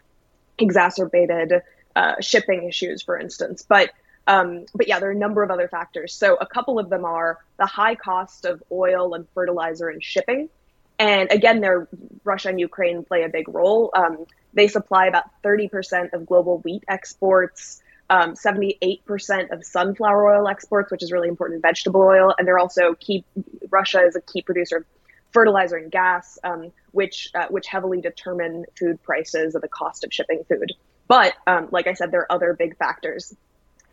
exacerbated 0.58 1.62
uh, 1.96 2.14
shipping 2.20 2.68
issues, 2.68 3.02
for 3.02 3.18
instance. 3.18 3.64
But 3.68 3.90
um, 4.26 4.66
but 4.74 4.86
yeah, 4.86 5.00
there 5.00 5.08
are 5.08 5.12
a 5.12 5.18
number 5.18 5.42
of 5.42 5.50
other 5.50 5.68
factors. 5.68 6.12
So 6.12 6.36
a 6.36 6.46
couple 6.46 6.78
of 6.78 6.90
them 6.90 7.06
are 7.06 7.38
the 7.58 7.64
high 7.64 7.94
cost 7.94 8.44
of 8.44 8.62
oil 8.70 9.14
and 9.14 9.26
fertilizer 9.34 9.88
and 9.88 10.04
shipping. 10.04 10.50
And 10.98 11.32
again, 11.32 11.60
there 11.60 11.88
Russia 12.24 12.50
and 12.50 12.60
Ukraine 12.60 13.04
play 13.04 13.22
a 13.22 13.28
big 13.28 13.48
role. 13.48 13.90
Um, 13.94 14.26
they 14.52 14.68
supply 14.68 15.06
about 15.06 15.24
30% 15.42 16.12
of 16.12 16.26
global 16.26 16.58
wheat 16.58 16.84
exports, 16.88 17.80
um, 18.10 18.34
78% 18.34 19.50
of 19.50 19.64
sunflower 19.64 20.36
oil 20.36 20.48
exports, 20.48 20.90
which 20.90 21.02
is 21.02 21.10
really 21.10 21.28
important 21.28 21.62
vegetable 21.62 22.02
oil. 22.02 22.34
And 22.36 22.46
they're 22.46 22.58
also 22.58 22.94
key, 22.94 23.24
Russia 23.70 24.00
is 24.00 24.14
a 24.14 24.20
key 24.20 24.42
producer 24.42 24.78
of 24.78 24.84
fertilizer 25.32 25.76
and 25.76 25.90
gas, 25.90 26.38
um, 26.44 26.72
which, 26.92 27.30
uh, 27.34 27.46
which 27.48 27.66
heavily 27.66 28.00
determine 28.00 28.64
food 28.78 29.02
prices 29.02 29.54
and 29.54 29.62
the 29.62 29.68
cost 29.68 30.04
of 30.04 30.12
shipping 30.12 30.44
food. 30.48 30.72
But 31.06 31.34
um, 31.46 31.68
like 31.70 31.86
I 31.86 31.94
said, 31.94 32.10
there 32.10 32.20
are 32.20 32.32
other 32.32 32.54
big 32.54 32.76
factors 32.76 33.34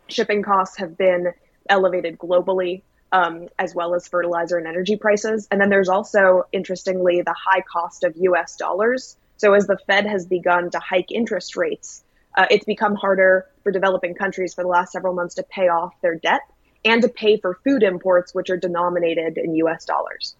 shipping 0.08 0.42
costs 0.42 0.78
have 0.78 0.96
been 0.96 1.32
elevated 1.68 2.18
globally, 2.18 2.82
um, 3.12 3.48
as 3.58 3.74
well 3.74 3.94
as 3.94 4.08
fertilizer 4.08 4.56
and 4.56 4.66
energy 4.66 4.96
prices. 4.96 5.48
And 5.50 5.60
then 5.60 5.70
there's 5.70 5.88
also, 5.88 6.44
interestingly, 6.52 7.22
the 7.22 7.34
high 7.34 7.62
cost 7.62 8.04
of 8.04 8.14
US 8.16 8.56
dollars. 8.56 9.16
So 9.36 9.54
as 9.54 9.66
the 9.66 9.78
Fed 9.86 10.06
has 10.06 10.26
begun 10.26 10.70
to 10.70 10.78
hike 10.78 11.12
interest 11.12 11.56
rates, 11.56 12.02
uh, 12.36 12.46
it's 12.50 12.64
become 12.64 12.94
harder 12.94 13.46
for 13.62 13.72
developing 13.72 14.14
countries 14.14 14.54
for 14.54 14.62
the 14.62 14.68
last 14.68 14.92
several 14.92 15.14
months 15.14 15.36
to 15.36 15.42
pay 15.42 15.68
off 15.68 15.94
their 16.02 16.16
debt 16.16 16.42
and 16.84 17.02
to 17.02 17.08
pay 17.08 17.38
for 17.38 17.58
food 17.64 17.82
imports, 17.82 18.34
which 18.34 18.50
are 18.50 18.56
denominated 18.56 19.38
in 19.38 19.54
US 19.56 19.84
dollars. 19.84 20.36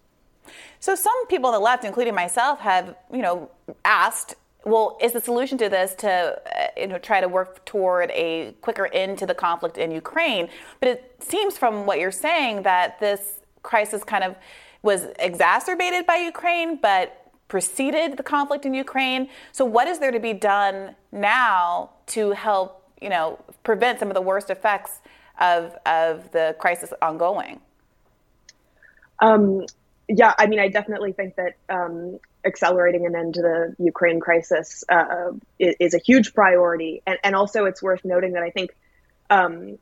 So 0.79 0.95
some 0.95 1.27
people 1.27 1.47
on 1.47 1.53
the 1.53 1.59
left, 1.59 1.83
including 1.83 2.15
myself, 2.15 2.59
have 2.59 2.95
you 3.11 3.21
know 3.21 3.49
asked 3.85 4.35
well, 4.67 4.97
is 5.01 5.13
the 5.13 5.21
solution 5.21 5.57
to 5.59 5.69
this 5.69 5.95
to 5.95 6.09
uh, 6.09 6.67
you 6.75 6.87
know 6.87 6.97
try 6.97 7.21
to 7.21 7.27
work 7.27 7.63
toward 7.65 8.11
a 8.11 8.53
quicker 8.61 8.87
end 8.93 9.17
to 9.19 9.25
the 9.25 9.33
conflict 9.33 9.77
in 9.77 9.91
Ukraine? 9.91 10.49
But 10.79 10.89
it 10.89 11.15
seems 11.19 11.57
from 11.57 11.85
what 11.85 11.99
you're 11.99 12.11
saying 12.11 12.63
that 12.63 12.99
this 12.99 13.39
crisis 13.63 14.03
kind 14.03 14.23
of 14.23 14.35
was 14.81 15.07
exacerbated 15.19 16.05
by 16.05 16.17
Ukraine, 16.17 16.77
but 16.81 17.31
preceded 17.47 18.17
the 18.17 18.23
conflict 18.23 18.65
in 18.65 18.73
Ukraine. 18.73 19.29
So 19.53 19.63
what 19.63 19.87
is 19.87 19.99
there 19.99 20.11
to 20.11 20.19
be 20.19 20.33
done 20.33 20.95
now 21.13 21.91
to 22.07 22.31
help 22.31 22.83
you 23.01 23.09
know 23.09 23.39
prevent 23.63 23.99
some 23.99 24.09
of 24.09 24.15
the 24.15 24.21
worst 24.21 24.49
effects 24.49 24.99
of 25.39 25.77
of 25.85 26.31
the 26.31 26.55
crisis 26.59 26.91
ongoing? 27.01 27.61
Um, 29.19 29.65
yeah, 30.07 30.33
I 30.37 30.47
mean, 30.47 30.59
I 30.59 30.69
definitely 30.69 31.11
think 31.11 31.35
that 31.35 31.55
um, 31.69 32.19
accelerating 32.45 33.05
an 33.05 33.15
end 33.15 33.33
to 33.35 33.41
the 33.41 33.75
Ukraine 33.77 34.19
crisis 34.19 34.83
uh, 34.89 35.31
is, 35.59 35.75
is, 35.79 35.93
a 35.93 35.99
huge 35.99 36.33
priority, 36.33 37.01
and, 37.05 37.17
and 37.23 37.35
also 37.35 37.65
it's 37.65 37.83
worth 37.83 38.05
noting 38.05 38.33
that 38.33 38.43
I 38.43 38.51
think 38.51 38.71
um, 39.29 39.77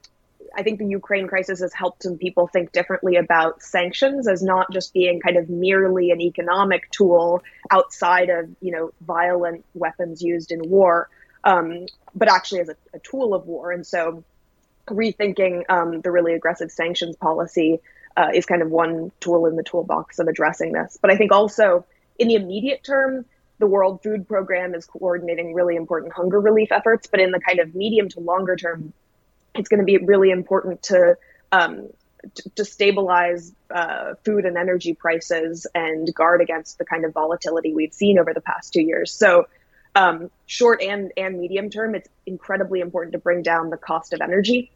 I 0.56 0.64
think 0.64 0.80
the 0.80 0.88
Ukraine 0.88 1.28
crisis 1.28 1.60
has 1.60 1.74
helped 1.74 2.04
some 2.04 2.18
people 2.18 2.48
think 2.48 2.72
differently 2.72 3.18
about 3.18 3.62
sanctions 3.62 4.28
as 4.28 4.42
not 4.42 4.72
just 4.72 4.94
being 4.94 5.20
kind 5.20 5.38
of 5.38 5.50
merely 5.50 6.12
an 6.12 6.22
economic 6.22 6.90
tool 6.92 7.44
outside 7.70 8.30
of 8.30 8.50
you 8.62 8.72
know 8.72 8.94
violent 9.02 9.64
weapons 9.76 10.24
used 10.24 10.52
in 10.52 10.68
war, 10.70 11.10
um, 11.44 11.86
but 12.16 12.32
actually 12.32 12.62
as 12.62 12.70
a, 12.70 12.76
a, 12.94 13.00
tool 13.00 13.36
of 13.36 13.46
war, 13.46 13.72
and 13.72 13.86
so 13.86 14.24
rethinking 14.88 15.64
um, 15.70 16.02
the 16.02 16.12
really 16.12 16.34
aggressive 16.34 16.72
sanctions 16.72 17.16
policy 17.16 17.80
uh, 18.18 18.30
is 18.34 18.46
kind 18.46 18.62
of 18.62 18.70
one 18.70 19.12
tool 19.20 19.46
in 19.46 19.56
the 19.56 19.64
toolbox 19.64 20.20
of 20.20 20.28
addressing 20.28 20.72
this. 20.72 20.98
But 21.02 21.12
I 21.12 21.18
think 21.18 21.32
also 21.32 21.86
in 22.18 22.28
the 22.28 22.36
immediate 22.36 22.84
term, 22.84 23.26
the 23.60 23.68
World 23.68 24.04
Food 24.04 24.28
Program 24.28 24.76
is 24.76 24.86
coordinating 24.86 25.54
really 25.54 25.76
important 25.76 26.14
hunger 26.14 26.40
relief 26.40 26.72
efforts. 26.72 27.08
But 27.08 27.20
in 27.20 27.32
the 27.32 27.40
kind 27.40 27.60
of 27.60 27.76
medium 27.76 28.10
to 28.10 28.20
longer 28.20 28.56
term, 28.56 28.94
it's 29.54 29.70
going 29.70 29.80
to 29.80 29.86
be 29.86 29.98
really 29.98 30.32
important 30.32 30.84
to 30.84 31.18
um, 31.52 31.90
to, 32.56 32.66
stabilize 32.66 33.54
uh, 33.70 34.16
food 34.24 34.46
and 34.46 34.58
energy 34.58 34.94
prices 34.94 35.68
and 35.76 36.12
guard 36.14 36.42
against 36.42 36.78
the 36.78 36.86
kind 36.86 37.06
of 37.06 37.14
volatility 37.14 37.74
we've 37.74 37.94
seen 37.94 38.18
over 38.18 38.34
the 38.34 38.42
past 38.42 38.74
two 38.74 38.82
years. 38.82 39.14
So, 39.14 39.48
um, 39.94 40.30
short 40.46 40.82
and 40.82 41.12
and 41.16 41.40
medium 41.40 41.70
term, 41.70 41.96
it's 41.96 42.10
incredibly 42.26 42.82
important 42.82 43.14
to 43.14 43.20
bring 43.20 43.44
down 43.44 43.70
the 43.70 43.78
cost 43.78 44.14
of 44.14 44.22
energy, 44.22 44.72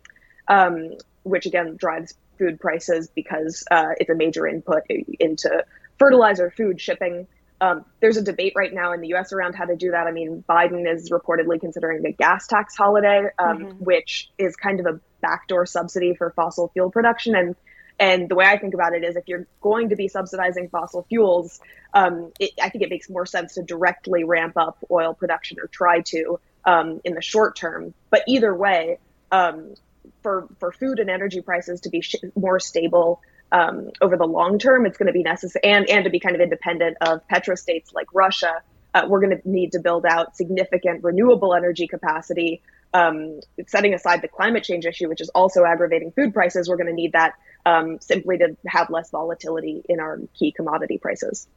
um, 0.47 0.93
which 1.23 1.45
again 1.45 1.75
drives 1.75 2.13
food 2.39 2.59
prices 2.59 3.11
because 3.13 3.63
uh, 3.69 3.89
it's 3.99 4.09
a 4.09 4.15
major 4.15 4.47
input 4.47 4.83
into 5.19 5.63
fertilizer, 5.99 6.49
food, 6.49 6.81
shipping. 6.81 7.27
Um, 7.61 7.85
there's 7.99 8.17
a 8.17 8.23
debate 8.23 8.53
right 8.55 8.73
now 8.73 8.93
in 8.93 9.01
the 9.01 9.09
U.S. 9.09 9.33
around 9.33 9.53
how 9.53 9.65
to 9.65 9.75
do 9.75 9.91
that. 9.91 10.07
I 10.07 10.11
mean, 10.11 10.43
Biden 10.49 10.91
is 10.91 11.11
reportedly 11.11 11.59
considering 11.59 12.01
the 12.01 12.13
gas 12.13 12.47
tax 12.47 12.75
holiday, 12.75 13.27
um, 13.37 13.57
mm-hmm. 13.57 13.83
which 13.83 14.31
is 14.37 14.55
kind 14.55 14.79
of 14.79 14.85
a 14.85 14.99
backdoor 15.21 15.65
subsidy 15.65 16.15
for 16.15 16.31
fossil 16.31 16.69
fuel 16.69 16.89
production. 16.89 17.35
And 17.35 17.55
and 17.99 18.29
the 18.29 18.35
way 18.35 18.45
I 18.45 18.57
think 18.57 18.73
about 18.73 18.93
it 18.93 19.03
is, 19.03 19.17
if 19.17 19.25
you're 19.27 19.45
going 19.59 19.89
to 19.89 19.97
be 19.97 20.07
subsidizing 20.07 20.69
fossil 20.69 21.05
fuels, 21.09 21.59
um, 21.93 22.31
it, 22.39 22.51
I 22.61 22.69
think 22.69 22.85
it 22.85 22.89
makes 22.89 23.09
more 23.09 23.25
sense 23.25 23.55
to 23.55 23.63
directly 23.63 24.23
ramp 24.23 24.55
up 24.55 24.77
oil 24.89 25.13
production 25.13 25.57
or 25.61 25.67
try 25.67 25.99
to 26.01 26.39
um, 26.63 27.01
in 27.03 27.13
the 27.13 27.21
short 27.21 27.57
term. 27.57 27.93
But 28.09 28.23
either 28.25 28.55
way, 28.55 28.99
um, 29.33 29.73
for 30.21 30.47
for 30.59 30.71
food 30.71 30.99
and 30.99 31.09
energy 31.09 31.41
prices 31.41 31.81
to 31.81 31.89
be 31.89 32.01
sh- 32.01 32.15
more 32.35 32.59
stable 32.59 33.21
um, 33.51 33.91
over 34.01 34.17
the 34.17 34.25
long 34.25 34.59
term, 34.59 34.85
it's 34.85 34.97
going 34.97 35.07
to 35.07 35.13
be 35.13 35.23
necessary, 35.23 35.61
and 35.63 35.89
and 35.89 36.03
to 36.03 36.09
be 36.09 36.19
kind 36.19 36.35
of 36.35 36.41
independent 36.41 36.97
of 37.01 37.27
petrostates 37.27 37.93
like 37.93 38.07
Russia. 38.13 38.61
Uh, 38.93 39.05
we're 39.07 39.21
going 39.21 39.39
to 39.39 39.49
need 39.49 39.73
to 39.73 39.79
build 39.79 40.05
out 40.05 40.35
significant 40.35 41.03
renewable 41.03 41.53
energy 41.53 41.87
capacity. 41.87 42.61
Um, 42.91 43.39
setting 43.67 43.93
aside 43.93 44.23
the 44.23 44.27
climate 44.27 44.63
change 44.63 44.87
issue, 44.87 45.09
which 45.09 45.21
is 45.21 45.29
also 45.29 45.63
aggravating 45.63 46.11
food 46.11 46.33
prices, 46.33 46.67
we're 46.67 46.75
going 46.75 46.87
to 46.87 46.93
need 46.93 47.11
that 47.11 47.35
um, 47.63 47.99
simply 47.99 48.39
to 48.39 48.57
have 48.65 48.89
less 48.89 49.11
volatility 49.11 49.83
in 49.87 49.99
our 49.99 50.19
key 50.33 50.51
commodity 50.51 50.97
prices. 50.97 51.47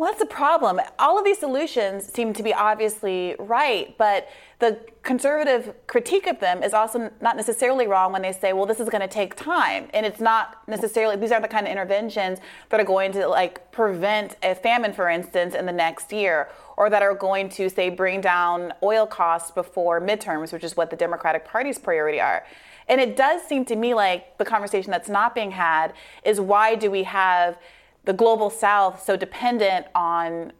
Well, 0.00 0.10
that's 0.10 0.18
the 0.18 0.34
problem. 0.34 0.80
All 0.98 1.18
of 1.18 1.26
these 1.26 1.36
solutions 1.36 2.10
seem 2.10 2.32
to 2.32 2.42
be 2.42 2.54
obviously 2.54 3.36
right, 3.38 3.94
but 3.98 4.30
the 4.58 4.80
conservative 5.02 5.74
critique 5.88 6.26
of 6.26 6.40
them 6.40 6.62
is 6.62 6.72
also 6.72 7.10
not 7.20 7.36
necessarily 7.36 7.86
wrong 7.86 8.10
when 8.10 8.22
they 8.22 8.32
say, 8.32 8.54
well, 8.54 8.64
this 8.64 8.80
is 8.80 8.88
going 8.88 9.02
to 9.02 9.08
take 9.08 9.36
time. 9.36 9.90
And 9.92 10.06
it's 10.06 10.18
not 10.18 10.66
necessarily, 10.66 11.16
these 11.16 11.30
aren't 11.30 11.42
the 11.42 11.50
kind 11.50 11.66
of 11.66 11.70
interventions 11.70 12.38
that 12.70 12.80
are 12.80 12.84
going 12.84 13.12
to 13.12 13.28
like 13.28 13.70
prevent 13.72 14.38
a 14.42 14.54
famine, 14.54 14.94
for 14.94 15.10
instance, 15.10 15.54
in 15.54 15.66
the 15.66 15.72
next 15.72 16.14
year, 16.14 16.48
or 16.78 16.88
that 16.88 17.02
are 17.02 17.14
going 17.14 17.50
to, 17.50 17.68
say, 17.68 17.90
bring 17.90 18.22
down 18.22 18.72
oil 18.82 19.06
costs 19.06 19.50
before 19.50 20.00
midterms, 20.00 20.50
which 20.50 20.64
is 20.64 20.78
what 20.78 20.88
the 20.88 20.96
Democratic 20.96 21.44
Party's 21.44 21.78
priority 21.78 22.22
are. 22.22 22.46
And 22.88 23.02
it 23.02 23.18
does 23.18 23.42
seem 23.42 23.66
to 23.66 23.76
me 23.76 23.92
like 23.92 24.38
the 24.38 24.46
conversation 24.46 24.90
that's 24.90 25.10
not 25.10 25.34
being 25.34 25.50
had 25.50 25.92
is 26.24 26.40
why 26.40 26.74
do 26.74 26.90
we 26.90 27.02
have 27.02 27.58
the 28.04 28.12
global 28.12 28.50
south 28.50 29.02
so 29.02 29.16
dependent 29.16 29.86
on 29.94 30.52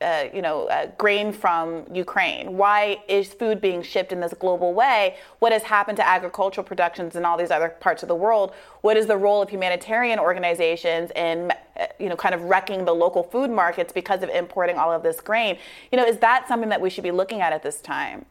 uh, 0.00 0.24
you 0.32 0.40
know, 0.40 0.66
uh, 0.68 0.86
grain 0.96 1.32
from 1.32 1.84
Ukraine? 1.92 2.56
Why 2.56 3.02
is 3.08 3.32
food 3.34 3.60
being 3.60 3.82
shipped 3.82 4.10
in 4.10 4.20
this 4.20 4.32
global 4.32 4.72
way? 4.72 5.16
What 5.40 5.52
has 5.52 5.62
happened 5.62 5.96
to 5.98 6.06
agricultural 6.06 6.64
productions 6.64 7.14
in 7.14 7.26
all 7.26 7.36
these 7.36 7.50
other 7.50 7.68
parts 7.68 8.02
of 8.02 8.08
the 8.08 8.14
world? 8.14 8.54
What 8.80 8.96
is 8.96 9.06
the 9.06 9.18
role 9.18 9.42
of 9.42 9.50
humanitarian 9.50 10.18
organizations 10.18 11.10
in, 11.14 11.52
uh, 11.78 11.86
you 11.98 12.08
know, 12.08 12.16
kind 12.16 12.34
of 12.34 12.44
wrecking 12.44 12.86
the 12.86 12.94
local 12.94 13.22
food 13.22 13.50
markets 13.50 13.92
because 13.92 14.22
of 14.22 14.30
importing 14.30 14.78
all 14.78 14.92
of 14.92 15.02
this 15.02 15.20
grain? 15.20 15.58
You 15.92 15.98
know, 15.98 16.06
is 16.06 16.18
that 16.18 16.48
something 16.48 16.70
that 16.70 16.80
we 16.80 16.88
should 16.88 17.04
be 17.04 17.10
looking 17.10 17.42
at 17.42 17.52
at 17.52 17.62
this 17.62 17.82
time? 17.82 18.24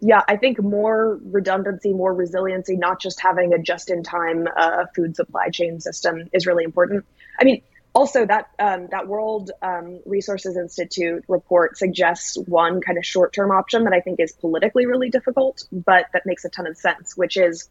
Yeah, 0.00 0.22
I 0.28 0.36
think 0.36 0.62
more 0.62 1.18
redundancy, 1.24 1.92
more 1.92 2.12
resiliency, 2.12 2.76
not 2.76 3.00
just 3.00 3.20
having 3.20 3.54
a 3.54 3.58
just-in-time 3.58 4.48
uh, 4.56 4.86
food 4.94 5.16
supply 5.16 5.48
chain 5.50 5.80
system 5.80 6.28
is 6.32 6.46
really 6.46 6.64
important. 6.64 7.04
I 7.38 7.44
mean, 7.44 7.62
also 7.94 8.26
that 8.26 8.50
um, 8.58 8.88
that 8.90 9.06
World 9.06 9.50
um, 9.62 10.00
Resources 10.04 10.56
Institute 10.56 11.24
report 11.28 11.78
suggests 11.78 12.36
one 12.36 12.80
kind 12.80 12.98
of 12.98 13.06
short-term 13.06 13.50
option 13.50 13.84
that 13.84 13.92
I 13.92 14.00
think 14.00 14.20
is 14.20 14.32
politically 14.32 14.86
really 14.86 15.10
difficult, 15.10 15.64
but 15.72 16.06
that 16.12 16.26
makes 16.26 16.44
a 16.44 16.48
ton 16.48 16.66
of 16.66 16.76
sense, 16.76 17.16
which 17.16 17.36
is 17.36 17.68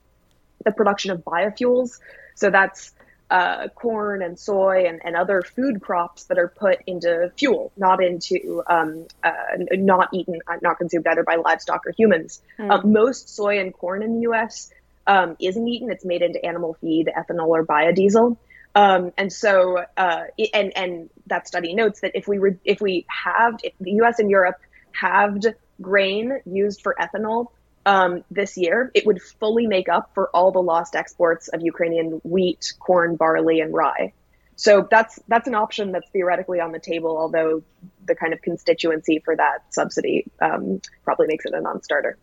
the 0.64 0.72
production 0.72 1.12
of 1.12 1.24
biofuels. 1.24 2.00
So 2.36 2.50
that's 2.50 2.94
uh, 3.30 3.68
corn 3.70 4.22
and 4.22 4.40
soy 4.40 4.86
and, 4.88 5.02
and 5.04 5.16
other 5.16 5.42
food 5.42 5.82
crops 5.82 6.26
that 6.26 6.38
are 6.38 6.48
put 6.48 6.80
into 6.86 7.32
fuel, 7.36 7.72
not 7.76 8.04
into 8.04 8.64
um, 8.68 9.08
uh, 9.24 9.32
not 9.72 10.10
eaten, 10.14 10.40
uh, 10.48 10.58
not 10.62 10.78
consumed 10.78 11.08
either 11.08 11.24
by 11.24 11.36
livestock 11.36 11.86
or 11.86 11.92
humans. 11.98 12.42
Mm. 12.60 12.86
most 12.86 13.36
soy 13.36 13.60
and 13.60 13.74
corn 13.74 14.04
in 14.04 14.16
the 14.16 14.22
U.S. 14.22 14.72
Um, 15.06 15.36
isn't 15.40 15.68
eaten; 15.68 15.92
it's 15.92 16.06
made 16.06 16.22
into 16.22 16.44
animal 16.46 16.78
feed, 16.80 17.10
ethanol, 17.18 17.48
or 17.48 17.66
biodiesel. 17.66 18.38
Um, 18.76 19.12
and 19.18 19.32
so, 19.32 19.86
uh, 19.98 20.24
and 20.54 20.76
and 20.76 21.10
that 21.28 21.48
study 21.48 21.76
notes 21.76 22.02
that 22.02 22.12
if 22.16 22.28
we 22.28 22.40
re- 22.40 22.58
if 22.66 22.82
we 22.82 23.06
halved 23.08 23.62
if 23.64 23.74
the 23.80 23.92
U.S. 23.92 24.20
and 24.20 24.30
Europe 24.32 24.58
halved 24.92 25.48
grain 25.82 26.40
used 26.46 26.82
for 26.82 26.96
ethanol 27.00 27.48
um, 27.86 28.24
this 28.32 28.58
year, 28.58 28.92
it 28.94 29.06
would 29.06 29.22
fully 29.22 29.68
make 29.68 29.90
up 29.90 30.12
for 30.14 30.30
all 30.30 30.52
the 30.52 30.62
lost 30.62 30.96
exports 30.96 31.50
of 31.50 31.62
Ukrainian 31.62 32.22
wheat, 32.24 32.74
corn, 32.80 33.16
barley, 33.16 33.60
and 33.60 33.74
rye. 33.74 34.14
So 34.56 34.88
that's 34.90 35.20
that's 35.28 35.48
an 35.48 35.56
option 35.56 35.92
that's 35.92 36.10
theoretically 36.10 36.60
on 36.60 36.72
the 36.72 36.80
table, 36.80 37.18
although 37.18 37.64
the 38.06 38.16
kind 38.16 38.34
of 38.34 38.42
constituency 38.42 39.20
for 39.24 39.36
that 39.36 39.60
subsidy 39.70 40.26
um, 40.42 40.82
probably 41.04 41.28
makes 41.28 41.46
it 41.46 41.54
a 41.54 41.62
non-starter. 41.62 42.18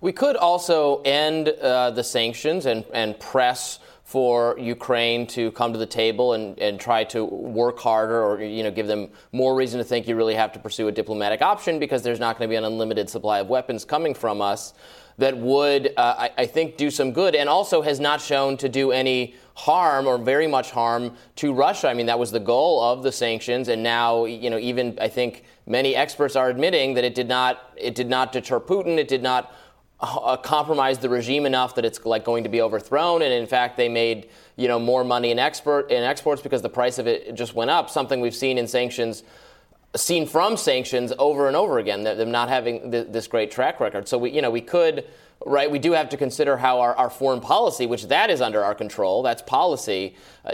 We 0.00 0.12
could 0.12 0.36
also 0.36 1.02
end 1.02 1.48
uh, 1.48 1.90
the 1.90 2.04
sanctions 2.04 2.66
and, 2.66 2.84
and 2.94 3.18
press 3.18 3.80
for 4.08 4.58
Ukraine 4.58 5.26
to 5.26 5.50
come 5.50 5.70
to 5.74 5.78
the 5.78 5.84
table 5.84 6.32
and, 6.32 6.58
and 6.58 6.80
try 6.80 7.04
to 7.04 7.26
work 7.26 7.78
harder 7.78 8.24
or 8.24 8.42
you 8.42 8.62
know 8.62 8.70
give 8.70 8.86
them 8.86 9.10
more 9.32 9.54
reason 9.54 9.76
to 9.76 9.84
think 9.84 10.08
you 10.08 10.16
really 10.16 10.34
have 10.34 10.50
to 10.50 10.58
pursue 10.58 10.88
a 10.88 10.92
diplomatic 10.92 11.42
option 11.42 11.78
because 11.78 12.00
there's 12.00 12.18
not 12.18 12.38
going 12.38 12.48
to 12.48 12.50
be 12.50 12.56
an 12.56 12.64
unlimited 12.64 13.10
supply 13.10 13.40
of 13.40 13.48
weapons 13.48 13.84
coming 13.84 14.14
from 14.14 14.40
us 14.40 14.72
that 15.18 15.36
would 15.36 15.92
uh, 15.98 16.14
I, 16.20 16.30
I, 16.38 16.46
think 16.46 16.78
do 16.78 16.90
some 16.90 17.12
good 17.12 17.34
and 17.34 17.50
also 17.50 17.82
has 17.82 18.00
not 18.00 18.22
shown 18.22 18.56
to 18.58 18.68
do 18.70 18.92
any 18.92 19.34
harm 19.54 20.06
or 20.06 20.16
very 20.16 20.46
much 20.46 20.70
harm 20.70 21.14
to 21.36 21.52
Russia. 21.52 21.90
I 21.90 21.92
mean 21.92 22.06
that 22.06 22.18
was 22.18 22.32
the 22.32 22.40
goal 22.40 22.80
of 22.82 23.02
the 23.02 23.12
sanctions 23.12 23.68
and 23.68 23.82
now 23.82 24.24
you 24.24 24.48
know 24.48 24.58
even 24.58 24.96
I 25.02 25.08
think 25.08 25.44
many 25.66 25.94
experts 25.94 26.34
are 26.34 26.48
admitting 26.48 26.94
that 26.94 27.04
it 27.04 27.14
did 27.14 27.28
not 27.28 27.74
it 27.76 27.94
did 27.94 28.08
not 28.08 28.32
deter 28.32 28.58
Putin 28.58 28.96
it 28.96 29.08
did 29.08 29.22
not 29.22 29.52
uh, 30.00 30.36
compromised 30.36 31.00
the 31.00 31.08
regime 31.08 31.44
enough 31.44 31.74
that 31.74 31.84
it's 31.84 32.04
like 32.04 32.24
going 32.24 32.44
to 32.44 32.48
be 32.48 32.62
overthrown. 32.62 33.22
And 33.22 33.32
in 33.32 33.46
fact, 33.46 33.76
they 33.76 33.88
made 33.88 34.28
you 34.56 34.68
know 34.68 34.78
more 34.78 35.04
money 35.04 35.30
in 35.30 35.38
export 35.38 35.90
in 35.90 36.02
exports 36.02 36.42
because 36.42 36.62
the 36.62 36.68
price 36.68 36.98
of 36.98 37.06
it 37.06 37.34
just 37.34 37.54
went 37.54 37.70
up. 37.70 37.90
Something 37.90 38.20
we've 38.20 38.34
seen 38.34 38.58
in 38.58 38.68
sanctions, 38.68 39.22
seen 39.96 40.26
from 40.26 40.56
sanctions 40.56 41.12
over 41.18 41.48
and 41.48 41.56
over 41.56 41.78
again. 41.78 42.04
Them 42.04 42.30
not 42.30 42.48
having 42.48 42.90
th- 42.90 43.08
this 43.10 43.26
great 43.26 43.50
track 43.50 43.80
record. 43.80 44.08
So 44.08 44.18
we 44.18 44.30
you 44.30 44.42
know 44.42 44.50
we 44.50 44.60
could. 44.60 45.04
Right, 45.46 45.70
we 45.70 45.78
do 45.78 45.92
have 45.92 46.08
to 46.08 46.16
consider 46.16 46.56
how 46.56 46.80
our, 46.80 46.96
our 46.96 47.08
foreign 47.08 47.40
policy, 47.40 47.86
which 47.86 48.08
that 48.08 48.28
is 48.28 48.40
under 48.40 48.64
our 48.64 48.74
control, 48.74 49.22
that's 49.22 49.40
policy, 49.40 50.16
uh, 50.44 50.50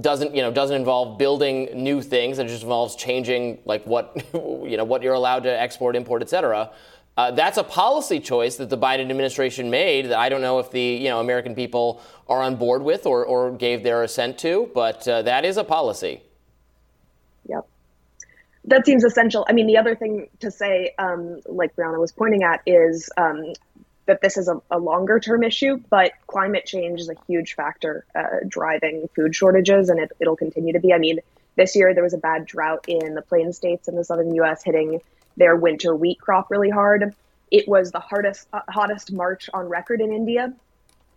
doesn't 0.00 0.34
you 0.34 0.40
know 0.40 0.50
doesn't 0.50 0.76
involve 0.76 1.18
building 1.18 1.68
new 1.74 2.00
things. 2.00 2.38
It 2.38 2.48
just 2.48 2.62
involves 2.62 2.96
changing 2.96 3.58
like 3.64 3.86
what 3.86 4.16
you 4.34 4.76
know 4.76 4.84
what 4.84 5.02
you're 5.02 5.14
allowed 5.14 5.42
to 5.42 5.60
export, 5.60 5.96
import, 5.96 6.22
et 6.22 6.30
cetera. 6.30 6.70
Uh, 7.16 7.30
that's 7.30 7.58
a 7.58 7.64
policy 7.64 8.18
choice 8.18 8.56
that 8.56 8.70
the 8.70 8.78
Biden 8.78 9.08
administration 9.08 9.70
made 9.70 10.06
that 10.06 10.18
I 10.18 10.28
don't 10.28 10.40
know 10.40 10.58
if 10.58 10.70
the 10.72 10.80
you 10.80 11.08
know 11.08 11.20
American 11.20 11.54
people 11.54 12.00
are 12.28 12.42
on 12.42 12.56
board 12.56 12.82
with 12.82 13.06
or, 13.06 13.24
or 13.24 13.52
gave 13.52 13.82
their 13.82 14.02
assent 14.02 14.38
to, 14.38 14.68
but 14.74 15.06
uh, 15.06 15.22
that 15.22 15.44
is 15.44 15.56
a 15.56 15.64
policy. 15.64 16.22
Yep. 17.48 17.66
That 18.64 18.86
seems 18.86 19.04
essential. 19.04 19.46
I 19.48 19.52
mean, 19.52 19.66
the 19.66 19.76
other 19.76 19.94
thing 19.94 20.28
to 20.40 20.50
say, 20.50 20.94
um, 20.98 21.40
like 21.46 21.76
Briahna 21.76 22.00
was 22.00 22.12
pointing 22.12 22.42
at, 22.42 22.62
is 22.66 23.10
um, 23.16 23.52
that 24.06 24.20
this 24.20 24.36
is 24.36 24.48
a, 24.48 24.60
a, 24.70 24.78
longer 24.78 25.20
term 25.20 25.44
issue, 25.44 25.78
but 25.90 26.12
climate 26.26 26.64
change 26.66 27.00
is 27.00 27.08
a 27.08 27.14
huge 27.28 27.54
factor 27.54 28.06
uh, 28.14 28.38
driving 28.48 29.08
food 29.14 29.36
shortages, 29.36 29.88
and 29.88 30.00
it, 30.00 30.10
it'll 30.18 30.36
continue 30.36 30.72
to 30.72 30.80
be. 30.80 30.92
I 30.92 30.98
mean, 30.98 31.20
this 31.56 31.76
year 31.76 31.94
there 31.94 32.02
was 32.02 32.14
a 32.14 32.18
bad 32.18 32.46
drought 32.46 32.86
in 32.88 33.14
the 33.14 33.22
plain 33.22 33.52
states 33.52 33.86
in 33.86 33.94
the 33.94 34.04
southern 34.04 34.34
U.S., 34.34 34.64
hitting 34.64 35.00
their 35.36 35.56
winter 35.56 35.94
wheat 35.94 36.20
crop 36.20 36.50
really 36.50 36.70
hard. 36.70 37.14
It 37.50 37.68
was 37.68 37.90
the 37.90 38.00
hardest, 38.00 38.48
uh, 38.52 38.60
hottest 38.68 39.12
March 39.12 39.48
on 39.52 39.68
record 39.68 40.00
in 40.00 40.12
India 40.12 40.52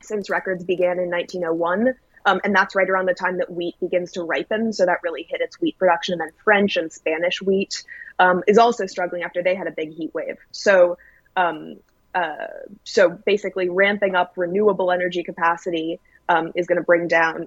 since 0.01 0.30
records 0.30 0.63
began 0.63 0.99
in 0.99 1.09
1901. 1.09 1.95
Um, 2.26 2.41
and 2.43 2.53
that's 2.53 2.76
right 2.76 2.89
around 2.89 3.05
the 3.05 3.13
time 3.13 3.38
that 3.38 3.49
wheat 3.49 3.76
begins 3.80 4.11
to 4.13 4.24
ripen. 4.24 4.74
So 4.74 4.86
that 4.86 4.99
really 5.01 5.24
hit 5.24 5.39
its 5.39 5.59
wheat 5.61 5.78
production. 5.78 6.13
And 6.13 6.22
then 6.22 6.32
French 6.43 6.76
and 6.76 6.91
Spanish 6.91 7.41
wheat 7.41 7.84
um, 8.20 8.43
is 8.47 8.57
also 8.57 8.86
struggling 8.86 9.24
after 9.24 9.41
they 9.41 9.55
had 9.55 9.68
a 9.68 9.72
big 9.72 9.93
heat 9.93 10.13
wave. 10.13 10.38
So, 10.51 10.97
um, 11.38 11.78
uh, 12.13 12.47
so 12.84 13.09
basically, 13.09 13.70
ramping 13.70 14.15
up 14.15 14.34
renewable 14.36 14.91
energy 14.91 15.24
capacity 15.24 15.99
um, 16.28 16.51
is 16.55 16.68
going 16.68 16.78
to 16.78 16.84
bring 16.84 17.07
down, 17.07 17.45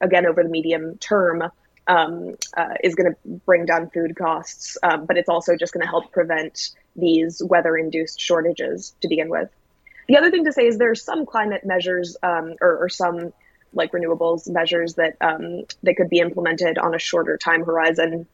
again, 0.00 0.26
over 0.26 0.42
the 0.42 0.48
medium 0.48 0.98
term, 0.98 1.42
um, 1.86 2.36
uh, 2.56 2.74
is 2.82 2.94
going 2.94 3.12
to 3.12 3.18
bring 3.46 3.66
down 3.66 3.90
food 3.90 4.16
costs, 4.16 4.76
um, 4.82 5.06
but 5.06 5.16
it's 5.16 5.28
also 5.28 5.56
just 5.56 5.72
going 5.72 5.82
to 5.82 5.88
help 5.88 6.12
prevent 6.12 6.70
these 6.96 7.42
weather 7.44 7.76
induced 7.76 8.20
shortages 8.20 8.94
to 9.00 9.08
begin 9.08 9.28
with. 9.28 9.48
The 10.08 10.16
other 10.16 10.30
thing 10.30 10.44
to 10.44 10.52
say 10.52 10.66
is 10.66 10.78
there 10.78 10.90
are 10.90 10.96
some 10.96 11.24
climate 11.24 11.64
measures 11.64 12.16
um, 12.22 12.56
or, 12.60 12.78
or, 12.84 12.88
some 12.88 13.32
like 13.72 13.92
renewables 13.92 14.50
measures 14.50 14.94
that 14.94 15.16
um, 15.20 15.62
that 15.84 15.96
could 15.96 16.10
be 16.10 16.18
implemented 16.18 16.78
on 16.78 16.94
a 16.94 16.98
shorter 16.98 17.36
time 17.36 17.64
horizon. 17.64 18.26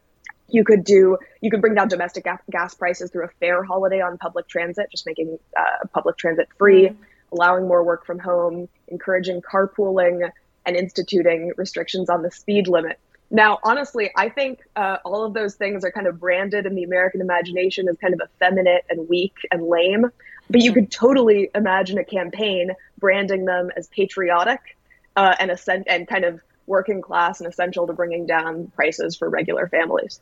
You 0.49 0.65
could 0.65 0.85
do 0.85 1.19
you 1.43 1.51
could 1.51 1.61
bring 1.61 1.75
down 1.75 1.89
domestic 1.89 2.27
gas 2.51 2.75
prices 2.75 3.11
through 3.11 3.25
a 3.25 3.31
fare 3.41 3.63
holiday 3.63 4.01
on 4.01 4.17
public 4.17 4.49
transit, 4.49 4.91
just 4.91 5.05
making 5.05 5.39
uh, 5.55 5.87
public 5.93 6.17
transit 6.17 6.49
free, 6.57 6.85
mm-hmm. 6.85 7.03
allowing 7.33 7.69
more 7.69 7.85
work 7.85 8.07
from 8.07 8.19
home, 8.21 8.71
encouraging 8.89 9.43
carpooling, 9.43 10.31
and 10.65 10.77
instituting 10.77 11.53
restrictions 11.59 12.09
on 12.09 12.23
the 12.23 12.31
speed 12.31 12.69
limit. 12.69 12.99
Now, 13.31 13.59
honestly, 13.65 14.11
I 14.17 14.29
think 14.29 14.61
uh, 14.77 14.99
all 15.05 15.25
of 15.25 15.35
those 15.35 15.57
things 15.57 15.85
are 15.85 15.91
kind 15.91 16.07
of 16.07 16.21
branded 16.21 16.65
in 16.65 16.75
the 16.75 16.85
American 16.85 17.21
imagination 17.21 17.89
as 17.89 17.97
kind 17.99 18.15
of 18.15 18.21
effeminate 18.21 18.85
and 18.89 19.09
weak 19.09 19.35
and 19.51 19.67
lame. 19.67 20.11
But 20.49 20.61
you 20.61 20.73
could 20.73 20.93
totally 20.93 21.51
imagine 21.55 21.99
a 21.99 22.05
campaign 22.05 22.71
branding 22.99 23.45
them 23.45 23.71
as 23.77 23.89
patriotic 23.89 24.61
uh, 25.17 25.35
and 25.41 25.51
ascent- 25.51 25.89
and 25.89 26.07
kind 26.07 26.25
of 26.25 26.41
working 26.67 27.01
class 27.03 27.41
and 27.41 27.49
essential 27.49 27.87
to 27.89 27.93
bringing 27.93 28.27
down 28.27 28.69
prices 28.77 29.17
for 29.17 29.29
regular 29.29 29.69
families. 29.69 30.21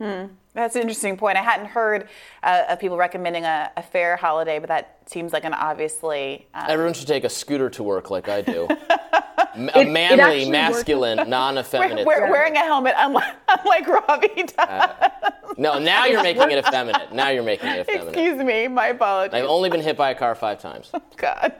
Hmm. 0.00 0.26
That's 0.54 0.76
an 0.76 0.82
interesting 0.82 1.16
point. 1.18 1.36
I 1.36 1.42
hadn't 1.42 1.66
heard 1.66 2.08
uh, 2.42 2.64
of 2.70 2.80
people 2.80 2.96
recommending 2.96 3.44
a, 3.44 3.70
a, 3.76 3.82
fare 3.82 4.16
holiday, 4.16 4.58
but 4.58 4.68
that 4.68 4.98
seems 5.06 5.32
like 5.32 5.44
an 5.44 5.52
obviously. 5.52 6.48
Um... 6.54 6.64
Everyone 6.68 6.94
should 6.94 7.06
take 7.06 7.22
a 7.24 7.28
scooter 7.28 7.68
to 7.70 7.82
work 7.82 8.10
like 8.10 8.28
I 8.28 8.40
do. 8.40 8.66
a 9.74 9.84
manly, 9.84 10.48
masculine, 10.48 11.28
non-effeminate. 11.28 12.06
We're, 12.06 12.30
wearing 12.30 12.56
a 12.56 12.60
helmet, 12.60 12.94
unlike, 12.96 13.36
unlike 13.48 13.86
Robby 13.86 14.28
does. 14.34 14.52
Uh, 14.56 15.10
no, 15.58 15.78
now 15.78 16.06
you're 16.06 16.22
making 16.22 16.50
it 16.50 16.58
effeminate. 16.66 17.12
Now 17.12 17.28
you're 17.28 17.42
making 17.42 17.68
it 17.68 17.80
effeminate. 17.80 18.08
Excuse 18.08 18.42
me, 18.42 18.68
my 18.68 18.88
apologies. 18.88 19.34
I've 19.34 19.44
only 19.44 19.68
been 19.68 19.82
hit 19.82 19.98
by 19.98 20.10
a 20.10 20.14
car 20.14 20.34
five 20.34 20.60
times. 20.60 20.90
Oh, 20.94 21.02
God. 21.16 21.54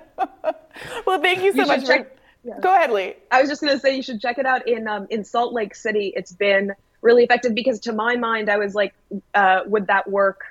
well, 1.07 1.21
thank 1.21 1.43
you 1.43 1.53
so 1.53 1.63
you 1.63 1.67
much. 1.67 1.87
Check, 1.87 2.17
for... 2.17 2.49
yeah. 2.49 2.61
Go 2.61 2.75
ahead, 2.75 2.91
Lee. 2.91 3.17
I 3.31 3.43
was 3.43 3.51
just 3.51 3.61
going 3.61 3.75
to 3.75 3.79
say 3.79 3.95
you 3.95 4.03
should 4.03 4.21
check 4.21 4.39
it 4.39 4.47
out 4.47 4.67
in 4.67 4.89
um, 4.89 5.07
in 5.11 5.25
Salt 5.25 5.53
Lake 5.53 5.75
City. 5.75 6.13
It's 6.17 6.33
been 6.33 6.73
really 7.03 7.25
effective 7.25 7.55
because, 7.55 7.81
to 7.81 7.93
my 7.93 8.17
mind, 8.17 8.49
I 8.49 8.59
was 8.59 8.75
like, 8.75 8.95
uh, 9.35 9.61
would 9.67 9.87
that 9.89 10.11
work? 10.11 10.43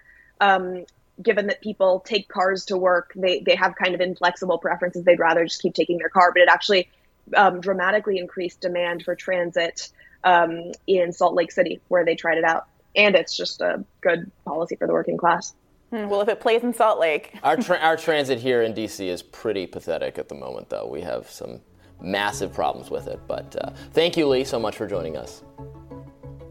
Um, 0.41 0.86
given 1.22 1.47
that 1.47 1.62
people 1.62 2.00
take 2.06 2.30
cars 2.30 2.66
to 2.66 2.78
work, 2.78 3.12
they 3.16 3.41
they 3.41 3.56
have 3.56 3.76
kind 3.76 3.93
of 3.93 4.02
inflexible 4.02 4.58
preferences. 4.58 5.04
They'd 5.04 5.20
rather 5.20 5.43
just 5.43 5.62
keep 5.62 5.74
taking 5.74 5.97
their 5.97 6.10
car, 6.10 6.32
but 6.34 6.41
it 6.41 6.50
actually 6.50 6.89
um, 7.36 7.62
dramatically 7.62 8.18
increased 8.18 8.62
demand 8.62 9.04
for 9.04 9.16
transit 9.16 9.89
um, 10.24 10.72
in 10.88 11.12
Salt 11.12 11.36
Lake 11.36 11.52
City, 11.52 11.82
where 11.88 12.06
they 12.06 12.16
tried 12.16 12.38
it 12.38 12.43
out. 12.43 12.68
And 12.95 13.16
it's 13.16 13.38
just 13.38 13.62
a 13.62 13.84
good 14.02 14.32
policy 14.45 14.76
for 14.76 14.88
the 14.88 14.93
working 14.93 15.18
class. 15.18 15.54
Hmm, 15.91 16.08
well, 16.08 16.22
if 16.22 16.30
it 16.30 16.39
plays 16.39 16.64
in 16.64 16.74
Salt 16.74 17.00
Lake. 17.00 17.34
our, 17.43 17.58
tra- 17.58 17.80
our 17.80 17.97
transit 17.97 18.39
here 18.39 18.62
in 18.62 18.74
DC 18.74 19.06
is 19.06 19.22
pretty 19.22 19.68
pathetic 19.68 20.18
at 20.18 20.30
the 20.30 20.36
moment, 20.36 20.70
though. 20.70 20.88
We 20.88 21.02
have 21.02 21.30
some 21.30 21.62
massive 22.02 22.54
problems 22.54 22.89
with 22.89 23.08
it. 23.08 23.20
But 23.28 23.56
uh, 23.60 23.72
thank 23.93 24.18
you, 24.18 24.28
Lee, 24.28 24.43
so 24.43 24.60
much 24.60 24.76
for 24.76 24.88
joining 24.88 25.18
us. 25.18 25.43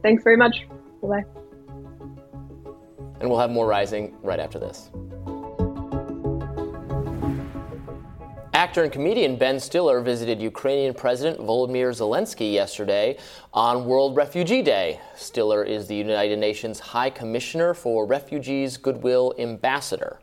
Thanks 0.03 0.23
very 0.23 0.37
much. 0.37 0.67
Bye 1.03 1.09
bye. 1.09 1.25
And 3.21 3.29
we'll 3.29 3.39
have 3.39 3.51
more 3.51 3.67
rising 3.67 4.15
right 4.23 4.39
after 4.39 4.59
this. 4.59 4.91
Actor 8.55 8.83
and 8.83 8.93
comedian 8.93 9.37
Ben 9.37 9.61
Stiller 9.61 10.01
visited 10.01 10.43
Ukrainian 10.43 10.93
President 10.93 11.39
Volodymyr 11.39 11.91
Zelensky 11.91 12.53
yesterday 12.53 13.17
on 13.53 13.87
World 13.87 14.17
Refugee 14.17 14.63
Day. 14.63 15.01
Stiller 15.15 15.63
is 15.63 15.87
the 15.87 15.95
United 15.95 16.41
Nations 16.41 16.81
High 16.81 17.11
Commissioner 17.11 17.73
for 17.73 18.05
Refugees 18.05 18.77
Goodwill 18.77 19.33
Ambassador. 19.39 20.19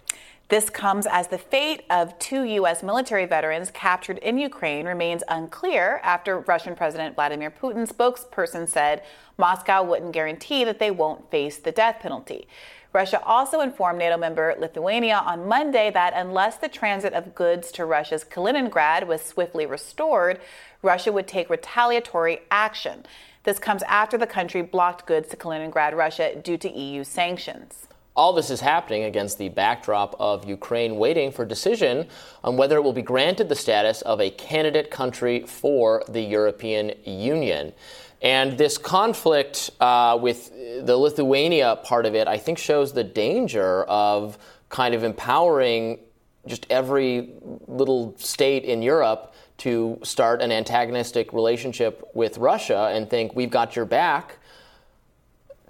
This 0.47 0.69
comes 0.69 1.07
as 1.07 1.29
the 1.29 1.39
fate 1.39 1.85
of 1.89 2.19
two 2.19 2.43
U.S. 2.43 2.83
military 2.83 3.25
veterans 3.25 3.71
captured 3.71 4.19
in 4.19 4.37
Ukraine 4.37 4.85
remains 4.85 5.23
unclear 5.27 5.99
after 6.03 6.39
Russian 6.41 6.75
President 6.75 7.15
Vladimir 7.15 7.49
Putin's 7.49 7.91
spokesperson 7.91 8.69
said 8.69 9.01
Moscow 9.39 9.81
wouldn't 9.81 10.11
guarantee 10.11 10.63
that 10.63 10.77
they 10.77 10.91
won't 10.91 11.31
face 11.31 11.57
the 11.57 11.71
death 11.71 11.97
penalty. 11.99 12.47
Russia 12.93 13.19
also 13.25 13.59
informed 13.59 13.97
NATO 13.97 14.17
member 14.17 14.55
Lithuania 14.59 15.15
on 15.15 15.47
Monday 15.47 15.89
that 15.89 16.13
unless 16.15 16.57
the 16.57 16.69
transit 16.69 17.13
of 17.13 17.33
goods 17.33 17.71
to 17.71 17.85
Russia's 17.85 18.23
Kaliningrad 18.23 19.07
was 19.07 19.23
swiftly 19.23 19.65
restored, 19.65 20.39
Russia 20.83 21.11
would 21.11 21.27
take 21.27 21.49
retaliatory 21.49 22.41
action. 22.51 23.03
This 23.45 23.57
comes 23.57 23.81
after 23.83 24.15
the 24.15 24.27
country 24.27 24.61
blocked 24.61 25.07
goods 25.07 25.27
to 25.29 25.37
Kaliningrad, 25.37 25.95
Russia, 25.95 26.35
due 26.39 26.57
to 26.59 26.71
EU 26.71 27.03
sanctions. 27.03 27.87
All 28.15 28.31
this 28.31 28.49
is 28.49 28.61
happening 28.61 29.03
against 29.03 29.37
the 29.37 29.49
backdrop 29.49 30.15
of 30.19 30.47
Ukraine 30.47 30.95
waiting 30.95 31.31
for 31.33 31.43
decision 31.43 32.07
on 32.45 32.55
whether 32.55 32.77
it 32.77 32.81
will 32.81 32.93
be 32.93 33.01
granted 33.01 33.49
the 33.49 33.55
status 33.55 34.01
of 34.03 34.21
a 34.21 34.29
candidate 34.29 34.89
country 34.89 35.41
for 35.45 36.01
the 36.07 36.21
European 36.21 36.93
Union. 37.03 37.73
And 38.21 38.57
this 38.57 38.77
conflict 38.77 39.69
uh, 39.81 40.17
with 40.21 40.49
the 40.85 40.95
Lithuania 40.95 41.75
part 41.83 42.05
of 42.05 42.15
it, 42.15 42.29
I 42.29 42.37
think, 42.37 42.57
shows 42.57 42.93
the 42.93 43.03
danger 43.03 43.83
of 43.83 44.37
kind 44.69 44.95
of 44.95 45.03
empowering 45.03 45.99
just 46.47 46.65
every 46.69 47.33
little 47.67 48.15
state 48.17 48.63
in 48.63 48.81
Europe 48.81 49.33
to 49.57 49.99
start 50.03 50.41
an 50.41 50.53
antagonistic 50.53 51.33
relationship 51.33 52.09
with 52.13 52.37
Russia 52.37 52.91
and 52.93 53.09
think 53.09 53.35
we've 53.35 53.49
got 53.49 53.75
your 53.75 53.85
back. 53.85 54.37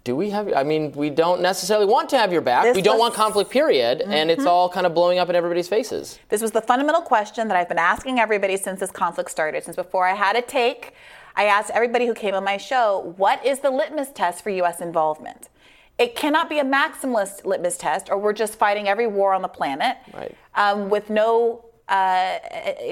Do 0.05 0.15
we 0.15 0.29
have? 0.29 0.53
I 0.53 0.63
mean, 0.63 0.91
we 0.93 1.09
don't 1.09 1.41
necessarily 1.41 1.87
want 1.87 2.09
to 2.11 2.17
have 2.17 2.31
your 2.31 2.41
back. 2.41 2.63
This 2.63 2.75
we 2.75 2.81
don't 2.83 2.95
was- 2.99 3.01
want 3.01 3.13
conflict, 3.15 3.49
period. 3.49 4.01
And 4.01 4.29
it's 4.31 4.43
Mhm. 4.43 4.47
all 4.47 4.69
kind 4.69 4.85
of 4.85 4.93
blowing 4.93 5.17
up 5.19 5.29
in 5.29 5.35
everybody's 5.35 5.67
faces. 5.67 6.19
This 6.29 6.41
was 6.43 6.51
the 6.51 6.61
fundamental 6.61 7.01
question 7.01 7.47
that 7.49 7.57
I've 7.57 7.67
been 7.67 7.79
asking 7.79 8.19
everybody 8.19 8.55
since 8.55 8.79
this 8.79 8.91
conflict 8.91 9.31
started. 9.31 9.63
Since 9.63 9.75
before 9.75 10.07
I 10.07 10.13
had 10.13 10.35
a 10.35 10.41
take, 10.43 10.93
I 11.35 11.45
asked 11.45 11.71
everybody 11.71 12.05
who 12.05 12.13
came 12.13 12.35
on 12.35 12.43
my 12.43 12.57
show, 12.57 13.13
what 13.17 13.43
is 13.43 13.59
the 13.59 13.71
litmus 13.71 14.11
test 14.11 14.43
for 14.43 14.51
U.S. 14.51 14.79
involvement? 14.79 15.49
It 15.97 16.15
cannot 16.15 16.49
be 16.49 16.59
a 16.59 16.63
maximalist 16.63 17.43
litmus 17.43 17.75
test, 17.77 18.11
or 18.11 18.17
we're 18.19 18.33
just 18.33 18.59
fighting 18.59 18.87
every 18.87 19.07
war 19.07 19.33
on 19.33 19.41
the 19.41 19.47
planet 19.47 19.97
Right. 20.13 20.35
um, 20.53 20.89
with 20.89 21.09
no 21.09 21.65
uh, 21.87 22.39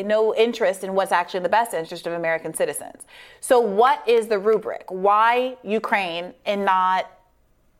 no 0.06 0.36
interest 0.36 0.84
in 0.84 0.94
what's 0.94 1.12
actually 1.12 1.40
the 1.40 1.50
best 1.50 1.74
interest 1.74 2.06
of 2.06 2.14
American 2.14 2.54
citizens. 2.54 3.04
So, 3.40 3.60
what 3.60 4.08
is 4.08 4.28
the 4.28 4.38
rubric? 4.38 4.86
Why 4.90 5.58
Ukraine 5.64 6.34
and 6.46 6.66
not 6.66 7.10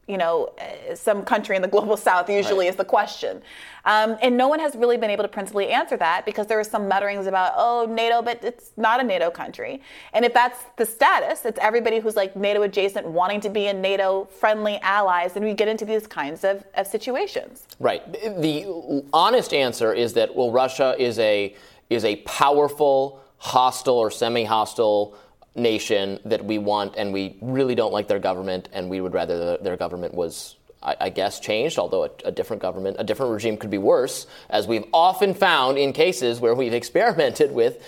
you 0.08 0.18
know, 0.18 0.50
uh, 0.60 0.96
some 0.96 1.24
country 1.24 1.56
in 1.56 1.62
the 1.62 1.68
global 1.68 1.96
south 1.96 2.30
usually 2.30 2.66
Right. 2.66 2.72
is 2.72 2.76
the 2.76 2.86
question. 2.86 3.42
Um, 3.86 4.18
and 4.22 4.36
no 4.38 4.48
one 4.48 4.60
has 4.60 4.76
really 4.76 4.98
been 4.98 5.10
able 5.10 5.24
to 5.24 5.30
principally 5.30 5.70
answer 5.70 5.96
that 5.98 6.26
because 6.26 6.48
there 6.48 6.60
are 6.60 6.64
some 6.64 6.88
mutterings 6.88 7.26
about, 7.26 7.54
oh, 7.56 7.86
NATO, 7.90 8.22
but 8.22 8.44
it's 8.44 8.72
not 8.76 9.00
a 9.00 9.04
NATO 9.04 9.30
country. 9.32 9.82
And 10.14 10.26
if 10.26 10.34
that's 10.34 10.60
the 10.78 10.86
status, 10.86 11.46
it's 11.46 11.60
everybody 11.62 12.00
who's 12.00 12.16
like 12.16 12.36
NATO 12.36 12.64
adjacent 12.64 13.08
wanting 13.08 13.40
to 13.42 13.50
be 13.50 13.68
in 13.68 13.82
NATO 13.82 14.26
friendly 14.26 14.78
allies, 14.82 15.34
then 15.34 15.44
we 15.44 15.54
get 15.54 15.68
into 15.68 15.86
these 15.86 16.06
kinds 16.08 16.44
of, 16.44 16.64
of 16.76 16.86
situations. 16.88 17.68
Right. 17.80 18.02
The 18.42 19.04
honest 19.14 19.54
answer 19.54 19.94
is 19.94 20.14
that 20.14 20.36
well, 20.36 20.52
Russia 20.52 20.96
is 20.98 21.18
a 21.20 21.56
is 21.90 22.06
a 22.06 22.16
powerful, 22.18 23.22
hostile 23.38 23.96
or 23.96 24.10
semi-hostile 24.10 25.16
nation 25.56 26.20
that 26.26 26.44
we 26.44 26.58
want, 26.58 26.96
and 26.98 27.14
we 27.14 27.38
really 27.42 27.76
don't 27.76 27.94
like 27.94 28.08
their 28.08 28.20
government, 28.20 28.70
and 28.74 28.90
we 28.90 29.02
would 29.02 29.14
rather 29.14 29.38
the, 29.38 29.60
their 29.62 29.78
government 29.78 30.14
was. 30.14 30.56
I 30.84 30.96
I 31.00 31.10
guess 31.10 31.40
changed, 31.40 31.80
although 31.80 32.04
a, 32.06 32.10
a 32.26 32.32
different 32.32 32.62
government, 32.62 32.98
a 33.00 33.04
different 33.04 33.32
regime 33.32 33.58
could 33.58 33.70
be 33.72 33.78
worse, 33.78 34.28
as 34.50 34.68
we've 34.68 34.86
often 34.94 35.34
found 35.34 35.78
in 35.78 35.94
cases 35.94 36.40
where 36.40 36.54
we've 36.54 36.74
experimented 36.74 37.52
with 37.54 37.82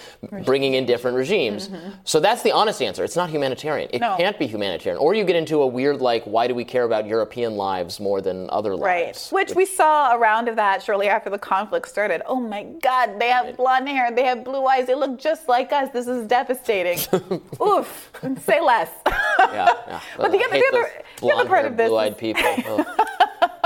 bringing 0.45 0.73
in 0.73 0.85
different 0.85 1.17
regimes. 1.17 1.67
Mm-hmm. 1.67 1.89
So 2.05 2.19
that's 2.19 2.41
the 2.41 2.51
honest 2.53 2.81
answer. 2.81 3.03
It's 3.03 3.15
not 3.15 3.29
humanitarian. 3.29 3.89
It 3.93 3.99
No. 4.01 4.15
can't 4.17 4.39
be 4.39 4.47
humanitarian. 4.47 4.99
Or 5.01 5.13
you 5.13 5.23
get 5.25 5.35
into 5.35 5.61
a 5.61 5.67
weird, 5.67 6.01
like, 6.01 6.23
why 6.25 6.47
do 6.47 6.55
we 6.55 6.63
care 6.65 6.83
about 6.83 7.05
European 7.05 7.55
lives 7.57 7.99
more 7.99 8.21
than 8.21 8.49
other 8.49 8.75
Right. 8.75 9.07
lives? 9.07 9.29
Which 9.31 9.53
we 9.53 9.65
saw 9.65 10.11
a 10.13 10.17
round 10.17 10.47
of 10.47 10.55
that 10.55 10.81
shortly 10.81 11.07
after 11.07 11.29
the 11.29 11.37
conflict 11.39 11.87
started. 11.87 12.21
Oh 12.25 12.39
my 12.39 12.63
God, 12.81 13.19
they 13.19 13.29
have 13.29 13.55
blonde 13.57 13.87
hair, 13.89 14.11
they 14.11 14.23
have 14.25 14.43
blue 14.43 14.65
eyes, 14.65 14.87
they 14.87 14.95
look 14.95 15.19
just 15.19 15.47
like 15.47 15.71
us. 15.73 15.89
This 15.91 16.07
is 16.07 16.27
devastating. 16.27 16.97
Oof. 17.61 18.11
Say 18.45 18.61
less. 18.61 18.89
yeah, 19.05 19.67
yeah. 19.87 19.99
But 20.17 20.31
the 20.31 20.37
other- 20.43 20.53
hate 20.55 20.63
the 20.71 20.77
other- 20.77 20.91
the 21.21 21.29
other 21.29 21.45
part 21.47 21.65
of 21.65 21.77
this 21.77 21.89
blue-eyed 21.89 22.13
is- 22.13 22.17
people. 22.19 22.84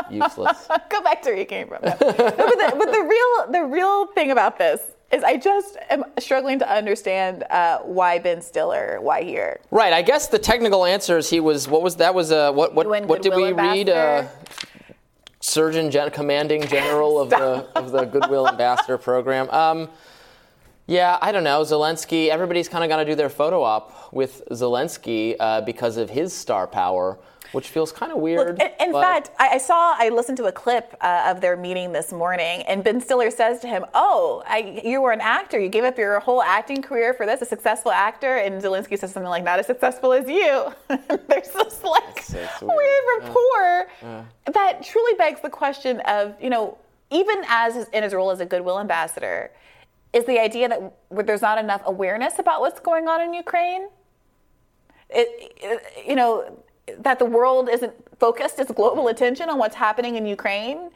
Useless. 0.10 0.68
Go 0.90 1.02
back 1.02 1.22
to 1.24 1.30
where 1.30 1.38
you 1.38 1.46
came 1.46 1.68
from. 1.68 1.80
No. 1.84 1.96
But, 2.00 2.18
the, 2.18 2.76
but 2.78 2.92
the 2.92 3.04
real 3.04 3.52
the 3.52 3.66
real 3.66 4.08
thing 4.08 4.32
about 4.32 4.58
this 4.58 4.82
is 5.12 5.24
I 5.24 5.38
just 5.38 5.78
am 5.90 6.04
struggling 6.18 6.60
to 6.60 6.72
understand 6.72 7.44
uh, 7.50 7.80
why 7.80 8.20
Ben 8.20 8.42
Stiller, 8.42 9.00
why 9.02 9.24
here. 9.24 9.60
Right. 9.72 9.94
I 9.94 10.02
guess 10.02 10.28
the 10.28 10.40
technical 10.40 10.86
answer 10.86 11.18
is 11.18 11.30
he 11.30 11.40
was. 11.40 11.68
What 11.68 11.82
was 11.82 11.96
that? 11.98 12.14
Was 12.14 12.32
uh, 12.32 12.52
what? 12.52 12.74
What? 12.74 12.88
What 13.06 13.22
did 13.22 13.36
we 13.36 13.52
read? 13.52 13.90
Uh, 13.90 14.28
Surgeon 15.42 15.90
Gen- 15.90 16.12
Commanding 16.12 16.64
General 16.68 17.20
of 17.20 17.30
the 17.30 17.68
of 17.76 17.92
the 17.92 18.06
Goodwill 18.06 18.48
Ambassador 18.48 18.98
Program. 18.98 19.50
Um, 19.50 19.90
yeah, 20.86 21.18
I 21.22 21.32
don't 21.32 21.44
know. 21.44 21.62
Zelensky. 21.62 22.30
Everybody's 22.30 22.68
kind 22.68 22.84
of 22.84 22.90
got 22.90 22.98
to 22.98 23.06
do 23.06 23.16
their 23.16 23.30
photo 23.30 23.64
op 23.64 24.12
with 24.12 24.44
Zelensky 24.52 25.36
uh, 25.40 25.62
because 25.62 25.98
of 25.98 26.10
his 26.10 26.34
star 26.34 26.68
power, 26.68 27.18
which 27.52 27.70
feels 27.70 27.92
kind 27.92 28.12
of 28.12 28.18
weird. 28.20 28.60
Look, 28.60 28.72
in 28.80 28.90
in 28.90 28.94
fact, 28.94 29.32
I, 29.40 29.50
I 29.50 29.58
saw, 29.58 29.96
I 29.98 30.10
listened 30.10 30.38
to 30.38 30.46
a 30.46 30.52
clip 30.52 30.96
uh, 31.02 31.26
of 31.28 31.42
their 31.42 31.56
meeting 31.58 31.92
this 31.92 32.12
morning, 32.12 32.62
and 32.64 32.84
Ben 32.84 33.02
Stiller 33.02 33.32
says 33.32 33.60
to 33.62 33.68
him, 33.68 33.86
"Oh, 33.94 34.44
I, 34.48 34.82
you 34.84 35.02
were 35.02 35.12
an 35.12 35.22
actor. 35.22 35.60
You 35.60 35.70
gave 35.70 35.84
up 35.84 35.98
your 35.98 36.20
whole 36.20 36.42
acting 36.42 36.82
career 36.82 37.14
for 37.14 37.26
this, 37.26 37.42
a 37.42 37.46
successful 37.46 37.92
actor." 37.92 38.38
And 38.38 38.62
Zelensky 38.62 38.98
says 38.98 39.12
something 39.14 39.30
like, 39.30 39.44
"Not 39.44 39.60
as 39.60 39.66
successful 39.68 40.14
as 40.14 40.28
you." 40.28 40.74
There's 40.88 41.50
this 41.50 41.84
like 41.84 42.22
so 42.22 42.38
weird. 42.62 42.78
weird 42.78 43.04
rapport 43.24 43.88
Yeah. 44.02 44.24
that 44.54 44.84
truly 44.84 45.14
begs 45.18 45.42
the 45.42 45.50
question 45.50 46.00
of, 46.02 46.36
you 46.42 46.50
know, 46.50 46.78
even 47.12 47.44
as 47.48 47.76
his, 47.76 47.88
in 47.90 48.04
his 48.04 48.14
role 48.14 48.32
as 48.32 48.40
a 48.40 48.46
goodwill 48.46 48.80
ambassador, 48.80 49.52
is 50.14 50.26
the 50.26 50.40
idea 50.40 50.70
that 50.70 50.94
there's 51.26 51.42
not 51.42 51.58
enough 51.58 51.82
awareness 51.86 52.40
about 52.40 52.62
what's 52.62 52.80
going 52.80 53.08
on 53.08 53.22
in 53.22 53.34
Ukraine? 53.34 53.88
It, 55.10 55.54
it, 55.58 56.08
you 56.08 56.16
know, 56.16 56.60
that 57.00 57.20
the 57.20 57.26
world 57.26 57.70
isn't 57.70 57.94
focused 58.20 58.60
its 58.60 58.72
global 58.72 59.08
attention 59.08 59.50
on 59.50 59.58
what's 59.58 59.76
happening 59.76 60.16
in 60.16 60.26
Ukraine? 60.26 60.90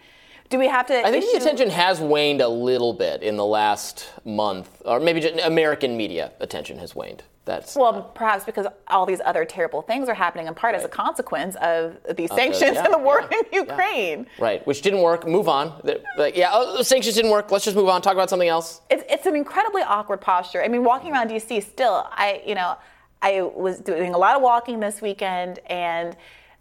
Do 0.50 0.60
we 0.60 0.68
have 0.68 0.86
to? 0.88 1.06
I 1.06 1.10
think 1.10 1.26
the 1.32 1.38
attention 1.38 1.70
has 1.70 2.00
waned 2.00 2.42
a 2.42 2.48
little 2.48 2.94
bit 2.94 3.24
in 3.24 3.38
the 3.38 3.46
last 3.46 4.12
month, 4.26 4.82
or 4.86 5.00
maybe 5.00 5.20
just 5.20 5.40
American 5.40 5.98
media 5.98 6.32
attention 6.40 6.78
has 6.80 6.94
waned. 6.94 7.24
That's 7.46 7.76
Well, 7.76 8.04
perhaps 8.16 8.46
because 8.46 8.68
all 8.88 9.06
these 9.06 9.20
other 9.26 9.44
terrible 9.44 9.82
things 9.82 10.08
are 10.08 10.14
happening 10.14 10.48
in 10.48 10.56
part 10.56 10.76
as 10.76 10.86
a 10.86 10.88
consequence 10.88 11.58
of 11.62 11.98
these 12.16 12.30
sanctions 12.34 12.76
yeah, 12.76 12.86
and 12.86 12.94
the 12.94 12.98
war 12.98 13.28
yeah, 13.30 13.38
in 13.40 13.68
Ukraine. 13.68 14.28
right, 14.40 14.66
which 14.66 14.82
didn't 14.82 15.02
work. 15.02 15.28
Move 15.28 15.50
on. 15.50 15.74
Like, 16.18 16.38
yeah, 16.38 16.52
oh, 16.54 16.78
the 16.78 16.86
sanctions 16.86 17.16
didn't 17.16 17.32
work. 17.32 17.52
Let's 17.52 17.66
just 17.66 17.76
move 17.76 17.90
on. 17.90 18.02
Talk 18.02 18.14
about 18.14 18.30
something 18.30 18.48
else. 18.48 18.80
It's, 18.90 19.04
it's 19.10 19.26
an 19.26 19.36
incredibly 19.36 19.82
awkward 19.82 20.22
posture. 20.22 20.64
I 20.64 20.70
mean, 20.70 20.86
walking 20.86 21.12
around 21.12 21.30
DC 21.32 21.64
still, 21.64 22.08
I, 22.12 22.42
you 22.46 22.56
know, 22.56 22.78
I 23.24 23.42
was 23.42 23.80
doing 23.80 24.14
a 24.14 24.18
lot 24.18 24.36
of 24.36 24.42
walking 24.42 24.82
this 24.82 25.02
weekend 25.02 25.60
and 25.68 26.16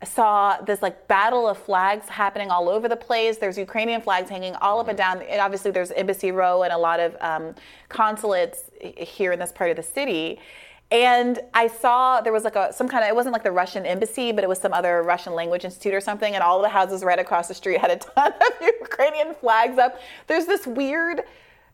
saw 0.04 0.60
this 0.62 0.80
like 0.80 1.08
battle 1.08 1.48
of 1.48 1.58
flags 1.58 2.08
happening 2.08 2.50
all 2.50 2.68
over 2.68 2.88
the 2.88 2.96
place. 2.96 3.38
There's 3.38 3.58
Ukrainian 3.58 4.00
flags 4.00 4.30
hanging 4.30 4.54
all 4.56 4.80
up 4.80 4.88
and 4.88 4.96
down. 4.96 5.22
And 5.22 5.40
obviously, 5.40 5.72
there's 5.72 5.90
Embassy 5.90 6.30
Row 6.30 6.62
and 6.62 6.72
a 6.72 6.78
lot 6.78 7.00
of 7.00 7.16
um, 7.20 7.54
consulates 7.88 8.70
here 8.80 9.32
in 9.32 9.40
this 9.40 9.52
part 9.52 9.70
of 9.70 9.76
the 9.76 9.82
city. 9.82 10.38
And 10.92 11.40
I 11.54 11.68
saw 11.68 12.20
there 12.20 12.32
was 12.32 12.44
like 12.44 12.54
a 12.54 12.72
some 12.72 12.88
kind 12.88 13.02
of 13.02 13.08
it 13.08 13.14
wasn't 13.14 13.32
like 13.32 13.42
the 13.42 13.50
Russian 13.52 13.84
embassy, 13.84 14.30
but 14.30 14.44
it 14.44 14.48
was 14.48 14.58
some 14.58 14.72
other 14.72 15.02
Russian 15.02 15.34
language 15.34 15.64
institute 15.64 15.94
or 15.94 16.00
something. 16.00 16.34
And 16.34 16.44
all 16.44 16.62
the 16.62 16.68
houses 16.68 17.02
right 17.02 17.18
across 17.18 17.48
the 17.48 17.54
street 17.54 17.80
had 17.80 17.90
a 17.90 17.96
ton 17.96 18.32
of 18.40 18.52
Ukrainian 18.60 19.34
flags 19.34 19.78
up. 19.78 19.98
There's 20.28 20.46
this 20.46 20.66
weird 20.66 21.22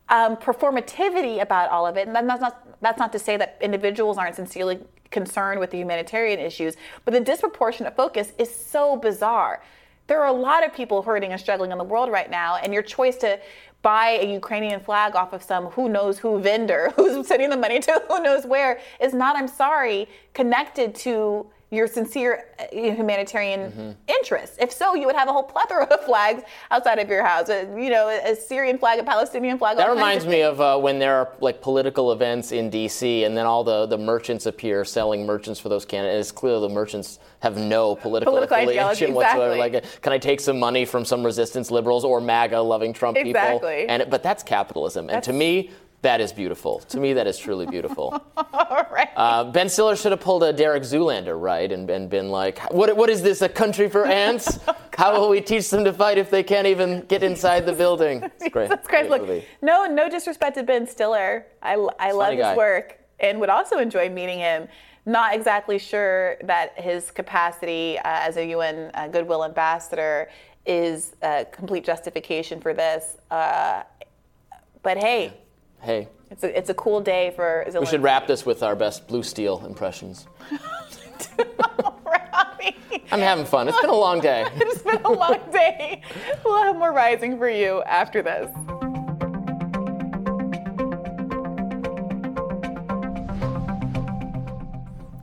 um, 0.09 0.37
performativity 0.37 1.41
about 1.43 1.71
all 1.71 1.87
of 1.87 1.97
it, 1.97 2.07
and 2.07 2.17
that's 2.17 2.41
not 2.41 2.65
that's 2.81 2.99
not 2.99 3.13
to 3.13 3.19
say 3.19 3.37
that 3.37 3.59
individuals 3.61 4.19
aren't 4.19 4.37
sincerely 4.37 4.79
concerned 5.11 5.59
with 5.59 5.71
the 5.71 5.79
humanitarian 5.79 6.39
issues, 6.39 6.77
but 7.05 7.13
the 7.13 7.21
disproportionate 7.21 7.97
focus 7.97 8.33
is 8.39 8.55
so 8.55 8.97
bizarre. 8.97 9.63
There 10.07 10.21
are 10.23 10.29
a 10.29 10.33
lot 10.33 10.65
of 10.65 10.73
people 10.73 11.03
hurting 11.03 11.33
and 11.33 11.41
struggling 11.41 11.73
in 11.73 11.79
the 11.79 11.85
world 11.85 12.11
right 12.11 12.31
now, 12.31 12.57
and 12.57 12.73
your 12.73 12.83
choice 12.83 13.17
to 13.19 13.39
buy 13.83 14.19
a 14.21 14.33
Ukrainian 14.33 14.81
flag 14.81 15.15
off 15.15 15.33
of 15.33 15.43
some 15.43 15.67
who 15.67 15.89
knows 15.89 16.19
who 16.19 16.41
vendor 16.41 16.93
who's 16.97 17.27
sending 17.27 17.51
the 17.51 17.57
money 17.57 17.79
to 17.81 18.03
who 18.09 18.23
knows 18.23 18.45
where 18.45 18.81
is 19.01 19.15
not, 19.15 19.37
I'm 19.37 19.49
sorry, 19.49 20.09
connected 20.35 20.95
to 20.97 21.47
your 21.71 21.87
sincere 21.87 22.45
uh, 22.59 22.65
humanitarian 22.73 23.71
Mm-hmm. 23.71 23.91
interests. 24.09 24.57
If 24.59 24.73
so, 24.73 24.95
you 24.95 25.05
would 25.07 25.15
have 25.17 25.29
a 25.29 25.33
whole 25.33 25.43
plethora 25.43 25.85
of 25.85 26.01
flags 26.05 26.43
outside 26.71 26.99
of 26.99 27.09
your 27.09 27.25
house. 27.25 27.49
Uh, 27.51 27.67
you 27.77 27.91
know, 27.91 28.09
a 28.09 28.35
Syrian 28.35 28.79
flag, 28.79 28.99
a 28.99 29.03
Palestinian 29.03 29.59
flag. 29.59 29.77
That 29.77 29.91
reminds 29.91 30.25
of 30.25 30.31
me 30.31 30.41
of 30.43 30.61
uh, 30.61 30.79
when 30.79 30.99
there 30.99 31.15
are 31.17 31.33
like 31.41 31.61
political 31.61 32.13
events 32.13 32.53
in 32.53 32.71
D.C. 32.71 33.25
and 33.25 33.37
then 33.37 33.45
all 33.45 33.65
the, 33.65 33.87
the 33.87 33.99
merchants 33.99 34.47
appear 34.47 34.85
selling 34.85 35.27
merchants 35.27 35.61
for 35.61 35.69
those 35.69 35.85
candidates. 35.85 36.29
It's 36.29 36.33
clear 36.33 36.59
the 36.59 36.69
merchants 36.71 37.19
have 37.41 37.57
no 37.59 37.95
political, 37.97 38.33
Political 38.33 38.57
affiliation 38.57 39.13
whatsoever. 39.15 39.53
exactly. 39.55 39.81
Like, 39.81 40.01
can 40.03 40.13
I 40.15 40.19
take 40.19 40.41
some 40.41 40.59
money 40.59 40.85
from 40.87 41.05
some 41.05 41.25
resistance 41.25 41.71
liberals 41.71 42.05
or 42.05 42.21
MAGA 42.21 42.59
loving 42.61 42.93
Trump 42.95 43.17
people? 43.17 43.31
Exactly. 43.31 43.87
And 43.89 44.09
but 44.09 44.23
that's 44.23 44.43
capitalism, 44.43 45.11
and 45.11 45.23
to 45.23 45.33
me. 45.35 45.71
That 46.03 46.21
is 46.21 46.33
beautiful. 46.33 46.79
To 46.91 47.01
me, 47.01 47.13
that 47.15 47.27
is 47.27 47.39
truly 47.39 47.67
beautiful. 47.67 48.23
uh, 48.37 49.45
ben 49.45 49.69
Stiller 49.69 49.97
should 49.97 50.13
have 50.13 50.21
pulled 50.21 50.45
a 50.45 50.53
Derek 50.53 50.85
Zoolander, 50.85 51.41
right, 51.41 51.71
and, 51.73 51.91
and 51.91 52.09
been 52.09 52.31
like, 52.31 52.61
"What? 52.73 52.97
What 52.97 53.11
is 53.11 53.21
this? 53.21 53.43
A 53.43 53.49
country 53.49 53.89
for 53.89 54.07
ants? 54.07 54.61
How 54.97 55.19
will 55.19 55.29
we 55.29 55.41
teach 55.41 55.71
them 55.71 55.85
to 55.85 55.93
fight 55.93 56.17
if 56.17 56.31
they 56.31 56.45
can't 56.45 56.69
even 56.69 57.01
get 57.07 57.25
inside 57.25 57.67
the 57.67 57.73
building?" 57.73 58.23
It's 58.41 58.53
great. 58.53 58.69
That's 58.69 58.87
great. 58.87 59.11
Look, 59.11 59.23
movie. 59.23 59.45
no, 59.61 59.87
no 59.87 60.09
disrespect 60.09 60.57
to 60.57 60.63
Ben 60.63 60.87
Stiller. 60.87 61.47
I, 61.63 61.75
I 61.99 62.13
love 62.13 62.33
his 62.33 62.43
guy. 62.43 62.57
work 62.57 62.99
and 63.19 63.41
would 63.41 63.51
also 63.51 63.79
enjoy 63.79 64.09
meeting 64.09 64.39
him. 64.39 64.69
Not 65.05 65.35
exactly 65.35 65.79
sure 65.79 66.37
that 66.45 66.79
his 66.79 67.11
capacity 67.11 67.99
uh, 67.99 68.03
as 68.05 68.37
a 68.37 68.47
UN 68.51 68.91
uh, 68.95 69.09
Goodwill 69.09 69.45
Ambassador 69.45 70.29
is 70.67 71.17
a 71.23 71.47
complete 71.51 71.85
justification 71.85 72.61
for 72.61 72.75
this. 72.75 73.17
Uh, 73.31 73.83
but 74.83 74.99
hey, 74.99 75.33
Hey, 75.81 76.09
it's 76.31 76.45
a, 76.45 76.59
it's 76.59 76.71
a 76.71 76.75
cool 76.75 77.01
day 77.01 77.33
for 77.35 77.65
Zelensky. 77.69 77.81
we 77.81 77.87
should 77.87 78.03
wrap 78.03 78.27
this 78.27 78.45
with 78.45 78.63
our 78.63 78.75
best 78.77 79.07
Blue 79.07 79.23
Steel 79.23 79.65
impressions. 79.65 80.27
I'm 83.11 83.21
having 83.21 83.47
fun. 83.47 83.69
It's 83.69 83.81
been 83.81 83.91
a 83.91 83.95
long 83.95 84.21
day. 84.21 84.47
it's 84.57 84.83
been 84.83 85.03
a 85.03 85.13
long 85.13 85.41
day. 85.51 86.03
We'll 86.45 86.63
have 86.63 86.77
more 86.77 86.93
rising 86.93 87.39
for 87.39 87.49
you 87.49 87.83
after 87.85 88.23
this. 88.23 88.51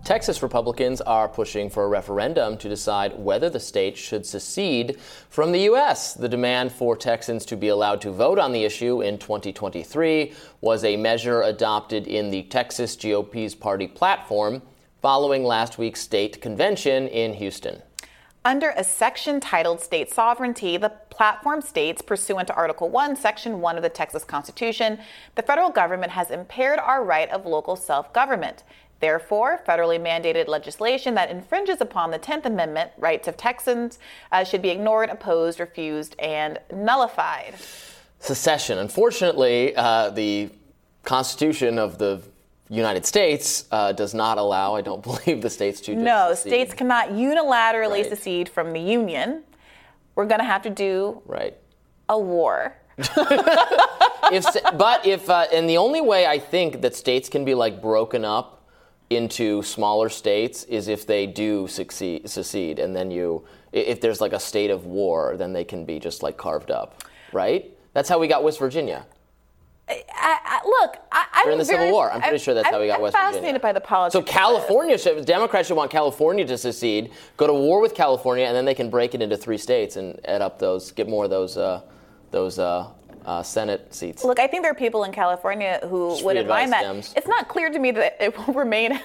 Texas 0.05 0.43
Republicans 0.43 1.01
are 1.01 1.27
pushing 1.27 1.67
for 1.67 1.85
a 1.85 1.87
referendum 1.87 2.59
to 2.59 2.69
decide 2.69 3.17
whether 3.17 3.49
the 3.49 3.59
state 3.59 3.97
should 3.97 4.23
secede 4.23 4.99
from 5.31 5.51
the 5.51 5.61
U.S. 5.61 6.13
The 6.13 6.29
demand 6.29 6.71
for 6.71 6.95
Texans 6.95 7.43
to 7.47 7.57
be 7.57 7.69
allowed 7.69 8.01
to 8.01 8.11
vote 8.11 8.37
on 8.37 8.51
the 8.51 8.63
issue 8.63 9.01
in 9.01 9.17
2023 9.17 10.31
was 10.61 10.83
a 10.83 10.95
measure 10.95 11.41
adopted 11.41 12.05
in 12.05 12.29
the 12.29 12.43
Texas 12.43 12.95
GOP's 12.95 13.55
party 13.55 13.87
platform 13.87 14.61
following 15.01 15.43
last 15.43 15.79
week's 15.79 16.01
state 16.01 16.39
convention 16.39 17.07
in 17.07 17.33
Houston. 17.33 17.81
Under 18.45 18.75
a 18.77 18.83
section 18.83 19.39
titled 19.39 19.81
State 19.81 20.13
Sovereignty, 20.13 20.77
the 20.77 20.91
platform 21.09 21.63
states, 21.63 22.03
pursuant 22.03 22.47
to 22.47 22.53
Article 22.53 22.89
1, 22.89 23.15
Section 23.15 23.59
1 23.59 23.75
of 23.75 23.81
the 23.81 23.89
Texas 23.89 24.23
Constitution, 24.23 24.99
the 25.33 25.41
federal 25.41 25.71
government 25.71 26.11
has 26.11 26.29
impaired 26.29 26.77
our 26.77 27.03
right 27.03 27.27
of 27.31 27.47
local 27.47 27.75
self 27.75 28.13
government. 28.13 28.63
Therefore, 28.99 29.61
federally 29.67 29.99
mandated 29.99 30.47
legislation 30.47 31.15
that 31.15 31.31
infringes 31.31 31.81
upon 31.81 32.11
the 32.11 32.19
10th 32.19 32.45
Amendment 32.45 32.91
rights 32.99 33.27
of 33.27 33.35
Texans 33.35 33.97
uh, 34.31 34.43
should 34.43 34.61
be 34.61 34.69
ignored, 34.69 35.09
opposed, 35.09 35.59
refused, 35.59 36.15
and 36.19 36.59
nullified. 36.71 37.55
Secession. 38.19 38.77
Unfortunately, 38.77 39.75
uh, 39.75 40.11
the 40.11 40.51
Constitution 41.03 41.79
of 41.79 41.97
the 41.97 42.21
United 42.69 43.05
States 43.05 43.65
uh, 43.71 43.91
does 43.91 44.13
not 44.13 44.37
allow, 44.37 44.75
I 44.75 44.81
don't 44.81 45.03
believe, 45.09 45.41
the 45.41 45.49
states 45.49 45.79
to. 45.81 45.95
No, 45.95 46.29
secede. 46.33 46.51
states 46.51 46.73
cannot 46.73 47.09
unilaterally 47.09 48.01
Right. 48.01 48.09
secede 48.09 48.49
from 48.49 48.73
the 48.73 48.79
Union. 48.79 49.43
We're 50.15 50.25
going 50.25 50.39
to 50.39 50.45
have 50.45 50.61
to 50.63 50.69
do 50.69 51.21
Right. 51.25 51.55
a 52.09 52.17
war. 52.19 52.75
if, 52.97 54.45
but 54.77 55.05
if, 55.05 55.29
uh, 55.29 55.45
and 55.53 55.69
the 55.69 55.77
only 55.77 56.01
way 56.01 56.25
I 56.25 56.39
think 56.39 56.81
that 56.81 56.95
states 56.95 57.29
can 57.29 57.45
be 57.45 57.53
like 57.53 57.81
broken 57.81 58.23
up 58.25 58.63
into 59.09 59.61
smaller 59.61 60.09
states 60.09 60.63
is 60.63 60.87
if 60.87 61.05
they 61.05 61.27
do 61.27 61.67
succeed, 61.67 62.27
secede, 62.29 62.79
and 62.79 62.95
then 62.95 63.11
you, 63.11 63.43
if 63.71 64.01
there's 64.01 64.19
like 64.21 64.33
a 64.33 64.39
state 64.39 64.71
of 64.71 64.85
war, 64.85 65.35
then 65.37 65.53
they 65.53 65.63
can 65.63 65.85
be 65.85 65.99
just 65.99 66.23
like 66.23 66.37
carved 66.37 66.71
up, 66.71 67.03
right? 67.31 67.69
That's 67.93 68.09
how 68.09 68.17
we 68.17 68.27
got 68.27 68.43
West 68.43 68.57
Virginia. 68.59 69.05
I, 69.87 70.03
I, 70.17 70.61
look, 70.65 70.97
I, 71.11 71.25
I'm 71.33 71.43
During 71.43 71.59
the 71.59 71.65
Civil 71.65 71.91
War. 71.91 72.11
I'm 72.11 72.21
pretty 72.21 72.39
sure 72.39 72.53
that's 72.53 72.67
how 72.69 72.79
we 72.79 72.87
got 72.87 72.95
I'm 72.95 73.01
West 73.03 73.15
fascinated 73.15 73.61
by 73.61 73.71
the 73.71 73.81
politics. 73.81 74.13
So. 74.13 74.21
California 74.21 74.97
should, 74.97 75.25
Democrats 75.25 75.67
should 75.67 75.77
want 75.77 75.91
California 75.91 76.45
to 76.45 76.57
secede, 76.57 77.11
go 77.37 77.45
to 77.45 77.53
war 77.53 77.79
with 77.81 77.93
California, 77.93 78.45
and 78.45 78.55
then 78.55 78.65
they 78.65 78.73
can 78.73 78.89
break 78.89 79.13
it 79.13 79.21
into 79.21 79.37
three 79.37 79.57
states 79.57 79.95
and 79.95 80.19
add 80.25 80.41
up 80.41 80.57
those, 80.57 80.91
get 80.91 81.07
more 81.07 81.25
of 81.25 81.29
those, 81.29 81.55
uh, 81.55 81.81
those 82.31 82.57
uh, 82.57 82.89
uh, 83.25 83.43
Senate 83.43 83.93
seats. 83.93 84.23
Look, 84.23 84.39
I 84.39 84.47
think 84.47 84.63
there 84.63 84.71
are 84.71 84.75
people 84.75 85.03
in 85.03 85.11
California 85.11 85.79
who 85.83 86.11
Just 86.11 86.23
wouldn't 86.23 86.47
mind 86.47 86.71
that. 86.71 86.83
Dems. 86.83 87.13
It's 87.15 87.27
not 87.27 87.47
clear 87.47 87.69
to 87.69 87.77
me 87.79 87.91
that 87.91 88.17
it 88.19 88.37
will 88.37 88.53
remain 88.55 88.99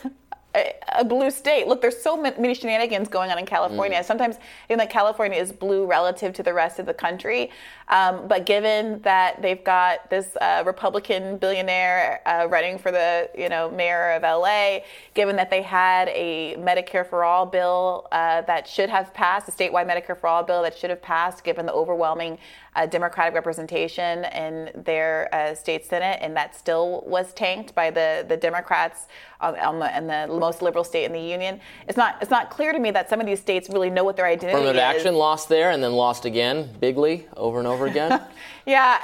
a, 0.54 0.74
a 0.98 1.04
blue 1.04 1.30
state. 1.30 1.68
Look, 1.68 1.80
there's 1.80 2.00
so 2.00 2.16
many 2.16 2.54
shenanigans 2.54 3.08
going 3.08 3.30
on 3.30 3.38
in 3.38 3.46
California. 3.46 3.98
Mm. 3.98 4.04
Sometimes 4.04 4.36
think 4.68 4.78
that 4.78 4.90
California 4.90 5.38
is 5.38 5.52
blue 5.52 5.86
relative 5.86 6.32
to 6.34 6.42
the 6.42 6.52
rest 6.52 6.78
of 6.78 6.86
the 6.86 6.94
country. 6.94 7.50
Um, 7.88 8.28
but 8.28 8.46
given 8.46 9.00
that 9.02 9.42
they've 9.42 9.62
got 9.62 10.08
this 10.10 10.36
uh, 10.40 10.62
Republican 10.64 11.38
billionaire 11.38 12.20
uh, 12.26 12.46
running 12.48 12.78
for 12.78 12.92
the 12.92 13.28
you 13.36 13.48
know 13.48 13.70
mayor 13.70 14.12
of 14.12 14.22
LA, 14.22 14.80
given 15.14 15.36
that 15.36 15.50
they 15.50 15.62
had 15.62 16.08
a 16.08 16.56
Medicare 16.56 17.08
for 17.08 17.24
all 17.24 17.46
bill 17.46 18.06
uh, 18.12 18.42
that 18.42 18.68
should 18.68 18.90
have 18.90 19.12
passed, 19.14 19.48
a 19.48 19.52
statewide 19.52 19.88
Medicare 19.88 20.18
for 20.18 20.28
all 20.28 20.42
bill 20.42 20.62
that 20.62 20.76
should 20.76 20.90
have 20.90 21.02
passed, 21.02 21.42
given 21.42 21.66
the 21.66 21.72
overwhelming 21.72 22.38
uh, 22.76 22.86
Democratic 22.86 23.34
representation 23.34 24.24
in 24.26 24.70
their 24.84 25.28
uh, 25.34 25.54
state 25.54 25.84
senate, 25.84 26.18
and 26.22 26.36
that 26.36 26.54
still 26.56 27.02
was 27.06 27.32
tanked 27.34 27.74
by 27.74 27.90
the 27.90 28.24
the 28.28 28.36
Democrats 28.36 29.06
on 29.40 29.78
the, 29.78 29.96
in 29.96 30.06
the 30.06 30.26
most 30.28 30.60
liberal 30.60 30.84
state 30.84 31.04
in 31.04 31.12
the 31.12 31.20
union. 31.20 31.60
It's 31.88 31.96
not 31.96 32.18
it's 32.20 32.30
not 32.30 32.50
clear 32.50 32.72
to 32.72 32.78
me 32.78 32.90
that 32.90 33.08
some 33.08 33.20
of 33.20 33.26
these 33.26 33.40
states 33.40 33.68
really 33.70 33.90
know 33.90 34.04
what 34.04 34.16
their 34.16 34.26
identity 34.26 34.52
Affirmative 34.52 34.76
is. 34.76 34.96
action 34.96 35.14
lost 35.14 35.48
there 35.48 35.70
and 35.70 35.82
then 35.82 35.92
lost 35.92 36.24
again, 36.24 36.68
bigly, 36.80 37.26
over 37.36 37.58
and 37.58 37.66
over 37.66 37.86
again. 37.86 38.20
Yeah, 38.66 38.98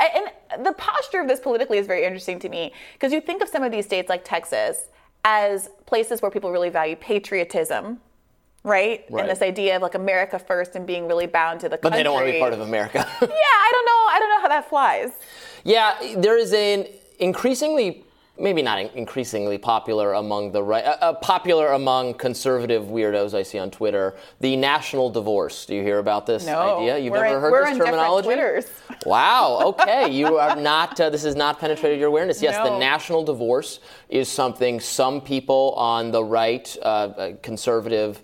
and 0.55 0.65
the 0.65 0.73
posture 0.75 1.21
of 1.21 1.27
this 1.27 1.41
politically 1.41 1.79
is 1.79 1.87
very 1.87 2.05
interesting 2.05 2.39
to 2.41 2.49
me 2.49 2.73
because 2.93 3.13
you 3.13 3.21
think 3.21 3.43
of 3.43 3.49
some 3.49 3.63
of 3.65 3.73
these 3.73 3.85
states 3.85 4.09
like 4.09 4.23
Texas 4.23 4.91
as 5.25 5.71
places 5.87 6.23
where 6.23 6.31
people 6.31 6.53
really 6.53 6.69
value 6.69 6.95
patriotism, 6.95 7.99
right? 8.67 9.05
Right. 9.09 9.21
And 9.23 9.31
this 9.31 9.43
idea 9.43 9.77
of 9.77 9.83
like 9.83 9.95
America 9.95 10.39
first 10.39 10.75
and 10.75 10.87
being 10.87 11.07
really 11.07 11.27
bound 11.27 11.61
to 11.61 11.69
the 11.69 11.77
but 11.77 11.83
country. 11.83 11.99
they 11.99 12.03
don't 12.03 12.15
want 12.15 12.27
to 12.27 12.33
be 12.33 12.39
part 12.41 12.53
of 12.53 12.61
America. 12.61 12.99
Yeah, 13.23 13.29
I 13.29 13.71
don't 13.73 13.87
know. 13.87 14.03
I 14.11 14.17
don't 14.19 14.29
know 14.31 14.41
how 14.41 14.49
that 14.49 14.69
flies. 14.69 15.13
Yeah, 15.65 15.95
there 16.17 16.37
is 16.37 16.53
an 16.53 16.87
increasingly, 17.21 18.05
maybe 18.39 18.63
not 18.63 18.79
increasingly 18.95 19.57
popular 19.59 20.15
among 20.15 20.51
the 20.53 20.63
right, 20.63 20.85
uh, 20.85 20.97
uh, 21.01 21.13
popular 21.15 21.73
among 21.73 22.15
conservative 22.15 22.85
weirdos 22.85 23.35
I 23.35 23.43
see 23.45 23.59
on 23.59 23.71
Twitter, 23.71 24.17
the 24.41 24.57
national 24.57 25.11
divorce. 25.11 25.65
Do 25.67 25.75
you 25.77 25.83
hear 25.83 25.99
about 25.99 26.27
this 26.27 26.45
No, 26.47 26.79
idea? 26.79 26.99
You've 26.99 27.13
never 27.15 27.27
in- 27.37 27.41
heard 27.41 27.67
this 27.67 27.73
in 27.73 27.79
terminology? 27.79 28.27
Twitters. 28.27 28.67
Wow. 29.05 29.61
Okay, 29.63 30.11
you 30.11 30.39
are 30.39 30.57
not. 30.57 30.99
Uh, 30.99 31.11
this 31.11 31.23
has 31.23 31.37
not 31.37 31.61
penetrated 31.61 32.01
your 32.01 32.09
awareness. 32.09 32.43
Yes, 32.43 32.57
the 32.57 32.77
national 32.77 33.23
divorce 33.23 33.79
is 34.09 34.29
something 34.29 34.81
some 34.81 35.21
people 35.21 35.75
on 35.77 36.11
the 36.11 36.25
right, 36.25 36.77
uh, 36.83 36.85
uh, 36.85 37.33
conservative 37.43 38.21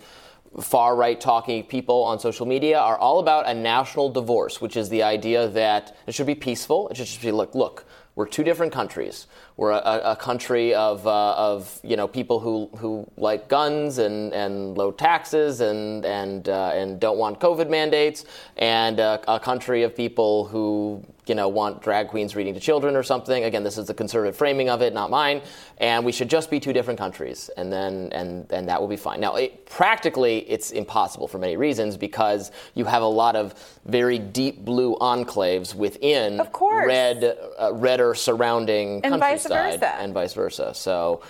far 0.61 0.97
right 0.97 1.21
talking 1.21 1.63
people 1.65 2.03
on 2.03 2.19
social 2.19 2.47
media 2.47 2.79
are 2.79 2.99
all 2.99 3.19
about 3.19 3.49
a 3.49 3.55
national 3.55 4.11
divorce, 4.11 4.61
which 4.61 4.77
is 4.77 4.89
the 4.89 5.03
idea 5.03 5.49
that 5.49 5.97
it 6.07 6.15
should 6.15 6.27
be 6.27 6.35
peaceful. 6.35 6.89
It 6.89 6.97
should 6.97 7.07
just 7.07 7.23
be 7.23 7.33
look, 7.33 7.55
look, 7.55 7.87
we're 8.15 8.27
two 8.27 8.45
different 8.45 8.73
countries. 8.73 9.27
We're 9.57 9.71
a, 9.71 10.13
a 10.13 10.17
country 10.17 10.75
of, 10.75 11.07
uh, 11.07 11.35
of 11.35 11.81
you 11.83 11.97
know 11.97 12.07
people 12.07 12.41
who, 12.41 12.69
who 12.77 13.07
like 13.17 13.49
guns 13.49 13.99
and, 13.99 14.35
and 14.35 14.77
low 14.77 14.91
taxes 14.91 15.63
and 15.63 16.05
and 16.05 16.49
uh, 16.49 16.73
and 16.75 17.01
don't 17.01 17.17
want 17.17 17.41
COVID 17.41 17.71
mandates, 17.71 18.27
and 18.59 19.01
uh, 19.01 19.19
a 19.29 19.41
country 19.41 19.83
of 19.83 19.97
people 19.97 20.47
who 20.47 21.03
you 21.27 21.37
know 21.37 21.47
want 21.49 21.81
drag 21.83 22.09
queens 22.09 22.35
reading 22.35 22.53
to 22.55 22.59
children 22.61 22.97
or 22.97 23.03
something. 23.05 23.45
Again, 23.45 23.63
this 23.63 23.79
is 23.79 23.87
the 23.87 23.95
conservative 23.95 24.37
framing 24.37 24.69
of 24.69 24.83
it, 24.83 24.93
not 24.93 25.09
mine. 25.11 25.41
And 25.79 26.05
we 26.05 26.11
should 26.13 26.29
just 26.29 26.51
be 26.51 26.59
two 26.59 26.73
different 26.73 26.99
countries, 26.99 27.49
and 27.57 27.73
then 27.73 28.09
and 28.13 28.51
and 28.51 28.69
that 28.69 28.81
will 28.81 28.89
be 28.89 28.97
fine. 28.97 29.21
Now, 29.21 29.37
it, 29.37 29.67
practically, 29.67 30.39
it's 30.51 30.73
impossible 30.73 31.29
for 31.29 31.39
many 31.39 31.57
reasons 31.57 31.97
because 31.97 32.51
you 32.75 32.85
have 32.87 33.03
a 33.03 33.07
lot 33.07 33.37
of 33.37 33.55
very 33.85 34.19
deep 34.19 34.65
blue 34.65 34.97
enclaves 35.01 35.75
within 35.75 36.41
Of 36.41 36.53
course. 36.53 36.87
red 36.87 37.39
uh, 37.61 37.73
redder 37.75 38.15
surrounding 38.15 39.01
And 39.05 39.19
vice 39.21 39.47
countryside 39.47 39.81
versa. 39.81 39.95
and 40.01 40.13
vice 40.15 40.35
versa. 40.35 40.75
So 40.75 41.23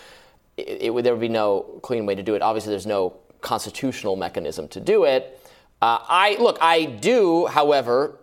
it, 0.57 0.83
it 0.83 0.95
would 0.95 1.05
there 1.05 1.13
would 1.13 1.21
be 1.21 1.29
no 1.29 1.81
clean 1.83 2.07
way 2.07 2.15
to 2.15 2.23
do 2.23 2.35
it. 2.35 2.41
Obviously, 2.43 2.71
there's 2.71 2.87
no 2.87 3.15
constitutional 3.43 4.17
mechanism 4.17 4.69
to 4.69 4.81
do 4.81 5.05
it. 5.05 5.39
Uh, 5.83 5.99
I 6.09 6.37
look. 6.41 6.57
I 6.63 6.85
do, 6.85 7.47
however, 7.47 8.17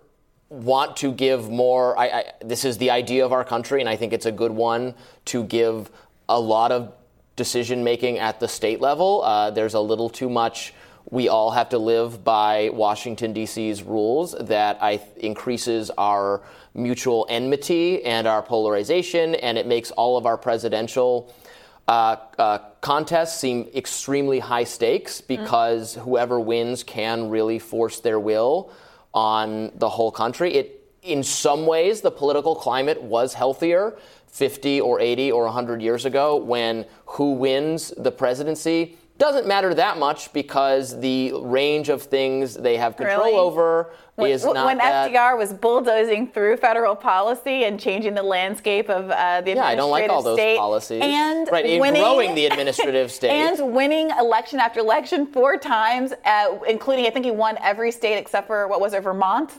want 0.49 0.97
to 0.97 1.11
give 1.11 1.49
more. 1.49 1.97
I, 1.97 2.07
I, 2.07 2.23
this 2.41 2.65
is 2.65 2.77
the 2.77 2.91
idea 2.91 3.25
of 3.25 3.31
our 3.31 3.43
country, 3.43 3.79
and 3.79 3.89
I 3.89 3.95
think 3.95 4.13
it's 4.13 4.25
a 4.25 4.31
good 4.31 4.51
one 4.51 4.95
to 5.25 5.43
give 5.43 5.91
a 6.27 6.39
lot 6.39 6.71
of 6.71 6.93
decision 7.35 7.83
making 7.83 8.19
at 8.19 8.39
the 8.39 8.47
state 8.47 8.81
level. 8.81 9.23
Uh, 9.23 9.51
there's 9.51 9.75
a 9.75 9.79
little 9.79 10.09
too 10.09 10.29
much. 10.29 10.73
We 11.11 11.29
all 11.29 11.51
have 11.51 11.69
to 11.69 11.77
live 11.77 12.23
by 12.23 12.69
Washington 12.73 13.33
D.C.'s 13.33 13.83
rules 13.83 14.35
that 14.39 14.81
I 14.81 14.97
th- 14.97 15.09
increases 15.17 15.89
our 15.97 16.41
mutual 16.73 17.25
enmity 17.29 18.03
and 18.03 18.27
our 18.27 18.41
polarization, 18.43 19.35
and 19.35 19.57
it 19.57 19.65
makes 19.65 19.91
all 19.91 20.17
of 20.17 20.25
our 20.25 20.37
presidential 20.37 21.33
uh, 21.87 22.17
uh, 22.37 22.59
contests 22.81 23.39
seem 23.39 23.67
extremely 23.73 24.37
high 24.39 24.63
stakes 24.63 25.21
because 25.21 25.95
whoever 25.95 26.39
wins 26.39 26.83
can 26.83 27.29
really 27.29 27.57
force 27.57 27.99
their 27.99 28.19
will 28.19 28.71
on 29.13 29.71
the 29.75 29.89
whole 29.89 30.11
country. 30.11 30.53
It, 30.55 30.75
in 31.01 31.23
some 31.23 31.65
ways, 31.65 32.01
the 32.01 32.11
political 32.11 32.55
climate 32.55 33.01
was 33.01 33.33
healthier 33.33 33.97
50 34.27 34.81
or 34.81 34.99
80 34.99 35.31
or 35.31 35.45
100 35.45 35.81
years 35.81 36.05
ago 36.05 36.35
when 36.35 36.85
who 37.05 37.33
wins 37.33 37.91
the 37.97 38.11
presidency 38.11 38.97
doesn't 39.17 39.45
matter 39.47 39.73
that 39.73 39.97
much 39.97 40.31
because 40.31 40.97
the 40.99 41.33
range 41.41 41.89
of 41.89 42.03
things 42.03 42.53
they 42.53 42.77
have 42.77 42.95
control 42.95 43.25
Really? 43.25 43.35
over 43.37 43.91
When, 44.21 44.31
is 44.31 44.43
not 44.45 44.65
when 44.65 44.77
that. 44.79 45.11
FDR 45.11 45.37
was 45.37 45.53
bulldozing 45.53 46.27
through 46.27 46.57
federal 46.57 46.95
policy 46.95 47.63
and 47.63 47.79
changing 47.79 48.13
the 48.15 48.23
landscape 48.23 48.89
of 48.89 49.09
uh, 49.11 49.41
the 49.41 49.51
administrative 49.51 49.55
state. 49.55 49.55
Yeah, 49.55 49.65
I 49.65 49.75
don't 49.75 49.91
like 49.91 50.09
all 50.09 50.21
those 50.21 50.57
policies. 50.57 51.01
and 51.03 51.49
Right, 51.51 51.65
in 51.65 51.79
winning, 51.81 52.01
growing 52.01 52.35
the 52.35 52.45
administrative 52.45 53.11
state. 53.19 53.31
and 53.31 53.73
winning 53.73 54.09
election 54.19 54.59
after 54.59 54.79
election 54.79 55.25
four 55.27 55.57
times, 55.57 56.13
uh, 56.25 56.57
including 56.67 57.05
I 57.05 57.09
think 57.09 57.25
he 57.25 57.31
won 57.31 57.57
every 57.61 57.91
state 57.91 58.17
except 58.17 58.47
for 58.47 58.67
what 58.67 58.79
was 58.81 58.93
it, 58.93 59.01
Vermont? 59.01 59.51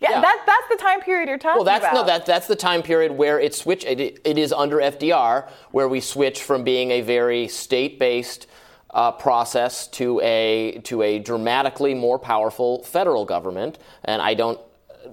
Yeah, 0.00 0.10
Yeah. 0.10 0.20
That, 0.22 0.42
that's 0.46 0.68
the 0.68 0.84
time 0.84 1.00
period 1.00 1.28
you're 1.28 1.38
talking 1.38 1.58
Well, 1.58 1.64
that's 1.64 1.84
about. 1.84 1.94
no, 1.94 2.04
that, 2.04 2.26
that's 2.26 2.48
the 2.48 2.56
time 2.56 2.82
period 2.82 3.12
where 3.12 3.38
it 3.38 3.54
switched. 3.54 3.84
It, 3.84 4.20
it 4.24 4.36
is 4.36 4.52
under 4.52 4.78
FDR 4.78 5.48
where 5.70 5.88
we 5.88 6.00
switch 6.00 6.42
from 6.42 6.64
being 6.64 6.90
a 6.90 7.02
very 7.02 7.46
state-based 7.46 8.48
uh, 8.92 9.12
process 9.12 9.86
to 9.88 10.20
a 10.20 10.80
to 10.84 11.02
a 11.02 11.18
dramatically 11.18 11.94
more 11.94 12.18
powerful 12.18 12.82
federal 12.82 13.24
government. 13.24 13.78
And 14.04 14.20
I 14.20 14.34
don't. 14.34 14.60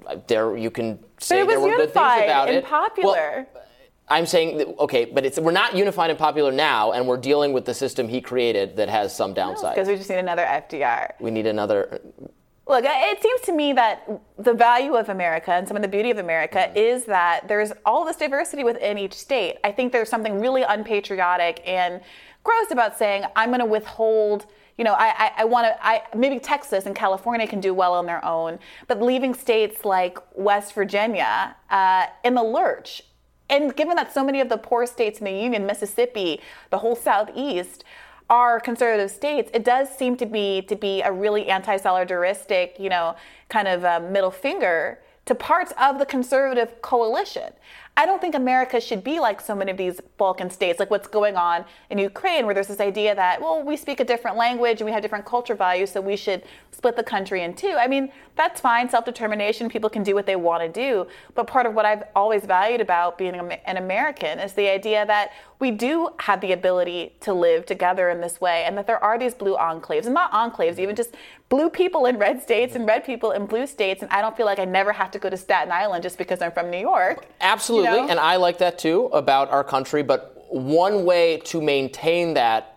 Uh, 0.06 0.18
there, 0.27 0.56
you 0.57 0.69
can 0.69 0.99
say 1.19 1.38
but 1.38 1.41
it 1.41 1.45
was 1.45 1.53
there 1.53 1.60
were 1.61 1.68
good 1.77 1.93
things 1.93 1.95
unified 1.95 2.23
about 2.23 2.47
and 2.47 2.57
it. 2.57 2.65
popular. 2.65 3.47
Well, 3.53 3.64
I'm 4.11 4.26
saying, 4.26 4.57
that, 4.57 4.68
okay, 4.80 5.06
but 5.06 5.23
it's, 5.23 5.39
we're 5.39 5.51
not 5.51 5.76
unified 5.76 6.10
and 6.10 6.18
popular 6.18 6.51
now, 6.51 6.93
and 6.93 7.07
we're 7.07 7.18
dealing 7.18 7.53
with 7.53 7.65
the 7.65 7.76
system 7.76 8.07
he 8.07 8.22
created 8.22 8.76
that 8.77 8.89
has 8.89 9.15
some 9.15 9.35
downsides. 9.35 9.76
Because 9.76 9.88
we 9.88 9.97
just 9.97 10.10
need 10.10 10.18
another 10.18 10.43
FDR. 10.43 11.11
we 11.19 11.30
need 11.30 11.45
another. 11.45 11.93
Uh, 11.93 12.27
Look, 12.69 12.85
it 12.85 13.22
seems 13.22 13.41
to 13.41 13.51
me 13.51 13.73
that 13.73 14.07
the 14.38 14.53
value 14.53 14.95
of 14.95 15.10
America 15.10 15.51
and 15.51 15.68
some 15.68 15.76
of 15.76 15.81
the 15.81 15.88
beauty 15.88 16.11
of 16.11 16.19
America 16.19 16.57
mm-hmm. 16.57 16.77
is 16.77 17.06
that 17.06 17.47
there's 17.47 17.72
all 17.84 18.06
this 18.06 18.15
diversity 18.18 18.64
within 18.64 18.99
each 18.99 19.14
state. 19.14 19.57
I 19.64 19.72
think 19.72 19.91
there's 19.91 20.10
something 20.10 20.39
really 20.39 20.61
unpatriotic 20.61 21.64
and 21.65 21.99
gross 22.44 22.72
about 22.72 22.98
saying, 22.98 23.24
I'm 23.36 23.49
going 23.49 23.60
to 23.60 23.66
withhold. 23.66 24.45
You 24.78 24.86
know, 24.86 24.94
I, 24.94 25.14
I, 25.18 25.32
I 25.40 25.45
want 25.45 25.68
to. 25.68 25.86
I 25.86 26.03
maybe 26.16 26.40
Texas 26.40 26.86
and 26.86 26.95
California 26.95 27.45
can 27.45 27.60
do 27.60 27.74
well 27.74 27.94
on 27.94 28.06
their 28.06 28.24
own, 28.24 28.60
but 28.88 29.02
leaving 29.02 29.34
states 29.34 29.84
like 29.84 30.18
West 30.36 30.74
Virginia 30.74 31.56
uh, 31.70 32.06
in 32.24 32.36
the 32.36 32.44
lurch 32.44 33.03
and 33.49 33.76
given 33.76 33.95
that 33.95 34.14
so 34.14 34.24
many 34.24 34.41
of 34.41 34.49
the 34.49 34.57
poor 34.57 34.86
states 34.86 35.20
in 35.20 35.26
the 35.26 35.32
Union, 35.32 35.66
Mississippi, 35.66 36.40
the 36.70 36.78
whole 36.78 36.95
Southeast, 36.95 37.84
are 38.30 38.60
conservative 38.60 39.10
states, 39.10 39.49
it 39.56 39.64
does 39.64 39.90
seem 39.90 40.16
to 40.18 40.26
be 40.26 40.61
to 40.64 40.76
be 40.76 41.02
a 41.02 41.11
really 41.11 41.49
anti-solidaristic, 41.49 42.80
you 42.80 42.90
know, 42.90 43.16
kind 43.49 43.68
of 43.68 43.84
uh, 43.84 43.99
middle 43.99 44.30
finger 44.30 44.99
to 45.26 45.34
parts 45.34 45.74
of 45.80 45.98
the 45.98 46.06
conservative 46.06 46.80
coalition. 46.84 47.52
I 48.00 48.06
don't 48.06 48.22
think 48.22 48.34
America 48.34 48.80
should 48.80 49.04
be 49.04 49.20
like 49.20 49.42
so 49.42 49.54
many 49.54 49.72
of 49.72 49.78
these 49.78 50.00
Balkan 50.16 50.50
states, 50.50 50.80
like 50.80 50.90
what's 50.90 51.10
going 51.10 51.36
on 51.36 51.66
in 51.90 51.98
Ukraine, 51.98 52.46
where 52.46 52.56
there's 52.56 52.70
this 52.70 52.80
idea 52.80 53.14
that, 53.14 53.42
well, 53.42 53.62
we 53.62 53.76
speak 53.76 54.00
a 54.00 54.06
different 54.06 54.38
language 54.38 54.80
and 54.80 54.86
we 54.86 54.94
have 54.94 55.02
different 55.02 55.26
culture 55.26 55.54
values, 55.54 55.92
so 55.92 56.00
we 56.00 56.16
should 56.16 56.44
split 56.72 56.96
the 56.96 57.04
country 57.04 57.44
in 57.44 57.54
two. 57.54 57.76
I 57.78 57.90
mean, 57.90 58.10
that's 58.38 58.62
fine, 58.62 58.90
self 58.90 59.04
determination, 59.04 59.68
people 59.68 59.90
can 59.90 60.02
do 60.02 60.16
what 60.16 60.26
they 60.26 60.38
want 60.38 60.64
to 60.64 60.70
do. 60.70 61.08
But 61.36 61.48
part 61.48 61.66
of 61.66 61.74
what 61.74 61.86
I've 61.86 62.04
always 62.16 62.46
valued 62.46 62.80
about 62.80 63.18
being 63.18 63.36
an 63.36 63.76
American 63.76 64.40
is 64.40 64.54
the 64.54 64.70
idea 64.70 65.06
that 65.06 65.34
we 65.60 65.70
do 65.70 66.08
have 66.20 66.40
the 66.40 66.54
ability 66.54 67.16
to 67.20 67.34
live 67.34 67.66
together 67.66 68.10
in 68.12 68.22
this 68.22 68.40
way 68.40 68.64
and 68.66 68.78
that 68.78 68.88
there 68.88 69.04
are 69.04 69.20
these 69.20 69.34
blue 69.34 69.58
enclaves, 69.58 70.06
and 70.06 70.14
not 70.14 70.32
enclaves, 70.32 70.80
even 70.80 70.96
just 70.96 71.16
blue 71.50 71.70
people 71.70 72.06
in 72.06 72.18
red 72.18 72.42
states 72.42 72.76
and 72.76 72.88
red 72.88 73.04
people 73.04 73.32
in 73.32 73.46
blue 73.46 73.68
states. 73.68 74.02
And 74.02 74.12
I 74.12 74.22
don't 74.22 74.38
feel 74.38 74.46
like 74.46 74.60
I 74.60 74.66
never 74.66 74.94
have 74.94 75.12
to 75.12 75.20
go 75.20 75.30
to 75.30 75.38
Staten 75.38 75.72
Island 75.72 76.04
just 76.04 76.18
because 76.18 76.42
I'm 76.42 76.52
from 76.52 76.70
New 76.70 76.78
York. 76.80 77.26
Absolutely. 77.42 77.90
You 77.90 77.96
know? 78.04 78.10
And 78.10 78.20
I 78.20 78.38
like 78.38 78.60
that 78.60 78.78
too 78.78 79.06
about 79.08 79.50
our 79.50 79.64
country. 79.64 80.04
But 80.04 80.46
one 80.50 81.06
way 81.06 81.38
to 81.46 81.62
maintain 81.62 82.36
that 82.36 82.76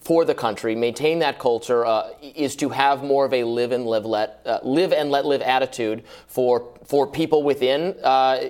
for 0.00 0.24
the 0.24 0.34
country, 0.34 0.74
maintain 0.74 1.18
that 1.20 1.38
culture, 1.38 1.84
uh, 1.84 2.10
is 2.20 2.54
to 2.56 2.68
have 2.68 3.02
more 3.02 3.24
of 3.24 3.32
a 3.32 3.44
live 3.44 3.72
and 3.72 3.86
live 3.86 4.04
let 4.04 4.40
uh, 4.44 4.60
live 4.62 4.92
and 4.92 5.10
let 5.10 5.24
live 5.24 5.42
attitude 5.42 6.04
for 6.26 6.74
for 6.84 7.06
people 7.06 7.42
within. 7.42 7.94
Uh, 8.02 8.48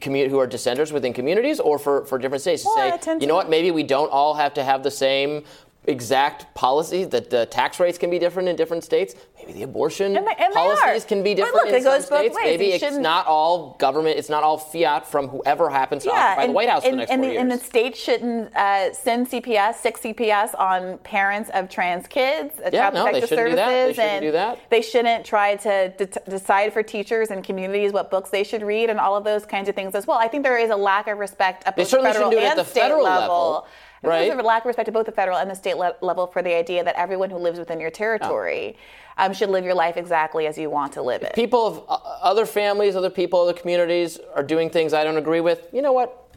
community 0.00 0.30
who 0.30 0.40
are 0.40 0.46
dissenters 0.46 0.92
within 0.92 1.12
communities 1.12 1.60
or 1.60 1.78
for, 1.78 2.04
for 2.06 2.18
different 2.18 2.40
states 2.40 2.64
well, 2.64 2.98
to 2.98 3.04
say, 3.04 3.18
you 3.20 3.26
know 3.26 3.34
what, 3.34 3.48
maybe 3.48 3.70
we 3.70 3.82
don't 3.82 4.10
all 4.10 4.34
have 4.34 4.54
to 4.54 4.64
have 4.64 4.82
the 4.82 4.90
same 4.90 5.44
exact 5.88 6.52
policy 6.54 7.04
that 7.04 7.30
the 7.30 7.46
tax 7.46 7.80
rates 7.80 7.98
can 7.98 8.10
be 8.10 8.18
different 8.18 8.48
in 8.48 8.56
different 8.56 8.84
states. 8.84 9.14
Maybe 9.38 9.52
the 9.52 9.62
abortion 9.62 10.16
and 10.16 10.26
they, 10.26 10.34
and 10.38 10.52
policies 10.52 11.04
can 11.04 11.22
be 11.22 11.34
different 11.34 11.66
look, 11.66 11.74
in 11.74 11.82
some 11.82 12.02
states. 12.02 12.36
Maybe 12.40 12.66
you 12.66 12.72
it's 12.74 12.96
not 12.96 13.26
all 13.26 13.76
government. 13.78 14.18
It's 14.18 14.28
not 14.28 14.42
all 14.42 14.58
fiat 14.58 15.06
from 15.06 15.28
whoever 15.28 15.70
happens 15.70 16.02
to 16.02 16.10
yeah, 16.10 16.14
occupy 16.14 16.42
and, 16.42 16.50
the 16.50 16.54
White 16.54 16.68
House 16.68 16.84
and, 16.84 16.92
the 16.92 16.96
next 16.98 17.10
and, 17.10 17.22
the, 17.22 17.26
years. 17.28 17.40
and 17.40 17.50
the 17.50 17.58
state 17.58 17.96
shouldn't 17.96 18.54
uh, 18.54 18.92
send 18.92 19.28
CPS, 19.28 19.76
six 19.76 20.00
CPS 20.00 20.58
on 20.58 20.98
parents 20.98 21.50
of 21.54 21.68
trans 21.68 22.06
kids, 22.06 22.54
uh, 22.58 22.70
yeah, 22.72 22.90
child 22.90 22.94
no, 22.94 23.04
they 23.04 23.20
protective 23.20 23.28
shouldn't 23.28 23.56
services, 23.56 23.56
do 23.56 23.62
that. 23.62 23.86
They 23.86 23.92
shouldn't 23.92 24.10
and 24.10 24.22
do 24.22 24.32
that. 24.32 24.70
they 24.70 24.82
shouldn't 24.82 25.24
try 25.24 25.56
to 25.56 25.94
de- 25.96 26.30
decide 26.30 26.72
for 26.72 26.82
teachers 26.82 27.30
and 27.30 27.42
communities 27.42 27.92
what 27.92 28.10
books 28.10 28.30
they 28.30 28.44
should 28.44 28.62
read 28.62 28.90
and 28.90 29.00
all 29.00 29.16
of 29.16 29.24
those 29.24 29.46
kinds 29.46 29.68
of 29.68 29.74
things 29.74 29.94
as 29.94 30.06
well. 30.06 30.18
I 30.18 30.28
think 30.28 30.42
there 30.44 30.58
is 30.58 30.70
a 30.70 30.76
lack 30.76 31.08
of 31.08 31.18
respect 31.18 31.64
at 31.66 31.76
They 31.76 31.84
certainly 31.84 32.12
federal 32.12 32.30
shouldn't 32.30 32.42
do 32.42 32.46
it 32.46 32.50
and 32.50 32.58
the 32.58 32.64
state 32.64 32.80
federal 32.82 33.04
level. 33.04 33.66
Level. 34.02 34.18
There's 34.18 34.34
Right. 34.34 34.44
a 34.44 34.46
lack 34.46 34.62
of 34.62 34.66
respect 34.66 34.88
at 34.88 34.94
both 34.94 35.06
the 35.06 35.12
federal 35.12 35.38
and 35.38 35.50
the 35.50 35.54
state 35.54 35.76
le- 35.76 35.96
level 36.00 36.26
for 36.26 36.42
the 36.42 36.54
idea 36.54 36.84
that 36.84 36.94
everyone 36.96 37.30
who 37.30 37.38
lives 37.38 37.58
within 37.58 37.80
your 37.80 37.90
territory 37.90 38.76
um, 39.16 39.32
should 39.32 39.50
live 39.50 39.64
your 39.64 39.74
life 39.74 39.96
exactly 39.96 40.46
as 40.46 40.56
you 40.56 40.70
want 40.70 40.92
to 40.92 41.02
live 41.02 41.22
it. 41.22 41.34
people 41.34 41.66
of 41.66 41.78
uh, 41.88 41.94
other 42.22 42.46
families, 42.46 42.94
other 42.94 43.10
people, 43.10 43.40
other 43.40 43.52
communities 43.52 44.18
are 44.34 44.42
doing 44.44 44.70
things 44.70 44.92
I 44.92 45.02
don't 45.04 45.16
agree 45.16 45.40
with. 45.40 45.66
You 45.72 45.82
know 45.82 45.92
what? 45.92 46.28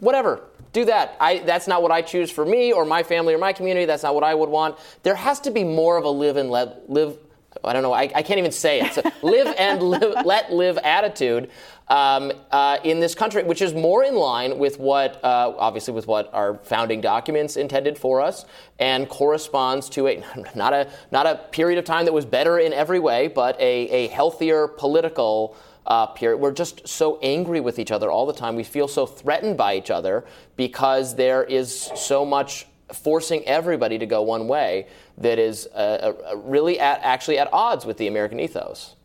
Whatever. 0.00 0.42
Do 0.72 0.84
that. 0.86 1.16
I, 1.20 1.38
that's 1.38 1.68
not 1.68 1.82
what 1.82 1.92
I 1.92 2.02
choose 2.02 2.32
for 2.32 2.44
me 2.44 2.72
or 2.72 2.84
my 2.84 3.04
family 3.04 3.32
or 3.32 3.38
my 3.38 3.52
community. 3.52 3.86
That's 3.86 4.02
not 4.02 4.14
what 4.16 4.24
I 4.24 4.34
would 4.34 4.48
want. 4.48 4.76
There 5.04 5.14
has 5.14 5.38
to 5.40 5.52
be 5.52 5.62
more 5.62 5.96
of 5.96 6.04
a 6.04 6.08
live 6.10 6.36
and 6.36 6.50
let 6.50 6.90
live. 6.90 7.16
I 7.62 7.72
don't 7.72 7.84
know. 7.84 7.92
I, 7.92 8.10
I 8.12 8.22
can't 8.22 8.38
even 8.40 8.50
say 8.50 8.80
it. 8.80 8.92
So 8.92 9.02
live 9.22 9.54
and 9.56 9.80
live, 9.80 10.26
let 10.26 10.52
live 10.52 10.76
attitude 10.78 11.48
um, 11.88 12.32
uh, 12.50 12.78
in 12.84 13.00
this 13.00 13.14
country, 13.14 13.42
which 13.42 13.60
is 13.60 13.74
more 13.74 14.04
in 14.04 14.14
line 14.14 14.58
with 14.58 14.78
what, 14.78 15.22
uh, 15.22 15.52
obviously, 15.58 15.92
with 15.92 16.06
what 16.06 16.32
our 16.32 16.58
founding 16.64 17.00
documents 17.00 17.56
intended 17.56 17.98
for 17.98 18.20
us, 18.20 18.46
and 18.78 19.08
corresponds 19.08 19.88
to 19.90 20.08
a 20.08 20.24
not 20.54 20.72
a 20.72 20.90
not 21.10 21.26
a 21.26 21.36
period 21.50 21.78
of 21.78 21.84
time 21.84 22.04
that 22.06 22.12
was 22.12 22.24
better 22.24 22.58
in 22.58 22.72
every 22.72 22.98
way, 23.00 23.28
but 23.28 23.58
a, 23.60 23.88
a 23.88 24.06
healthier 24.08 24.68
political. 24.68 25.56
Uh, 25.86 26.06
period. 26.06 26.38
We're 26.38 26.50
just 26.50 26.88
so 26.88 27.18
angry 27.20 27.60
with 27.60 27.78
each 27.78 27.90
other 27.90 28.10
all 28.10 28.24
the 28.24 28.32
time. 28.32 28.56
We 28.56 28.64
feel 28.64 28.88
so 28.88 29.04
threatened 29.04 29.58
by 29.58 29.76
each 29.76 29.90
other 29.90 30.24
because 30.56 31.14
there 31.14 31.44
is 31.44 31.90
so 31.94 32.24
much 32.24 32.66
forcing 32.90 33.44
everybody 33.44 33.98
to 33.98 34.06
go 34.06 34.22
one 34.22 34.48
way 34.48 34.86
that 35.18 35.38
is 35.38 35.68
uh, 35.74 36.14
uh, 36.30 36.36
really 36.38 36.80
at, 36.80 37.00
actually 37.02 37.38
at 37.38 37.52
odds 37.52 37.84
with 37.84 37.98
the 37.98 38.06
American 38.06 38.40
ethos. 38.40 38.96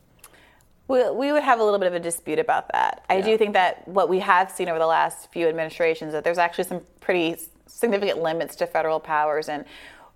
We, 0.90 1.10
we 1.12 1.32
would 1.32 1.44
have 1.44 1.60
a 1.60 1.64
little 1.64 1.80
bit 1.80 1.88
of 1.88 1.94
a 1.94 2.00
dispute 2.00 2.40
about 2.40 2.72
that. 2.74 3.06
I 3.10 3.22
do 3.22 3.38
think 3.38 3.54
that 3.54 3.88
what 3.88 4.10
we 4.10 4.20
have 4.20 4.52
seen 4.52 4.68
over 4.68 4.80
the 4.80 4.88
last 4.88 5.32
few 5.32 5.48
administrations 5.48 6.12
that 6.14 6.24
there's 6.24 6.40
actually 6.40 6.64
some 6.66 6.82
pretty 7.00 7.38
significant 7.68 8.22
limits 8.22 8.56
to 8.58 8.68
federal 8.68 9.00
powers 9.00 9.48
and 9.48 9.64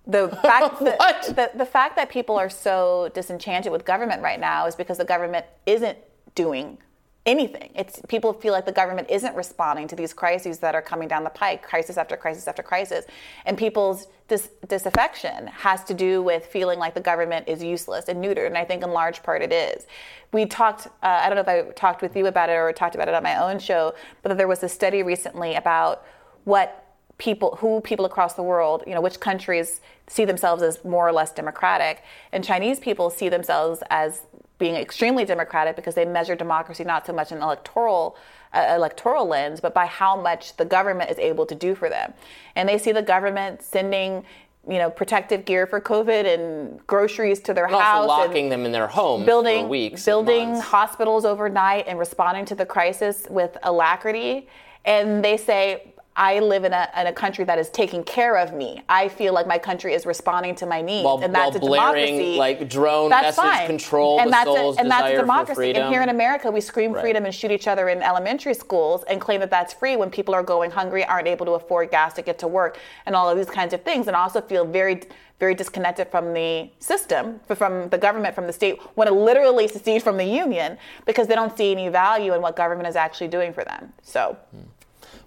the 0.06 0.28
fact 0.42 0.80
that 0.80 0.98
the, 1.28 1.50
the 1.56 1.64
fact 1.64 1.96
that 1.96 2.10
people 2.10 2.36
are 2.36 2.50
so 2.50 3.08
disenchanted 3.14 3.70
with 3.70 3.84
government 3.84 4.20
right 4.20 4.40
now 4.40 4.66
is 4.66 4.74
because 4.74 4.98
the 4.98 5.04
government 5.04 5.46
isn't 5.64 5.96
doing 6.34 6.76
anything. 7.26 7.70
It's 7.74 8.00
people 8.08 8.32
feel 8.32 8.52
like 8.52 8.66
the 8.66 8.72
government 8.72 9.08
isn't 9.10 9.34
responding 9.34 9.88
to 9.88 9.96
these 9.96 10.12
crises 10.12 10.58
that 10.58 10.74
are 10.74 10.82
coming 10.82 11.08
down 11.08 11.24
the 11.24 11.30
pike, 11.30 11.62
crisis 11.62 11.96
after 11.96 12.16
crisis 12.16 12.46
after 12.46 12.62
crisis, 12.62 13.06
and 13.46 13.56
people's 13.56 14.08
dis- 14.28 14.50
disaffection 14.68 15.46
has 15.46 15.82
to 15.84 15.94
do 15.94 16.22
with 16.22 16.46
feeling 16.46 16.78
like 16.78 16.94
the 16.94 17.00
government 17.00 17.48
is 17.48 17.62
useless 17.62 18.08
and 18.08 18.22
neutered. 18.22 18.46
And 18.46 18.58
I 18.58 18.64
think 18.64 18.82
in 18.82 18.90
large 18.90 19.22
part 19.22 19.40
it 19.40 19.52
is. 19.52 19.86
We 20.32 20.46
talked. 20.46 20.86
Uh, 20.86 20.90
I 21.22 21.28
don't 21.28 21.36
know 21.36 21.52
if 21.52 21.66
I 21.66 21.70
talked 21.72 22.02
with 22.02 22.14
you 22.16 22.26
about 22.26 22.50
it 22.50 22.54
or 22.54 22.72
talked 22.72 22.94
about 22.94 23.08
it 23.08 23.14
on 23.14 23.22
my 23.22 23.42
own 23.42 23.58
show, 23.58 23.94
but 24.22 24.36
there 24.36 24.48
was 24.48 24.62
a 24.62 24.68
study 24.68 25.02
recently 25.02 25.54
about 25.54 26.04
what 26.44 26.80
people 27.16 27.56
who 27.60 27.80
people 27.80 28.04
across 28.04 28.34
the 28.34 28.42
world 28.42 28.82
you 28.88 28.92
know 28.92 29.00
which 29.00 29.20
countries 29.20 29.80
see 30.08 30.24
themselves 30.24 30.62
as 30.64 30.84
more 30.84 31.06
or 31.06 31.12
less 31.12 31.30
democratic 31.30 32.02
and 32.32 32.42
chinese 32.42 32.80
people 32.80 33.08
see 33.08 33.28
themselves 33.28 33.84
as 33.88 34.22
being 34.64 34.76
extremely 34.76 35.26
democratic 35.26 35.76
because 35.76 35.94
they 35.94 36.06
measure 36.06 36.34
democracy 36.34 36.84
not 36.84 37.04
so 37.06 37.12
much 37.12 37.30
in 37.32 37.38
electoral 37.42 38.16
uh, 38.54 38.72
electoral 38.74 39.26
lens 39.26 39.60
but 39.60 39.74
by 39.74 39.84
how 39.84 40.18
much 40.18 40.56
the 40.56 40.64
government 40.64 41.10
is 41.10 41.18
able 41.18 41.44
to 41.44 41.54
do 41.54 41.74
for 41.74 41.90
them 41.90 42.14
and 42.56 42.66
they 42.66 42.78
see 42.78 42.90
the 42.90 43.02
government 43.02 43.60
sending 43.60 44.24
you 44.66 44.78
know 44.78 44.88
protective 44.88 45.44
gear 45.44 45.66
for 45.66 45.82
covid 45.82 46.24
and 46.32 46.80
groceries 46.86 47.40
to 47.40 47.52
their 47.52 47.66
And 47.66 47.74
house 47.74 48.08
also 48.08 48.22
and 48.22 48.28
locking 48.30 48.48
them 48.48 48.64
in 48.64 48.72
their 48.72 48.86
homes 48.86 49.26
building 49.26 49.64
for 49.64 49.68
weeks. 49.68 50.02
building 50.06 50.58
hospitals 50.58 51.26
overnight 51.26 51.86
and 51.86 51.98
responding 51.98 52.46
to 52.46 52.54
the 52.54 52.64
crisis 52.64 53.26
with 53.28 53.58
alacrity 53.64 54.48
and 54.86 55.22
they 55.22 55.36
say 55.36 55.92
I 56.16 56.38
live 56.38 56.62
in 56.64 56.72
a, 56.72 56.88
in 56.96 57.08
a 57.08 57.12
country 57.12 57.44
that 57.44 57.58
is 57.58 57.68
taking 57.70 58.04
care 58.04 58.36
of 58.36 58.52
me. 58.54 58.82
I 58.88 59.08
feel 59.08 59.34
like 59.34 59.48
my 59.48 59.58
country 59.58 59.94
is 59.94 60.06
responding 60.06 60.54
to 60.56 60.66
my 60.66 60.80
needs, 60.80 61.04
While- 61.04 61.20
and 61.24 61.34
that's 61.34 61.56
while 61.58 61.64
a 61.64 61.92
blaring, 61.92 62.16
democracy. 62.18 62.36
like, 62.38 62.68
drone 62.68 63.10
that's 63.10 63.36
message 63.36 63.52
fine. 63.52 63.66
control 63.66 64.20
and 64.20 64.32
that's 64.32 64.48
a, 64.48 64.74
and 64.78 64.90
that's 64.90 65.12
a 65.12 65.16
democracy. 65.16 65.72
And 65.74 65.92
here 65.92 66.02
in 66.02 66.10
America, 66.10 66.50
we 66.50 66.60
scream 66.60 66.92
Right. 66.92 67.00
freedom 67.02 67.24
and 67.24 67.34
shoot 67.34 67.50
each 67.50 67.66
other 67.66 67.88
in 67.88 68.00
elementary 68.00 68.54
schools 68.54 69.02
and 69.04 69.20
claim 69.20 69.40
that 69.40 69.50
that's 69.50 69.72
free 69.72 69.96
when 69.96 70.08
people 70.10 70.34
are 70.34 70.42
going 70.44 70.70
hungry, 70.70 71.04
aren't 71.04 71.26
able 71.26 71.46
to 71.46 71.52
afford 71.52 71.90
gas 71.90 72.12
to 72.14 72.22
get 72.22 72.38
to 72.38 72.48
work, 72.48 72.78
and 73.06 73.16
all 73.16 73.28
of 73.28 73.36
these 73.36 73.50
kinds 73.50 73.74
of 73.74 73.82
things. 73.82 74.06
And 74.06 74.14
also 74.14 74.40
feel 74.40 74.64
very 74.64 75.00
very 75.40 75.54
disconnected 75.54 76.06
from 76.08 76.32
the 76.32 76.70
system, 76.78 77.40
from 77.56 77.88
the 77.88 77.98
government, 77.98 78.36
from 78.36 78.46
the 78.46 78.52
state, 78.52 78.78
want 78.94 79.08
to 79.08 79.14
literally 79.14 79.66
secede 79.66 80.00
from 80.00 80.16
the 80.16 80.24
union 80.24 80.78
because 81.06 81.26
they 81.26 81.34
don't 81.34 81.54
see 81.58 81.72
any 81.72 81.88
value 81.88 82.34
in 82.34 82.40
what 82.40 82.54
government 82.54 82.86
is 82.88 82.94
actually 82.94 83.26
doing 83.26 83.52
for 83.52 83.64
them. 83.64 83.92
So. 84.02 84.36
Hmm. 84.52 84.60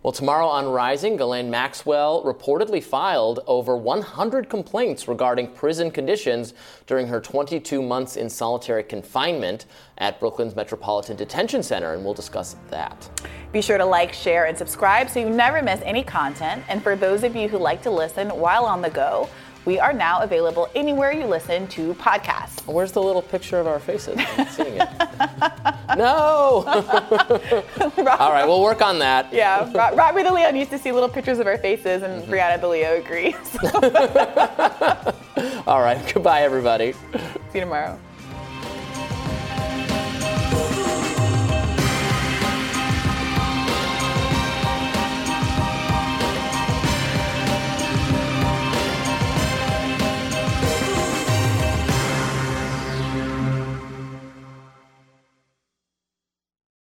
Well, 0.03 0.13
tomorrow 0.13 0.45
on 0.45 0.67
Rising, 0.67 1.17
Ghislaine 1.17 1.49
Maxwell 1.49 2.23
reportedly 2.23 2.83
filed 2.83 3.39
over 3.47 3.75
100 3.75 4.47
complaints 4.47 5.07
regarding 5.07 5.47
prison 5.47 5.89
conditions 5.89 6.53
during 6.85 7.07
her 7.07 7.19
22 7.19 7.81
months 7.81 8.15
in 8.15 8.29
solitary 8.29 8.83
confinement 8.83 9.65
at 9.97 10.19
Brooklyn's 10.19 10.55
Metropolitan 10.55 11.17
Detention 11.17 11.63
Center, 11.63 11.93
and 11.93 12.05
we'll 12.05 12.13
discuss 12.13 12.55
that. 12.69 13.09
Be 13.51 13.59
sure 13.59 13.79
to 13.79 13.85
like, 13.85 14.13
share, 14.13 14.45
and 14.45 14.55
subscribe 14.55 15.09
so 15.09 15.19
you 15.19 15.31
never 15.31 15.63
miss 15.63 15.81
any 15.83 16.03
content. 16.03 16.63
And 16.69 16.83
for 16.83 16.95
those 16.95 17.23
of 17.23 17.35
you 17.35 17.49
who 17.49 17.57
like 17.57 17.81
to 17.81 17.91
listen 17.91 18.29
while 18.29 18.65
on 18.65 18.83
the 18.83 18.91
go, 18.91 19.27
We 19.67 19.79
are 19.81 19.91
now 19.91 20.21
available 20.21 20.69
anywhere 20.75 21.11
you 21.11 21.25
listen 21.25 21.67
to 21.67 21.93
podcasts. 21.95 22.65
Where's 22.65 22.93
the 22.93 23.03
little 23.03 23.21
picture 23.21 23.59
of 23.59 23.67
our 23.67 23.79
faces? 23.79 24.17
I'm 24.17 24.47
seeing 24.47 24.77
it. 24.79 24.89
no! 25.97 26.63
All 28.17 28.31
right, 28.31 28.45
we'll 28.45 28.61
work 28.61 28.81
on 28.81 28.97
that. 28.99 29.33
Yeah, 29.33 29.69
Ro- 29.73 29.93
Robby 29.93 30.23
the 30.23 30.31
Leon 30.31 30.55
used 30.55 30.71
to 30.71 30.79
see 30.79 30.93
little 30.93 31.09
pictures 31.09 31.39
of 31.39 31.47
our 31.47 31.57
faces, 31.57 32.01
and 32.01 32.23
mm-hmm. 32.23 32.31
Briahna 32.31 32.61
the 32.61 32.67
Leo 32.69 32.95
agrees. 32.95 33.35
All 35.67 35.81
right, 35.81 36.13
goodbye, 36.13 36.43
everybody. 36.43 36.93
See 36.93 37.19
you 37.55 37.59
tomorrow. 37.59 37.99